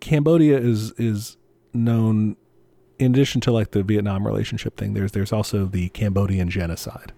Cambodia 0.00 0.58
is 0.58 0.92
is 0.92 1.36
known 1.72 2.36
in 2.98 3.12
addition 3.12 3.40
to 3.42 3.52
like 3.52 3.70
the 3.70 3.82
Vietnam 3.82 4.26
relationship 4.26 4.76
thing 4.76 4.94
there's 4.94 5.12
there's 5.12 5.32
also 5.32 5.64
the 5.64 5.88
Cambodian 5.90 6.50
genocide 6.50 7.12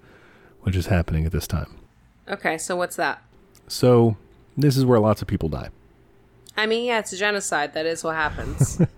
which 0.61 0.77
is 0.77 0.87
happening 0.87 1.25
at 1.25 1.33
this 1.33 1.47
time. 1.47 1.75
Okay, 2.29 2.59
so 2.59 2.77
what's 2.77 2.97
that? 2.97 3.23
So 3.71 4.17
this 4.57 4.77
is 4.77 4.85
where 4.85 4.99
lots 4.99 5.23
of 5.23 5.29
people 5.29 5.49
die. 5.49 5.71
I 6.57 6.67
mean, 6.67 6.85
yeah, 6.85 6.99
it's 6.99 7.13
a 7.13 7.17
genocide. 7.17 7.73
That 7.75 7.87
is 7.87 8.03
what 8.05 8.17
happens. 8.17 8.81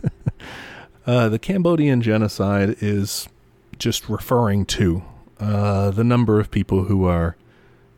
Uh, 1.05 1.29
the 1.29 1.39
Cambodian 1.39 2.01
genocide 2.01 2.77
is 2.81 3.29
just 3.77 4.09
referring 4.09 4.65
to 4.67 5.03
uh, 5.41 5.91
the 5.91 6.05
number 6.05 6.39
of 6.39 6.51
people 6.51 6.85
who 6.85 7.05
are 7.05 7.37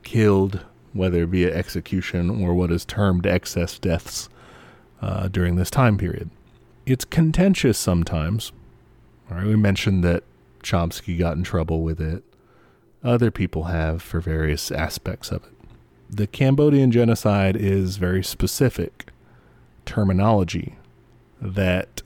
killed, 0.03 0.65
whether 0.95 1.27
via 1.27 1.55
execution 1.55 2.43
or 2.43 2.55
what 2.55 2.73
is 2.73 2.87
termed 2.87 3.27
excess 3.27 3.79
deaths, 3.79 4.31
uh, 5.03 5.29
during 5.29 5.57
this 5.57 5.71
time 5.71 5.99
period. 5.99 6.31
It's 6.87 7.05
contentious 7.05 7.77
sometimes. 7.77 8.53
All 9.31 9.37
right, 9.37 9.47
we 9.47 9.57
mentioned 9.57 10.03
that 10.05 10.25
Chomsky 10.63 11.19
got 11.19 11.37
in 11.37 11.43
trouble 11.43 11.83
with 11.83 12.01
it. 12.01 12.25
Other 13.03 13.31
people 13.31 13.65
have 13.65 14.01
for 14.01 14.21
various 14.21 14.71
aspects 14.71 15.31
of 15.31 15.45
it. 15.45 15.54
The 16.15 16.29
Cambodian 16.29 16.93
genocide 16.93 17.57
is 17.57 17.97
very 17.97 18.23
specific 18.23 19.07
terminology 19.85 20.77
that 21.43 22.03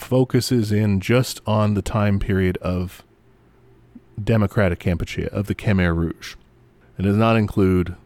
focuses 0.00 0.70
in 0.70 1.00
just 1.00 1.40
on 1.46 1.72
the 1.72 1.80
time 1.80 2.18
period 2.18 2.58
of 2.58 3.02
democratic 4.22 4.80
Kampuchea, 4.80 5.28
of 5.28 5.46
the 5.46 5.54
Khmer 5.54 5.96
Rouge. 5.96 6.34
It 6.98 7.02
does 7.04 7.16
not 7.16 7.38
include 7.38 7.96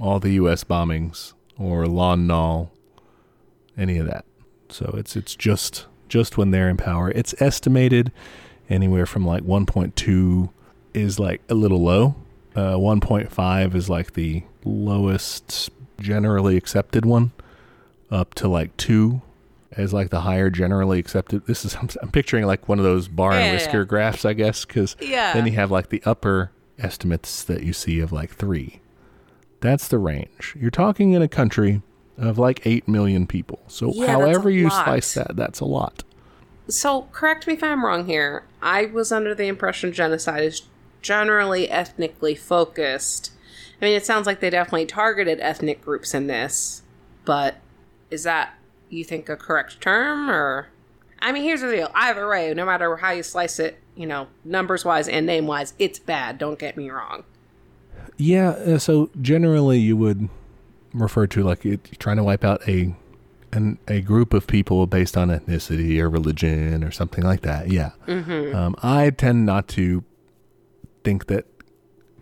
all 0.00 0.18
the 0.18 0.30
U.S. 0.30 0.64
bombings 0.64 1.34
or 1.58 1.84
Lon 1.84 2.26
Nol, 2.26 2.72
any 3.76 3.98
of 3.98 4.06
that. 4.06 4.24
So 4.70 4.94
it's 4.96 5.14
it's 5.14 5.34
just 5.34 5.84
just 6.08 6.38
when 6.38 6.52
they're 6.52 6.70
in 6.70 6.78
power. 6.78 7.10
It's 7.10 7.34
estimated 7.38 8.12
anywhere 8.70 9.04
from 9.04 9.26
like 9.26 9.42
1.2 9.42 10.48
is 10.94 11.18
like 11.18 11.42
a 11.50 11.54
little 11.54 11.82
low. 11.82 12.14
Uh, 12.56 12.74
1.5 12.76 13.74
is 13.74 13.90
like 13.90 14.14
the 14.14 14.42
lowest 14.64 15.70
generally 16.00 16.56
accepted 16.56 17.04
one, 17.04 17.32
up 18.10 18.34
to 18.34 18.48
like 18.48 18.74
two 18.78 19.20
as 19.72 19.92
like 19.92 20.08
the 20.10 20.22
higher 20.22 20.48
generally 20.48 20.98
accepted. 20.98 21.46
This 21.46 21.64
is 21.64 21.74
I'm, 21.80 21.88
I'm 22.02 22.10
picturing 22.10 22.46
like 22.46 22.68
one 22.68 22.78
of 22.78 22.84
those 22.84 23.08
bar 23.08 23.32
Yeah, 23.32 23.40
and 23.40 23.52
whisker 23.52 23.80
yeah. 23.80 23.84
graphs, 23.84 24.24
I 24.24 24.32
guess, 24.32 24.64
because 24.64 24.96
Yeah. 25.00 25.34
then 25.34 25.46
you 25.46 25.52
have 25.52 25.70
like 25.70 25.90
the 25.90 26.02
upper 26.06 26.50
estimates 26.78 27.42
that 27.44 27.62
you 27.62 27.72
see 27.72 28.00
of 28.00 28.10
like 28.12 28.30
three. 28.34 28.80
That's 29.60 29.88
the 29.88 29.98
range. 29.98 30.54
You're 30.58 30.70
talking 30.70 31.12
in 31.12 31.22
a 31.22 31.28
country 31.28 31.82
of 32.18 32.38
like 32.38 32.66
eight 32.66 32.86
million 32.88 33.26
people. 33.26 33.60
So 33.68 33.92
Yeah, 33.92 34.06
however 34.06 34.48
you 34.50 34.64
lot. 34.68 34.84
slice 34.84 35.14
that, 35.14 35.36
that's 35.36 35.60
a 35.60 35.64
lot. 35.66 36.04
so, 36.68 37.02
correct 37.12 37.46
me 37.46 37.52
if 37.54 37.62
I'm 37.62 37.84
wrong 37.84 38.06
here. 38.06 38.44
I 38.62 38.86
was 38.86 39.12
under 39.12 39.34
the 39.34 39.46
impression 39.46 39.92
genocide 39.92 40.42
is 40.42 40.62
generally 41.06 41.70
ethnically 41.70 42.34
focused. 42.34 43.30
I 43.80 43.84
mean, 43.84 43.96
it 43.96 44.04
sounds 44.04 44.26
like 44.26 44.40
they 44.40 44.50
definitely 44.50 44.86
targeted 44.86 45.38
ethnic 45.40 45.80
groups 45.80 46.14
in 46.14 46.26
this, 46.26 46.82
but 47.24 47.58
is 48.10 48.24
that 48.24 48.54
you 48.88 49.04
think 49.04 49.28
a 49.28 49.36
correct 49.36 49.80
term 49.80 50.28
or? 50.28 50.68
I 51.20 51.30
mean, 51.30 51.44
here's 51.44 51.60
the 51.60 51.70
deal. 51.70 51.90
Either 51.94 52.28
way, 52.28 52.52
no 52.54 52.66
matter 52.66 52.96
how 52.96 53.12
you 53.12 53.22
slice 53.22 53.58
it, 53.58 53.78
you 53.94 54.06
know, 54.06 54.26
numbers 54.44 54.84
wise 54.84 55.08
and 55.08 55.24
name 55.26 55.46
wise, 55.46 55.74
it's 55.78 55.98
bad. 55.98 56.38
Don't 56.38 56.58
get 56.58 56.76
me 56.76 56.90
wrong. 56.90 57.24
Yeah, 58.16 58.50
uh, 58.50 58.78
so 58.78 59.10
generally 59.20 59.78
you 59.78 59.96
would 59.96 60.28
refer 60.92 61.26
to 61.28 61.42
like 61.42 61.64
it, 61.64 61.98
trying 61.98 62.16
to 62.16 62.24
wipe 62.24 62.44
out 62.44 62.66
a 62.68 62.94
an, 63.52 63.78
a 63.86 64.00
group 64.00 64.34
of 64.34 64.46
people 64.46 64.86
based 64.86 65.16
on 65.16 65.28
ethnicity 65.28 65.98
or 66.00 66.10
religion 66.10 66.82
or 66.82 66.90
something 66.90 67.24
like 67.24 67.42
that. 67.42 67.70
Yeah, 67.70 67.92
um, 68.08 68.74
I 68.82 69.10
tend 69.10 69.46
not 69.46 69.68
to 69.68 70.02
think 71.06 71.26
that 71.26 71.46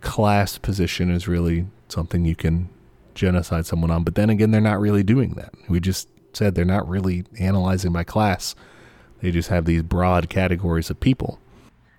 class 0.03 0.59
position 0.59 1.11
is 1.11 1.27
really 1.27 1.67
something 1.89 2.27
you 2.27 2.37
can 2.37 2.69
genocide 3.15 3.65
someone 3.65 3.91
on. 3.91 4.05
But 4.05 4.15
then 4.15 4.29
again, 4.29 4.51
they're 4.51 4.61
not 4.61 4.79
really 4.79 5.03
doing 5.03 5.37
that. 5.37 5.55
We 5.71 5.81
just 5.81 6.07
said 6.35 6.55
they're 6.55 6.67
not 6.67 6.87
really 6.87 7.25
analyzing 7.41 7.95
by 7.95 8.05
class. 8.05 8.55
They 9.23 9.31
just 9.31 9.49
have 9.49 9.65
these 9.65 9.83
broad 9.83 10.29
categories 10.29 10.91
of 10.91 11.01
people. 11.01 11.39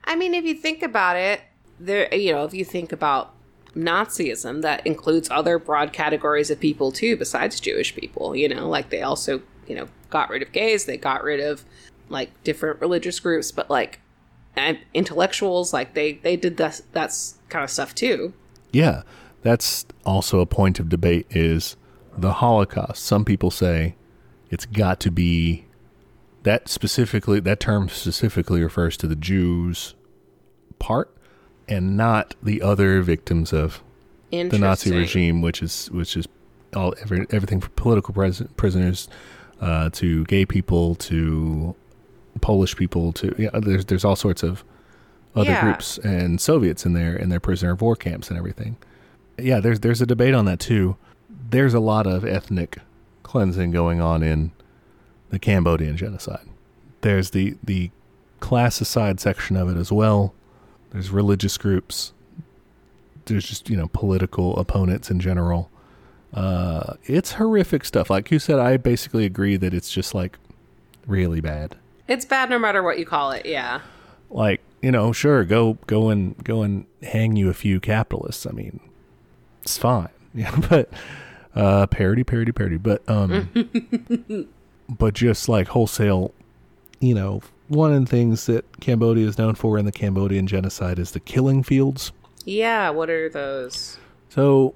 I 0.03 0.15
mean, 0.15 0.35
if 0.35 0.45
you 0.45 0.53
think 0.53 0.83
about 0.83 1.15
it, 1.15 1.41
there, 1.79 2.13
you 2.13 2.31
know, 2.33 2.43
if 2.43 2.53
you 2.53 2.63
think 2.63 2.91
about 2.91 3.33
Nazism, 3.75 4.61
that 4.61 4.85
includes 4.85 5.27
other 5.31 5.57
broad 5.57 5.91
categories 5.91 6.51
of 6.51 6.59
people 6.59 6.91
too, 6.91 7.17
besides 7.17 7.59
Jewish 7.59 7.95
people. 7.95 8.35
You 8.35 8.47
know, 8.47 8.69
like 8.69 8.91
they 8.91 9.01
also, 9.01 9.41
you 9.65 9.73
know, 9.73 9.87
got 10.11 10.29
rid 10.29 10.43
of 10.43 10.51
gays, 10.51 10.85
they 10.85 10.97
got 10.97 11.23
rid 11.23 11.39
of 11.39 11.65
like 12.09 12.29
different 12.43 12.79
religious 12.79 13.19
groups, 13.19 13.51
but 13.51 13.71
like 13.71 14.01
and 14.55 14.79
intellectuals, 14.93 15.73
like 15.73 15.93
they 15.93 16.13
they 16.13 16.35
did 16.35 16.57
that 16.57 16.81
that's 16.91 17.37
kind 17.49 17.63
of 17.63 17.69
stuff 17.69 17.93
too. 17.95 18.33
Yeah, 18.71 19.03
that's 19.41 19.85
also 20.05 20.39
a 20.39 20.45
point 20.45 20.79
of 20.79 20.89
debate 20.89 21.27
is 21.29 21.75
the 22.17 22.33
Holocaust. 22.33 23.03
Some 23.03 23.25
people 23.25 23.51
say 23.51 23.95
it's 24.49 24.65
got 24.65 24.99
to 25.01 25.11
be 25.11 25.65
that 26.43 26.69
specifically 26.69 27.39
that 27.39 27.59
term 27.59 27.89
specifically 27.89 28.63
refers 28.63 28.97
to 28.97 29.07
the 29.07 29.15
Jews 29.15 29.95
part 30.79 31.15
and 31.67 31.97
not 31.97 32.35
the 32.41 32.61
other 32.61 33.01
victims 33.01 33.51
of 33.51 33.81
the 34.29 34.57
Nazi 34.59 34.95
regime, 34.95 35.41
which 35.41 35.61
is 35.61 35.89
which 35.91 36.15
is 36.15 36.27
all 36.75 36.93
every, 37.01 37.25
everything 37.31 37.61
from 37.61 37.71
political 37.75 38.13
pres- 38.13 38.43
prisoners 38.57 39.07
uh, 39.61 39.89
to 39.91 40.25
gay 40.25 40.45
people 40.45 40.95
to 40.95 41.75
Polish 42.41 42.75
people 42.75 43.11
to 43.13 43.33
yeah. 43.37 43.49
There's 43.53 43.85
there's 43.85 44.05
all 44.05 44.15
sorts 44.15 44.43
of 44.43 44.63
other 45.35 45.51
Yeah. 45.51 45.61
groups 45.61 45.97
and 45.99 46.39
Soviets 46.39 46.85
in 46.85 46.93
there 46.93 47.15
in 47.15 47.29
their 47.29 47.39
prisoner 47.39 47.71
of 47.71 47.81
war 47.81 47.95
camps 47.95 48.29
and 48.29 48.37
everything. 48.37 48.77
Yeah, 49.37 49.59
there's 49.59 49.79
there's 49.81 50.01
a 50.01 50.05
debate 50.05 50.33
on 50.33 50.45
that 50.45 50.59
too. 50.59 50.95
There's 51.49 51.73
a 51.73 51.79
lot 51.79 52.07
of 52.07 52.25
ethnic 52.25 52.77
cleansing 53.23 53.71
going 53.71 53.99
on 54.01 54.23
in 54.23 54.51
the 55.29 55.39
Cambodian 55.39 55.97
genocide. 55.97 56.47
There's 57.01 57.31
the 57.31 57.55
the 57.63 57.91
classicide 58.39 59.19
section 59.19 59.55
of 59.57 59.69
it 59.69 59.77
as 59.77 59.91
well. 59.91 60.33
There's 60.91 61.09
religious 61.11 61.57
groups. 61.57 62.13
There's 63.25 63.45
just 63.47 63.69
you 63.69 63.75
know 63.77 63.87
political 63.87 64.55
opponents 64.57 65.09
in 65.09 65.19
general. 65.19 65.69
Uh, 66.33 66.95
it's 67.05 67.33
horrific 67.33 67.85
stuff. 67.85 68.09
Like 68.09 68.29
you 68.29 68.39
said, 68.39 68.59
I 68.59 68.77
basically 68.77 69.25
agree 69.25 69.57
that 69.57 69.73
it's 69.73 69.89
just 69.91 70.13
like 70.13 70.37
really 71.07 71.41
bad. 71.41 71.75
It's 72.07 72.25
bad 72.25 72.49
no 72.49 72.59
matter 72.59 72.83
what 72.83 72.99
you 72.99 73.05
call 73.05 73.31
it. 73.31 73.45
Yeah. 73.45 73.81
Like 74.29 74.61
you 74.81 74.91
know, 74.91 75.11
sure, 75.11 75.43
go 75.43 75.77
go 75.87 76.09
and 76.09 76.41
go 76.43 76.61
and 76.61 76.85
hang 77.01 77.35
you 77.35 77.49
a 77.49 77.53
few 77.53 77.79
capitalists. 77.79 78.45
I 78.45 78.51
mean, 78.51 78.79
it's 79.63 79.77
fine. 79.77 80.09
Yeah, 80.37 80.53
but 80.69 80.89
uh, 81.55 81.87
parody, 81.87 82.25
parody, 82.25 82.51
parody. 82.51 82.75
But 82.75 83.01
um, 83.09 83.49
but 84.89 85.13
just 85.13 85.47
like 85.47 85.69
wholesale, 85.69 86.33
you 86.99 87.15
know, 87.15 87.41
one 87.69 87.93
of 87.93 88.01
the 88.01 88.11
things 88.11 88.45
that 88.47 88.65
Cambodia 88.81 89.25
is 89.25 89.37
known 89.37 89.55
for 89.55 89.77
in 89.77 89.85
the 89.85 89.93
Cambodian 89.93 90.45
genocide 90.45 90.99
is 90.99 91.11
the 91.11 91.21
killing 91.21 91.63
fields. 91.63 92.11
Yeah. 92.43 92.89
What 92.89 93.09
are 93.09 93.29
those? 93.29 93.97
So, 94.27 94.75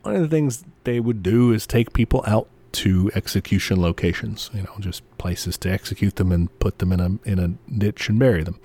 one 0.00 0.16
of 0.16 0.22
the 0.22 0.28
things 0.28 0.64
they 0.84 0.98
would 0.98 1.22
do 1.22 1.52
is 1.52 1.66
take 1.66 1.92
people 1.92 2.24
out 2.26 2.48
to 2.76 3.10
execution 3.14 3.80
locations, 3.80 4.50
you 4.52 4.62
know, 4.62 4.74
just 4.80 5.02
places 5.18 5.56
to 5.58 5.70
execute 5.70 6.16
them 6.16 6.32
and 6.32 6.56
put 6.58 6.78
them 6.78 6.92
in 6.92 7.00
a 7.00 7.28
in 7.28 7.38
a 7.38 7.48
ditch 7.78 8.08
and 8.08 8.18
bury 8.18 8.42
them. 8.42 8.58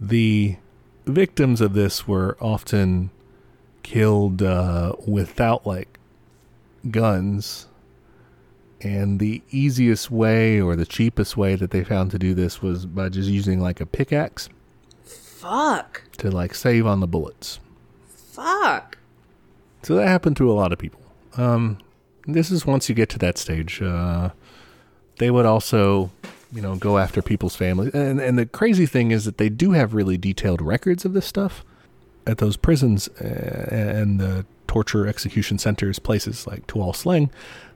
The 0.00 0.56
victims 1.06 1.60
of 1.60 1.74
this 1.74 2.08
were 2.08 2.36
often 2.40 3.10
killed 3.82 4.42
uh, 4.42 4.94
without 5.06 5.66
like 5.66 5.98
guns, 6.90 7.68
and 8.80 9.20
the 9.20 9.42
easiest 9.50 10.10
way 10.10 10.60
or 10.60 10.76
the 10.76 10.86
cheapest 10.86 11.36
way 11.36 11.54
that 11.56 11.70
they 11.70 11.84
found 11.84 12.10
to 12.12 12.18
do 12.18 12.34
this 12.34 12.62
was 12.62 12.86
by 12.86 13.08
just 13.08 13.28
using 13.28 13.60
like 13.60 13.80
a 13.80 13.86
pickaxe 13.86 14.48
Fuck. 15.04 16.02
to 16.18 16.30
like 16.30 16.54
save 16.54 16.86
on 16.86 17.00
the 17.00 17.06
bullets. 17.06 17.60
Fuck. 18.08 18.98
So 19.82 19.94
that 19.94 20.08
happened 20.08 20.36
to 20.38 20.50
a 20.50 20.54
lot 20.54 20.72
of 20.72 20.78
people. 20.78 21.00
Um, 21.36 21.78
this 22.26 22.50
is 22.50 22.66
once 22.66 22.88
you 22.88 22.94
get 22.94 23.08
to 23.10 23.18
that 23.18 23.38
stage. 23.38 23.80
Uh, 23.80 24.30
they 25.18 25.30
would 25.30 25.46
also, 25.46 26.10
you 26.52 26.60
know, 26.60 26.76
go 26.76 26.98
after 26.98 27.22
people's 27.22 27.56
families. 27.56 27.94
And, 27.94 28.20
and 28.20 28.38
the 28.38 28.46
crazy 28.46 28.86
thing 28.86 29.10
is 29.10 29.24
that 29.24 29.38
they 29.38 29.48
do 29.48 29.72
have 29.72 29.94
really 29.94 30.18
detailed 30.18 30.60
records 30.60 31.04
of 31.04 31.12
this 31.12 31.26
stuff 31.26 31.64
at 32.26 32.38
those 32.38 32.56
prisons 32.56 33.08
uh, 33.20 33.68
and 33.70 34.18
the 34.20 34.44
torture 34.66 35.06
execution 35.06 35.58
centers, 35.58 35.98
places 35.98 36.46
like 36.46 36.66
Tuol 36.66 36.92
Sleng. 36.92 37.30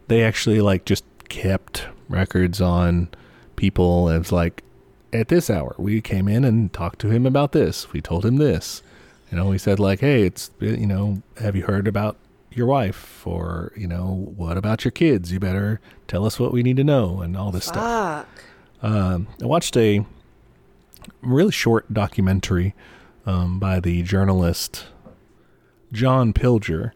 They 0.08 0.22
actually 0.22 0.60
like 0.60 0.84
just 0.84 1.04
kept 1.28 1.86
records 2.08 2.60
on 2.60 3.08
people. 3.56 4.08
It's 4.08 4.32
like, 4.32 4.62
at 5.12 5.28
this 5.28 5.50
hour, 5.50 5.74
we 5.78 6.00
came 6.00 6.28
in 6.28 6.44
and 6.44 6.72
talked 6.72 7.00
to 7.00 7.10
him 7.10 7.26
about 7.26 7.52
this. 7.52 7.92
We 7.92 8.00
told 8.00 8.24
him 8.24 8.36
this. 8.36 8.82
You 9.30 9.36
know, 9.36 9.48
we 9.48 9.58
said 9.58 9.78
like, 9.78 10.00
"Hey, 10.00 10.22
it's 10.22 10.50
you 10.60 10.86
know, 10.86 11.22
have 11.38 11.56
you 11.56 11.62
heard 11.62 11.86
about 11.86 12.16
your 12.52 12.66
wife 12.66 13.26
or, 13.26 13.72
you 13.76 13.86
know, 13.86 14.32
what 14.36 14.56
about 14.56 14.84
your 14.84 14.92
kids? 14.92 15.32
You 15.32 15.38
better 15.40 15.80
tell 16.08 16.24
us 16.26 16.38
what 16.38 16.52
we 16.52 16.62
need 16.62 16.76
to 16.76 16.84
know 16.84 17.20
and 17.20 17.36
all 17.36 17.50
this 17.50 17.64
stuff." 17.66 18.26
Um, 18.82 19.28
I 19.42 19.46
watched 19.46 19.76
a 19.76 20.04
really 21.22 21.52
short 21.52 21.92
documentary 21.92 22.74
um, 23.26 23.58
by 23.58 23.80
the 23.80 24.02
journalist 24.02 24.86
John 25.92 26.32
Pilger 26.32 26.92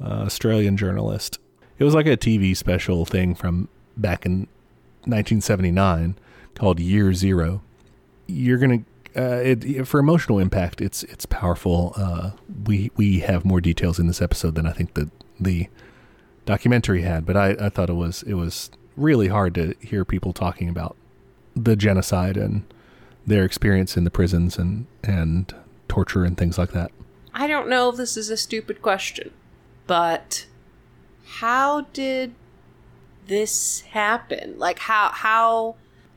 uh, 0.00 0.24
Australian 0.24 0.76
journalist. 0.76 1.38
It 1.78 1.84
was 1.84 1.94
like 1.94 2.06
a 2.06 2.16
TV 2.16 2.56
special 2.56 3.04
thing 3.04 3.34
from 3.34 3.68
back 3.96 4.24
in 4.26 4.48
1979 5.04 6.16
called 6.54 6.80
Year 6.80 7.12
Zero. 7.12 7.62
You're 8.26 8.58
gonna 8.58 8.84
uh, 9.16 9.40
it, 9.42 9.86
for 9.86 10.00
emotional 10.00 10.38
impact, 10.38 10.80
it's 10.80 11.02
it's 11.04 11.26
powerful. 11.26 11.92
Uh, 11.96 12.30
we 12.66 12.90
we 12.96 13.20
have 13.20 13.44
more 13.44 13.60
details 13.60 13.98
in 13.98 14.06
this 14.06 14.22
episode 14.22 14.54
than 14.54 14.66
I 14.66 14.72
think 14.72 14.94
the 14.94 15.10
the 15.38 15.68
documentary 16.46 17.02
had, 17.02 17.26
but 17.26 17.36
I, 17.36 17.50
I 17.60 17.68
thought 17.68 17.90
it 17.90 17.94
was 17.94 18.22
it 18.22 18.34
was 18.34 18.70
really 18.96 19.28
hard 19.28 19.54
to 19.54 19.74
hear 19.80 20.04
people 20.04 20.32
talking 20.32 20.68
about 20.68 20.96
the 21.54 21.76
genocide 21.76 22.36
and 22.36 22.64
their 23.26 23.44
experience 23.44 23.96
in 23.96 24.04
the 24.04 24.10
prisons 24.10 24.56
and 24.58 24.86
and 25.02 25.54
torture 25.88 26.24
and 26.24 26.36
things 26.36 26.58
like 26.58 26.72
that. 26.72 26.90
I 27.34 27.46
don't 27.46 27.68
know 27.68 27.90
if 27.90 27.96
this 27.96 28.16
is 28.16 28.30
a 28.30 28.36
stupid 28.36 28.82
question, 28.82 29.30
but 29.86 30.46
how 31.26 31.82
did 31.92 32.34
this 33.26 33.80
happen? 33.80 34.58
Like 34.58 34.80
how 34.80 35.10
how 35.10 35.76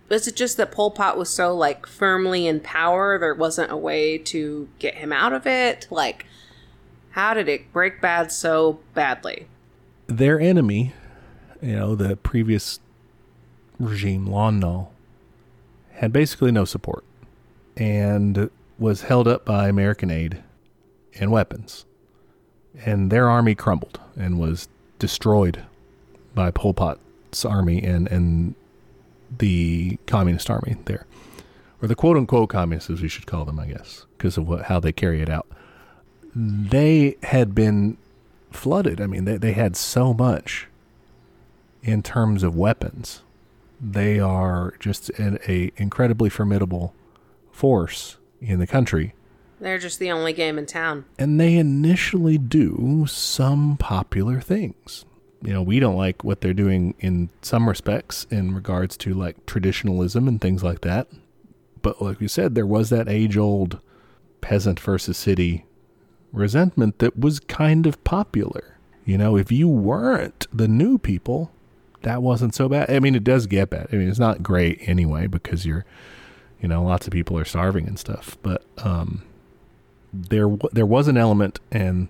was 0.09 0.27
it 0.27 0.35
just 0.35 0.57
that 0.57 0.71
Pol 0.71 0.91
Pot 0.91 1.17
was 1.17 1.29
so 1.29 1.55
like 1.55 1.85
firmly 1.85 2.47
in 2.47 2.59
power 2.59 3.17
there 3.17 3.33
wasn't 3.33 3.71
a 3.71 3.77
way 3.77 4.17
to 4.19 4.69
get 4.79 4.95
him 4.95 5.11
out 5.11 5.33
of 5.33 5.47
it? 5.47 5.87
Like 5.89 6.25
how 7.11 7.33
did 7.33 7.47
it 7.47 7.71
break 7.71 8.01
bad 8.01 8.31
so 8.31 8.79
badly? 8.93 9.47
Their 10.07 10.39
enemy, 10.39 10.93
you 11.61 11.75
know, 11.75 11.95
the 11.95 12.17
previous 12.17 12.79
regime, 13.79 14.27
Lon 14.27 14.59
Nol, 14.59 14.91
had 15.93 16.11
basically 16.11 16.51
no 16.51 16.65
support 16.65 17.03
and 17.77 18.49
was 18.77 19.03
held 19.03 19.27
up 19.27 19.45
by 19.45 19.67
American 19.69 20.11
aid 20.11 20.43
and 21.19 21.31
weapons. 21.31 21.85
And 22.85 23.09
their 23.09 23.29
army 23.29 23.55
crumbled 23.55 23.99
and 24.17 24.37
was 24.37 24.67
destroyed 24.99 25.63
by 26.33 26.51
Pol 26.51 26.73
Pot's 26.73 27.45
army 27.45 27.81
and, 27.81 28.07
and 28.09 28.55
the 29.39 29.97
communist 30.07 30.49
army 30.49 30.77
there. 30.85 31.05
Or 31.81 31.87
the 31.87 31.95
quote 31.95 32.17
unquote 32.17 32.49
communists, 32.49 32.89
as 32.89 33.01
we 33.01 33.07
should 33.07 33.27
call 33.27 33.45
them, 33.45 33.59
I 33.59 33.67
guess, 33.67 34.05
because 34.17 34.37
of 34.37 34.47
what, 34.47 34.65
how 34.65 34.79
they 34.79 34.91
carry 34.91 35.21
it 35.21 35.29
out. 35.29 35.47
They 36.35 37.17
had 37.23 37.53
been 37.55 37.97
flooded. 38.51 38.99
I 38.99 39.07
mean, 39.07 39.25
they, 39.25 39.37
they 39.37 39.53
had 39.53 39.75
so 39.75 40.13
much 40.13 40.67
in 41.83 42.01
terms 42.01 42.43
of 42.43 42.55
weapons. 42.55 43.21
They 43.79 44.19
are 44.19 44.73
just 44.79 45.09
an 45.11 45.37
a 45.47 45.71
incredibly 45.77 46.29
formidable 46.29 46.93
force 47.51 48.17
in 48.41 48.59
the 48.59 48.67
country. 48.67 49.13
They're 49.59 49.77
just 49.77 49.99
the 49.99 50.11
only 50.11 50.33
game 50.33 50.57
in 50.57 50.65
town. 50.65 51.05
And 51.17 51.39
they 51.39 51.55
initially 51.55 52.37
do 52.37 53.05
some 53.07 53.77
popular 53.77 54.41
things. 54.41 55.05
You 55.45 55.53
know, 55.53 55.61
we 55.61 55.79
don't 55.79 55.95
like 55.95 56.23
what 56.23 56.41
they're 56.41 56.53
doing 56.53 56.95
in 56.99 57.29
some 57.41 57.69
respects 57.69 58.25
in 58.31 58.55
regards 58.55 58.97
to 58.97 59.13
like 59.13 59.45
traditionalism 59.45 60.27
and 60.27 60.41
things 60.41 60.63
like 60.63 60.81
that. 60.81 61.07
But 61.81 62.01
like 62.01 62.19
you 62.19 62.27
said, 62.27 62.55
there 62.55 62.65
was 62.65 62.89
that 62.89 63.07
age 63.07 63.37
old 63.37 63.79
peasant 64.41 64.79
versus 64.79 65.17
city 65.17 65.65
resentment 66.31 66.99
that 66.99 67.19
was 67.19 67.39
kind 67.39 67.85
of 67.85 68.03
popular. 68.03 68.77
You 69.05 69.19
know, 69.19 69.37
if 69.37 69.51
you 69.51 69.67
weren't 69.67 70.47
the 70.51 70.67
new 70.67 70.97
people, 70.97 71.51
that 72.01 72.23
wasn't 72.23 72.55
so 72.55 72.67
bad. 72.67 72.89
I 72.89 72.99
mean, 72.99 73.13
it 73.13 73.23
does 73.23 73.45
get 73.45 73.69
bad. 73.69 73.87
I 73.91 73.97
mean, 73.97 74.09
it's 74.09 74.19
not 74.19 74.41
great 74.41 74.79
anyway 74.81 75.27
because 75.27 75.65
you're, 75.65 75.85
you 76.59 76.67
know, 76.67 76.83
lots 76.83 77.05
of 77.05 77.13
people 77.13 77.37
are 77.37 77.45
starving 77.45 77.87
and 77.87 77.99
stuff. 77.99 78.35
But 78.41 78.63
um, 78.79 79.23
there 80.11 80.49
there 80.71 80.85
was 80.85 81.07
an 81.07 81.17
element, 81.17 81.59
and 81.71 82.09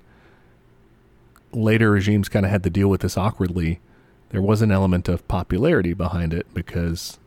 later 1.56 1.91
regimes 1.91 2.30
kind 2.30 2.45
of 2.45 2.52
had 2.52 2.64
to 2.64 2.69
deal 2.69 2.88
with 2.88 3.02
this 3.02 3.18
awkwardly. 3.18 3.80
There 4.30 4.41
was 4.41 4.61
an 4.61 4.72
element 4.72 5.07
of 5.07 5.27
popularity 5.27 5.94
behind 5.94 6.34
it 6.34 6.45
because 6.53 7.18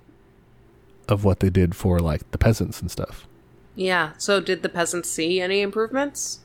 of 1.08 1.24
what 1.24 1.40
they 1.40 1.48
did 1.50 1.74
for 1.74 1.98
like 2.00 2.30
the 2.30 2.38
peasants 2.38 2.80
and 2.80 2.90
stuff. 2.90 3.26
Yeah. 3.74 4.12
So 4.18 4.40
did 4.40 4.62
the 4.62 4.68
peasants 4.68 5.08
see 5.10 5.40
any 5.40 5.60
improvements? 5.62 6.40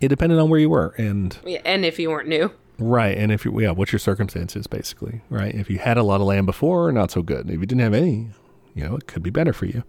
It 0.00 0.08
depended 0.08 0.38
on 0.38 0.48
where 0.48 0.58
you 0.60 0.70
were 0.70 0.94
and 0.96 1.36
Yeah, 1.44 1.60
and 1.64 1.84
if 1.84 1.98
you 1.98 2.10
weren't 2.10 2.28
new. 2.28 2.50
right, 2.78 3.16
and 3.16 3.30
if 3.30 3.44
you 3.44 3.60
yeah, 3.60 3.70
what's 3.72 3.92
your 3.92 3.98
circumstances 4.00 4.66
basically, 4.66 5.20
right? 5.28 5.54
If 5.54 5.68
you 5.70 5.78
had 5.78 5.98
a 5.98 6.02
lot 6.02 6.20
of 6.20 6.26
land 6.26 6.46
before, 6.46 6.90
not 6.92 7.10
so 7.10 7.22
good. 7.22 7.46
If 7.50 7.60
you 7.60 7.66
didn't 7.66 7.80
have 7.82 7.94
any, 7.94 8.30
you 8.74 8.84
know, 8.84 8.96
it 8.96 9.06
could 9.06 9.22
be 9.22 9.30
better 9.30 9.52
for 9.52 9.66
you. 9.66 9.84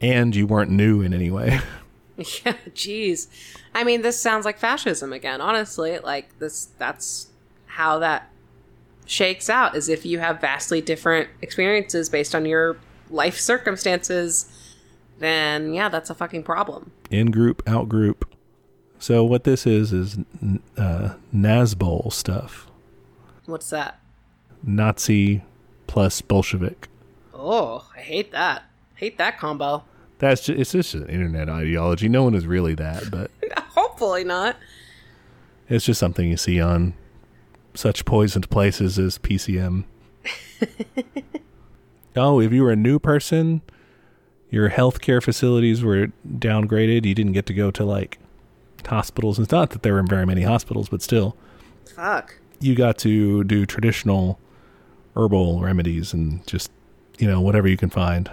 And 0.00 0.36
you 0.36 0.46
weren't 0.46 0.70
new 0.70 1.00
in 1.00 1.12
any 1.12 1.30
way. 1.30 1.58
Yeah, 2.44 2.54
jeez. 2.70 3.28
I 3.74 3.84
mean, 3.84 4.02
this 4.02 4.20
sounds 4.20 4.44
like 4.44 4.58
fascism 4.58 5.12
again. 5.12 5.40
Honestly, 5.40 5.98
like 6.00 6.36
this 6.40 6.66
that's 6.76 7.28
how 7.66 8.00
that 8.00 8.28
shakes 9.06 9.48
out 9.48 9.76
is 9.76 9.88
if 9.88 10.04
you 10.04 10.18
have 10.18 10.40
vastly 10.40 10.80
different 10.80 11.30
experiences 11.42 12.08
based 12.08 12.34
on 12.34 12.44
your 12.44 12.76
life 13.08 13.38
circumstances, 13.38 14.50
then 15.20 15.72
yeah, 15.72 15.88
that's 15.88 16.10
a 16.10 16.14
fucking 16.14 16.42
problem. 16.42 16.90
in 17.10 17.30
group, 17.30 17.62
out 17.68 17.88
group. 17.88 18.28
So 18.98 19.22
what 19.24 19.44
this 19.44 19.64
is 19.64 19.92
is 19.92 20.18
uh, 20.76 21.14
Nazbol 21.34 22.12
stuff, 22.12 22.66
What's 23.46 23.70
that? 23.70 24.00
Nazi 24.62 25.42
plus 25.86 26.20
Bolshevik. 26.20 26.88
Oh, 27.32 27.88
I 27.96 28.00
hate 28.00 28.32
that. 28.32 28.64
Hate 28.96 29.18
that 29.18 29.38
combo. 29.38 29.84
That's 30.18 30.46
just, 30.46 30.58
it's 30.58 30.72
just 30.72 30.94
an 30.94 31.08
internet 31.08 31.48
ideology. 31.48 32.08
No 32.08 32.24
one 32.24 32.34
is 32.34 32.46
really 32.46 32.74
that, 32.74 33.10
but 33.10 33.30
Hopefully 33.74 34.24
not. 34.24 34.56
it's 35.68 35.84
just 35.84 36.00
something 36.00 36.28
you 36.28 36.36
see 36.36 36.60
on 36.60 36.94
such 37.74 38.04
poisoned 38.04 38.50
places 38.50 38.98
as 38.98 39.18
PCM. 39.18 39.84
oh, 42.16 42.40
if 42.40 42.52
you 42.52 42.62
were 42.62 42.72
a 42.72 42.76
new 42.76 42.98
person, 42.98 43.62
your 44.50 44.70
healthcare 44.70 45.22
facilities 45.22 45.82
were 45.84 46.08
downgraded. 46.28 47.04
You 47.04 47.14
didn't 47.14 47.32
get 47.32 47.46
to 47.46 47.54
go 47.54 47.70
to 47.70 47.84
like 47.84 48.18
hospitals. 48.86 49.38
It's 49.38 49.52
not 49.52 49.70
that 49.70 49.82
there 49.82 49.94
were 49.94 50.02
very 50.02 50.26
many 50.26 50.42
hospitals, 50.42 50.88
but 50.88 51.02
still. 51.02 51.36
Fuck. 51.94 52.36
you 52.60 52.74
got 52.76 52.96
to 52.98 53.42
do 53.44 53.66
traditional 53.66 54.38
herbal 55.16 55.60
remedies 55.60 56.12
and 56.12 56.46
just 56.46 56.70
you 57.18 57.26
know 57.26 57.40
whatever 57.40 57.66
you 57.66 57.76
can 57.76 57.90
find 57.90 58.30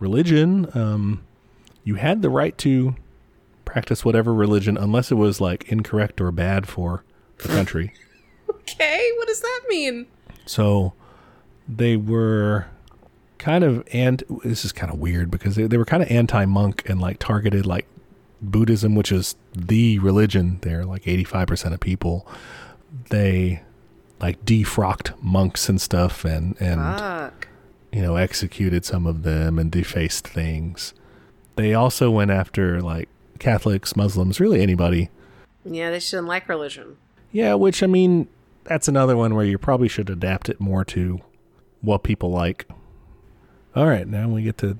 religion 0.00 0.66
um 0.74 1.22
you 1.84 1.94
had 1.94 2.22
the 2.22 2.30
right 2.30 2.56
to 2.58 2.94
practice 3.64 4.04
whatever 4.04 4.34
religion 4.34 4.76
unless 4.76 5.12
it 5.12 5.14
was 5.14 5.40
like 5.40 5.70
incorrect 5.70 6.20
or 6.20 6.32
bad 6.32 6.66
for 6.66 7.04
the 7.38 7.48
country 7.56 7.92
Okay, 8.48 9.10
what 9.16 9.28
does 9.28 9.40
that 9.40 9.60
mean? 9.68 10.06
so 10.46 10.92
they 11.68 11.96
were 11.96 12.66
kind 13.38 13.62
of 13.64 13.86
and 13.92 14.22
this 14.44 14.64
is 14.64 14.72
kind 14.72 14.92
of 14.92 14.98
weird 14.98 15.30
because 15.30 15.54
they, 15.56 15.66
they 15.66 15.76
were 15.76 15.84
kind 15.84 16.02
of 16.02 16.10
anti-monk 16.10 16.82
and 16.88 17.00
like 17.00 17.18
targeted 17.18 17.64
like 17.66 17.86
buddhism 18.42 18.94
which 18.94 19.12
is 19.12 19.36
the 19.54 19.98
religion 20.00 20.58
there 20.62 20.84
like 20.84 21.02
85% 21.04 21.72
of 21.74 21.80
people 21.80 22.26
they 23.10 23.62
like 24.20 24.44
defrocked 24.44 25.12
monks 25.22 25.68
and 25.68 25.80
stuff 25.80 26.24
and 26.24 26.56
and 26.60 26.80
Fuck. 26.80 27.48
You 27.92 28.00
know 28.02 28.16
executed 28.16 28.84
some 28.84 29.06
of 29.06 29.22
them 29.22 29.58
and 29.58 29.70
defaced 29.72 30.26
things 30.26 30.94
they 31.56 31.74
also 31.74 32.10
went 32.10 32.30
after 32.30 32.80
like 32.80 33.08
catholics 33.38 33.96
muslims 33.96 34.38
really 34.40 34.62
anybody 34.62 35.08
Yeah, 35.64 35.90
they 35.90 35.98
shouldn't 36.00 36.28
like 36.28 36.48
religion. 36.48 36.96
yeah 37.32 37.54
which 37.54 37.82
i 37.82 37.86
mean 37.86 38.28
that's 38.64 38.88
another 38.88 39.16
one 39.16 39.34
where 39.34 39.44
you 39.44 39.58
probably 39.58 39.88
should 39.88 40.08
adapt 40.10 40.48
it 40.48 40.60
more 40.60 40.84
to 40.86 41.20
what 41.80 42.02
people 42.02 42.30
like 42.30 42.66
all 43.74 43.86
right 43.86 44.06
now 44.06 44.28
we 44.28 44.42
get 44.42 44.58
to 44.58 44.78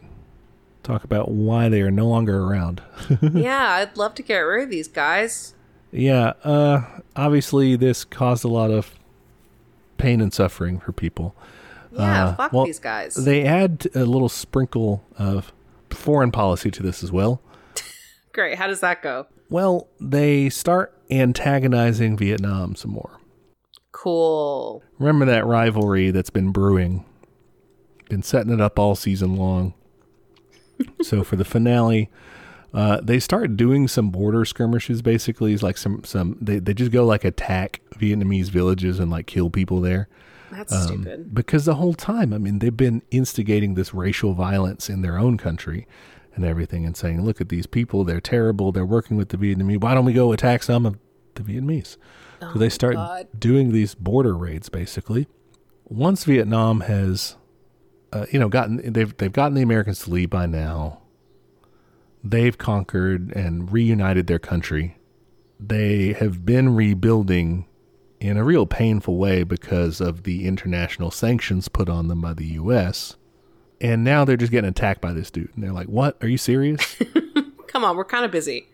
talk 0.83 1.05
about 1.05 1.31
why 1.31 1.69
they 1.69 1.81
are 1.83 1.91
no 1.91 2.07
longer 2.07 2.43
around 2.43 2.83
yeah, 3.35 3.73
I'd 3.73 3.97
love 3.97 4.15
to 4.17 4.23
get 4.23 4.39
rid 4.39 4.65
of 4.65 4.71
these 4.71 4.89
guys. 4.89 5.55
Yeah, 5.93 6.33
uh, 6.45 6.85
obviously 7.17 7.77
this 7.77 8.05
caused 8.05 8.45
a 8.45 8.49
lot 8.49 8.71
of 8.71 8.95
pain 9.99 10.21
and 10.21 10.33
suffering 10.33 10.79
for 10.81 10.93
people. 10.93 11.35
Yeah, 11.93 12.29
Uh, 12.29 12.35
fuck 12.35 12.53
well, 12.53 12.65
these 12.65 12.79
guys. 12.79 13.15
They 13.15 13.45
add 13.45 13.87
a 13.95 14.05
little 14.05 14.29
sprinkle 14.29 15.05
of 15.19 15.53
foreign 15.91 16.31
policy 16.31 16.71
to 16.71 16.83
this 16.83 17.03
as 17.03 17.11
well. 17.11 17.43
Great. 18.33 18.59
How 18.59 18.67
does 18.67 18.81
that 18.81 19.03
go? 19.03 19.27
Well, 19.49 19.89
they 20.01 20.49
start 20.51 20.97
antagonizing 21.11 22.17
Vietnam 22.17 22.77
some 22.77 22.93
more. 22.93 23.19
Cool. 23.93 24.83
Remember 24.99 25.25
that 25.27 25.45
rivalry 25.45 26.11
that's 26.13 26.31
been 26.31 26.53
brewing? 26.53 27.05
Been 28.09 28.23
setting 28.23 28.53
it 28.53 28.61
up 28.61 28.79
all 28.79 28.95
season 28.95 29.37
long. 29.37 29.75
so 31.03 31.25
for 31.25 31.37
the 31.37 31.45
finale, 31.45 32.09
uh, 32.73 33.01
they 33.03 33.19
start 33.19 33.57
doing 33.57 33.89
some 33.89 34.11
border 34.11 34.45
skirmishes. 34.45 35.03
Basically, 35.03 35.53
it's 35.53 35.63
like 35.63 35.77
some 35.77 36.05
some 36.05 36.39
they 36.41 36.61
they 36.61 36.73
just 36.73 36.93
go 36.93 37.05
like 37.05 37.25
attack 37.25 37.81
Vietnamese 37.97 38.49
villages 38.49 39.01
and 39.01 39.11
like 39.11 39.27
kill 39.27 39.51
people 39.51 39.81
there. 39.81 40.09
That's 40.51 40.73
Um, 40.73 40.83
stupid. 40.83 41.35
Because 41.35 41.65
the 41.65 41.77
whole 41.77 41.95
time, 41.95 42.33
I 42.33 42.39
mean, 42.39 42.59
they've 42.59 42.77
been 42.77 43.03
instigating 43.11 43.75
this 43.75 43.95
racial 43.95 44.33
violence 44.35 44.89
in 44.91 45.03
their 45.03 45.19
own 45.19 45.37
country 45.37 45.87
and 46.35 46.45
everything, 46.45 46.85
and 46.87 46.97
saying, 46.97 47.23
"Look 47.25 47.41
at 47.41 47.49
these 47.49 47.67
people; 47.67 48.05
they're 48.05 48.21
terrible. 48.21 48.73
They're 48.73 48.85
working 48.87 49.17
with 49.17 49.31
the 49.31 49.37
Vietnamese. 49.37 49.81
Why 49.81 49.95
don't 49.95 50.05
we 50.05 50.13
go 50.13 50.33
attack 50.33 50.63
some 50.63 50.87
of 50.87 50.99
the 51.35 51.43
Vietnamese. 51.43 51.97
so 52.53 52.59
they 52.59 52.69
start 52.71 52.95
God. 52.95 53.29
doing 53.39 53.71
these 53.73 53.95
border 53.95 54.35
raids 54.37 54.69
basically. 54.71 55.27
Once 55.85 56.25
Vietnam 56.25 56.81
has, 56.83 57.37
uh, 58.13 58.25
you 58.33 58.39
know, 58.39 58.49
gotten 58.49 58.93
they've 58.93 59.15
they've 59.19 59.33
gotten 59.33 59.55
the 59.55 59.63
Americans 59.63 60.01
to 60.05 60.11
leave 60.11 60.31
by 60.31 60.47
now. 60.47 61.01
They've 62.25 62.57
conquered 62.57 63.33
and 63.35 63.71
reunited 63.73 64.27
their 64.27 64.39
country. 64.39 64.97
They 65.59 66.13
have 66.15 66.45
been 66.47 66.75
rebuilding 66.75 67.67
in 68.21 68.37
a 68.37 68.45
real 68.45 68.67
painful 68.67 69.17
way 69.17 69.43
because 69.43 70.01
of 70.01 70.23
the 70.25 70.47
international 70.47 71.11
sanctions 71.11 71.69
put 71.69 71.89
on 71.89 72.09
them 72.09 72.21
by 72.21 72.35
the 72.35 72.47
U.S. 72.47 73.17
And 73.81 74.05
now 74.05 74.25
they're 74.27 74.37
just 74.37 74.53
getting 74.53 74.69
attacked 74.69 75.01
by 75.01 75.13
this 75.13 75.31
dude, 75.31 75.51
and 75.55 75.65
they're 75.65 75.73
like, 75.73 75.89
"What? 75.89 76.23
Are 76.23 76.29
you 76.29 76.37
serious?" 76.39 76.97
Come 77.67 77.85
on, 77.85 77.97
we're 77.97 78.05
kind 78.05 78.25
of 78.25 78.31
busy. 78.31 78.67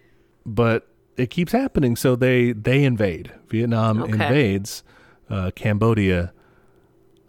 but 0.44 0.89
it 1.16 1.31
keeps 1.31 1.52
happening. 1.52 1.97
So 1.97 2.16
they 2.16 2.52
they 2.52 2.85
invade. 2.85 3.32
Vietnam 3.48 4.02
Okay. 4.02 4.12
invades 4.12 4.82
uh, 5.31 5.51
Cambodia 5.55 6.32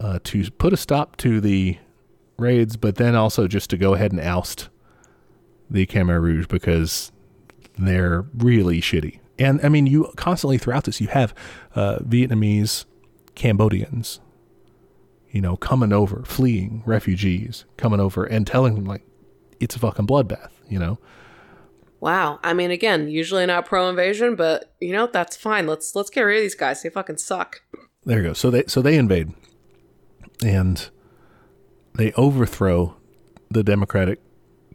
uh, 0.00 0.18
to 0.24 0.50
put 0.52 0.72
a 0.72 0.76
stop 0.76 1.16
to 1.18 1.40
the 1.40 1.78
raids, 2.36 2.76
but 2.76 2.96
then 2.96 3.14
also 3.14 3.46
just 3.48 3.70
to 3.70 3.76
go 3.76 3.94
ahead 3.94 4.12
and 4.12 4.20
oust 4.20 4.68
the 5.70 5.86
Khmer 5.86 6.20
Rouge 6.20 6.46
because 6.48 7.12
they're 7.78 8.22
really 8.36 8.80
shitty. 8.80 9.20
And 9.38 9.60
I 9.62 9.68
mean, 9.68 9.86
you 9.86 10.12
constantly 10.16 10.58
throughout 10.58 10.84
this, 10.84 11.00
you 11.00 11.08
have 11.08 11.34
uh, 11.74 11.98
Vietnamese 11.98 12.84
Cambodians, 13.34 14.20
you 15.30 15.40
know, 15.40 15.56
coming 15.56 15.92
over, 15.92 16.24
fleeing 16.24 16.82
refugees, 16.86 17.64
coming 17.76 18.00
over 18.00 18.24
and 18.24 18.46
telling 18.46 18.74
them 18.74 18.84
like 18.84 19.02
it's 19.60 19.76
a 19.76 19.78
fucking 19.78 20.06
bloodbath, 20.06 20.50
you 20.68 20.78
know. 20.78 20.98
Wow. 22.00 22.38
I 22.42 22.52
mean, 22.52 22.70
again, 22.70 23.08
usually 23.08 23.46
not 23.46 23.66
pro 23.66 23.88
invasion, 23.88 24.36
but 24.36 24.74
you 24.80 24.92
know 24.92 25.08
that's 25.12 25.36
fine. 25.36 25.66
Let's 25.66 25.94
let's 25.94 26.10
get 26.10 26.22
rid 26.22 26.36
of 26.36 26.42
these 26.42 26.54
guys. 26.54 26.82
They 26.82 26.90
fucking 26.90 27.18
suck. 27.18 27.62
There 28.04 28.18
you 28.18 28.28
go. 28.28 28.32
So 28.32 28.50
they 28.50 28.64
so 28.66 28.82
they 28.82 28.96
invade, 28.96 29.34
and 30.44 30.88
they 31.94 32.12
overthrow 32.12 32.96
the 33.50 33.64
democratic 33.64 34.20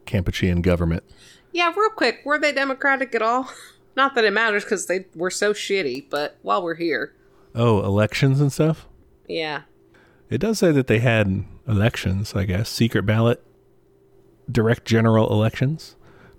Kampuchean 0.05 0.61
government. 0.61 1.03
Yeah, 1.51 1.71
real 1.75 1.91
quick, 1.91 2.21
were 2.25 2.39
they 2.39 2.51
democratic 2.51 3.13
at 3.15 3.21
all? 3.21 3.49
Not 3.95 4.15
that 4.15 4.23
it 4.25 4.31
matters 4.33 4.63
because 4.63 4.85
they 4.87 5.05
were 5.15 5.29
so 5.29 5.53
shitty. 5.53 6.09
But 6.09 6.37
while 6.41 6.63
we're 6.63 6.75
here, 6.75 7.13
Oh, 7.55 7.83
elections 7.83 8.39
and 8.41 8.51
stuff. 8.51 8.87
yeah, 9.27 9.61
It 10.29 10.39
does 10.39 10.57
say 10.59 10.71
that 10.71 10.87
they 10.87 10.99
had 10.99 11.45
elections. 11.67 12.33
I 12.35 12.45
guess 12.45 12.69
secret 12.69 13.05
ballot, 13.05 13.43
direct 14.51 14.85
general 14.85 15.31
elections 15.31 15.95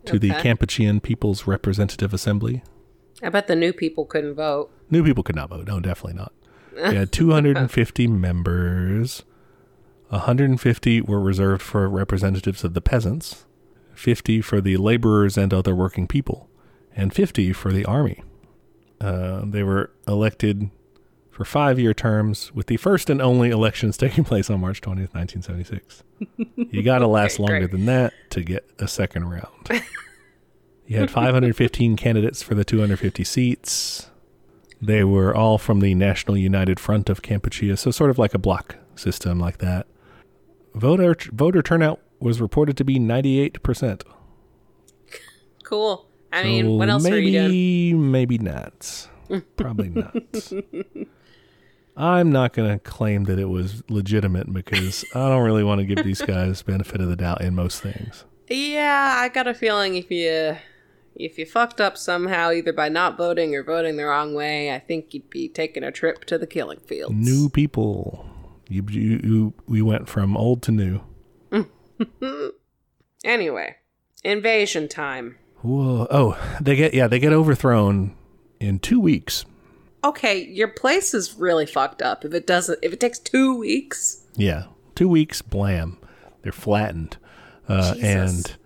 to 0.06 0.18
the 0.18 0.32
Okay. 0.32 0.50
Kampuchean 0.52 1.00
People's 1.02 1.46
Representative 1.46 2.12
Assembly. 2.12 2.62
I 3.22 3.28
bet 3.30 3.46
the 3.46 3.54
new 3.56 3.72
people 3.72 4.04
couldn't 4.04 4.34
vote. 4.34 4.70
New 4.90 5.04
people 5.04 5.22
could 5.22 5.36
not 5.36 5.48
vote. 5.50 5.66
No, 5.68 5.78
definitely 5.80 6.18
not. 6.18 6.32
They 6.74 6.96
had 6.96 7.12
250 7.12 8.06
members. 8.08 9.22
150 10.10 11.00
were 11.02 11.20
reserved 11.20 11.62
for 11.62 11.88
representatives 11.88 12.64
of 12.64 12.74
the 12.74 12.80
peasants, 12.80 13.46
50 13.94 14.40
for 14.40 14.60
the 14.60 14.76
laborers 14.76 15.38
and 15.38 15.54
other 15.54 15.74
working 15.74 16.06
people, 16.06 16.48
and 16.94 17.12
50 17.12 17.52
for 17.52 17.72
the 17.72 17.84
army. 17.84 18.22
Uh, 19.00 19.42
they 19.44 19.62
were 19.62 19.90
elected 20.08 20.70
for 21.30 21.44
five 21.44 21.78
year 21.80 21.92
terms, 21.92 22.52
with 22.54 22.66
the 22.68 22.76
first 22.76 23.10
and 23.10 23.20
only 23.20 23.50
elections 23.50 23.96
taking 23.98 24.24
place 24.24 24.48
on 24.48 24.60
March 24.60 24.80
20th, 24.80 25.12
1976. 25.14 26.04
You 26.56 26.82
got 26.84 27.00
to 27.00 27.06
last 27.08 27.36
Great, 27.36 27.40
longer 27.48 27.58
great. 27.66 27.70
than 27.72 27.86
that 27.86 28.12
to 28.30 28.42
get 28.42 28.68
a 28.78 28.88
second 28.88 29.28
round. 29.28 29.68
You 30.86 30.98
had 30.98 31.10
515 31.10 31.96
candidates 31.96 32.42
for 32.42 32.54
the 32.54 32.62
250 32.62 33.24
seats. 33.24 34.10
They 34.82 35.02
were 35.02 35.34
all 35.34 35.56
from 35.56 35.80
the 35.80 35.94
National 35.94 36.36
United 36.36 36.78
Front 36.78 37.08
of 37.08 37.22
Kampuchea, 37.22 37.78
so 37.78 37.90
sort 37.90 38.10
of 38.10 38.18
like 38.18 38.34
a 38.34 38.38
block 38.38 38.76
system 38.94 39.38
like 39.40 39.58
that. 39.58 39.86
Voter 40.74 41.16
voter 41.32 41.62
turnout 41.62 42.00
was 42.20 42.38
reported 42.38 42.76
to 42.76 42.84
be 42.84 42.98
98%. 42.98 44.02
Cool. 45.62 46.06
I 46.34 46.42
So 46.42 46.48
mean, 46.48 46.78
what 46.78 46.88
else 46.88 47.04
maybe, 47.04 47.16
are 47.16 47.48
you 47.48 47.92
doing? 47.92 48.10
Maybe 48.10 48.38
not. 48.38 49.08
Probably 49.56 49.88
not. 49.88 50.16
I'm 51.96 52.32
not 52.32 52.52
going 52.52 52.70
to 52.72 52.78
claim 52.78 53.24
that 53.24 53.38
it 53.38 53.44
was 53.44 53.82
legitimate 53.88 54.52
because 54.52 55.04
I 55.14 55.28
don't 55.28 55.44
really 55.44 55.62
want 55.62 55.80
to 55.80 55.84
give 55.86 56.04
these 56.04 56.20
guys 56.22 56.60
benefit 56.64 57.00
of 57.00 57.08
the 57.08 57.14
doubt 57.16 57.40
in 57.40 57.54
most 57.54 57.80
things. 57.82 58.24
Yeah, 58.48 59.16
I 59.18 59.28
got 59.28 59.46
a 59.46 59.54
feeling 59.54 59.94
if 59.94 60.10
you 60.10 60.56
if 61.14 61.38
you 61.38 61.46
fucked 61.46 61.80
up 61.80 61.96
somehow, 61.96 62.50
either 62.50 62.72
by 62.72 62.88
not 62.88 63.16
voting 63.16 63.54
or 63.54 63.62
voting 63.62 63.96
the 63.96 64.04
wrong 64.04 64.34
way, 64.34 64.74
I 64.74 64.80
think 64.80 65.14
you'd 65.14 65.30
be 65.30 65.48
taking 65.48 65.84
a 65.84 65.92
trip 65.92 66.24
to 66.24 66.36
the 66.36 66.46
killing 66.46 66.80
fields. 66.80 67.14
New 67.14 67.48
people. 67.48 68.28
You, 68.68 68.84
you, 68.90 69.20
you, 69.22 69.54
we 69.68 69.82
went 69.82 70.08
from 70.08 70.36
old 70.36 70.62
to 70.62 70.72
new. 70.72 71.00
Anyway, 73.24 73.76
invasion 74.22 74.86
time. 74.86 75.38
Whoa. 75.64 76.06
Oh, 76.10 76.56
they 76.60 76.76
get 76.76 76.92
yeah, 76.94 77.06
they 77.08 77.18
get 77.18 77.32
overthrown 77.32 78.14
in 78.60 78.78
2 78.78 79.00
weeks. 79.00 79.44
Okay, 80.04 80.44
your 80.44 80.68
place 80.68 81.14
is 81.14 81.34
really 81.38 81.64
fucked 81.64 82.02
up. 82.02 82.24
If 82.24 82.34
it 82.34 82.46
doesn't, 82.46 82.78
if 82.82 82.92
it 82.92 83.00
takes 83.00 83.18
two 83.18 83.56
weeks, 83.58 84.22
Yeah, 84.36 84.64
two 84.94 85.08
weeks, 85.08 85.40
blam, 85.40 85.96
they're 86.42 86.52
flattened. 86.52 87.16
Uh, 87.66 87.94
and 88.02 88.56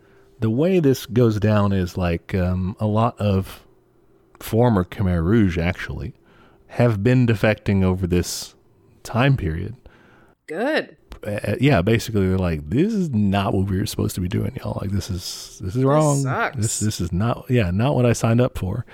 the 0.40 0.50
way 0.50 0.80
this 0.80 1.06
goes 1.06 1.38
down 1.38 1.72
is 1.72 1.96
like 1.96 2.34
um, 2.34 2.74
a 2.80 2.86
lot 2.86 3.16
of 3.20 3.64
former 4.40 4.84
Khmer 4.84 5.22
Rouge 5.22 5.56
actually 5.58 6.14
have 6.66 7.02
been 7.04 7.26
defecting 7.26 7.84
over 7.84 8.06
this 8.08 8.54
time 9.04 9.36
period. 9.36 9.76
good. 10.48 10.96
Uh, 11.26 11.56
yeah, 11.60 11.82
basically 11.82 12.26
they're 12.28 12.38
like, 12.38 12.68
this 12.68 12.92
is 12.92 13.10
not 13.10 13.52
what 13.54 13.68
we 13.68 13.78
were 13.78 13.86
supposed 13.86 14.14
to 14.14 14.20
be 14.20 14.28
doing, 14.28 14.56
y'all. 14.56 14.78
Like 14.80 14.90
this 14.90 15.10
is 15.10 15.58
this 15.62 15.74
is 15.76 15.84
wrong. 15.84 16.18
sucks. 16.22 16.56
This 16.56 16.80
this 16.80 17.00
is 17.00 17.12
not 17.12 17.46
yeah 17.48 17.70
not 17.70 17.94
what 17.94 18.06
I 18.06 18.12
signed 18.12 18.40
up 18.40 18.56
for. 18.58 18.84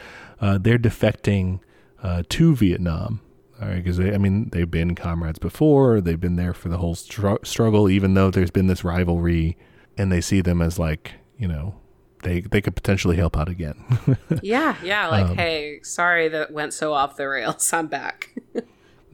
Uh, 0.41 0.59
they're 0.59 0.79
defecting 0.79 1.61
uh, 2.03 2.23
to 2.31 2.55
Vietnam. 2.57 3.21
All 3.63 3.69
right, 3.69 3.77
because 3.77 4.01
I 4.01 4.19
mean 4.19 4.49
they've 4.51 4.71
been 4.71 4.95
comrades 4.95 5.39
before. 5.39 6.01
They've 6.01 6.21
been 6.21 6.37
there 6.37 6.53
for 6.55 6.69
the 6.69 6.79
whole 6.79 6.95
str- 6.97 7.43
struggle, 7.45 7.89
even 7.89 8.15
though 8.15 8.31
there's 8.31 8.51
been 8.51 8.67
this 8.67 8.83
rivalry, 8.85 9.57
and 9.97 10.11
they 10.11 10.21
see 10.21 10.41
them 10.41 10.61
as 10.61 10.79
like 10.79 11.13
you 11.39 11.47
know 11.47 11.77
they 12.25 12.41
they 12.41 12.61
could 12.61 12.75
potentially 12.75 13.17
help 13.17 13.37
out 13.37 13.49
again. 13.49 13.77
Yeah, 14.43 14.77
yeah. 14.83 15.07
Like, 15.09 15.27
Um, 15.27 15.37
hey, 15.37 15.81
sorry 15.83 16.29
that 16.29 16.53
went 16.53 16.75
so 16.75 16.93
off 16.93 17.17
the 17.17 17.29
rails. 17.29 17.73
I'm 17.73 17.87
back. 17.87 18.35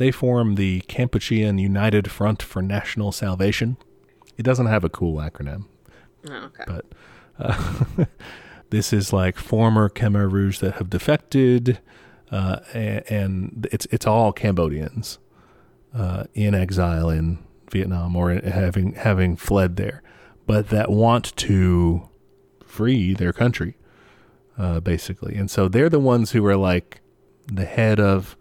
They 0.01 0.11
form 0.11 0.55
the 0.55 0.81
Kampuchean 0.89 1.61
United 1.61 2.11
Front 2.11 2.43
for 2.43 2.63
National 2.63 3.13
Salvation. 3.13 3.77
It 4.39 4.45
doesn't 4.45 4.65
have 4.65 4.83
a 4.83 4.89
cool 4.89 5.21
acronym. 5.21 5.67
Oh, 6.27 6.33
okay. 6.33 6.65
but 6.67 6.87
uh, 7.39 8.07
this 8.71 8.95
is 8.95 9.13
like 9.13 9.37
former 9.37 9.91
Khmer 9.91 10.33
Rouge 10.33 10.61
that 10.61 10.77
have 10.77 10.89
defected, 10.89 11.81
uh, 12.31 12.61
and, 12.73 13.05
and 13.11 13.69
it's 13.71 13.87
it's 13.91 14.07
all 14.07 14.33
Cambodians 14.33 15.19
uh, 15.95 16.25
in 16.33 16.55
exile 16.55 17.11
in 17.11 17.39
Vietnam 17.71 18.17
or 18.17 18.33
having 18.41 18.95
having 18.95 19.37
fled 19.37 19.77
there, 19.77 20.03
but 20.47 20.71
that 20.71 20.91
want 20.91 21.37
to 21.37 22.09
free 22.65 23.13
their 23.13 23.35
country, 23.35 23.77
uh, 24.57 24.81
basically. 24.81 25.35
And 25.35 25.51
so 25.51 25.69
they're 25.69 25.91
the 25.91 26.01
ones 26.01 26.31
who 26.31 26.47
are 26.47 26.57
like 26.57 27.03
the 27.53 27.67
head 27.67 28.01
of 28.01 28.35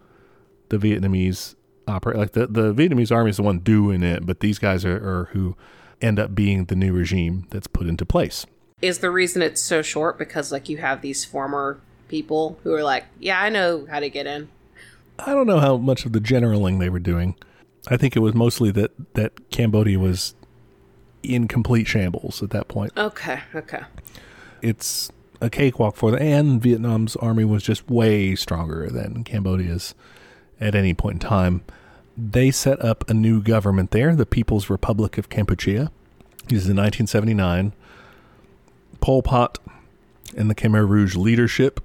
the 0.70 0.78
Vietnamese 0.78 1.54
operate. 1.86 2.16
Like 2.16 2.32
the 2.32 2.46
the 2.46 2.72
Vietnamese 2.72 3.14
army 3.14 3.30
is 3.30 3.36
the 3.36 3.42
one 3.42 3.58
doing 3.58 4.02
it, 4.02 4.24
but 4.24 4.40
these 4.40 4.58
guys 4.58 4.84
are, 4.84 4.96
are 4.96 5.24
who 5.32 5.56
end 6.00 6.18
up 6.18 6.34
being 6.34 6.64
the 6.64 6.76
new 6.76 6.92
regime 6.92 7.46
that's 7.50 7.66
put 7.66 7.86
into 7.86 8.06
place. 8.06 8.46
Is 8.80 9.00
the 9.00 9.10
reason 9.10 9.42
it's 9.42 9.60
so 9.60 9.82
short 9.82 10.18
because 10.18 10.50
like 10.50 10.68
you 10.68 10.78
have 10.78 11.02
these 11.02 11.24
former 11.24 11.80
people 12.08 12.58
who 12.62 12.72
are 12.72 12.82
like, 12.82 13.04
yeah, 13.18 13.40
I 13.40 13.50
know 13.50 13.86
how 13.90 14.00
to 14.00 14.08
get 14.08 14.26
in. 14.26 14.48
I 15.18 15.34
don't 15.34 15.46
know 15.46 15.60
how 15.60 15.76
much 15.76 16.06
of 16.06 16.12
the 16.12 16.20
generaling 16.20 16.78
they 16.78 16.88
were 16.88 16.98
doing. 16.98 17.36
I 17.88 17.96
think 17.98 18.16
it 18.16 18.20
was 18.20 18.34
mostly 18.34 18.70
that 18.72 18.92
that 19.14 19.50
Cambodia 19.50 19.98
was 19.98 20.34
in 21.22 21.48
complete 21.48 21.86
shambles 21.86 22.42
at 22.42 22.50
that 22.50 22.68
point. 22.68 22.92
Okay, 22.96 23.40
okay. 23.54 23.82
It's 24.62 25.10
a 25.40 25.50
cakewalk 25.50 25.96
for 25.96 26.10
them, 26.10 26.20
and 26.20 26.62
Vietnam's 26.62 27.16
army 27.16 27.44
was 27.44 27.62
just 27.62 27.90
way 27.90 28.34
stronger 28.34 28.88
than 28.90 29.24
Cambodia's 29.24 29.94
at 30.60 30.74
any 30.74 30.94
point 30.94 31.22
in 31.22 31.28
time. 31.28 31.62
They 32.16 32.50
set 32.50 32.84
up 32.84 33.08
a 33.08 33.14
new 33.14 33.42
government 33.42 33.92
there, 33.92 34.14
the 34.14 34.26
People's 34.26 34.68
Republic 34.68 35.16
of 35.18 35.28
Kampuchea. 35.28 35.90
This 36.48 36.62
is 36.64 36.68
in 36.68 36.76
1979. 36.76 37.72
Pol 39.00 39.22
Pot 39.22 39.58
and 40.36 40.50
the 40.50 40.54
Khmer 40.54 40.86
Rouge 40.86 41.16
leadership 41.16 41.80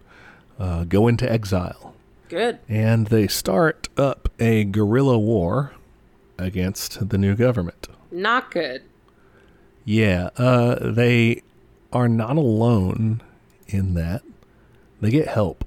uh, 0.59 0.83
go 0.83 1.07
into 1.07 1.29
exile 1.31 1.93
Good. 2.29 2.59
and 2.67 3.07
they 3.07 3.27
start 3.27 3.87
up 3.97 4.29
a 4.39 4.65
guerrilla 4.65 5.17
war 5.17 5.73
against 6.37 7.09
the 7.09 7.17
new 7.17 7.35
government. 7.35 7.87
Not 8.11 8.51
good. 8.51 8.81
Yeah, 9.85 10.29
uh, 10.37 10.91
they 10.91 11.43
are 11.93 12.09
not 12.09 12.35
alone 12.37 13.21
in 13.67 13.93
that. 13.93 14.23
They 14.99 15.11
get 15.11 15.27
help. 15.29 15.63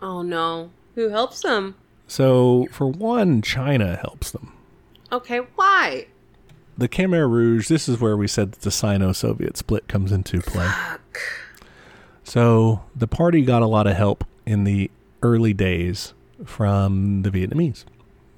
Oh 0.00 0.22
no. 0.22 0.70
Who 0.94 1.08
helps 1.08 1.40
them? 1.42 1.74
So, 2.06 2.68
for 2.70 2.86
one, 2.86 3.42
China 3.42 3.96
helps 3.96 4.30
them. 4.30 4.52
Okay, 5.10 5.38
why? 5.56 6.06
The 6.78 6.88
Khmer 6.88 7.28
Rouge, 7.28 7.68
this 7.68 7.88
is 7.88 8.00
where 8.00 8.16
we 8.16 8.28
said 8.28 8.52
that 8.52 8.60
the 8.60 8.70
Sino 8.70 9.12
Soviet 9.12 9.56
split 9.56 9.88
comes 9.88 10.12
into 10.12 10.40
play. 10.40 10.68
Fuck. 10.68 11.20
So, 12.22 12.84
the 12.94 13.06
party 13.06 13.42
got 13.42 13.62
a 13.62 13.66
lot 13.66 13.86
of 13.86 13.96
help 13.96 14.24
in 14.44 14.64
the 14.64 14.90
early 15.22 15.52
days 15.52 16.14
from 16.44 17.22
the 17.22 17.30
Vietnamese, 17.30 17.84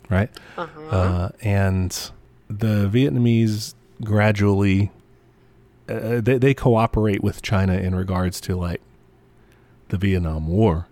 right? 0.09 0.31
Uh-huh. 0.57 0.81
Uh, 0.89 1.29
and 1.43 2.11
the 2.49 2.89
Vietnamese 2.89 3.75
gradually 4.03 4.91
uh, 5.89 6.21
they, 6.21 6.39
they 6.39 6.55
cooperate 6.55 7.23
with 7.23 7.43
China 7.43 7.75
in 7.75 7.95
regards 7.95 8.41
to 8.43 8.57
like 8.57 8.81
the 9.89 9.97
Vietnam 9.97 10.47
War. 10.47 10.87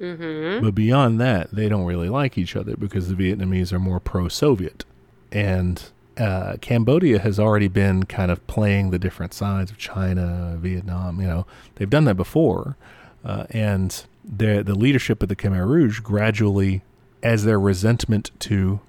Mm-hmm. 0.00 0.64
But 0.64 0.74
beyond 0.74 1.20
that, 1.20 1.50
they 1.50 1.68
don't 1.68 1.84
really 1.84 2.08
like 2.08 2.36
each 2.38 2.56
other 2.56 2.76
because 2.76 3.08
the 3.08 3.14
Vietnamese 3.14 3.72
are 3.72 3.78
more 3.78 4.00
pro-Soviet, 4.00 4.84
and 5.32 5.82
uh, 6.16 6.56
Cambodia 6.60 7.18
has 7.18 7.38
already 7.40 7.68
been 7.68 8.04
kind 8.04 8.30
of 8.30 8.46
playing 8.46 8.90
the 8.90 8.98
different 8.98 9.34
sides 9.34 9.70
of 9.70 9.78
China, 9.78 10.56
Vietnam. 10.60 11.20
You 11.20 11.26
know, 11.26 11.46
they've 11.74 11.90
done 11.90 12.04
that 12.04 12.16
before, 12.16 12.76
uh, 13.24 13.46
and 13.50 14.04
the 14.24 14.62
the 14.62 14.74
leadership 14.74 15.22
of 15.22 15.28
the 15.28 15.36
Khmer 15.36 15.66
Rouge 15.66 16.00
gradually, 16.00 16.82
as 17.22 17.44
their 17.44 17.60
resentment 17.60 18.30
to 18.40 18.80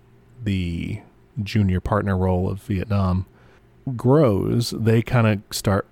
the 0.44 1.02
junior 1.44 1.82
partner 1.82 2.18
role 2.18 2.50
of 2.50 2.62
Vietnam 2.64 3.26
grows, 3.96 4.72
they 4.72 5.02
kind 5.02 5.28
of 5.28 5.42
start 5.56 5.88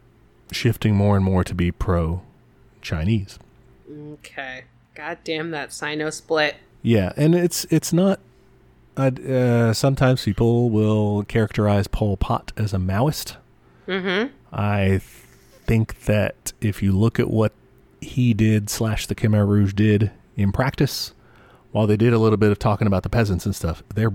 shifting 0.51 0.95
more 0.95 1.15
and 1.15 1.25
more 1.25 1.43
to 1.43 1.55
be 1.55 1.71
pro-Chinese. 1.71 3.39
Okay. 4.13 4.63
God 4.95 5.17
damn 5.23 5.51
that 5.51 5.73
Sino 5.73 6.09
split. 6.09 6.55
Yeah, 6.81 7.13
and 7.15 7.33
it's 7.35 7.65
it's 7.65 7.93
not. 7.93 8.19
I'd, 8.95 9.25
uh, 9.25 9.73
sometimes 9.73 10.23
people 10.23 10.69
will 10.69 11.23
characterize 11.23 11.87
Pol 11.87 12.15
Pot 12.17 12.51
as 12.55 12.73
a 12.73 12.77
Maoist. 12.77 13.37
Mm-hmm. 13.87 14.31
I 14.53 14.99
think 15.65 16.01
that 16.05 16.53
if 16.61 16.83
you 16.83 16.91
look 16.91 17.19
at 17.19 17.29
what 17.29 17.53
he 18.01 18.33
did 18.35 18.69
slash 18.69 19.07
the 19.07 19.15
Khmer 19.15 19.47
Rouge 19.47 19.73
did 19.73 20.11
in 20.37 20.51
practice, 20.51 21.13
while 21.71 21.87
they 21.87 21.97
did 21.97 22.13
a 22.13 22.19
little 22.19 22.37
bit 22.37 22.51
of 22.51 22.59
talking 22.59 22.85
about 22.85 23.01
the 23.03 23.09
peasants 23.09 23.45
and 23.45 23.55
stuff, 23.55 23.81
their 23.95 24.11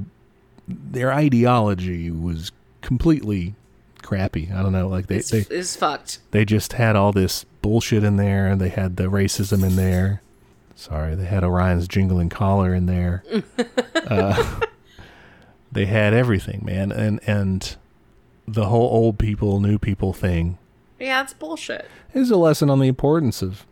their 0.68 1.12
ideology 1.12 2.10
was 2.10 2.52
completely 2.82 3.54
crappy. 4.02 4.50
I 4.54 4.62
don't 4.62 4.72
know, 4.72 4.86
like 4.88 5.08
they 5.08 5.16
It's, 5.16 5.30
they 5.30 5.44
it's 5.50 5.74
fucked. 5.74 6.20
they 6.30 6.44
just 6.44 6.74
had 6.74 6.94
all 6.94 7.10
this 7.10 7.44
bullshit 7.62 8.04
in 8.04 8.16
there 8.16 8.46
and 8.46 8.60
they 8.60 8.68
had 8.68 8.96
the 8.96 9.04
racism 9.04 9.64
in 9.64 9.76
there 9.76 10.22
sorry 10.78 11.14
they 11.16 11.24
had 11.24 11.42
orion's 11.42 11.88
jingling 11.88 12.28
collar 12.28 12.72
in 12.72 12.86
there 12.86 13.24
uh, 14.06 14.60
they 15.72 15.86
had 15.86 16.14
everything 16.14 16.62
man 16.64 16.92
and 16.92 17.18
and 17.26 17.76
the 18.46 18.66
whole 18.66 18.88
old 18.88 19.18
people 19.18 19.58
new 19.60 19.76
people 19.78 20.12
thing 20.12 20.56
Yeah, 21.00 21.20
it's 21.22 21.34
bullshit. 21.34 21.86
is 22.14 22.30
a 22.30 22.36
lesson 22.36 22.70
on 22.70 22.78
the 22.78 22.86
importance 22.86 23.42
of 23.42 23.66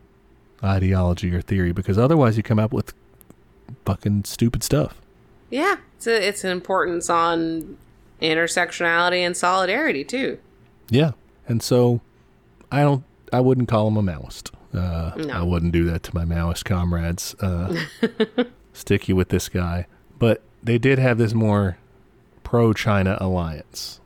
ideology 0.65 1.33
or 1.33 1.41
theory 1.41 1.70
because 1.73 1.97
otherwise 1.97 2.37
you 2.37 2.43
come 2.43 2.59
up 2.59 2.73
with 2.73 2.93
fucking 3.85 4.24
stupid 4.24 4.62
stuff 4.65 5.01
Yeah, 5.49 5.77
it's 5.97 6.07
a, 6.09 6.28
it's 6.28 6.43
an 6.45 6.51
importance 6.51 7.09
on 7.09 7.78
intersectionality 8.20 9.19
and 9.20 9.37
solidarity 9.37 10.03
too. 10.05 10.39
yeah 10.91 11.12
and 11.47 11.62
so 11.62 12.01
i 12.73 12.81
don't 12.83 13.05
i 13.33 13.39
wouldn't 13.41 13.69
call 13.69 13.87
him 13.89 13.97
a 13.97 14.03
maoist 14.03 14.51
uh, 14.77 15.12
No. 15.16 15.35
i 15.35 15.43
wouldn't 15.43 15.73
do 15.73 15.85
that 15.85 16.03
to 16.05 16.15
my 16.15 16.24
maoist 16.24 16.65
comrades 16.65 17.35
uh, 17.40 17.74
sticky 18.73 19.12
with 19.12 19.28
this 19.31 19.48
guy 19.48 19.86
but 20.19 20.43
they 20.62 20.78
did 20.78 20.98
have 20.98 21.19
this 21.19 21.35
more 21.35 21.77
pro-china 22.44 23.16
alliance 23.20 24.01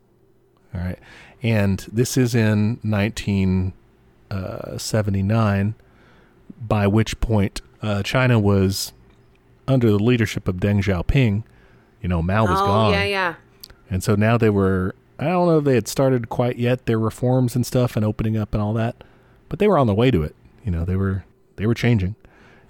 all 0.75 0.81
right 0.81 0.99
and 1.43 1.87
this 1.93 2.17
is 2.17 2.35
in 2.35 2.79
1979 2.83 5.75
by 6.61 6.87
which 6.87 7.21
point 7.21 7.61
uh, 7.83 8.03
china 8.03 8.39
was 8.39 8.93
under 9.67 9.91
the 9.91 9.99
leadership 9.99 10.49
of 10.49 10.57
deng 10.57 10.83
xiaoping 10.83 11.43
you 12.03 12.09
know 12.09 12.23
mao 12.23 12.43
was 12.45 12.61
oh 12.61 12.67
gone 12.67 12.93
yeah, 12.93 13.05
yeah. 13.05 13.35
and 13.91 14.03
so 14.03 14.15
now 14.15 14.37
they 14.39 14.51
were, 14.51 14.95
I 15.19 15.25
don't 15.27 15.47
know 15.49 15.59
if 15.59 15.65
they 15.65 15.75
had 15.75 15.89
started 15.89 16.29
quite 16.29 16.59
yet 16.59 16.87
their 16.87 16.99
reforms 16.99 17.55
and 17.55 17.67
stuff 17.67 17.97
and 17.97 18.05
opening 18.05 18.37
up 18.37 18.55
and 18.55 18.63
all 18.63 18.73
that, 18.75 19.05
but 19.49 19.59
they 19.59 19.69
were 19.69 19.77
on 19.77 19.87
the 19.87 19.95
way 19.95 20.11
to 20.11 20.23
it. 20.23 20.35
You 20.65 20.71
know, 20.71 20.85
they 20.85 20.97
were 20.97 21.25
they 21.57 21.67
were 21.67 21.75
changing. 21.75 22.17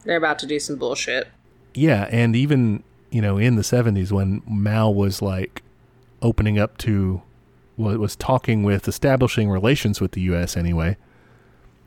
They're 0.04 0.16
about 0.16 0.38
to 0.40 0.46
do 0.46 0.58
some 0.58 0.76
bullshit. 0.76 1.28
Yeah, 1.74 2.08
and 2.10 2.34
even, 2.34 2.82
you 3.10 3.20
know, 3.20 3.36
in 3.38 3.56
the 3.56 3.62
70s 3.62 4.10
when 4.10 4.42
Mao 4.46 4.90
was 4.90 5.22
like 5.22 5.62
opening 6.22 6.58
up 6.58 6.78
to 6.78 7.22
what 7.76 7.98
was 7.98 8.16
talking 8.16 8.62
with 8.62 8.88
establishing 8.88 9.50
relations 9.50 10.00
with 10.00 10.12
the 10.12 10.20
US 10.22 10.56
anyway 10.56 10.96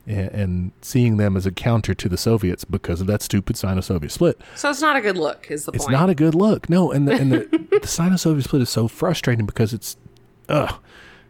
and, 0.05 0.29
and 0.29 0.71
seeing 0.81 1.17
them 1.17 1.37
as 1.37 1.45
a 1.45 1.51
counter 1.51 1.93
to 1.93 2.09
the 2.09 2.17
Soviets 2.17 2.65
because 2.65 3.01
of 3.01 3.07
that 3.07 3.21
stupid 3.21 3.57
Sino-Soviet 3.57 4.09
split. 4.11 4.39
So 4.55 4.69
it's 4.69 4.81
not 4.81 4.95
a 4.95 5.01
good 5.01 5.17
look, 5.17 5.49
is 5.49 5.65
the 5.65 5.71
It's 5.71 5.85
point. 5.85 5.97
not 5.97 6.09
a 6.09 6.15
good 6.15 6.35
look. 6.35 6.69
No, 6.69 6.91
and 6.91 7.07
the 7.07 7.13
and 7.13 7.31
the, 7.31 7.67
the 7.81 7.87
Sino-Soviet 7.87 8.43
split 8.43 8.61
is 8.61 8.69
so 8.69 8.87
frustrating 8.87 9.45
because 9.45 9.73
it's, 9.73 9.97
ugh, 10.49 10.75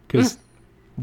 because 0.06 0.34
hmm. 0.34 0.40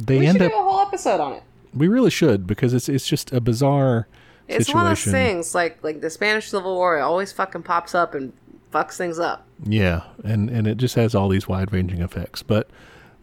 they 0.06 0.20
we 0.20 0.28
end 0.28 0.38
should 0.38 0.48
up. 0.48 0.52
do 0.52 0.58
a 0.58 0.64
whole 0.64 0.80
episode 0.82 1.20
on 1.20 1.34
it. 1.34 1.44
We 1.74 1.88
really 1.88 2.10
should 2.12 2.46
because 2.48 2.74
it's 2.74 2.90
it's 2.90 3.08
just 3.08 3.32
a 3.32 3.40
bizarre 3.42 4.08
It's 4.48 4.66
situation. 4.68 4.76
one 4.78 4.92
of 4.92 4.98
those 5.04 5.12
things 5.12 5.56
like 5.56 5.84
like 5.84 6.02
the 6.02 6.10
Spanish 6.10 6.50
Civil 6.50 6.76
War. 6.76 6.98
It 6.98 7.02
always 7.02 7.32
fucking 7.32 7.64
pops 7.64 7.96
up 7.96 8.14
and 8.14 8.34
fucks 8.74 8.98
things 8.98 9.20
up. 9.20 9.46
Yeah, 9.64 10.02
and 10.24 10.50
and 10.50 10.68
it 10.68 10.78
just 10.78 10.96
has 10.96 11.14
all 11.16 11.30
these 11.30 11.48
wide-ranging 11.48 12.02
effects. 12.02 12.42
But 12.44 12.70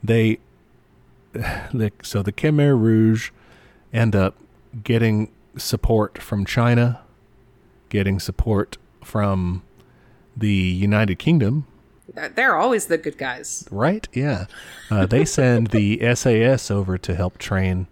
they, 0.03 0.39
the, 1.33 1.93
so 2.03 2.23
the 2.23 2.33
Khmer 2.33 2.79
Rouge 2.81 3.31
end 3.93 4.15
up 4.17 4.37
getting 4.85 5.31
support 5.57 6.19
from 6.19 6.45
China, 6.45 7.01
getting 7.89 8.21
support 8.21 8.77
from 9.03 9.63
the 10.37 10.49
United 10.53 11.19
Kingdom, 11.19 11.67
They're- 12.15 12.29
They're 12.29 12.57
always 12.57 12.87
the 12.87 12.97
good 12.99 13.19
guys. 13.19 13.67
right? 13.71 14.07
Yeah, 14.13 14.47
uh, 14.91 15.07
they 15.07 15.25
send 15.25 15.69
the 15.69 15.99
SAS 16.15 16.71
over 16.71 16.97
to 16.99 17.15
help 17.17 17.39
train, 17.39 17.87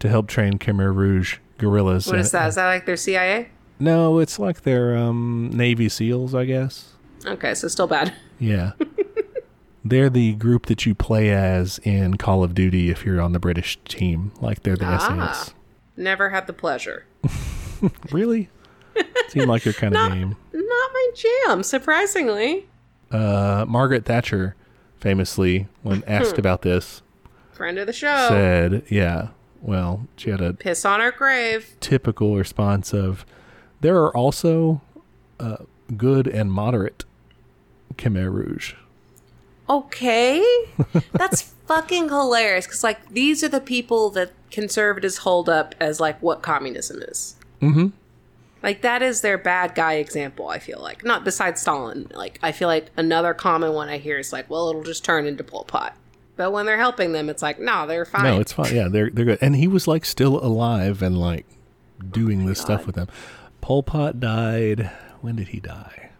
to 0.00 0.08
help 0.08 0.28
train 0.28 0.58
Khmer 0.58 0.94
Rouge 0.94 1.38
guerrillas. 1.58 2.06
What 2.06 2.18
is 2.18 2.30
that? 2.32 2.48
Is 2.48 2.54
that 2.56 2.66
like 2.66 2.86
their 2.86 2.96
CIA? 2.96 3.48
No, 3.78 4.18
it's 4.18 4.38
like 4.38 4.62
their 4.62 4.96
um, 4.96 5.50
Navy 5.52 5.88
SEALs, 5.88 6.34
I 6.34 6.44
guess. 6.44 6.92
Okay, 7.26 7.54
so 7.54 7.68
still 7.68 7.86
bad. 7.86 8.12
Yeah. 8.40 8.72
they're 9.84 10.10
the 10.10 10.34
group 10.34 10.66
that 10.66 10.84
you 10.84 10.94
play 10.94 11.30
as 11.30 11.78
in 11.84 12.16
Call 12.16 12.42
of 12.42 12.54
Duty 12.54 12.90
if 12.90 13.04
you're 13.06 13.20
on 13.20 13.32
the 13.32 13.38
British 13.38 13.78
team. 13.84 14.32
Like 14.40 14.62
they're 14.64 14.76
the 14.76 14.84
Ah. 14.86 14.98
SAS. 15.32 15.54
Never 15.96 16.30
had 16.30 16.46
the 16.46 16.52
pleasure. 16.52 17.06
Really? 18.10 18.48
Seem 19.28 19.48
like 19.48 19.64
your 19.66 19.74
kind 19.74 19.94
of 19.94 20.10
game. 20.12 20.36
Not 20.54 20.90
my 20.92 21.10
jam, 21.14 21.62
surprisingly. 21.62 22.66
Uh, 23.10 23.64
Margaret 23.68 24.04
Thatcher 24.06 24.56
famously, 24.98 25.68
when 25.82 26.02
asked 26.06 26.38
about 26.38 26.62
this, 26.62 27.02
Friend 27.52 27.78
of 27.78 27.86
the 27.86 27.92
show. 27.92 28.26
said, 28.28 28.84
yeah, 28.88 29.28
well, 29.64 30.06
she 30.16 30.30
had 30.30 30.40
a 30.42 30.52
Piss 30.52 30.84
on 30.84 31.00
her 31.00 31.10
grave. 31.10 31.74
typical 31.80 32.36
response 32.36 32.92
of, 32.92 33.24
there 33.80 33.96
are 33.96 34.14
also 34.14 34.82
uh, 35.40 35.56
good 35.96 36.26
and 36.26 36.52
moderate 36.52 37.04
Khmer 37.96 38.30
Rouge. 38.30 38.74
Okay. 39.68 40.44
That's 41.12 41.42
fucking 41.66 42.10
hilarious. 42.10 42.66
Because, 42.66 42.84
like, 42.84 43.08
these 43.08 43.42
are 43.42 43.48
the 43.48 43.60
people 43.60 44.10
that 44.10 44.32
conservatives 44.50 45.18
hold 45.18 45.48
up 45.48 45.74
as, 45.80 45.98
like, 45.98 46.20
what 46.20 46.42
communism 46.42 47.00
is. 47.02 47.36
Mm-hmm. 47.62 47.88
Like, 48.62 48.82
that 48.82 49.02
is 49.02 49.22
their 49.22 49.38
bad 49.38 49.74
guy 49.74 49.94
example, 49.94 50.48
I 50.48 50.58
feel 50.58 50.80
like. 50.80 51.04
Not 51.04 51.24
besides 51.24 51.62
Stalin. 51.62 52.10
Like, 52.14 52.38
I 52.42 52.52
feel 52.52 52.68
like 52.68 52.90
another 52.98 53.32
common 53.32 53.72
one 53.72 53.88
I 53.88 53.96
hear 53.96 54.18
is, 54.18 54.32
like, 54.32 54.50
well, 54.50 54.68
it'll 54.68 54.82
just 54.82 55.04
turn 55.04 55.26
into 55.26 55.42
Pol 55.42 55.64
Pot. 55.64 55.96
But 56.36 56.52
when 56.52 56.66
they're 56.66 56.78
helping 56.78 57.12
them, 57.12 57.28
it's 57.28 57.42
like, 57.42 57.60
no, 57.60 57.86
they're 57.86 58.04
fine. 58.04 58.24
No, 58.24 58.40
it's 58.40 58.52
fine. 58.52 58.74
Yeah, 58.74 58.88
they're 58.88 59.10
they're 59.10 59.24
good. 59.24 59.38
And 59.40 59.54
he 59.56 59.68
was 59.68 59.86
like 59.86 60.04
still 60.04 60.44
alive 60.44 61.00
and 61.02 61.16
like 61.18 61.46
doing 62.10 62.46
this 62.46 62.60
stuff 62.60 62.86
with 62.86 62.96
them. 62.96 63.08
Pol 63.60 63.82
Pot 63.82 64.18
died. 64.20 64.90
When 65.20 65.36
did 65.36 65.48
he 65.48 65.60
die? 65.60 66.10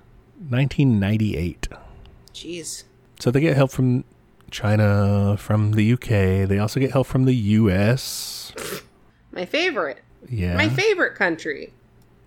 1998. 0.48 1.68
Jeez. 2.32 2.84
So 3.20 3.30
they 3.30 3.40
get 3.40 3.56
help 3.56 3.70
from 3.70 4.04
China, 4.50 5.36
from 5.38 5.72
the 5.72 5.92
UK. 5.92 6.48
They 6.48 6.58
also 6.58 6.80
get 6.80 6.92
help 6.92 7.06
from 7.06 7.24
the 7.24 7.34
US. 7.34 8.52
My 9.32 9.44
favorite. 9.44 9.98
Yeah. 10.28 10.56
My 10.56 10.68
favorite 10.68 11.14
country. 11.16 11.72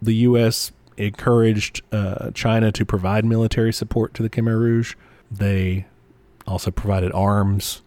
the 0.01 0.14
U.S. 0.15 0.72
encouraged 0.97 1.81
uh, 1.91 2.31
China 2.31 2.72
to 2.72 2.85
provide 2.85 3.26
military 3.26 3.73
support 3.73 4.14
to 4.15 4.23
the 4.23 4.30
Khmer 4.30 4.59
Rouge. 4.59 4.95
They 5.31 5.85
also 6.47 6.71
provided 6.71 7.11
arms. 7.11 7.81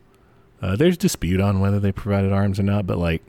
Uh, 0.63 0.77
there's 0.77 0.97
dispute 0.99 1.41
on 1.41 1.61
whether 1.61 1.81
they 1.81 1.93
provided 1.93 2.33
arms 2.33 2.61
or 2.61 2.63
not, 2.63 2.87
but 2.87 2.99
like, 2.99 3.23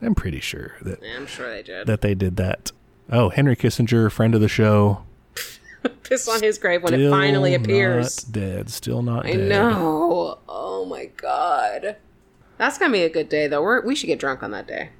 I'm 0.00 0.14
pretty 0.14 0.40
sure 0.40 0.76
that 0.82 1.00
I'm 1.16 1.26
sure 1.26 1.50
they 1.50 1.62
did. 1.62 1.86
that 1.86 2.00
they 2.02 2.14
did 2.14 2.36
that. 2.36 2.70
Oh, 3.10 3.30
Henry 3.30 3.56
Kissinger, 3.56 4.10
friend 4.12 4.34
of 4.34 4.40
the 4.40 4.48
show. 4.48 5.02
Piss 6.04 6.28
on 6.28 6.40
his 6.42 6.58
grave 6.58 6.82
when 6.82 6.94
it 6.94 7.10
finally 7.10 7.54
appears. 7.54 8.26
Not 8.26 8.32
dead. 8.32 8.70
Still 8.70 9.02
not 9.02 9.26
I 9.26 9.32
dead. 9.32 9.48
know. 9.48 10.38
Oh 10.48 10.84
my 10.84 11.06
god. 11.16 11.96
That's 12.58 12.78
gonna 12.78 12.92
be 12.92 13.02
a 13.02 13.10
good 13.10 13.28
day 13.28 13.46
though. 13.48 13.62
We're, 13.62 13.80
we 13.84 13.94
should 13.96 14.06
get 14.06 14.18
drunk 14.20 14.42
on 14.42 14.50
that 14.52 14.66
day. 14.66 14.90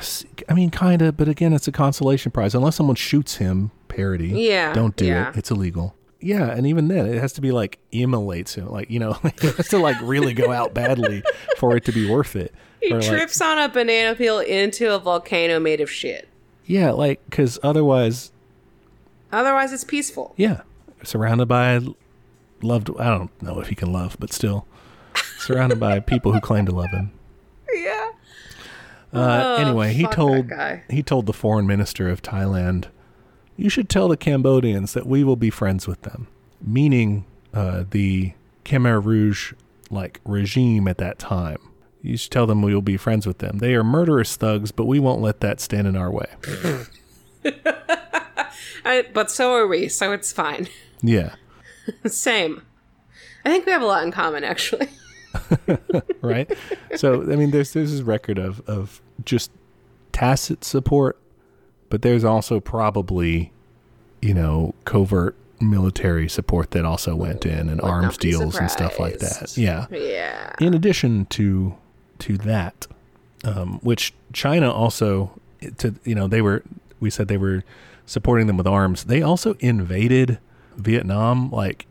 See, 0.00 0.28
I 0.48 0.54
mean, 0.54 0.70
kind 0.70 1.02
of, 1.02 1.16
but 1.16 1.28
again, 1.28 1.52
it's 1.52 1.68
a 1.68 1.72
consolation 1.72 2.32
prize. 2.32 2.54
Unless 2.54 2.76
someone 2.76 2.96
shoots 2.96 3.36
him, 3.36 3.72
parody. 3.88 4.28
Yeah, 4.28 4.72
Don't 4.72 4.96
do 4.96 5.04
yeah. 5.06 5.30
it. 5.30 5.36
It's 5.36 5.50
illegal. 5.50 5.94
Yeah, 6.20 6.50
and 6.50 6.66
even 6.66 6.88
then, 6.88 7.06
it 7.06 7.20
has 7.20 7.34
to 7.34 7.40
be 7.40 7.52
like 7.52 7.78
immolates 7.92 8.54
him. 8.54 8.68
Like, 8.68 8.90
you 8.90 8.98
know, 8.98 9.18
it 9.24 9.40
has 9.56 9.68
to 9.68 9.78
like 9.78 9.96
really 10.02 10.32
go 10.34 10.50
out 10.52 10.72
badly 10.74 11.22
for 11.58 11.76
it 11.76 11.84
to 11.84 11.92
be 11.92 12.08
worth 12.10 12.36
it. 12.36 12.54
He 12.80 12.92
Or, 12.92 13.00
like, 13.00 13.08
trips 13.08 13.40
on 13.40 13.58
a 13.58 13.68
banana 13.68 14.14
peel 14.14 14.38
into 14.38 14.94
a 14.94 14.98
volcano 14.98 15.58
made 15.60 15.80
of 15.80 15.90
shit. 15.90 16.28
yeah, 16.64 16.90
like, 16.90 17.20
because 17.28 17.58
otherwise, 17.62 18.32
Otherwise, 19.32 19.72
it's 19.72 19.84
peaceful. 19.84 20.34
yeah, 20.36 20.62
surrounded 21.02 21.46
by 21.46 21.80
loved. 22.62 22.90
I 22.98 23.10
don't 23.10 23.42
know 23.42 23.60
if 23.60 23.68
he 23.68 23.74
can 23.74 23.92
love, 23.92 24.16
but 24.18 24.32
still, 24.32 24.66
surrounded 25.38 25.78
by 25.80 26.00
people 26.00 26.32
who 26.32 26.40
claim 26.40 26.64
to 26.66 26.72
love 26.72 26.90
him. 26.90 27.10
Yeah. 27.72 28.10
Uh, 29.12 29.42
Oh, 29.42 29.56
anyway, 29.56 29.92
he 29.92 30.06
told 30.06 30.50
he 30.90 31.02
told 31.02 31.26
the 31.26 31.32
foreign 31.32 31.66
minister 31.66 32.08
of 32.08 32.22
Thailand, 32.22 32.86
"You 33.56 33.68
should 33.68 33.88
tell 33.88 34.08
the 34.08 34.16
Cambodians 34.16 34.92
that 34.92 35.06
we 35.06 35.24
will 35.24 35.36
be 35.36 35.50
friends 35.50 35.86
with 35.86 36.02
them," 36.02 36.28
meaning 36.60 37.24
uh, 37.54 37.84
the 37.90 38.32
Khmer 38.64 39.04
Rouge 39.04 39.52
like 39.90 40.20
regime 40.24 40.88
at 40.88 40.98
that 40.98 41.18
time. 41.18 41.58
You 42.02 42.16
should 42.16 42.30
tell 42.30 42.46
them 42.46 42.62
we 42.62 42.72
will 42.74 42.82
be 42.82 42.96
friends 42.96 43.26
with 43.26 43.38
them. 43.38 43.58
They 43.58 43.74
are 43.74 43.82
murderous 43.82 44.36
thugs, 44.36 44.70
but 44.70 44.84
we 44.86 45.00
won't 45.00 45.20
let 45.22 45.40
that 45.40 45.60
stand 45.60 45.88
in 45.88 45.96
our 45.96 46.10
way. 46.10 46.26
I, 48.84 49.04
but 49.12 49.30
so 49.30 49.54
are 49.54 49.66
we, 49.66 49.88
so 49.88 50.12
it's 50.12 50.32
fine. 50.32 50.68
Yeah, 51.02 51.34
Same. 52.06 52.62
I 53.44 53.50
think 53.50 53.66
we 53.66 53.72
have 53.72 53.82
a 53.82 53.86
lot 53.86 54.02
in 54.02 54.10
common, 54.10 54.44
actually. 54.44 54.88
right. 56.22 56.50
so 56.96 57.22
I 57.22 57.36
mean, 57.36 57.50
there's 57.50 57.74
there's 57.74 57.92
this 57.92 58.00
record 58.00 58.38
of 58.38 58.66
of 58.66 59.02
just 59.22 59.50
tacit 60.10 60.64
support, 60.64 61.18
but 61.88 62.02
there's 62.02 62.24
also 62.24 62.60
probably, 62.60 63.52
you 64.20 64.34
know, 64.34 64.74
covert 64.84 65.36
military 65.60 66.28
support 66.28 66.72
that 66.72 66.84
also 66.84 67.16
went 67.16 67.46
in 67.46 67.68
and 67.68 67.80
Would 67.80 67.90
arms 67.90 68.18
deals 68.18 68.56
and 68.56 68.70
stuff 68.70 68.98
like 68.98 69.18
that. 69.18 69.56
Yeah. 69.56 69.86
Yeah. 69.90 70.52
In 70.60 70.74
addition 70.74 71.26
to 71.26 71.76
to 72.20 72.36
that, 72.38 72.86
um, 73.44 73.78
which 73.82 74.14
China 74.32 74.70
also 74.70 75.38
to 75.78 75.94
you 76.04 76.14
know 76.14 76.26
they 76.26 76.42
were 76.42 76.62
we 77.00 77.10
said 77.10 77.28
they 77.28 77.36
were 77.36 77.64
supporting 78.04 78.46
them 78.46 78.56
with 78.56 78.66
arms. 78.66 79.04
They 79.04 79.22
also 79.22 79.54
invaded 79.60 80.38
Vietnam 80.76 81.50
like 81.50 81.86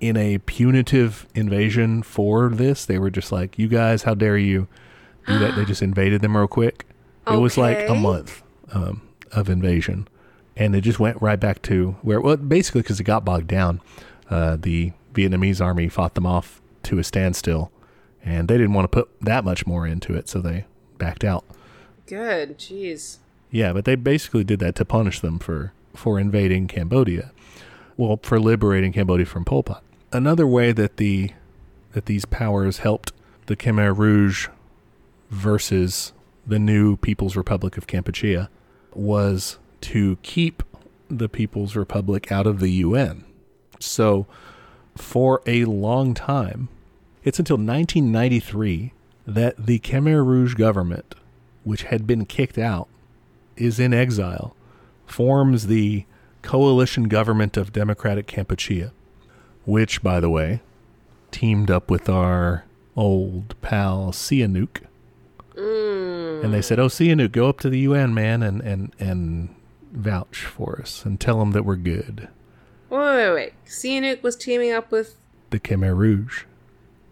in 0.00 0.16
a 0.16 0.38
punitive 0.38 1.26
invasion 1.34 2.02
for 2.02 2.48
this. 2.48 2.84
They 2.84 2.98
were 2.98 3.10
just 3.10 3.30
like, 3.30 3.58
"You 3.58 3.68
guys, 3.68 4.02
how 4.02 4.14
dare 4.14 4.36
you 4.36 4.66
do 5.26 5.38
that?" 5.38 5.54
they 5.54 5.64
just 5.66 5.82
invaded 5.82 6.20
them 6.22 6.36
real 6.36 6.48
quick. 6.48 6.86
It 7.26 7.36
was 7.36 7.56
like 7.56 7.88
a 7.88 7.94
month 7.94 8.42
um, 8.72 9.02
of 9.30 9.48
invasion, 9.48 10.08
and 10.56 10.74
it 10.74 10.82
just 10.82 10.98
went 10.98 11.20
right 11.22 11.38
back 11.40 11.62
to 11.62 11.96
where. 12.02 12.20
Well, 12.20 12.36
basically, 12.36 12.82
because 12.82 13.00
it 13.00 13.04
got 13.04 13.24
bogged 13.24 13.48
down, 13.48 13.80
uh, 14.30 14.56
the 14.60 14.92
Vietnamese 15.14 15.60
army 15.60 15.88
fought 15.88 16.14
them 16.14 16.26
off 16.26 16.60
to 16.84 16.98
a 16.98 17.04
standstill, 17.04 17.70
and 18.24 18.48
they 18.48 18.56
didn't 18.56 18.74
want 18.74 18.84
to 18.84 18.88
put 18.88 19.08
that 19.20 19.44
much 19.44 19.66
more 19.66 19.86
into 19.86 20.14
it, 20.14 20.28
so 20.28 20.40
they 20.40 20.66
backed 20.98 21.24
out. 21.24 21.44
Good. 22.06 22.58
Jeez. 22.58 23.18
Yeah, 23.50 23.72
but 23.72 23.84
they 23.84 23.94
basically 23.94 24.44
did 24.44 24.60
that 24.60 24.74
to 24.76 24.84
punish 24.84 25.20
them 25.20 25.38
for 25.38 25.72
for 25.94 26.18
invading 26.18 26.68
Cambodia. 26.68 27.32
Well, 27.96 28.18
for 28.22 28.40
liberating 28.40 28.92
Cambodia 28.92 29.26
from 29.26 29.44
Pol 29.44 29.62
Pot. 29.62 29.82
Another 30.12 30.46
way 30.46 30.72
that 30.72 30.96
the 30.96 31.30
that 31.92 32.06
these 32.06 32.24
powers 32.24 32.78
helped 32.78 33.12
the 33.46 33.56
Khmer 33.56 33.96
Rouge 33.96 34.48
versus 35.30 36.12
the 36.46 36.58
new 36.58 36.96
People's 36.96 37.36
Republic 37.36 37.76
of 37.76 37.86
Kampuchea 37.86 38.48
was 38.96 39.58
to 39.82 40.16
keep 40.22 40.62
the 41.08 41.28
People's 41.28 41.76
Republic 41.76 42.30
out 42.32 42.46
of 42.46 42.60
the 42.60 42.70
UN. 42.70 43.24
So, 43.80 44.26
for 44.96 45.42
a 45.46 45.64
long 45.64 46.14
time, 46.14 46.68
it's 47.24 47.38
until 47.38 47.56
1993 47.56 48.92
that 49.26 49.66
the 49.66 49.78
Khmer 49.78 50.24
Rouge 50.24 50.54
government, 50.54 51.14
which 51.64 51.84
had 51.84 52.06
been 52.06 52.26
kicked 52.26 52.58
out, 52.58 52.88
is 53.56 53.78
in 53.78 53.92
exile, 53.92 54.56
forms 55.06 55.66
the 55.66 56.04
coalition 56.42 57.04
government 57.04 57.56
of 57.56 57.72
Democratic 57.72 58.26
Kampuchea, 58.26 58.90
which, 59.64 60.02
by 60.02 60.18
the 60.20 60.30
way, 60.30 60.60
teamed 61.30 61.70
up 61.70 61.90
with 61.90 62.08
our 62.08 62.64
old 62.96 63.60
pal 63.62 64.10
Sihanouk. 64.12 64.82
Mm. 65.54 65.91
And 66.42 66.52
they 66.52 66.62
said, 66.62 66.78
"Oh, 66.78 66.86
Sihanouk, 66.86 67.32
go 67.32 67.48
up 67.48 67.60
to 67.60 67.70
the 67.70 67.78
UN, 67.80 68.12
man, 68.14 68.42
and 68.42 68.60
and 68.60 68.92
and 68.98 69.54
vouch 69.92 70.44
for 70.44 70.80
us 70.80 71.04
and 71.04 71.20
tell 71.20 71.38
them 71.38 71.52
that 71.52 71.64
we're 71.64 71.76
good." 71.76 72.28
Wait, 72.90 72.98
wait, 72.98 73.32
wait. 73.34 73.52
Sihanouk 73.66 74.22
was 74.22 74.36
teaming 74.36 74.72
up 74.72 74.90
with. 74.90 75.16
The 75.50 75.60
Khmer 75.60 75.94
Rouge 75.96 76.44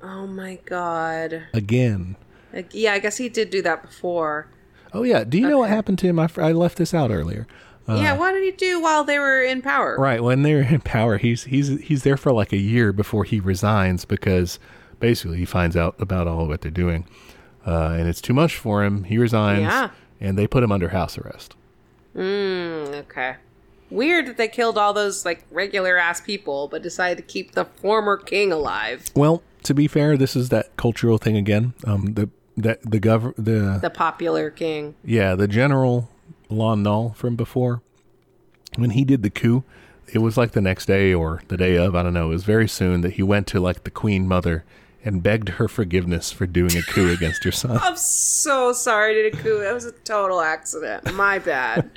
Oh 0.02 0.27
my 0.27 0.59
god. 0.65 1.44
again. 1.52 2.16
Like, 2.52 2.70
yeah, 2.73 2.94
I 2.94 2.98
guess 2.98 3.19
he 3.19 3.28
did 3.28 3.51
do 3.51 3.61
that 3.62 3.82
before. 3.82 4.48
Oh 4.93 5.02
yeah, 5.02 5.24
do 5.24 5.39
you 5.39 5.48
know 5.48 5.59
what 5.59 5.70
happened 5.70 5.98
to 6.01 6.07
him? 6.07 6.19
I, 6.19 6.28
I 6.36 6.52
left 6.52 6.78
this 6.78 6.93
out 6.94 7.11
earlier. 7.11 7.47
Uh, 7.89 7.97
yeah, 7.97 8.16
what 8.16 8.32
did 8.32 8.43
he 8.43 8.51
do 8.51 8.81
while 8.81 9.05
they 9.05 9.19
were 9.19 9.43
in 9.43 9.62
power? 9.62 9.97
Right 9.98 10.23
when 10.23 10.43
they're 10.43 10.62
in 10.62 10.81
power, 10.81 11.19
he's 11.19 11.44
he's 11.44 11.69
he's 11.81 12.02
there 12.02 12.16
for 12.16 12.32
like 12.32 12.52
a 12.52 12.57
year 12.59 12.93
before 12.93 13.24
he 13.24 13.40
resigns 13.40 14.05
because 14.05 14.59
basically 14.98 15.39
he 15.39 15.44
finds 15.44 15.77
out 15.77 15.94
about 15.98 16.27
all 16.27 16.47
what 16.48 16.61
they're 16.62 16.70
doing, 16.70 17.07
uh, 17.66 17.95
and 17.99 18.09
it's 18.09 18.20
too 18.20 18.32
much 18.35 18.57
for 18.57 18.85
him. 18.85 19.05
He 19.05 19.19
resigns, 19.19 19.61
Yeah. 19.62 19.91
and 20.20 20.39
they 20.39 20.47
put 20.47 20.62
him 20.62 20.73
under 20.73 20.89
house 20.91 21.19
arrest. 21.19 21.55
Mm, 22.16 22.95
okay. 23.03 23.37
Weird 23.91 24.27
that 24.27 24.37
they 24.37 24.49
killed 24.49 24.78
all 24.78 24.93
those 24.93 25.24
like 25.24 25.45
regular 25.51 25.97
ass 25.97 26.20
people, 26.20 26.69
but 26.69 26.82
decided 26.82 27.16
to 27.16 27.23
keep 27.23 27.53
the 27.53 27.65
former 27.65 28.16
king 28.16 28.53
alive. 28.53 29.07
Well, 29.16 29.43
to 29.65 29.74
be 29.74 29.89
fair, 29.89 30.16
this 30.16 30.37
is 30.37 30.49
that 30.51 30.77
cultural 30.77 31.19
thing 31.19 31.37
again. 31.37 31.74
Um, 31.85 32.15
the 32.15 32.28
that 32.57 32.82
the 32.89 33.01
gov 33.01 33.35
the 33.37 33.78
The 33.81 33.91
popular 33.91 34.51
king. 34.51 34.95
yeah 35.05 35.35
the 35.35 35.49
general 35.49 36.09
Lon 36.51 36.82
Nol 36.82 37.15
from 37.16 37.35
before 37.37 37.81
when 38.77 38.91
he 38.91 39.05
did 39.05 39.23
the 39.23 39.31
coup. 39.31 39.65
It 40.12 40.19
was 40.19 40.37
like 40.37 40.53
the 40.53 40.61
next 40.61 40.87
day 40.87 41.15
or 41.15 41.41
the 41.49 41.57
day 41.57 41.77
of, 41.77 41.95
I 41.95 42.03
don't 42.03 42.12
know. 42.15 42.27
It 42.27 42.31
was 42.35 42.43
very 42.45 42.66
soon 42.69 43.01
that 43.03 43.12
he 43.12 43.23
went 43.23 43.47
to 43.49 43.61
like 43.61 43.85
the 43.85 43.91
queen 43.93 44.27
mother 44.27 44.65
and 45.05 45.22
begged 45.22 45.48
her 45.51 45.66
forgiveness 45.68 46.31
for 46.31 46.47
doing 46.47 46.77
a 46.77 46.82
coup 46.82 47.10
against 47.10 47.43
her 47.44 47.51
son. 47.52 47.78
I'm 47.82 47.97
so 47.97 48.72
sorry, 48.72 49.14
did 49.14 49.35
a 49.35 49.36
coup. 49.36 49.59
That 49.60 49.72
was 49.72 49.85
a 49.86 49.93
total 49.93 50.40
accident. 50.40 51.12
My 51.14 51.39
bad. 51.39 51.90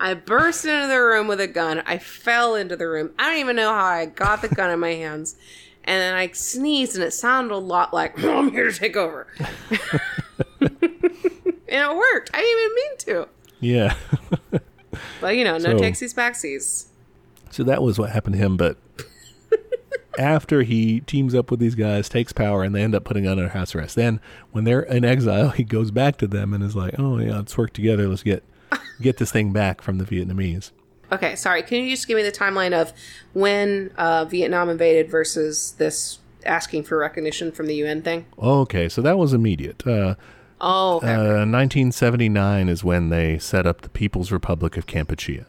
I 0.00 0.14
burst 0.14 0.64
into 0.64 0.86
the 0.88 0.98
room 0.98 1.28
with 1.28 1.40
a 1.40 1.46
gun. 1.46 1.82
I 1.86 1.98
fell 1.98 2.54
into 2.54 2.76
the 2.76 2.88
room. 2.88 3.10
I 3.18 3.30
don't 3.30 3.40
even 3.40 3.56
know 3.56 3.72
how 3.72 3.84
I 3.84 4.06
got 4.06 4.40
the 4.42 4.48
gun 4.48 4.70
in 4.70 4.80
my 4.80 4.92
hands. 4.94 5.36
And 5.84 6.00
then 6.00 6.14
I 6.14 6.28
sneezed, 6.32 6.96
and 6.96 7.04
it 7.04 7.12
sounded 7.12 7.54
a 7.54 7.58
lot 7.58 7.92
like, 7.94 8.18
I'm 8.24 8.50
here 8.50 8.70
to 8.70 8.76
take 8.76 8.96
over. 8.96 9.28
and 10.60 10.70
it 11.68 11.96
worked. 11.96 12.30
I 12.34 12.40
didn't 12.40 12.60
even 12.64 12.74
mean 12.74 12.96
to. 12.98 13.28
Yeah. 13.60 13.94
But, 15.20 15.36
you 15.36 15.44
know, 15.44 15.58
no 15.58 15.76
So- 15.76 15.78
takesies 15.78 16.14
backsies. 16.14 16.86
So 17.50 17.62
that 17.64 17.82
was 17.82 17.98
what 17.98 18.10
happened 18.10 18.34
to 18.34 18.38
him. 18.38 18.56
But 18.56 18.76
after 20.18 20.62
he 20.62 21.00
teams 21.00 21.34
up 21.34 21.50
with 21.50 21.60
these 21.60 21.74
guys, 21.74 22.08
takes 22.08 22.32
power, 22.32 22.62
and 22.62 22.74
they 22.74 22.82
end 22.82 22.94
up 22.94 23.04
putting 23.04 23.26
on 23.26 23.32
under 23.38 23.48
house 23.50 23.74
arrest, 23.74 23.96
then 23.96 24.20
when 24.52 24.64
they're 24.64 24.82
in 24.82 25.04
exile, 25.04 25.50
he 25.56 25.64
goes 25.64 25.90
back 25.90 26.16
to 26.18 26.26
them 26.26 26.52
and 26.54 26.62
is 26.62 26.76
like, 26.76 26.94
"Oh 26.98 27.18
yeah, 27.18 27.36
let's 27.36 27.56
work 27.56 27.72
together. 27.72 28.08
Let's 28.08 28.22
get 28.22 28.42
get 29.00 29.18
this 29.18 29.32
thing 29.32 29.52
back 29.52 29.80
from 29.82 29.98
the 29.98 30.04
Vietnamese." 30.04 30.70
Okay, 31.12 31.36
sorry. 31.36 31.62
Can 31.62 31.84
you 31.84 31.90
just 31.90 32.08
give 32.08 32.16
me 32.16 32.22
the 32.24 32.32
timeline 32.32 32.72
of 32.72 32.92
when 33.32 33.92
uh, 33.96 34.24
Vietnam 34.24 34.68
invaded 34.68 35.08
versus 35.08 35.72
this 35.78 36.18
asking 36.44 36.82
for 36.82 36.98
recognition 36.98 37.52
from 37.52 37.66
the 37.66 37.76
UN 37.76 38.02
thing? 38.02 38.26
Okay, 38.38 38.88
so 38.88 39.00
that 39.02 39.16
was 39.18 39.32
immediate. 39.32 39.86
Uh, 39.86 40.14
Oh, 40.58 40.96
okay. 40.96 41.12
uh, 41.12 41.44
1979 41.44 42.68
is 42.70 42.82
when 42.82 43.10
they 43.10 43.38
set 43.38 43.66
up 43.66 43.82
the 43.82 43.90
People's 43.90 44.32
Republic 44.32 44.76
of 44.78 44.86
Kampuchea, 44.86 45.44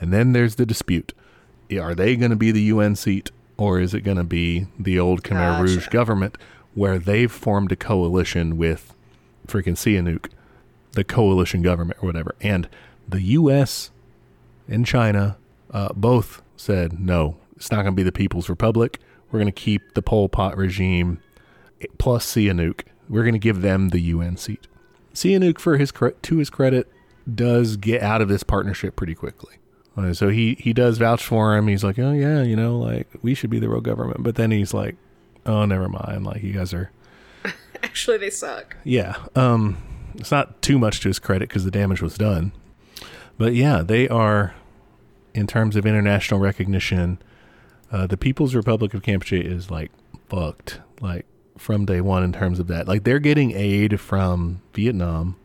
and 0.00 0.12
then 0.12 0.32
there's 0.32 0.54
the 0.54 0.64
dispute: 0.64 1.12
Are 1.78 1.94
they 1.96 2.14
going 2.16 2.30
to 2.30 2.36
be 2.36 2.52
the 2.52 2.62
UN 2.62 2.94
seat, 2.94 3.32
or 3.62 3.78
is 3.78 3.94
it 3.94 4.00
going 4.00 4.16
to 4.16 4.24
be 4.24 4.66
the 4.76 4.98
old 4.98 5.22
Khmer 5.22 5.60
Gotcha. 5.60 5.62
Rouge 5.62 5.86
government, 5.86 6.36
where 6.74 6.98
they've 6.98 7.30
formed 7.30 7.70
a 7.70 7.76
coalition 7.76 8.56
with 8.56 8.92
freaking 9.46 9.76
Sihanouk, 9.76 10.30
the 10.92 11.04
coalition 11.04 11.62
government 11.62 12.02
or 12.02 12.06
whatever, 12.06 12.34
and 12.40 12.68
the 13.08 13.22
U.S. 13.22 13.92
and 14.66 14.84
China 14.84 15.36
uh, 15.70 15.92
both 15.94 16.42
said 16.56 16.98
no, 16.98 17.36
it's 17.54 17.70
not 17.70 17.82
going 17.82 17.92
to 17.94 17.96
be 17.96 18.02
the 18.02 18.10
People's 18.10 18.48
Republic. 18.48 18.98
We're 19.30 19.38
going 19.38 19.46
to 19.46 19.52
keep 19.52 19.94
the 19.94 20.02
Pol 20.02 20.28
Pot 20.28 20.56
regime 20.56 21.20
plus 21.98 22.26
Sihanouk. 22.26 22.82
We're 23.08 23.22
going 23.22 23.34
to 23.34 23.38
give 23.38 23.62
them 23.62 23.90
the 23.90 24.00
UN 24.00 24.36
seat. 24.36 24.66
Sihanouk, 25.14 25.60
for 25.60 25.76
his 25.76 25.92
to 25.92 26.36
his 26.36 26.50
credit, 26.50 26.90
does 27.32 27.76
get 27.76 28.02
out 28.02 28.20
of 28.20 28.28
this 28.28 28.42
partnership 28.42 28.96
pretty 28.96 29.14
quickly. 29.14 29.54
Uh, 29.96 30.12
so 30.14 30.28
he 30.28 30.54
he 30.58 30.72
does 30.72 30.98
vouch 30.98 31.24
for 31.24 31.56
him. 31.56 31.68
He's 31.68 31.84
like, 31.84 31.98
oh 31.98 32.12
yeah, 32.12 32.42
you 32.42 32.56
know, 32.56 32.78
like 32.78 33.08
we 33.22 33.34
should 33.34 33.50
be 33.50 33.58
the 33.58 33.68
real 33.68 33.80
government. 33.82 34.22
But 34.22 34.36
then 34.36 34.50
he's 34.50 34.72
like, 34.72 34.96
oh, 35.44 35.64
never 35.66 35.88
mind. 35.88 36.24
Like 36.24 36.42
you 36.42 36.52
guys 36.52 36.72
are, 36.72 36.90
Actually, 37.82 38.16
they 38.18 38.30
suck. 38.30 38.76
yeah. 38.84 39.16
Um, 39.36 39.76
it's 40.14 40.30
not 40.30 40.62
too 40.62 40.78
much 40.78 41.00
to 41.00 41.08
his 41.08 41.18
credit 41.18 41.48
because 41.48 41.64
the 41.64 41.70
damage 41.70 42.00
was 42.00 42.16
done. 42.16 42.52
But 43.38 43.54
yeah, 43.54 43.82
they 43.82 44.08
are, 44.08 44.54
in 45.34 45.46
terms 45.46 45.74
of 45.76 45.84
international 45.86 46.38
recognition, 46.40 47.18
uh, 47.90 48.06
the 48.06 48.16
People's 48.16 48.54
Republic 48.54 48.94
of 48.94 49.02
Kampuchea 49.02 49.44
is 49.44 49.70
like 49.70 49.90
fucked, 50.28 50.80
like 51.00 51.26
from 51.58 51.84
day 51.84 52.00
one 52.00 52.22
in 52.22 52.32
terms 52.32 52.58
of 52.58 52.66
that. 52.68 52.86
Like 52.88 53.04
they're 53.04 53.18
getting 53.18 53.52
aid 53.52 54.00
from 54.00 54.62
Vietnam, 54.74 55.36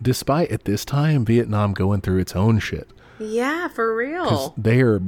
despite 0.00 0.50
at 0.50 0.64
this 0.64 0.84
time 0.84 1.24
Vietnam 1.24 1.72
going 1.74 2.00
through 2.00 2.18
its 2.18 2.34
own 2.36 2.58
shit. 2.58 2.88
Yeah, 3.18 3.68
for 3.68 3.94
real. 3.96 4.54
they 4.56 4.80
are 4.82 5.00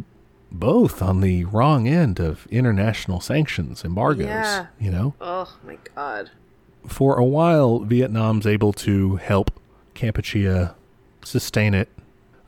both 0.50 1.02
on 1.02 1.20
the 1.20 1.44
wrong 1.44 1.86
end 1.86 2.18
of 2.18 2.46
international 2.50 3.20
sanctions, 3.20 3.84
embargoes. 3.84 4.26
Yeah. 4.26 4.66
You 4.80 4.90
know, 4.90 5.14
Oh 5.20 5.56
my 5.64 5.76
god. 5.94 6.30
for 6.86 7.18
a 7.18 7.24
while, 7.24 7.80
Vietnam's 7.80 8.46
able 8.46 8.72
to 8.74 9.16
help 9.16 9.50
Kampuchea 9.94 10.74
sustain 11.22 11.74
it 11.74 11.88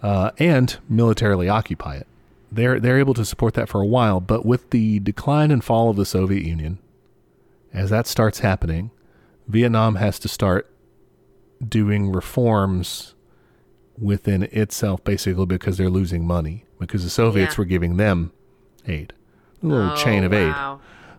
uh, 0.03 0.31
and 0.39 0.79
militarily 0.89 1.49
occupy 1.49 1.97
it. 1.97 2.07
They're 2.53 2.81
they're 2.81 2.99
able 2.99 3.15
to 3.15 3.25
support 3.25 3.55
that 3.55 3.69
for 3.69 3.81
a 3.81 3.87
while, 3.87 4.21
but 4.21 4.45
with 4.47 4.71
the 4.71 4.99
decline 5.01 5.51
and 5.51 5.63
fall 5.63 5.91
of 5.91 5.97
the 5.97 6.07
Soviet 6.07 6.43
Union, 6.45 6.79
as 7.73 7.91
that 7.91 8.07
starts 8.07 8.41
happening, 8.41 8.91
Vietnam 9.47 9.97
has 9.97 10.19
to 10.21 10.29
start 10.29 10.69
doing 11.67 12.11
reforms 12.11 13.15
within 14.01 14.45
itself, 14.45 15.03
basically 15.05 15.47
because 15.47 15.77
they're 15.77 15.91
losing 15.91 16.27
money 16.27 16.65
because 16.79 17.05
the 17.05 17.11
Soviets 17.11 17.55
Yeah. 17.55 17.59
were 17.61 17.65
giving 17.67 17.97
them 17.97 18.33
aid, 18.87 19.13
a 19.63 19.67
little 19.67 19.91
Oh, 19.93 19.97
chain 19.97 20.25
of 20.25 20.33
aid. 20.33 20.55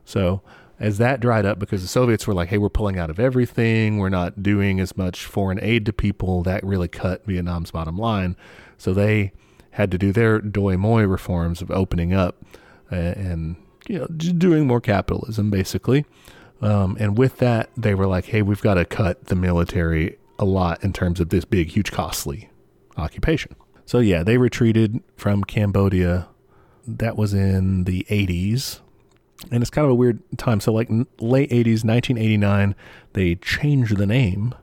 So 0.04 0.42
as 0.80 0.98
that 0.98 1.20
dried 1.20 1.46
up, 1.46 1.60
because 1.60 1.84
the 1.84 1.88
Soviets 1.88 2.26
were 2.26 2.34
like, 2.34 2.50
"Hey, 2.50 2.58
we're 2.58 2.70
pulling 2.70 2.98
out 2.98 3.12
of 3.12 3.20
everything. 3.20 3.98
We're 4.00 4.10
not 4.10 4.42
doing 4.42 4.80
as 4.80 4.98
much 4.98 5.26
foreign 5.26 5.60
aid 5.62 5.86
to 5.86 5.94
people," 5.94 6.42
that 6.44 6.64
really 6.64 6.88
cut 6.88 7.24
Vietnam's 7.26 7.70
bottom 7.72 7.98
line. 7.98 8.36
So 8.78 8.94
they 8.94 9.32
had 9.72 9.92
to 9.92 9.98
do 9.98 10.12
their 10.12 10.40
doi 10.42 10.76
moi 10.78 11.02
reforms 11.04 11.62
of 11.62 11.70
opening 11.72 12.14
up 12.14 12.44
and 12.90 13.56
you 13.88 14.00
know 14.00 14.08
doing 14.08 14.66
more 14.68 14.82
capitalism, 14.82 15.50
basically. 15.52 16.06
Um, 16.62 16.98
and 17.00 17.18
with 17.18 17.38
that, 17.38 17.70
they 17.78 17.94
were 17.96 18.08
like, 18.08 18.26
"Hey, 18.26 18.42
we've 18.42 18.62
got 18.62 18.74
to 18.76 18.86
cut 18.86 19.26
the 19.26 19.36
military 19.36 20.18
a 20.40 20.46
lot 20.46 20.84
in 20.84 20.94
terms 20.94 21.20
of 21.20 21.30
this 21.30 21.46
big, 21.46 21.70
huge, 21.70 21.92
costly 21.92 22.50
occupation." 22.98 23.56
So 23.86 24.00
yeah, 24.00 24.24
they 24.24 24.38
retreated 24.38 25.02
from 25.16 25.44
Cambodia. 25.44 26.28
That 26.88 27.16
was 27.16 27.34
in 27.34 27.84
the 27.84 28.06
80s 28.10 28.80
and 29.50 29.64
it's 29.64 29.70
kind 29.70 29.86
of 29.86 29.92
a 29.92 29.96
weird 29.96 30.22
time. 30.38 30.60
So, 30.60 30.74
like 30.74 30.90
n- 30.92 31.08
late 31.20 31.50
'80s, 31.50 31.84
1989, 31.84 32.76
they 33.14 33.36
changed 33.36 33.98
the 33.98 34.06
name 34.06 34.54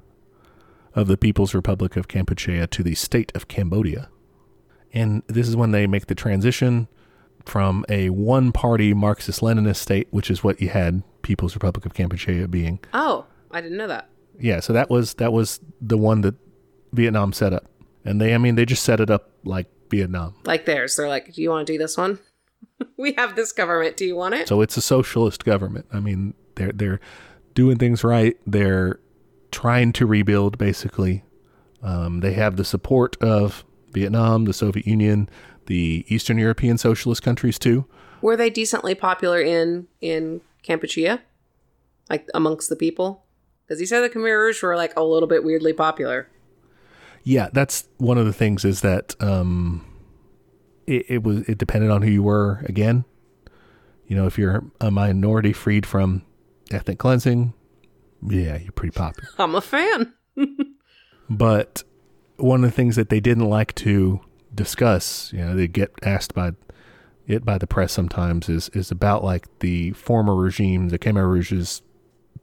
of 0.95 1.09
the 1.09 1.17
People's 1.17 1.55
Republic 1.55 1.97
of 1.97 2.09
Kampuchea 2.09 2.69
to 2.71 2.83
the 2.83 2.95
State 2.95 3.33
of 3.35 3.49
Cambodia, 3.49 4.09
and 4.93 5.23
this 5.27 5.49
is 5.49 5.57
when 5.57 5.73
they 5.73 5.87
make 5.87 6.07
the 6.07 6.15
transition 6.15 6.89
from 7.45 7.85
a 7.89 8.11
one-party 8.11 8.93
Marxist-Leninist 8.93 9.77
state, 9.77 10.07
which 10.11 10.31
is 10.31 10.45
what 10.45 10.61
you 10.61 10.69
had 10.69 11.03
People's 11.23 11.55
Republic 11.55 11.87
of 11.87 11.95
Kampuchea 11.95 12.51
being. 12.51 12.79
Oh, 12.93 13.25
I 13.51 13.63
didn't 13.63 13.79
know 13.79 13.87
that. 13.89 14.09
Yeah, 14.39 14.61
so 14.61 14.73
that 14.75 14.91
was 14.91 15.15
that 15.15 15.33
was 15.33 15.61
the 15.81 15.99
one 15.99 16.21
that 16.21 16.35
Vietnam 16.93 17.33
set 17.33 17.53
up, 17.53 17.67
and 18.05 18.20
they, 18.20 18.35
I 18.35 18.39
mean, 18.39 18.55
they 18.55 18.65
just 18.65 18.83
set 18.83 19.01
it 19.01 19.11
up 19.11 19.31
like 19.45 19.66
Vietnam. 19.91 20.35
Like 20.45 20.65
theirs. 20.65 20.97
They're 20.97 21.09
like, 21.09 21.33
do 21.33 21.43
you 21.43 21.51
want 21.51 21.66
to 21.66 21.73
do 21.73 21.79
this 21.79 21.97
one? 21.97 22.19
we 22.97 23.12
have 23.12 23.37
this 23.37 23.53
government. 23.53 23.97
Do 23.97 24.05
you 24.05 24.16
want 24.16 24.35
it? 24.35 24.49
So 24.49 24.61
it's 24.61 24.77
a 24.77 24.83
socialist 24.83 25.45
government. 25.45 25.87
I 25.93 26.01
mean, 26.01 26.35
they're 26.55 26.73
they're 26.73 27.01
doing 27.55 27.79
things 27.79 28.05
right. 28.05 28.37
They're 28.47 29.01
trying 29.51 29.93
to 29.95 30.07
rebuild. 30.07 30.59
Basically, 30.59 31.25
um, 31.83 32.20
they 32.20 32.33
have 32.35 32.57
the 32.57 32.65
support 32.65 33.16
of 33.23 33.65
Vietnam, 33.93 34.45
the 34.45 34.53
Soviet 34.53 34.87
Union, 34.87 35.29
the 35.66 36.05
Eastern 36.09 36.39
European 36.39 36.79
socialist 36.79 37.23
countries 37.23 37.59
too. 37.59 37.87
Were 38.20 38.37
they 38.37 38.51
decently 38.51 38.95
popular 38.95 39.41
in 39.41 39.87
in 40.01 40.41
Kampuchea, 40.65 41.20
like 42.11 42.29
amongst 42.35 42.69
the 42.69 42.77
people? 42.77 43.25
Because 43.65 43.81
he 43.81 43.87
said 43.87 44.01
the 44.01 44.11
Khmer 44.11 44.45
Rouge 44.45 44.62
were 44.62 44.77
like 44.77 44.95
a 44.97 45.05
little 45.05 45.29
bit 45.29 45.45
weirdly 45.45 45.73
popular. 45.73 46.29
Yeah, 47.29 47.51
that's 47.53 47.87
one 47.99 48.17
of 48.17 48.25
the 48.25 48.33
things 48.33 48.65
is 48.65 48.81
that 48.81 49.15
um, 49.21 49.85
it, 50.87 51.05
it 51.11 51.23
was 51.23 51.41
it 51.41 51.59
depended 51.59 51.91
on 51.91 52.01
who 52.01 52.11
you 52.11 52.23
were. 52.23 52.65
Again, 52.65 53.05
you 54.07 54.17
know, 54.17 54.27
if 54.27 54.39
you're 54.39 54.65
a 54.81 54.91
minority 54.91 55.53
freed 55.53 55.85
from 55.85 56.23
ethnic 56.71 56.99
cleansing, 56.99 57.53
yeah, 58.27 58.57
you're 58.57 58.73
pretty 58.73 58.97
popular. 58.97 59.29
I'm 59.39 59.55
a 59.55 59.61
fan. 59.61 60.15
But 61.31 61.83
one 62.39 62.65
of 62.65 62.71
the 62.71 62.75
things 62.75 62.97
that 62.97 63.11
they 63.11 63.21
didn't 63.21 63.51
like 63.51 63.75
to 63.75 64.21
discuss, 64.55 65.31
you 65.31 65.45
know, 65.45 65.55
they 65.55 65.69
get 65.69 65.93
asked 66.03 66.33
by 66.33 66.53
it 67.27 67.45
by 67.45 67.59
the 67.59 67.67
press 67.67 67.93
sometimes 67.93 68.49
is 68.49 68.71
is 68.71 68.91
about 68.91 69.23
like 69.23 69.47
the 69.59 69.93
former 69.93 70.35
regime, 70.35 70.89
the 70.89 70.99
Khmer 70.99 71.29
Rouge's 71.29 71.83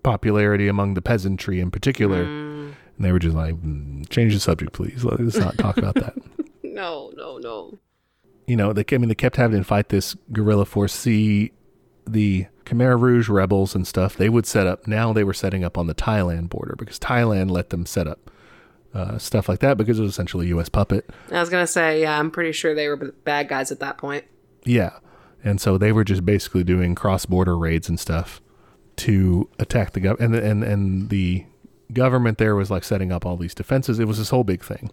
popularity 0.03 0.67
among 0.67 0.93
the 0.93 1.01
peasantry 1.01 1.59
in 1.59 1.71
particular. 1.71 2.54
And 2.97 3.05
they 3.05 3.11
were 3.11 3.19
just 3.19 3.35
like, 3.35 3.55
"Mm, 3.55 4.07
change 4.09 4.33
the 4.33 4.39
subject, 4.39 4.73
please. 4.73 5.03
Let's 5.03 5.37
not 5.37 5.57
talk 5.57 5.77
about 5.77 5.95
that. 5.95 6.15
No, 6.63 7.13
no, 7.15 7.37
no. 7.37 7.77
You 8.47 8.57
know, 8.57 8.73
they 8.73 8.83
I 8.91 8.97
mean 8.97 9.07
they 9.07 9.15
kept 9.15 9.37
having 9.37 9.59
to 9.59 9.63
fight 9.63 9.87
this 9.87 10.13
guerrilla 10.33 10.65
force. 10.65 10.91
See 10.91 11.53
the 12.05 12.47
Khmer 12.65 12.99
Rouge 12.99 13.29
rebels 13.29 13.75
and 13.75 13.87
stuff. 13.87 14.17
They 14.17 14.27
would 14.27 14.45
set 14.45 14.67
up. 14.67 14.85
Now 14.85 15.13
they 15.13 15.23
were 15.23 15.33
setting 15.33 15.63
up 15.63 15.77
on 15.77 15.87
the 15.87 15.95
Thailand 15.95 16.49
border 16.49 16.75
because 16.77 16.99
Thailand 16.99 17.49
let 17.49 17.69
them 17.69 17.85
set 17.85 18.07
up 18.07 18.29
uh, 18.93 19.17
stuff 19.17 19.47
like 19.49 19.59
that 19.59 19.77
because 19.77 19.99
it 19.99 20.01
was 20.01 20.11
essentially 20.11 20.47
a 20.47 20.49
U.S. 20.49 20.69
puppet. 20.69 21.09
I 21.31 21.39
was 21.39 21.49
gonna 21.49 21.65
say, 21.65 22.01
yeah, 22.01 22.19
I'm 22.19 22.29
pretty 22.29 22.51
sure 22.51 22.75
they 22.75 22.87
were 22.87 22.97
bad 23.23 23.47
guys 23.47 23.71
at 23.71 23.79
that 23.79 23.97
point. 23.97 24.25
Yeah. 24.63 24.91
And 25.43 25.61
so 25.61 25.77
they 25.77 25.91
were 25.91 26.03
just 26.03 26.25
basically 26.25 26.63
doing 26.63 26.95
cross 26.95 27.25
border 27.25 27.57
raids 27.57 27.87
and 27.87 27.99
stuff 27.99 28.41
to 28.97 29.49
attack 29.59 29.91
the 29.91 29.99
government. 29.99 30.35
And, 30.35 30.43
and, 30.43 30.63
and 30.63 31.09
the 31.09 31.45
government 31.93 32.37
there 32.37 32.55
was 32.55 32.71
like 32.71 32.83
setting 32.83 33.11
up 33.11 33.25
all 33.25 33.37
these 33.37 33.55
defenses. 33.55 33.99
It 33.99 34.07
was 34.07 34.17
this 34.17 34.29
whole 34.29 34.43
big 34.43 34.63
thing. 34.63 34.91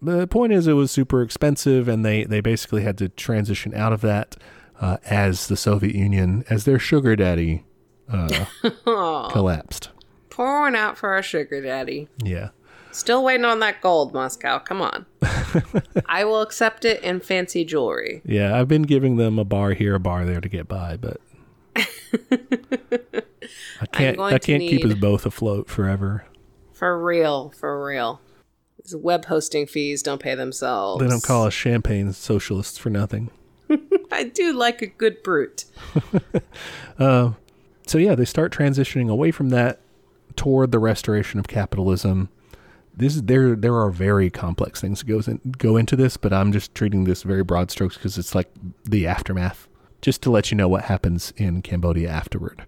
The 0.00 0.26
point 0.26 0.52
is, 0.52 0.66
it 0.66 0.74
was 0.74 0.90
super 0.90 1.22
expensive, 1.22 1.88
and 1.88 2.04
they, 2.04 2.24
they 2.24 2.40
basically 2.40 2.82
had 2.82 2.96
to 2.98 3.08
transition 3.08 3.74
out 3.74 3.92
of 3.92 4.00
that 4.02 4.36
uh, 4.80 4.98
as 5.04 5.48
the 5.48 5.56
Soviet 5.56 5.94
Union, 5.94 6.44
as 6.48 6.64
their 6.64 6.78
sugar 6.78 7.16
daddy 7.16 7.64
uh, 8.08 8.44
collapsed. 9.32 9.90
Pouring 10.30 10.76
out 10.76 10.96
for 10.96 11.10
our 11.10 11.22
sugar 11.22 11.60
daddy. 11.60 12.08
Yeah. 12.22 12.50
Still 12.92 13.24
waiting 13.24 13.44
on 13.44 13.58
that 13.60 13.80
gold, 13.80 14.14
Moscow. 14.14 14.58
Come 14.60 14.80
on. 14.80 15.04
I 16.06 16.24
will 16.24 16.42
accept 16.42 16.84
it 16.84 17.02
in 17.02 17.20
fancy 17.20 17.64
jewelry. 17.64 18.22
Yeah. 18.24 18.58
I've 18.58 18.68
been 18.68 18.82
giving 18.82 19.16
them 19.16 19.38
a 19.38 19.44
bar 19.44 19.72
here, 19.72 19.96
a 19.96 20.00
bar 20.00 20.24
there 20.24 20.40
to 20.40 20.48
get 20.48 20.68
by, 20.68 20.96
but. 20.96 21.20
I 23.80 23.86
can't. 23.92 24.20
I 24.20 24.38
can't 24.38 24.62
keep 24.62 24.84
us 24.84 24.94
both 24.94 25.26
afloat 25.26 25.68
forever. 25.68 26.26
For 26.72 27.02
real, 27.02 27.50
for 27.50 27.84
real. 27.84 28.20
These 28.84 28.94
web 28.96 29.24
hosting 29.26 29.66
fees 29.66 30.02
don't 30.02 30.20
pay 30.20 30.34
themselves. 30.34 31.02
They 31.02 31.08
don't 31.08 31.22
call 31.22 31.46
us 31.46 31.54
champagne 31.54 32.12
socialists 32.12 32.78
for 32.78 32.90
nothing. 32.90 33.30
I 34.12 34.24
do 34.24 34.52
like 34.52 34.82
a 34.82 34.86
good 34.86 35.22
brute. 35.22 35.64
Uh, 36.98 37.34
so 37.86 37.96
yeah, 37.96 38.16
they 38.16 38.24
start 38.24 38.52
transitioning 38.52 39.08
away 39.08 39.30
from 39.30 39.50
that 39.50 39.78
toward 40.34 40.72
the 40.72 40.80
restoration 40.80 41.38
of 41.38 41.46
capitalism. 41.46 42.28
This 42.92 43.14
is 43.14 43.22
there. 43.22 43.54
There 43.54 43.76
are 43.76 43.90
very 43.90 44.30
complex 44.30 44.80
things 44.80 44.98
that 44.98 45.06
goes 45.06 45.28
in, 45.28 45.40
go 45.58 45.76
into 45.76 45.94
this, 45.94 46.16
but 46.16 46.32
I'm 46.32 46.50
just 46.52 46.74
treating 46.74 47.04
this 47.04 47.22
very 47.22 47.44
broad 47.44 47.70
strokes 47.70 47.96
because 47.96 48.18
it's 48.18 48.34
like 48.34 48.50
the 48.84 49.06
aftermath. 49.06 49.68
Just 50.00 50.22
to 50.22 50.30
let 50.30 50.50
you 50.50 50.56
know 50.56 50.68
what 50.68 50.84
happens 50.84 51.32
in 51.36 51.62
Cambodia 51.62 52.08
afterward. 52.08 52.64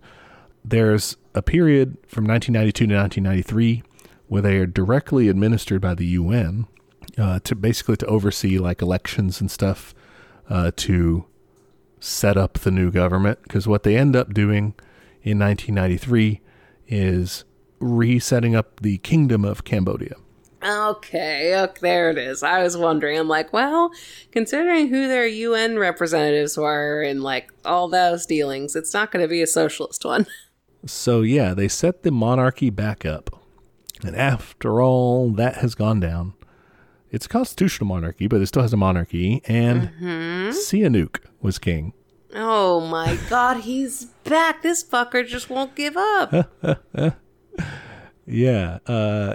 There's 0.64 1.16
a 1.34 1.42
period 1.42 1.96
from 2.06 2.24
1992 2.24 2.86
to 2.86 2.94
1993 2.94 3.82
where 4.28 4.42
they 4.42 4.56
are 4.56 4.66
directly 4.66 5.28
administered 5.28 5.80
by 5.80 5.94
the 5.94 6.06
UN 6.06 6.66
uh, 7.18 7.40
to 7.44 7.54
basically 7.54 7.96
to 7.96 8.06
oversee 8.06 8.58
like 8.58 8.82
elections 8.82 9.40
and 9.40 9.50
stuff 9.50 9.94
uh, 10.48 10.70
to 10.76 11.24
set 12.00 12.36
up 12.36 12.54
the 12.54 12.70
new 12.70 12.90
government 12.90 13.40
because 13.42 13.68
what 13.68 13.82
they 13.82 13.96
end 13.96 14.16
up 14.16 14.32
doing 14.32 14.74
in 15.22 15.38
1993 15.38 16.40
is 16.88 17.44
resetting 17.78 18.54
up 18.54 18.80
the 18.80 18.98
kingdom 18.98 19.44
of 19.44 19.64
Cambodia. 19.64 20.14
Okay, 20.62 21.58
okay, 21.58 21.78
there 21.80 22.10
it 22.10 22.18
is. 22.18 22.42
I 22.42 22.62
was 22.62 22.76
wondering. 22.76 23.18
I'm 23.18 23.28
like, 23.28 23.52
well, 23.52 23.90
considering 24.30 24.88
who 24.88 25.08
their 25.08 25.26
UN 25.26 25.78
representatives 25.78 26.56
were 26.56 27.02
and 27.02 27.22
like 27.22 27.50
all 27.64 27.88
those 27.88 28.26
dealings, 28.26 28.76
it's 28.76 28.92
not 28.92 29.10
going 29.10 29.22
to 29.24 29.28
be 29.28 29.42
a 29.42 29.46
socialist 29.46 30.04
one. 30.04 30.26
So 30.86 31.20
yeah, 31.20 31.52
they 31.52 31.68
set 31.68 32.04
the 32.04 32.10
monarchy 32.10 32.70
back 32.70 33.04
up. 33.04 33.38
And 34.02 34.16
after 34.16 34.80
all 34.80 35.28
that 35.32 35.56
has 35.56 35.74
gone 35.74 36.00
down, 36.00 36.32
It's 37.10 37.26
a 37.26 37.28
constitutional 37.28 37.86
monarchy, 37.86 38.28
but 38.28 38.40
it 38.40 38.46
still 38.46 38.62
has 38.62 38.72
a 38.72 38.78
monarchy. 38.78 39.42
And 39.44 39.90
Sihanouk 40.54 41.18
was 41.42 41.58
king. 41.58 41.92
Oh 42.34 42.80
my 42.80 43.18
god, 43.28 43.58
he's 43.64 44.06
back. 44.24 44.62
This 44.62 44.82
fucker 44.82 45.26
just 45.26 45.50
won't 45.50 45.74
give 45.74 45.96
up. 45.98 46.50
Yeah. 48.26 48.78
Uh, 48.86 49.34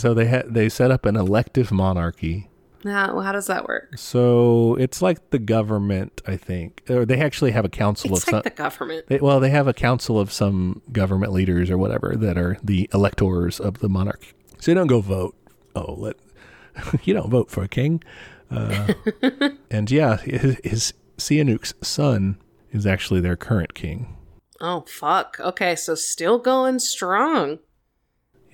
so 0.00 0.14
they 0.14 0.26
had 0.26 0.52
they 0.54 0.68
set 0.68 0.90
up 0.90 1.06
an 1.06 1.16
elective 1.16 1.70
monarchy. 1.70 2.48
Now, 2.84 3.18
how 3.20 3.32
does 3.32 3.48
that 3.48 3.66
work? 3.66 3.98
So 3.98 4.76
it's 4.78 5.02
like 5.02 5.30
the 5.30 5.40
government, 5.40 6.22
I 6.26 6.36
think, 6.36 6.82
or 6.88 7.04
they 7.04 7.20
actually 7.20 7.50
have 7.50 7.64
a 7.64 7.68
council 7.68 8.12
It's 8.14 8.26
of 8.28 8.32
like 8.32 8.44
some. 8.44 8.52
the 8.52 8.56
government. 8.56 9.06
They, 9.08 9.18
well, 9.18 9.40
they 9.40 9.50
have 9.50 9.66
a 9.66 9.74
council 9.74 10.18
of 10.20 10.32
some 10.32 10.80
government 10.92 11.32
leaders 11.32 11.70
or 11.70 11.78
whatever 11.78 12.14
that 12.16 12.38
are 12.38 12.56
the 12.62 12.88
electors 12.94 13.58
of 13.58 13.80
the 13.80 13.88
monarchy. 13.88 14.28
So 14.60 14.70
you 14.70 14.76
don't 14.76 14.86
go 14.86 15.00
vote. 15.00 15.34
Oh, 15.74 15.94
let 15.94 16.16
you 17.02 17.14
don't 17.14 17.30
vote 17.30 17.50
for 17.50 17.64
a 17.64 17.68
king. 17.68 18.02
Uh, 18.50 18.94
and 19.70 19.90
yeah, 19.90 20.16
his, 20.18 20.58
his 20.62 20.94
Sihanouk's 21.16 21.74
son 21.82 22.38
is 22.70 22.86
actually 22.86 23.20
their 23.20 23.36
current 23.36 23.74
king. 23.74 24.16
Oh 24.60 24.84
fuck. 24.88 25.38
Okay, 25.40 25.74
so 25.74 25.94
still 25.96 26.38
going 26.38 26.78
strong. 26.78 27.58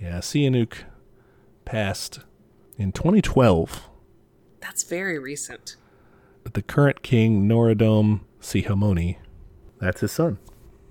Yeah, 0.00 0.18
Sihanouk 0.18 0.78
passed 1.64 2.20
in 2.78 2.92
2012. 2.92 3.88
That's 4.60 4.82
very 4.82 5.18
recent. 5.18 5.76
But 6.42 6.54
the 6.54 6.62
current 6.62 7.02
king, 7.02 7.48
Norodom 7.48 8.20
Sihamoni, 8.40 9.16
that's 9.80 10.00
his 10.00 10.12
son. 10.12 10.38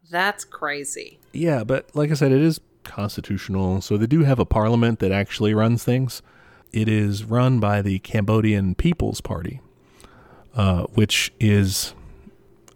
That's 0.10 0.44
crazy. 0.44 1.20
Yeah, 1.32 1.64
but 1.64 1.95
like 1.95 2.12
I 2.12 2.14
said, 2.14 2.32
it 2.32 2.41
is 2.41 2.60
constitutional. 2.84 3.82
So 3.82 3.98
they 3.98 4.08
do 4.08 4.24
have 4.24 4.40
a 4.40 4.45
parliament 4.45 5.00
that 5.00 5.12
actually 5.12 5.54
runs 5.54 5.84
things. 5.84 6.22
It 6.72 6.88
is 6.90 7.24
run 7.24 7.60
by 7.60 7.82
the 7.82 8.00
Cambodian 8.00 8.76
People's 8.76 9.22
Party, 9.22 9.62
uh, 10.56 10.84
which 10.94 11.32
is 11.40 11.94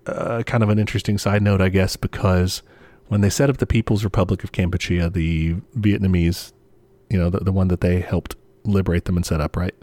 uh, 0.05 0.43
kind 0.43 0.63
of 0.63 0.69
an 0.69 0.79
interesting 0.79 1.17
side 1.17 1.41
note, 1.41 1.61
I 1.61 1.69
guess, 1.69 1.95
because 1.95 2.61
when 3.07 3.21
they 3.21 3.29
set 3.29 3.49
up 3.49 3.57
the 3.57 3.65
People's 3.67 4.03
Republic 4.03 4.43
of 4.43 4.51
Kampuchea, 4.51 5.11
the 5.11 5.55
Vietnamese, 5.77 6.53
you 7.09 7.17
know, 7.17 7.29
the, 7.29 7.39
the 7.39 7.51
one 7.51 7.67
that 7.69 7.81
they 7.81 7.99
helped 8.01 8.35
liberate 8.63 9.05
them 9.05 9.15
and 9.17 9.25
set 9.25 9.39
up, 9.41 9.55
right? 9.55 9.75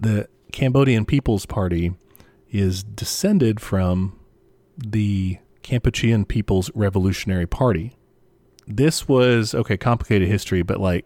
The 0.00 0.28
Cambodian 0.52 1.04
People's 1.04 1.46
Party 1.46 1.92
is 2.50 2.82
descended 2.82 3.60
from 3.60 4.18
the 4.76 5.38
Kampuchean 5.62 6.26
People's 6.26 6.70
Revolutionary 6.74 7.46
Party. 7.46 7.96
This 8.66 9.08
was 9.08 9.54
okay, 9.54 9.76
complicated 9.76 10.28
history, 10.28 10.62
but 10.62 10.80
like 10.80 11.04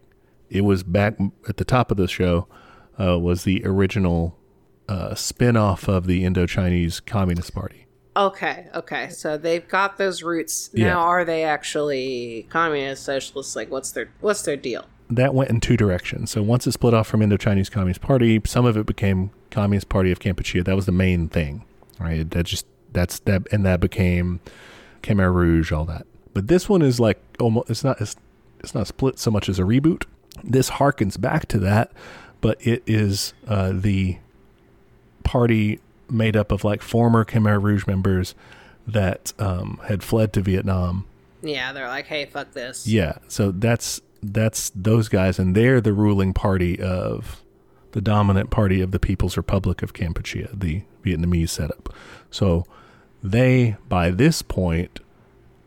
it 0.49 0.63
was 0.63 0.83
back 0.83 1.17
at 1.49 1.57
the 1.57 1.65
top 1.65 1.91
of 1.91 1.97
the 1.97 2.09
show 2.09 2.47
uh, 2.99 3.19
was 3.19 3.45
the 3.45 3.63
original 3.65 4.37
uh, 4.89 5.15
spin-off 5.15 5.89
of 5.89 6.07
the 6.07 6.25
Indo-Chinese 6.25 7.01
Communist 7.01 7.55
Party. 7.55 7.87
Okay, 8.17 8.67
okay. 8.75 9.09
So 9.11 9.37
they've 9.39 9.67
got 9.69 9.97
those 9.97 10.23
roots. 10.23 10.71
Now 10.75 10.87
Yeah. 10.87 10.97
are 10.97 11.25
they 11.25 11.45
actually 11.45 12.47
communist 12.51 13.05
socialists? 13.05 13.55
Like 13.55 13.71
what's 13.71 13.93
their 13.93 14.11
what's 14.21 14.43
their 14.43 14.57
deal? 14.57 14.85
That 15.11 15.35
went 15.35 15.51
in 15.51 15.61
two 15.61 15.77
directions. 15.77 16.31
So 16.31 16.43
once 16.43 16.67
it 16.67 16.73
split 16.73 16.95
off 16.95 17.09
from 17.09 17.21
Indo-Chinese 17.21 17.69
Communist 17.69 18.01
Party, 18.01 18.41
some 18.47 18.65
of 18.65 18.77
it 18.77 18.87
became 18.87 19.31
Communist 19.51 19.89
Party 19.89 20.13
of 20.13 20.21
Kampuchea. 20.21 20.65
That 20.65 20.77
was 20.77 20.87
the 20.87 20.93
main 20.93 21.29
thing, 21.29 21.65
right? 21.99 22.31
That 22.31 22.45
just 22.47 22.65
that's 22.93 23.19
that, 23.21 23.43
and 23.53 23.67
that 23.67 23.81
became 23.81 24.41
Khmer 25.03 25.33
Rouge, 25.35 25.73
all 25.73 25.85
that. 25.87 26.07
But 26.33 26.47
this 26.47 26.69
one 26.69 26.81
is 26.83 27.01
like 27.01 27.21
almost 27.41 27.71
it's 27.71 27.83
not 27.83 28.01
it's, 28.01 28.15
it's 28.61 28.75
not 28.75 28.87
split 28.87 29.19
so 29.19 29.31
much 29.33 29.49
as 29.49 29.59
a 29.59 29.63
reboot. 29.63 30.05
This 30.45 30.71
harkens 30.71 31.21
back 31.21 31.47
to 31.49 31.59
that, 31.59 31.91
but 32.41 32.65
it 32.65 32.83
is 32.87 33.35
uh, 33.49 33.73
the 33.75 34.19
party 35.25 35.81
made 36.09 36.37
up 36.37 36.53
of 36.53 36.65
like 36.65 36.83
former 36.83 37.25
Khmer 37.25 37.61
Rouge 37.63 37.87
members 37.87 38.35
that 38.87 39.33
um, 39.39 39.81
had 39.87 40.03
fled 40.03 40.33
to 40.35 40.41
Vietnam 40.41 41.05
Yeah, 41.43 41.73
they're 41.73 41.89
like, 41.89 42.07
hey, 42.07 42.27
fuck 42.27 42.53
this. 42.53 42.87
yeah, 42.87 43.19
so 43.29 43.51
that's 43.51 44.01
that's 44.23 44.71
those 44.75 45.09
guys, 45.09 45.39
and 45.39 45.55
they're 45.55 45.81
the 45.81 45.93
ruling 45.93 46.33
party 46.33 46.81
of 46.81 47.43
the 47.93 48.01
dominant 48.01 48.51
party 48.51 48.81
of 48.81 48.93
the 48.93 48.99
People's 48.99 49.37
Republic 49.37 49.83
of 49.83 49.93
Kampuchea, 49.93 50.59
the 50.59 50.83
Vietnamese 51.05 51.49
setup. 51.51 51.93
So 52.31 52.65
they, 53.23 53.77
by 53.89 54.11
this 54.11 54.43
point, 54.43 55.01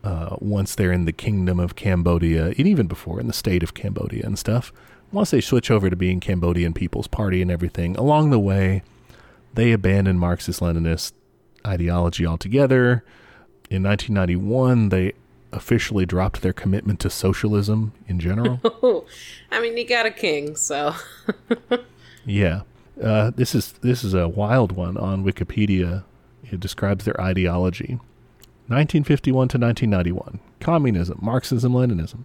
uh, 0.04 0.36
once 0.40 0.76
they're 0.76 0.92
in 0.92 1.06
the 1.06 1.12
Kingdom 1.12 1.60
of 1.60 1.76
Cambodia, 1.76 2.48
and 2.48 2.68
even 2.68 2.88
before 2.88 3.20
in 3.20 3.28
the 3.28 3.34
state 3.34 3.64
of 3.64 3.74
Cambodia 3.74 4.26
and 4.26 4.38
stuff, 4.38 4.72
once 5.12 5.32
they 5.32 5.42
switch 5.42 5.70
over 5.70 5.90
to 5.90 5.96
being 5.96 6.20
Cambodian 6.20 6.74
People's 6.74 7.08
Party 7.08 7.42
and 7.42 7.52
everything, 7.52 7.96
along 7.98 8.30
the 8.30 8.40
way, 8.40 8.84
they 9.54 9.72
abandon 9.72 10.18
Marxist 10.18 10.60
Leninist 10.60 11.14
ideology 11.66 12.26
altogether. 12.26 13.04
In 13.70 13.84
1991, 13.84 14.90
they 14.90 15.14
officially 15.54 16.06
dropped 16.06 16.42
their 16.42 16.54
commitment 16.54 17.00
to 17.02 17.10
socialism 17.10 17.94
in 18.08 18.20
general. 18.20 18.60
I 19.52 19.62
mean, 19.62 19.78
you 19.78 19.88
got 19.88 20.06
a 20.06 20.12
king, 20.12 20.56
so 20.56 20.96
yeah. 22.26 22.62
Uh, 23.02 23.32
this 23.36 23.56
is 23.56 23.74
this 23.82 24.04
is 24.04 24.14
a 24.14 24.28
wild 24.28 24.72
one 24.74 24.98
on 24.98 25.24
Wikipedia. 25.24 26.04
It 26.52 26.60
describes 26.60 27.06
their 27.06 27.20
ideology. 27.20 28.00
1951 28.68 29.34
to 29.50 29.58
1991. 29.58 30.40
Communism, 30.60 31.20
Marxism, 31.22 31.74
Leninism. 31.74 32.24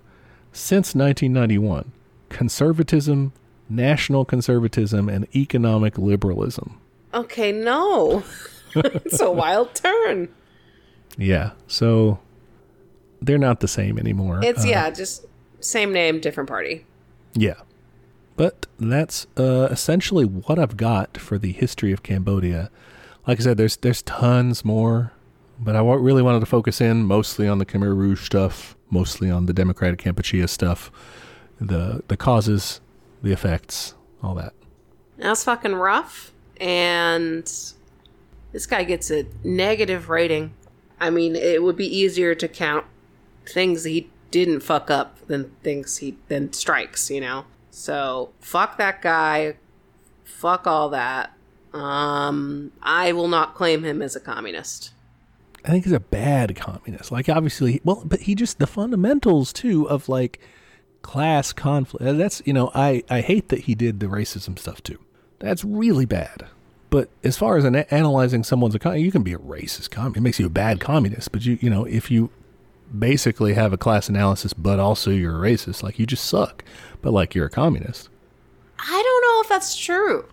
Since 0.53 0.95
1991, 0.95 1.93
conservatism, 2.29 3.33
national 3.69 4.25
conservatism, 4.25 5.09
and 5.09 5.27
economic 5.35 5.99
liberalism. 5.99 6.81
okay, 7.13 7.51
no, 7.53 8.23
it's 8.75 9.21
a 9.21 9.31
wild 9.31 9.75
turn. 9.75 10.29
Yeah. 11.17 11.53
So 11.67 12.19
they're 13.21 13.39
not 13.39 13.61
the 13.61 13.69
same 13.69 13.99
anymore. 13.99 14.41
It's 14.43 14.65
Uh, 14.65 14.69
yeah, 14.69 14.91
just 14.91 15.27
same 15.61 15.93
name, 15.93 16.21
different 16.21 16.49
party. 16.49 16.87
Yeah. 17.35 17.55
But 18.37 18.67
that's 18.79 19.27
uh, 19.37 19.69
essentially 19.71 20.25
what 20.25 20.59
I've 20.59 20.77
got 20.77 21.19
for 21.19 21.39
the 21.39 21.53
history 21.53 21.93
of 21.93 22.03
Cambodia. 22.03 22.71
Like 23.27 23.41
I 23.41 23.43
said, 23.43 23.57
there's 23.57 23.77
there's 23.77 24.03
tons 24.03 24.65
more, 24.65 25.13
but 25.59 25.75
I 25.75 25.81
really 25.81 26.23
wanted 26.23 26.41
to 26.41 26.47
focus 26.47 26.81
in 26.81 27.05
mostly 27.05 27.49
on 27.49 27.59
the 27.59 27.67
Khmer 27.67 27.97
Rouge 27.97 28.25
stuff, 28.25 28.77
mostly 28.91 29.31
on 29.31 29.47
the 29.47 29.53
Democratic 29.53 30.01
Kampuchea 30.01 30.49
stuff, 30.49 30.91
the 31.61 32.03
the 32.07 32.17
causes, 32.17 32.81
the 33.23 33.33
effects, 33.33 33.95
all 34.23 34.35
that. 34.37 34.53
That's 35.17 35.43
fucking 35.45 35.75
rough. 35.75 36.33
And 36.61 37.45
this 38.53 38.67
guy 38.67 38.85
gets 38.85 39.11
a 39.11 39.27
negative 39.43 40.09
rating. 40.09 40.55
I 41.01 41.11
mean, 41.11 41.37
it 41.37 41.63
would 41.63 41.77
be 41.77 41.87
easier 41.87 42.35
to 42.37 42.49
count 42.49 42.87
things 43.49 43.85
he 43.85 44.11
didn't 44.31 44.61
fuck 44.61 44.91
up 44.91 45.27
than 45.27 45.51
things 45.63 45.99
he 45.99 46.17
then 46.29 46.53
strikes, 46.53 47.11
you 47.11 47.21
know. 47.21 47.45
So 47.71 48.31
fuck 48.41 48.77
that 48.79 49.03
guy. 49.03 49.57
Fuck 50.25 50.67
all 50.67 50.91
that. 50.91 51.33
Um, 51.73 52.73
I 52.83 53.13
will 53.13 53.29
not 53.29 53.55
claim 53.55 53.85
him 53.85 54.03
as 54.03 54.17
a 54.17 54.21
communist. 54.21 54.93
I 55.65 55.71
think 55.71 55.85
he's 55.85 55.93
a 55.93 56.01
bad 56.01 56.57
communist. 56.57 57.11
Like 57.13 57.29
obviously, 57.29 57.81
well, 57.85 58.03
but 58.05 58.21
he 58.21 58.35
just 58.35 58.59
the 58.59 58.67
fundamentals 58.67 59.53
too 59.53 59.89
of 59.89 60.09
like 60.09 60.41
class 61.03 61.53
conflict. 61.53 62.05
uh, 62.05 62.13
That's 62.13 62.43
you 62.45 62.53
know, 62.53 62.71
I 62.75 63.03
I 63.11 63.21
hate 63.21 63.49
that 63.49 63.61
he 63.61 63.75
did 63.75 64.01
the 64.01 64.07
racism 64.07 64.59
stuff 64.59 64.83
too. 64.83 64.99
That's 65.39 65.65
really 65.65 66.07
bad. 66.07 66.47
But 66.91 67.11
as 67.23 67.37
far 67.37 67.59
as 67.59 67.65
an, 67.65 67.77
analyzing 67.77 68.45
someone's 68.45 68.75
economy, 68.75 69.03
you 69.03 69.13
can 69.13 69.23
be 69.23 69.35
a 69.35 69.39
racist 69.39 69.91
communist. 69.91 70.17
It 70.17 70.23
makes 70.23 70.41
you 70.41 70.47
a 70.47 70.51
bad 70.51 70.81
communist. 70.81 71.33
But 71.33 71.45
you 71.45 71.59
you 71.61 71.71
know, 71.71 71.85
if 71.85 72.11
you 72.11 72.31
basically 72.97 73.55
have 73.55 73.73
a 73.73 73.79
class 73.79 74.09
analysis, 74.09 74.53
but 74.53 74.79
also 74.79 75.11
you're 75.11 75.45
a 75.45 75.51
racist, 75.51 75.83
like 75.83 75.99
you 75.99 76.07
just 76.07 76.25
suck. 76.25 76.65
But 77.03 77.13
like 77.13 77.35
you're 77.35 77.47
a 77.47 77.51
communist. 77.51 78.09
I 78.79 79.03
don't 79.03 79.23
know 79.23 79.43
if 79.43 79.49
that's 79.49 79.77
true. 79.77 80.27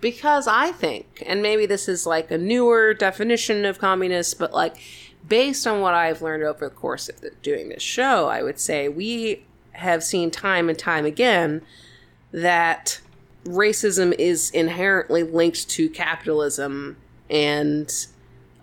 Because 0.00 0.46
I 0.46 0.72
think, 0.72 1.22
and 1.26 1.42
maybe 1.42 1.64
this 1.66 1.88
is 1.88 2.06
like 2.06 2.30
a 2.30 2.38
newer 2.38 2.92
definition 2.94 3.64
of 3.64 3.78
communist, 3.78 4.38
but 4.38 4.52
like 4.52 4.76
based 5.26 5.66
on 5.66 5.80
what 5.80 5.94
I've 5.94 6.22
learned 6.22 6.42
over 6.42 6.68
the 6.68 6.74
course 6.74 7.08
of 7.08 7.20
the, 7.20 7.30
doing 7.42 7.70
this 7.70 7.82
show, 7.82 8.28
I 8.28 8.42
would 8.42 8.60
say 8.60 8.88
we 8.88 9.44
have 9.72 10.04
seen 10.04 10.30
time 10.30 10.68
and 10.68 10.78
time 10.78 11.04
again 11.04 11.62
that 12.32 13.00
racism 13.44 14.14
is 14.18 14.50
inherently 14.50 15.22
linked 15.22 15.68
to 15.70 15.88
capitalism 15.88 16.96
and 17.30 18.06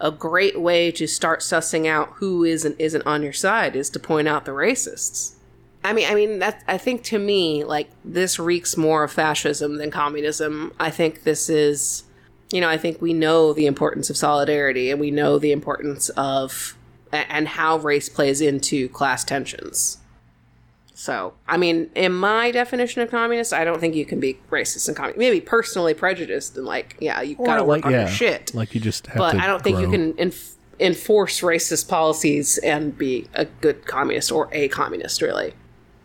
a 0.03 0.11
great 0.11 0.59
way 0.59 0.91
to 0.91 1.07
start 1.07 1.39
sussing 1.39 1.87
out 1.87 2.09
who 2.17 2.43
is 2.43 2.65
and 2.65 2.75
isn't 2.77 3.07
on 3.07 3.23
your 3.23 3.33
side 3.33 3.73
is 3.73 3.89
to 3.89 3.99
point 3.99 4.27
out 4.27 4.43
the 4.43 4.51
racists. 4.51 5.35
I 5.81 5.93
mean, 5.93 6.09
I 6.09 6.13
mean 6.13 6.39
that. 6.39 6.61
I 6.67 6.77
think 6.77 7.03
to 7.05 7.17
me, 7.17 7.63
like 7.63 7.89
this 8.03 8.37
reeks 8.37 8.75
more 8.75 9.05
of 9.05 9.13
fascism 9.13 9.77
than 9.77 9.91
communism. 9.91 10.73
I 10.77 10.89
think 10.89 11.23
this 11.23 11.49
is, 11.49 12.03
you 12.51 12.59
know, 12.59 12.69
I 12.69 12.77
think 12.77 13.01
we 13.01 13.13
know 13.13 13.53
the 13.53 13.65
importance 13.65 14.09
of 14.09 14.17
solidarity, 14.17 14.91
and 14.91 14.99
we 14.99 15.09
know 15.09 15.39
the 15.39 15.53
importance 15.53 16.09
of 16.09 16.77
and 17.11 17.47
how 17.47 17.77
race 17.77 18.09
plays 18.09 18.41
into 18.41 18.89
class 18.89 19.23
tensions. 19.23 19.99
So, 20.95 21.33
I 21.47 21.57
mean, 21.57 21.89
in 21.95 22.13
my 22.13 22.51
definition 22.51 23.01
of 23.01 23.09
communist, 23.09 23.51
I 23.51 23.63
don't 23.63 23.79
think 23.79 23.95
you 23.95 24.05
can 24.05 24.19
be 24.19 24.37
racist 24.51 24.87
and 24.87 24.95
communist. 24.95 25.17
Maybe 25.17 25.41
personally 25.41 25.93
prejudiced 25.95 26.55
and 26.55 26.65
like, 26.67 26.97
yeah, 26.99 27.21
you 27.21 27.35
got 27.35 27.55
to 27.55 27.61
Or 27.61 27.65
work 27.65 27.77
like 27.77 27.85
on 27.87 27.91
yeah, 27.93 27.99
your 28.01 28.09
shit. 28.09 28.53
like 28.53 28.75
you 28.75 28.79
just 28.81 29.07
have 29.07 29.17
but 29.17 29.35
I 29.35 29.47
don't 29.47 29.63
think 29.63 29.79
you 29.79 29.89
can 29.89 30.13
enf- 30.13 30.53
enforce 30.79 31.41
racist 31.41 31.87
policies 31.87 32.57
and 32.59 32.95
be 32.97 33.27
a 33.33 33.45
good 33.45 33.85
communist 33.87 34.31
or 34.31 34.49
a 34.51 34.67
communist, 34.69 35.21
really. 35.21 35.53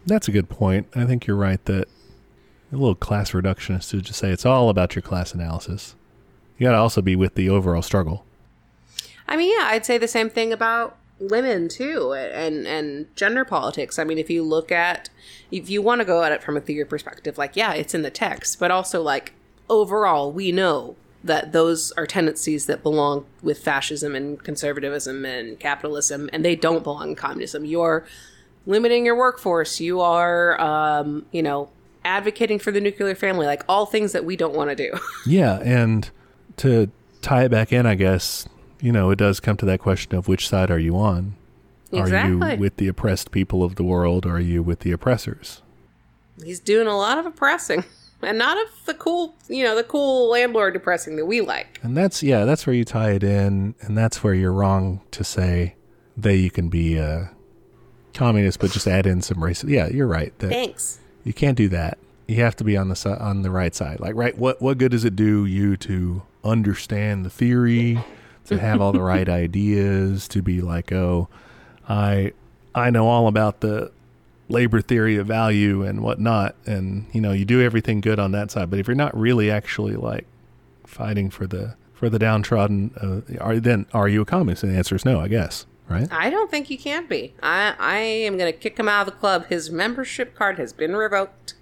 That's 0.06 0.27
a 0.28 0.32
good 0.32 0.48
point. 0.48 0.86
I 0.94 1.05
think 1.05 1.27
you're 1.27 1.36
right 1.36 1.62
that 1.66 1.86
a 2.73 2.77
little 2.77 2.94
class 2.94 3.32
reductionist 3.32 3.90
to 3.90 4.01
just 4.02 4.19
say 4.19 4.31
it's 4.31 4.47
all 4.47 4.69
about 4.70 4.94
your 4.94 5.02
class 5.02 5.35
analysis. 5.35 5.94
You 6.59 6.66
got 6.66 6.73
to 6.73 6.78
also 6.78 7.02
be 7.02 7.15
with 7.16 7.35
the 7.35 7.48
overall 7.48 7.82
struggle. 7.82 8.24
I 9.27 9.36
mean, 9.36 9.55
yeah, 9.59 9.66
I'd 9.69 9.85
say 9.86 9.98
the 9.98 10.09
same 10.09 10.28
thing 10.31 10.52
about 10.52 10.97
women 11.20 11.69
too, 11.69 12.12
and 12.12 12.66
and 12.66 13.15
gender 13.16 13.45
politics. 13.45 13.99
I 13.99 14.05
mean, 14.05 14.19
if 14.19 14.31
you 14.31 14.43
look 14.43 14.70
at, 14.73 15.11
if 15.51 15.69
you 15.69 15.82
want 15.82 16.01
to 16.01 16.05
go 16.05 16.23
at 16.23 16.32
it 16.32 16.43
from 16.43 16.57
a 16.57 16.61
theory 16.61 16.85
perspective, 16.85 17.39
like 17.39 17.57
yeah, 17.57 17.73
it's 17.73 17.95
in 17.95 18.03
the 18.03 18.11
text, 18.11 18.59
but 18.59 18.70
also 18.70 19.03
like 19.03 19.32
overall, 19.69 20.32
we 20.32 20.53
know 20.53 20.97
that 21.24 21.53
those 21.53 21.90
are 21.93 22.07
tendencies 22.07 22.66
that 22.66 22.82
belong 22.82 23.27
with 23.43 23.59
fascism 23.59 24.15
and 24.15 24.43
conservatism 24.43 25.24
and 25.24 25.59
capitalism, 25.59 26.31
and 26.32 26.45
they 26.45 26.55
don't 26.55 26.85
belong 26.85 27.11
in 27.11 27.15
communism. 27.16 27.65
You're 27.65 28.07
limiting 28.66 29.05
your 29.05 29.16
workforce. 29.16 29.81
You 29.81 30.01
are, 30.01 30.61
um, 30.61 31.27
you 31.32 31.43
know, 31.43 31.70
advocating 32.05 32.59
for 32.59 32.70
the 32.70 32.81
nuclear 32.81 33.15
family, 33.15 33.47
like 33.47 33.65
all 33.69 33.86
things 33.86 34.12
that 34.12 34.24
we 34.24 34.36
don't 34.36 34.55
want 34.55 34.70
to 34.70 34.77
do. 34.77 34.99
Yeah, 35.27 35.59
and 35.59 36.09
to 36.59 36.90
tie 37.20 37.45
it 37.45 37.51
back 37.51 37.73
in, 37.73 37.85
I 37.85 37.95
guess, 37.97 38.49
you 38.80 38.92
know, 38.92 39.10
it 39.10 39.16
does 39.16 39.40
come 39.40 39.56
to 39.59 39.66
that 39.66 39.80
question 39.80 40.14
of 40.14 40.28
which 40.28 40.48
side 40.48 40.70
are 40.70 40.78
you 40.78 40.96
on? 40.96 41.34
Are 41.92 42.28
you 42.28 42.38
with 42.59 42.76
the 42.76 42.88
oppressed 42.88 43.30
people 43.30 43.62
of 43.62 43.76
the 43.76 43.82
world 43.82 44.26
or 44.26 44.36
are 44.36 44.40
you 44.40 44.62
with 44.62 44.80
the 44.80 44.92
oppressors? 44.92 45.62
He's 46.42 46.60
doing 46.60 46.86
a 46.86 46.96
lot 46.96 47.18
of 47.18 47.26
oppressing. 47.26 47.84
And 48.20 48.36
not 48.36 48.56
of 48.60 48.84
the 48.84 48.94
cool, 48.94 49.36
you 49.48 49.62
know, 49.62 49.76
the 49.76 49.84
cool 49.84 50.30
landlord 50.30 50.72
depressing 50.72 51.14
that 51.18 51.26
we 51.26 51.40
like. 51.40 51.78
And 51.82 51.96
that's 51.96 52.20
yeah, 52.20 52.44
that's 52.44 52.66
where 52.66 52.74
you 52.74 52.84
tie 52.84 53.12
it 53.12 53.22
in, 53.22 53.76
and 53.80 53.96
that's 53.96 54.24
where 54.24 54.34
you're 54.34 54.52
wrong 54.52 55.02
to 55.12 55.22
say 55.22 55.76
that 56.16 56.36
you 56.36 56.50
can 56.50 56.68
be 56.68 56.96
a 56.96 57.30
communist, 58.14 58.59
but 58.59 58.72
just 58.72 58.88
add 58.88 59.06
in 59.06 59.22
some 59.22 59.42
race. 59.42 59.62
Yeah, 59.62 59.86
you're 59.86 60.09
right. 60.09 60.36
That 60.40 60.48
Thanks. 60.48 60.98
you 61.22 61.32
can't 61.32 61.56
do 61.56 61.68
that. 61.68 61.98
You 62.26 62.42
have 62.42 62.56
to 62.56 62.64
be 62.64 62.76
on 62.76 62.88
the 62.88 62.96
si- 62.96 63.09
on 63.09 63.42
the 63.42 63.52
right 63.52 63.72
side. 63.72 64.00
Like, 64.00 64.16
right, 64.16 64.36
what 64.36 64.60
what 64.60 64.78
good 64.78 64.90
does 64.90 65.05
it 65.05 65.14
do 65.14 65.46
you 65.46 65.76
to 65.76 66.22
understand 66.42 67.24
the 67.24 67.30
theory, 67.30 68.02
to 68.49 68.59
have 68.59 68.81
all 68.81 68.93
the 68.93 69.01
right 69.01 69.29
ideas, 69.45 70.29
to 70.29 70.43
be 70.43 70.61
like, 70.61 70.93
oh, 70.93 71.29
I 71.89 72.33
I 72.75 72.91
know 72.91 73.09
all 73.09 73.29
about 73.29 73.61
the 73.61 73.93
labor 74.49 74.81
theory 74.81 75.16
of 75.16 75.27
value 75.27 75.83
and 75.83 76.03
whatnot, 76.03 76.55
and 76.66 77.07
you 77.12 77.20
know, 77.20 77.33
you 77.33 77.45
do 77.45 77.62
everything 77.62 78.01
good 78.01 78.19
on 78.19 78.33
that 78.33 78.51
side. 78.51 78.70
But 78.70 78.79
if 78.79 78.87
you're 78.87 78.95
not 78.95 79.16
really 79.19 79.51
actually 79.51 79.97
like 79.97 80.27
fighting 80.87 81.31
for 81.31 81.47
the 81.47 81.77
for 81.93 82.09
the 82.09 82.19
downtrodden, 82.19 82.91
uh, 83.01 83.43
are 83.43 83.59
then 83.59 83.87
are 83.93 84.09
you 84.09 84.23
a 84.23 84.25
communist? 84.25 84.62
And 84.62 84.73
the 84.73 84.77
answer 84.77 84.95
is 84.97 85.05
no, 85.05 85.20
I 85.20 85.29
guess. 85.29 85.66
Right? 85.89 86.07
I 86.12 86.29
don't 86.29 86.51
think 86.51 86.69
you 86.69 86.77
can 86.77 87.07
be. 87.07 87.35
I 87.43 87.75
I 87.79 87.99
am 87.99 88.37
going 88.37 88.53
to 88.53 88.59
kick 88.59 88.79
him 88.79 88.89
out 88.89 89.09
of 89.09 89.15
the 89.15 89.19
club. 89.19 89.47
His 89.47 89.70
membership 89.70 90.35
card 90.35 90.59
has 90.59 90.73
been 90.73 90.95
revoked. 90.95 91.55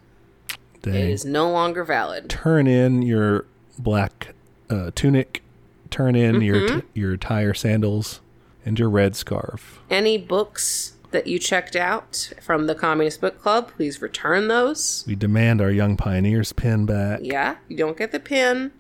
It 0.51 0.93
Dang. 0.93 1.11
is 1.11 1.25
no 1.25 1.51
longer 1.51 1.85
valid. 1.85 2.29
turn 2.31 2.67
in 2.67 3.03
your 3.03 3.47
black 3.79 4.35
uh, 4.71 4.91
tunic, 4.95 5.43
turn 5.91 6.15
in 6.17 6.41
your 6.43 6.57
Mm-hmm. 6.57 6.79
t- 6.81 6.87
your 6.95 7.17
tire 7.17 7.55
sandals, 7.55 8.21
and 8.65 8.79
your 8.79 8.91
red 8.91 9.15
scarf. 9.17 9.81
Any 9.91 10.19
books 10.19 10.93
that 11.13 11.27
you 11.27 11.39
checked 11.39 11.77
out 11.77 12.33
from 12.43 12.67
the 12.67 12.75
Communist 12.75 13.21
Book 13.21 13.41
Club, 13.41 13.71
please 13.77 14.03
return 14.03 14.49
those. 14.49 15.05
We 15.07 15.15
demand 15.15 15.61
our 15.61 15.71
young 15.71 15.97
pioneers 15.97 16.53
pin 16.53 16.85
back. 16.87 17.21
Yeah, 17.23 17.57
you 17.69 17.77
don't 17.77 17.97
get 17.97 18.13
the 18.13 18.21
pin. 18.21 18.73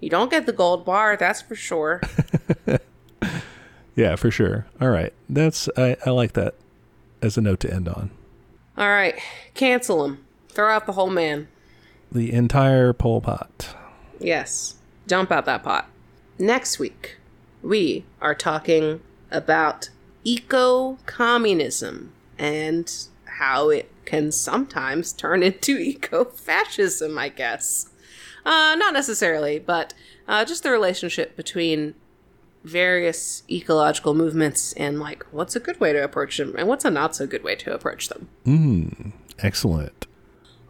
You 0.00 0.08
don't 0.10 0.30
get 0.30 0.46
the 0.46 0.52
gold 0.52 0.84
bar, 0.84 1.16
that's 1.16 1.42
for 1.42 1.54
sure. 1.54 2.00
Yeah, 3.96 4.16
for 4.16 4.30
sure. 4.30 4.66
All 4.80 4.88
right, 4.88 5.12
that's 5.28 5.68
I, 5.76 5.96
I 6.06 6.10
like 6.10 6.32
that 6.32 6.54
as 7.20 7.36
a 7.36 7.40
note 7.42 7.60
to 7.60 7.74
end 7.74 7.88
on. 7.88 8.10
All 8.78 8.88
right, 8.88 9.18
cancel 9.52 10.04
him. 10.04 10.24
Throw 10.48 10.70
out 10.72 10.86
the 10.86 10.92
whole 10.92 11.10
man. 11.10 11.48
The 12.10 12.32
entire 12.32 12.92
Pol 12.94 13.20
Pot. 13.20 13.74
Yes. 14.18 14.76
Dump 15.06 15.30
out 15.32 15.44
that 15.44 15.62
pot. 15.64 15.89
Next 16.40 16.78
week, 16.78 17.18
we 17.60 18.06
are 18.18 18.34
talking 18.34 19.02
about 19.30 19.90
eco 20.24 20.96
communism 21.04 22.14
and 22.38 22.90
how 23.26 23.68
it 23.68 23.92
can 24.06 24.32
sometimes 24.32 25.12
turn 25.12 25.42
into 25.42 25.76
eco 25.78 26.24
fascism, 26.24 27.18
I 27.18 27.28
guess. 27.28 27.90
Uh, 28.46 28.74
not 28.78 28.94
necessarily, 28.94 29.58
but 29.58 29.92
uh, 30.26 30.46
just 30.46 30.62
the 30.62 30.70
relationship 30.70 31.36
between 31.36 31.94
various 32.64 33.42
ecological 33.50 34.14
movements 34.14 34.72
and, 34.72 34.98
like, 34.98 35.26
what's 35.32 35.54
a 35.54 35.60
good 35.60 35.78
way 35.78 35.92
to 35.92 36.02
approach 36.02 36.38
them 36.38 36.54
and 36.56 36.66
what's 36.66 36.86
a 36.86 36.90
not 36.90 37.14
so 37.14 37.26
good 37.26 37.44
way 37.44 37.54
to 37.56 37.74
approach 37.74 38.08
them. 38.08 38.30
Mm, 38.46 39.12
excellent. 39.40 40.06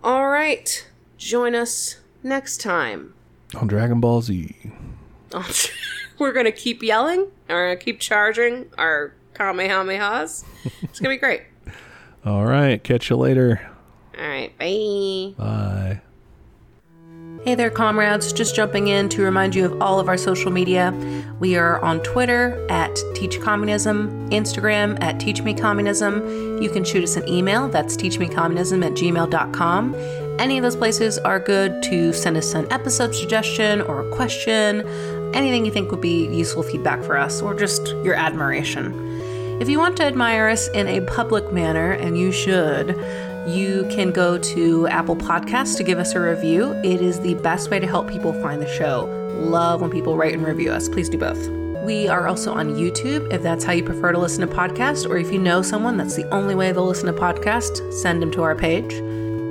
All 0.02 0.30
right. 0.30 0.84
Join 1.16 1.54
us 1.54 2.00
next 2.24 2.60
time. 2.60 3.14
On 3.54 3.68
Dragon 3.68 4.00
Ball 4.00 4.20
Z. 4.22 4.56
We're 6.18 6.32
gonna 6.32 6.52
keep 6.52 6.82
yelling. 6.82 7.26
We're 7.48 7.68
gonna 7.68 7.80
keep 7.80 8.00
charging 8.00 8.66
our 8.76 9.14
kamehamehas. 9.34 10.44
It's 10.82 11.00
gonna 11.00 11.14
be 11.14 11.18
great. 11.18 11.42
All 12.24 12.44
right, 12.44 12.82
catch 12.82 13.08
you 13.10 13.16
later. 13.16 13.60
All 14.18 14.28
right, 14.28 14.56
bye. 14.58 15.34
Bye. 15.42 16.00
Hey 17.42 17.54
there, 17.54 17.70
comrades. 17.70 18.34
Just 18.34 18.54
jumping 18.54 18.88
in 18.88 19.08
to 19.10 19.22
remind 19.22 19.54
you 19.54 19.64
of 19.64 19.80
all 19.80 19.98
of 19.98 20.08
our 20.08 20.18
social 20.18 20.50
media. 20.50 20.92
We 21.40 21.56
are 21.56 21.82
on 21.82 22.00
Twitter 22.02 22.66
at 22.68 22.94
Teach 23.14 23.40
Communism, 23.40 24.28
Instagram 24.28 25.02
at 25.02 25.18
Teach 25.18 25.40
Me 25.40 25.54
Communism. 25.54 26.60
You 26.60 26.68
can 26.68 26.84
shoot 26.84 27.02
us 27.02 27.16
an 27.16 27.26
email. 27.26 27.66
That's 27.66 27.96
teachmecommunism 27.96 28.84
at 28.84 28.92
gmail.com. 28.92 29.94
Any 30.38 30.58
of 30.58 30.62
those 30.62 30.76
places 30.76 31.16
are 31.16 31.40
good 31.40 31.82
to 31.84 32.12
send 32.12 32.36
us 32.36 32.52
an 32.52 32.70
episode 32.70 33.14
suggestion 33.14 33.80
or 33.80 34.06
a 34.06 34.14
question, 34.14 34.80
anything 35.34 35.64
you 35.64 35.70
think 35.70 35.90
would 35.90 36.00
be 36.00 36.26
useful 36.28 36.62
feedback 36.62 37.02
for 37.02 37.16
us, 37.16 37.42
or 37.42 37.54
just 37.54 37.88
your 38.04 38.14
admiration. 38.14 38.92
If 39.60 39.68
you 39.68 39.78
want 39.78 39.96
to 39.98 40.04
admire 40.04 40.48
us 40.48 40.68
in 40.68 40.88
a 40.88 41.00
public 41.02 41.52
manner, 41.52 41.92
and 41.92 42.16
you 42.16 42.32
should, 42.32 42.96
you 43.46 43.86
can 43.90 44.10
go 44.10 44.38
to 44.38 44.86
Apple 44.88 45.16
Podcasts 45.16 45.76
to 45.76 45.82
give 45.82 45.98
us 45.98 46.14
a 46.14 46.20
review. 46.20 46.72
It 46.84 47.00
is 47.00 47.20
the 47.20 47.34
best 47.34 47.70
way 47.70 47.78
to 47.78 47.86
help 47.86 48.08
people 48.08 48.32
find 48.32 48.62
the 48.62 48.68
show. 48.68 49.06
Love 49.38 49.80
when 49.80 49.90
people 49.90 50.16
write 50.16 50.34
and 50.34 50.44
review 50.44 50.70
us. 50.70 50.88
Please 50.88 51.08
do 51.08 51.18
both. 51.18 51.48
We 51.82 52.08
are 52.08 52.26
also 52.26 52.52
on 52.52 52.74
YouTube 52.74 53.32
if 53.32 53.42
that's 53.42 53.64
how 53.64 53.72
you 53.72 53.82
prefer 53.82 54.12
to 54.12 54.18
listen 54.18 54.46
to 54.46 54.54
podcasts, 54.54 55.08
or 55.08 55.16
if 55.16 55.32
you 55.32 55.38
know 55.38 55.62
someone 55.62 55.96
that's 55.96 56.14
the 56.14 56.28
only 56.32 56.54
way 56.54 56.72
they'll 56.72 56.86
listen 56.86 57.12
to 57.12 57.18
podcasts, 57.18 57.92
send 57.92 58.22
them 58.22 58.30
to 58.32 58.42
our 58.42 58.54
page. 58.54 58.92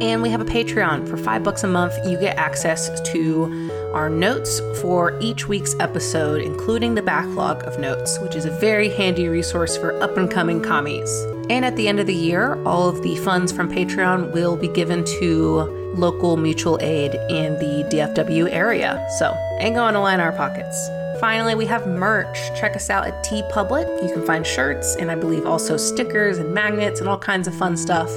And 0.01 0.21
we 0.21 0.29
have 0.29 0.39
a 0.39 0.45
Patreon. 0.45 1.07
For 1.09 1.17
five 1.17 1.43
bucks 1.43 1.63
a 1.63 1.67
month, 1.67 1.93
you 2.05 2.17
get 2.19 2.37
access 2.37 3.01
to 3.11 3.68
our 3.93 4.09
notes 4.09 4.59
for 4.81 5.17
each 5.19 5.47
week's 5.47 5.75
episode, 5.79 6.41
including 6.41 6.95
the 6.95 7.01
backlog 7.01 7.63
of 7.63 7.79
notes, 7.79 8.19
which 8.19 8.35
is 8.35 8.45
a 8.45 8.51
very 8.51 8.89
handy 8.89 9.27
resource 9.27 9.77
for 9.77 9.99
up 10.01 10.17
and 10.17 10.29
coming 10.29 10.61
commies. 10.61 11.09
And 11.49 11.65
at 11.65 11.75
the 11.75 11.87
end 11.87 11.99
of 11.99 12.07
the 12.07 12.13
year, 12.13 12.61
all 12.65 12.87
of 12.87 13.01
the 13.01 13.15
funds 13.17 13.51
from 13.51 13.71
Patreon 13.71 14.31
will 14.31 14.55
be 14.55 14.67
given 14.67 15.03
to 15.19 15.61
local 15.95 16.37
mutual 16.37 16.77
aid 16.81 17.15
in 17.29 17.53
the 17.55 17.87
DFW 17.91 18.51
area. 18.51 19.05
So, 19.17 19.35
ain't 19.59 19.75
going 19.75 19.95
to 19.95 19.99
line 19.99 20.19
our 20.19 20.31
pockets. 20.31 20.89
Finally, 21.19 21.55
we 21.55 21.65
have 21.65 21.85
merch. 21.87 22.37
Check 22.59 22.75
us 22.75 22.89
out 22.89 23.05
at 23.05 23.25
TeePublic. 23.25 24.07
You 24.07 24.13
can 24.13 24.25
find 24.25 24.45
shirts 24.45 24.95
and 24.95 25.11
I 25.11 25.15
believe 25.15 25.45
also 25.45 25.75
stickers 25.75 26.37
and 26.37 26.53
magnets 26.53 26.99
and 26.99 27.09
all 27.09 27.17
kinds 27.17 27.47
of 27.47 27.55
fun 27.55 27.75
stuff 27.75 28.09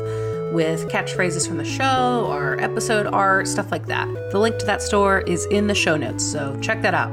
with 0.52 0.88
catchphrases 0.88 1.46
from 1.46 1.56
the 1.56 1.64
show 1.64 2.26
or 2.30 2.60
episode 2.60 3.06
art, 3.06 3.48
stuff 3.48 3.70
like 3.70 3.86
that. 3.86 4.06
The 4.30 4.38
link 4.38 4.58
to 4.58 4.66
that 4.66 4.82
store 4.82 5.20
is 5.20 5.46
in 5.46 5.66
the 5.66 5.74
show 5.74 5.96
notes, 5.96 6.24
so 6.24 6.58
check 6.60 6.82
that 6.82 6.94
out. 6.94 7.10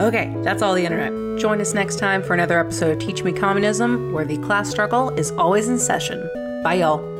Okay, 0.00 0.34
that's 0.42 0.62
all 0.62 0.74
the 0.74 0.84
internet. 0.84 1.38
Join 1.38 1.60
us 1.60 1.74
next 1.74 1.98
time 1.98 2.22
for 2.22 2.34
another 2.34 2.58
episode 2.58 2.92
of 2.92 2.98
Teach 2.98 3.22
Me 3.22 3.32
Communism, 3.32 4.12
where 4.12 4.24
the 4.24 4.38
class 4.38 4.70
struggle 4.70 5.10
is 5.10 5.30
always 5.32 5.68
in 5.68 5.78
session. 5.78 6.28
Bye, 6.62 6.74
y'all. 6.74 7.19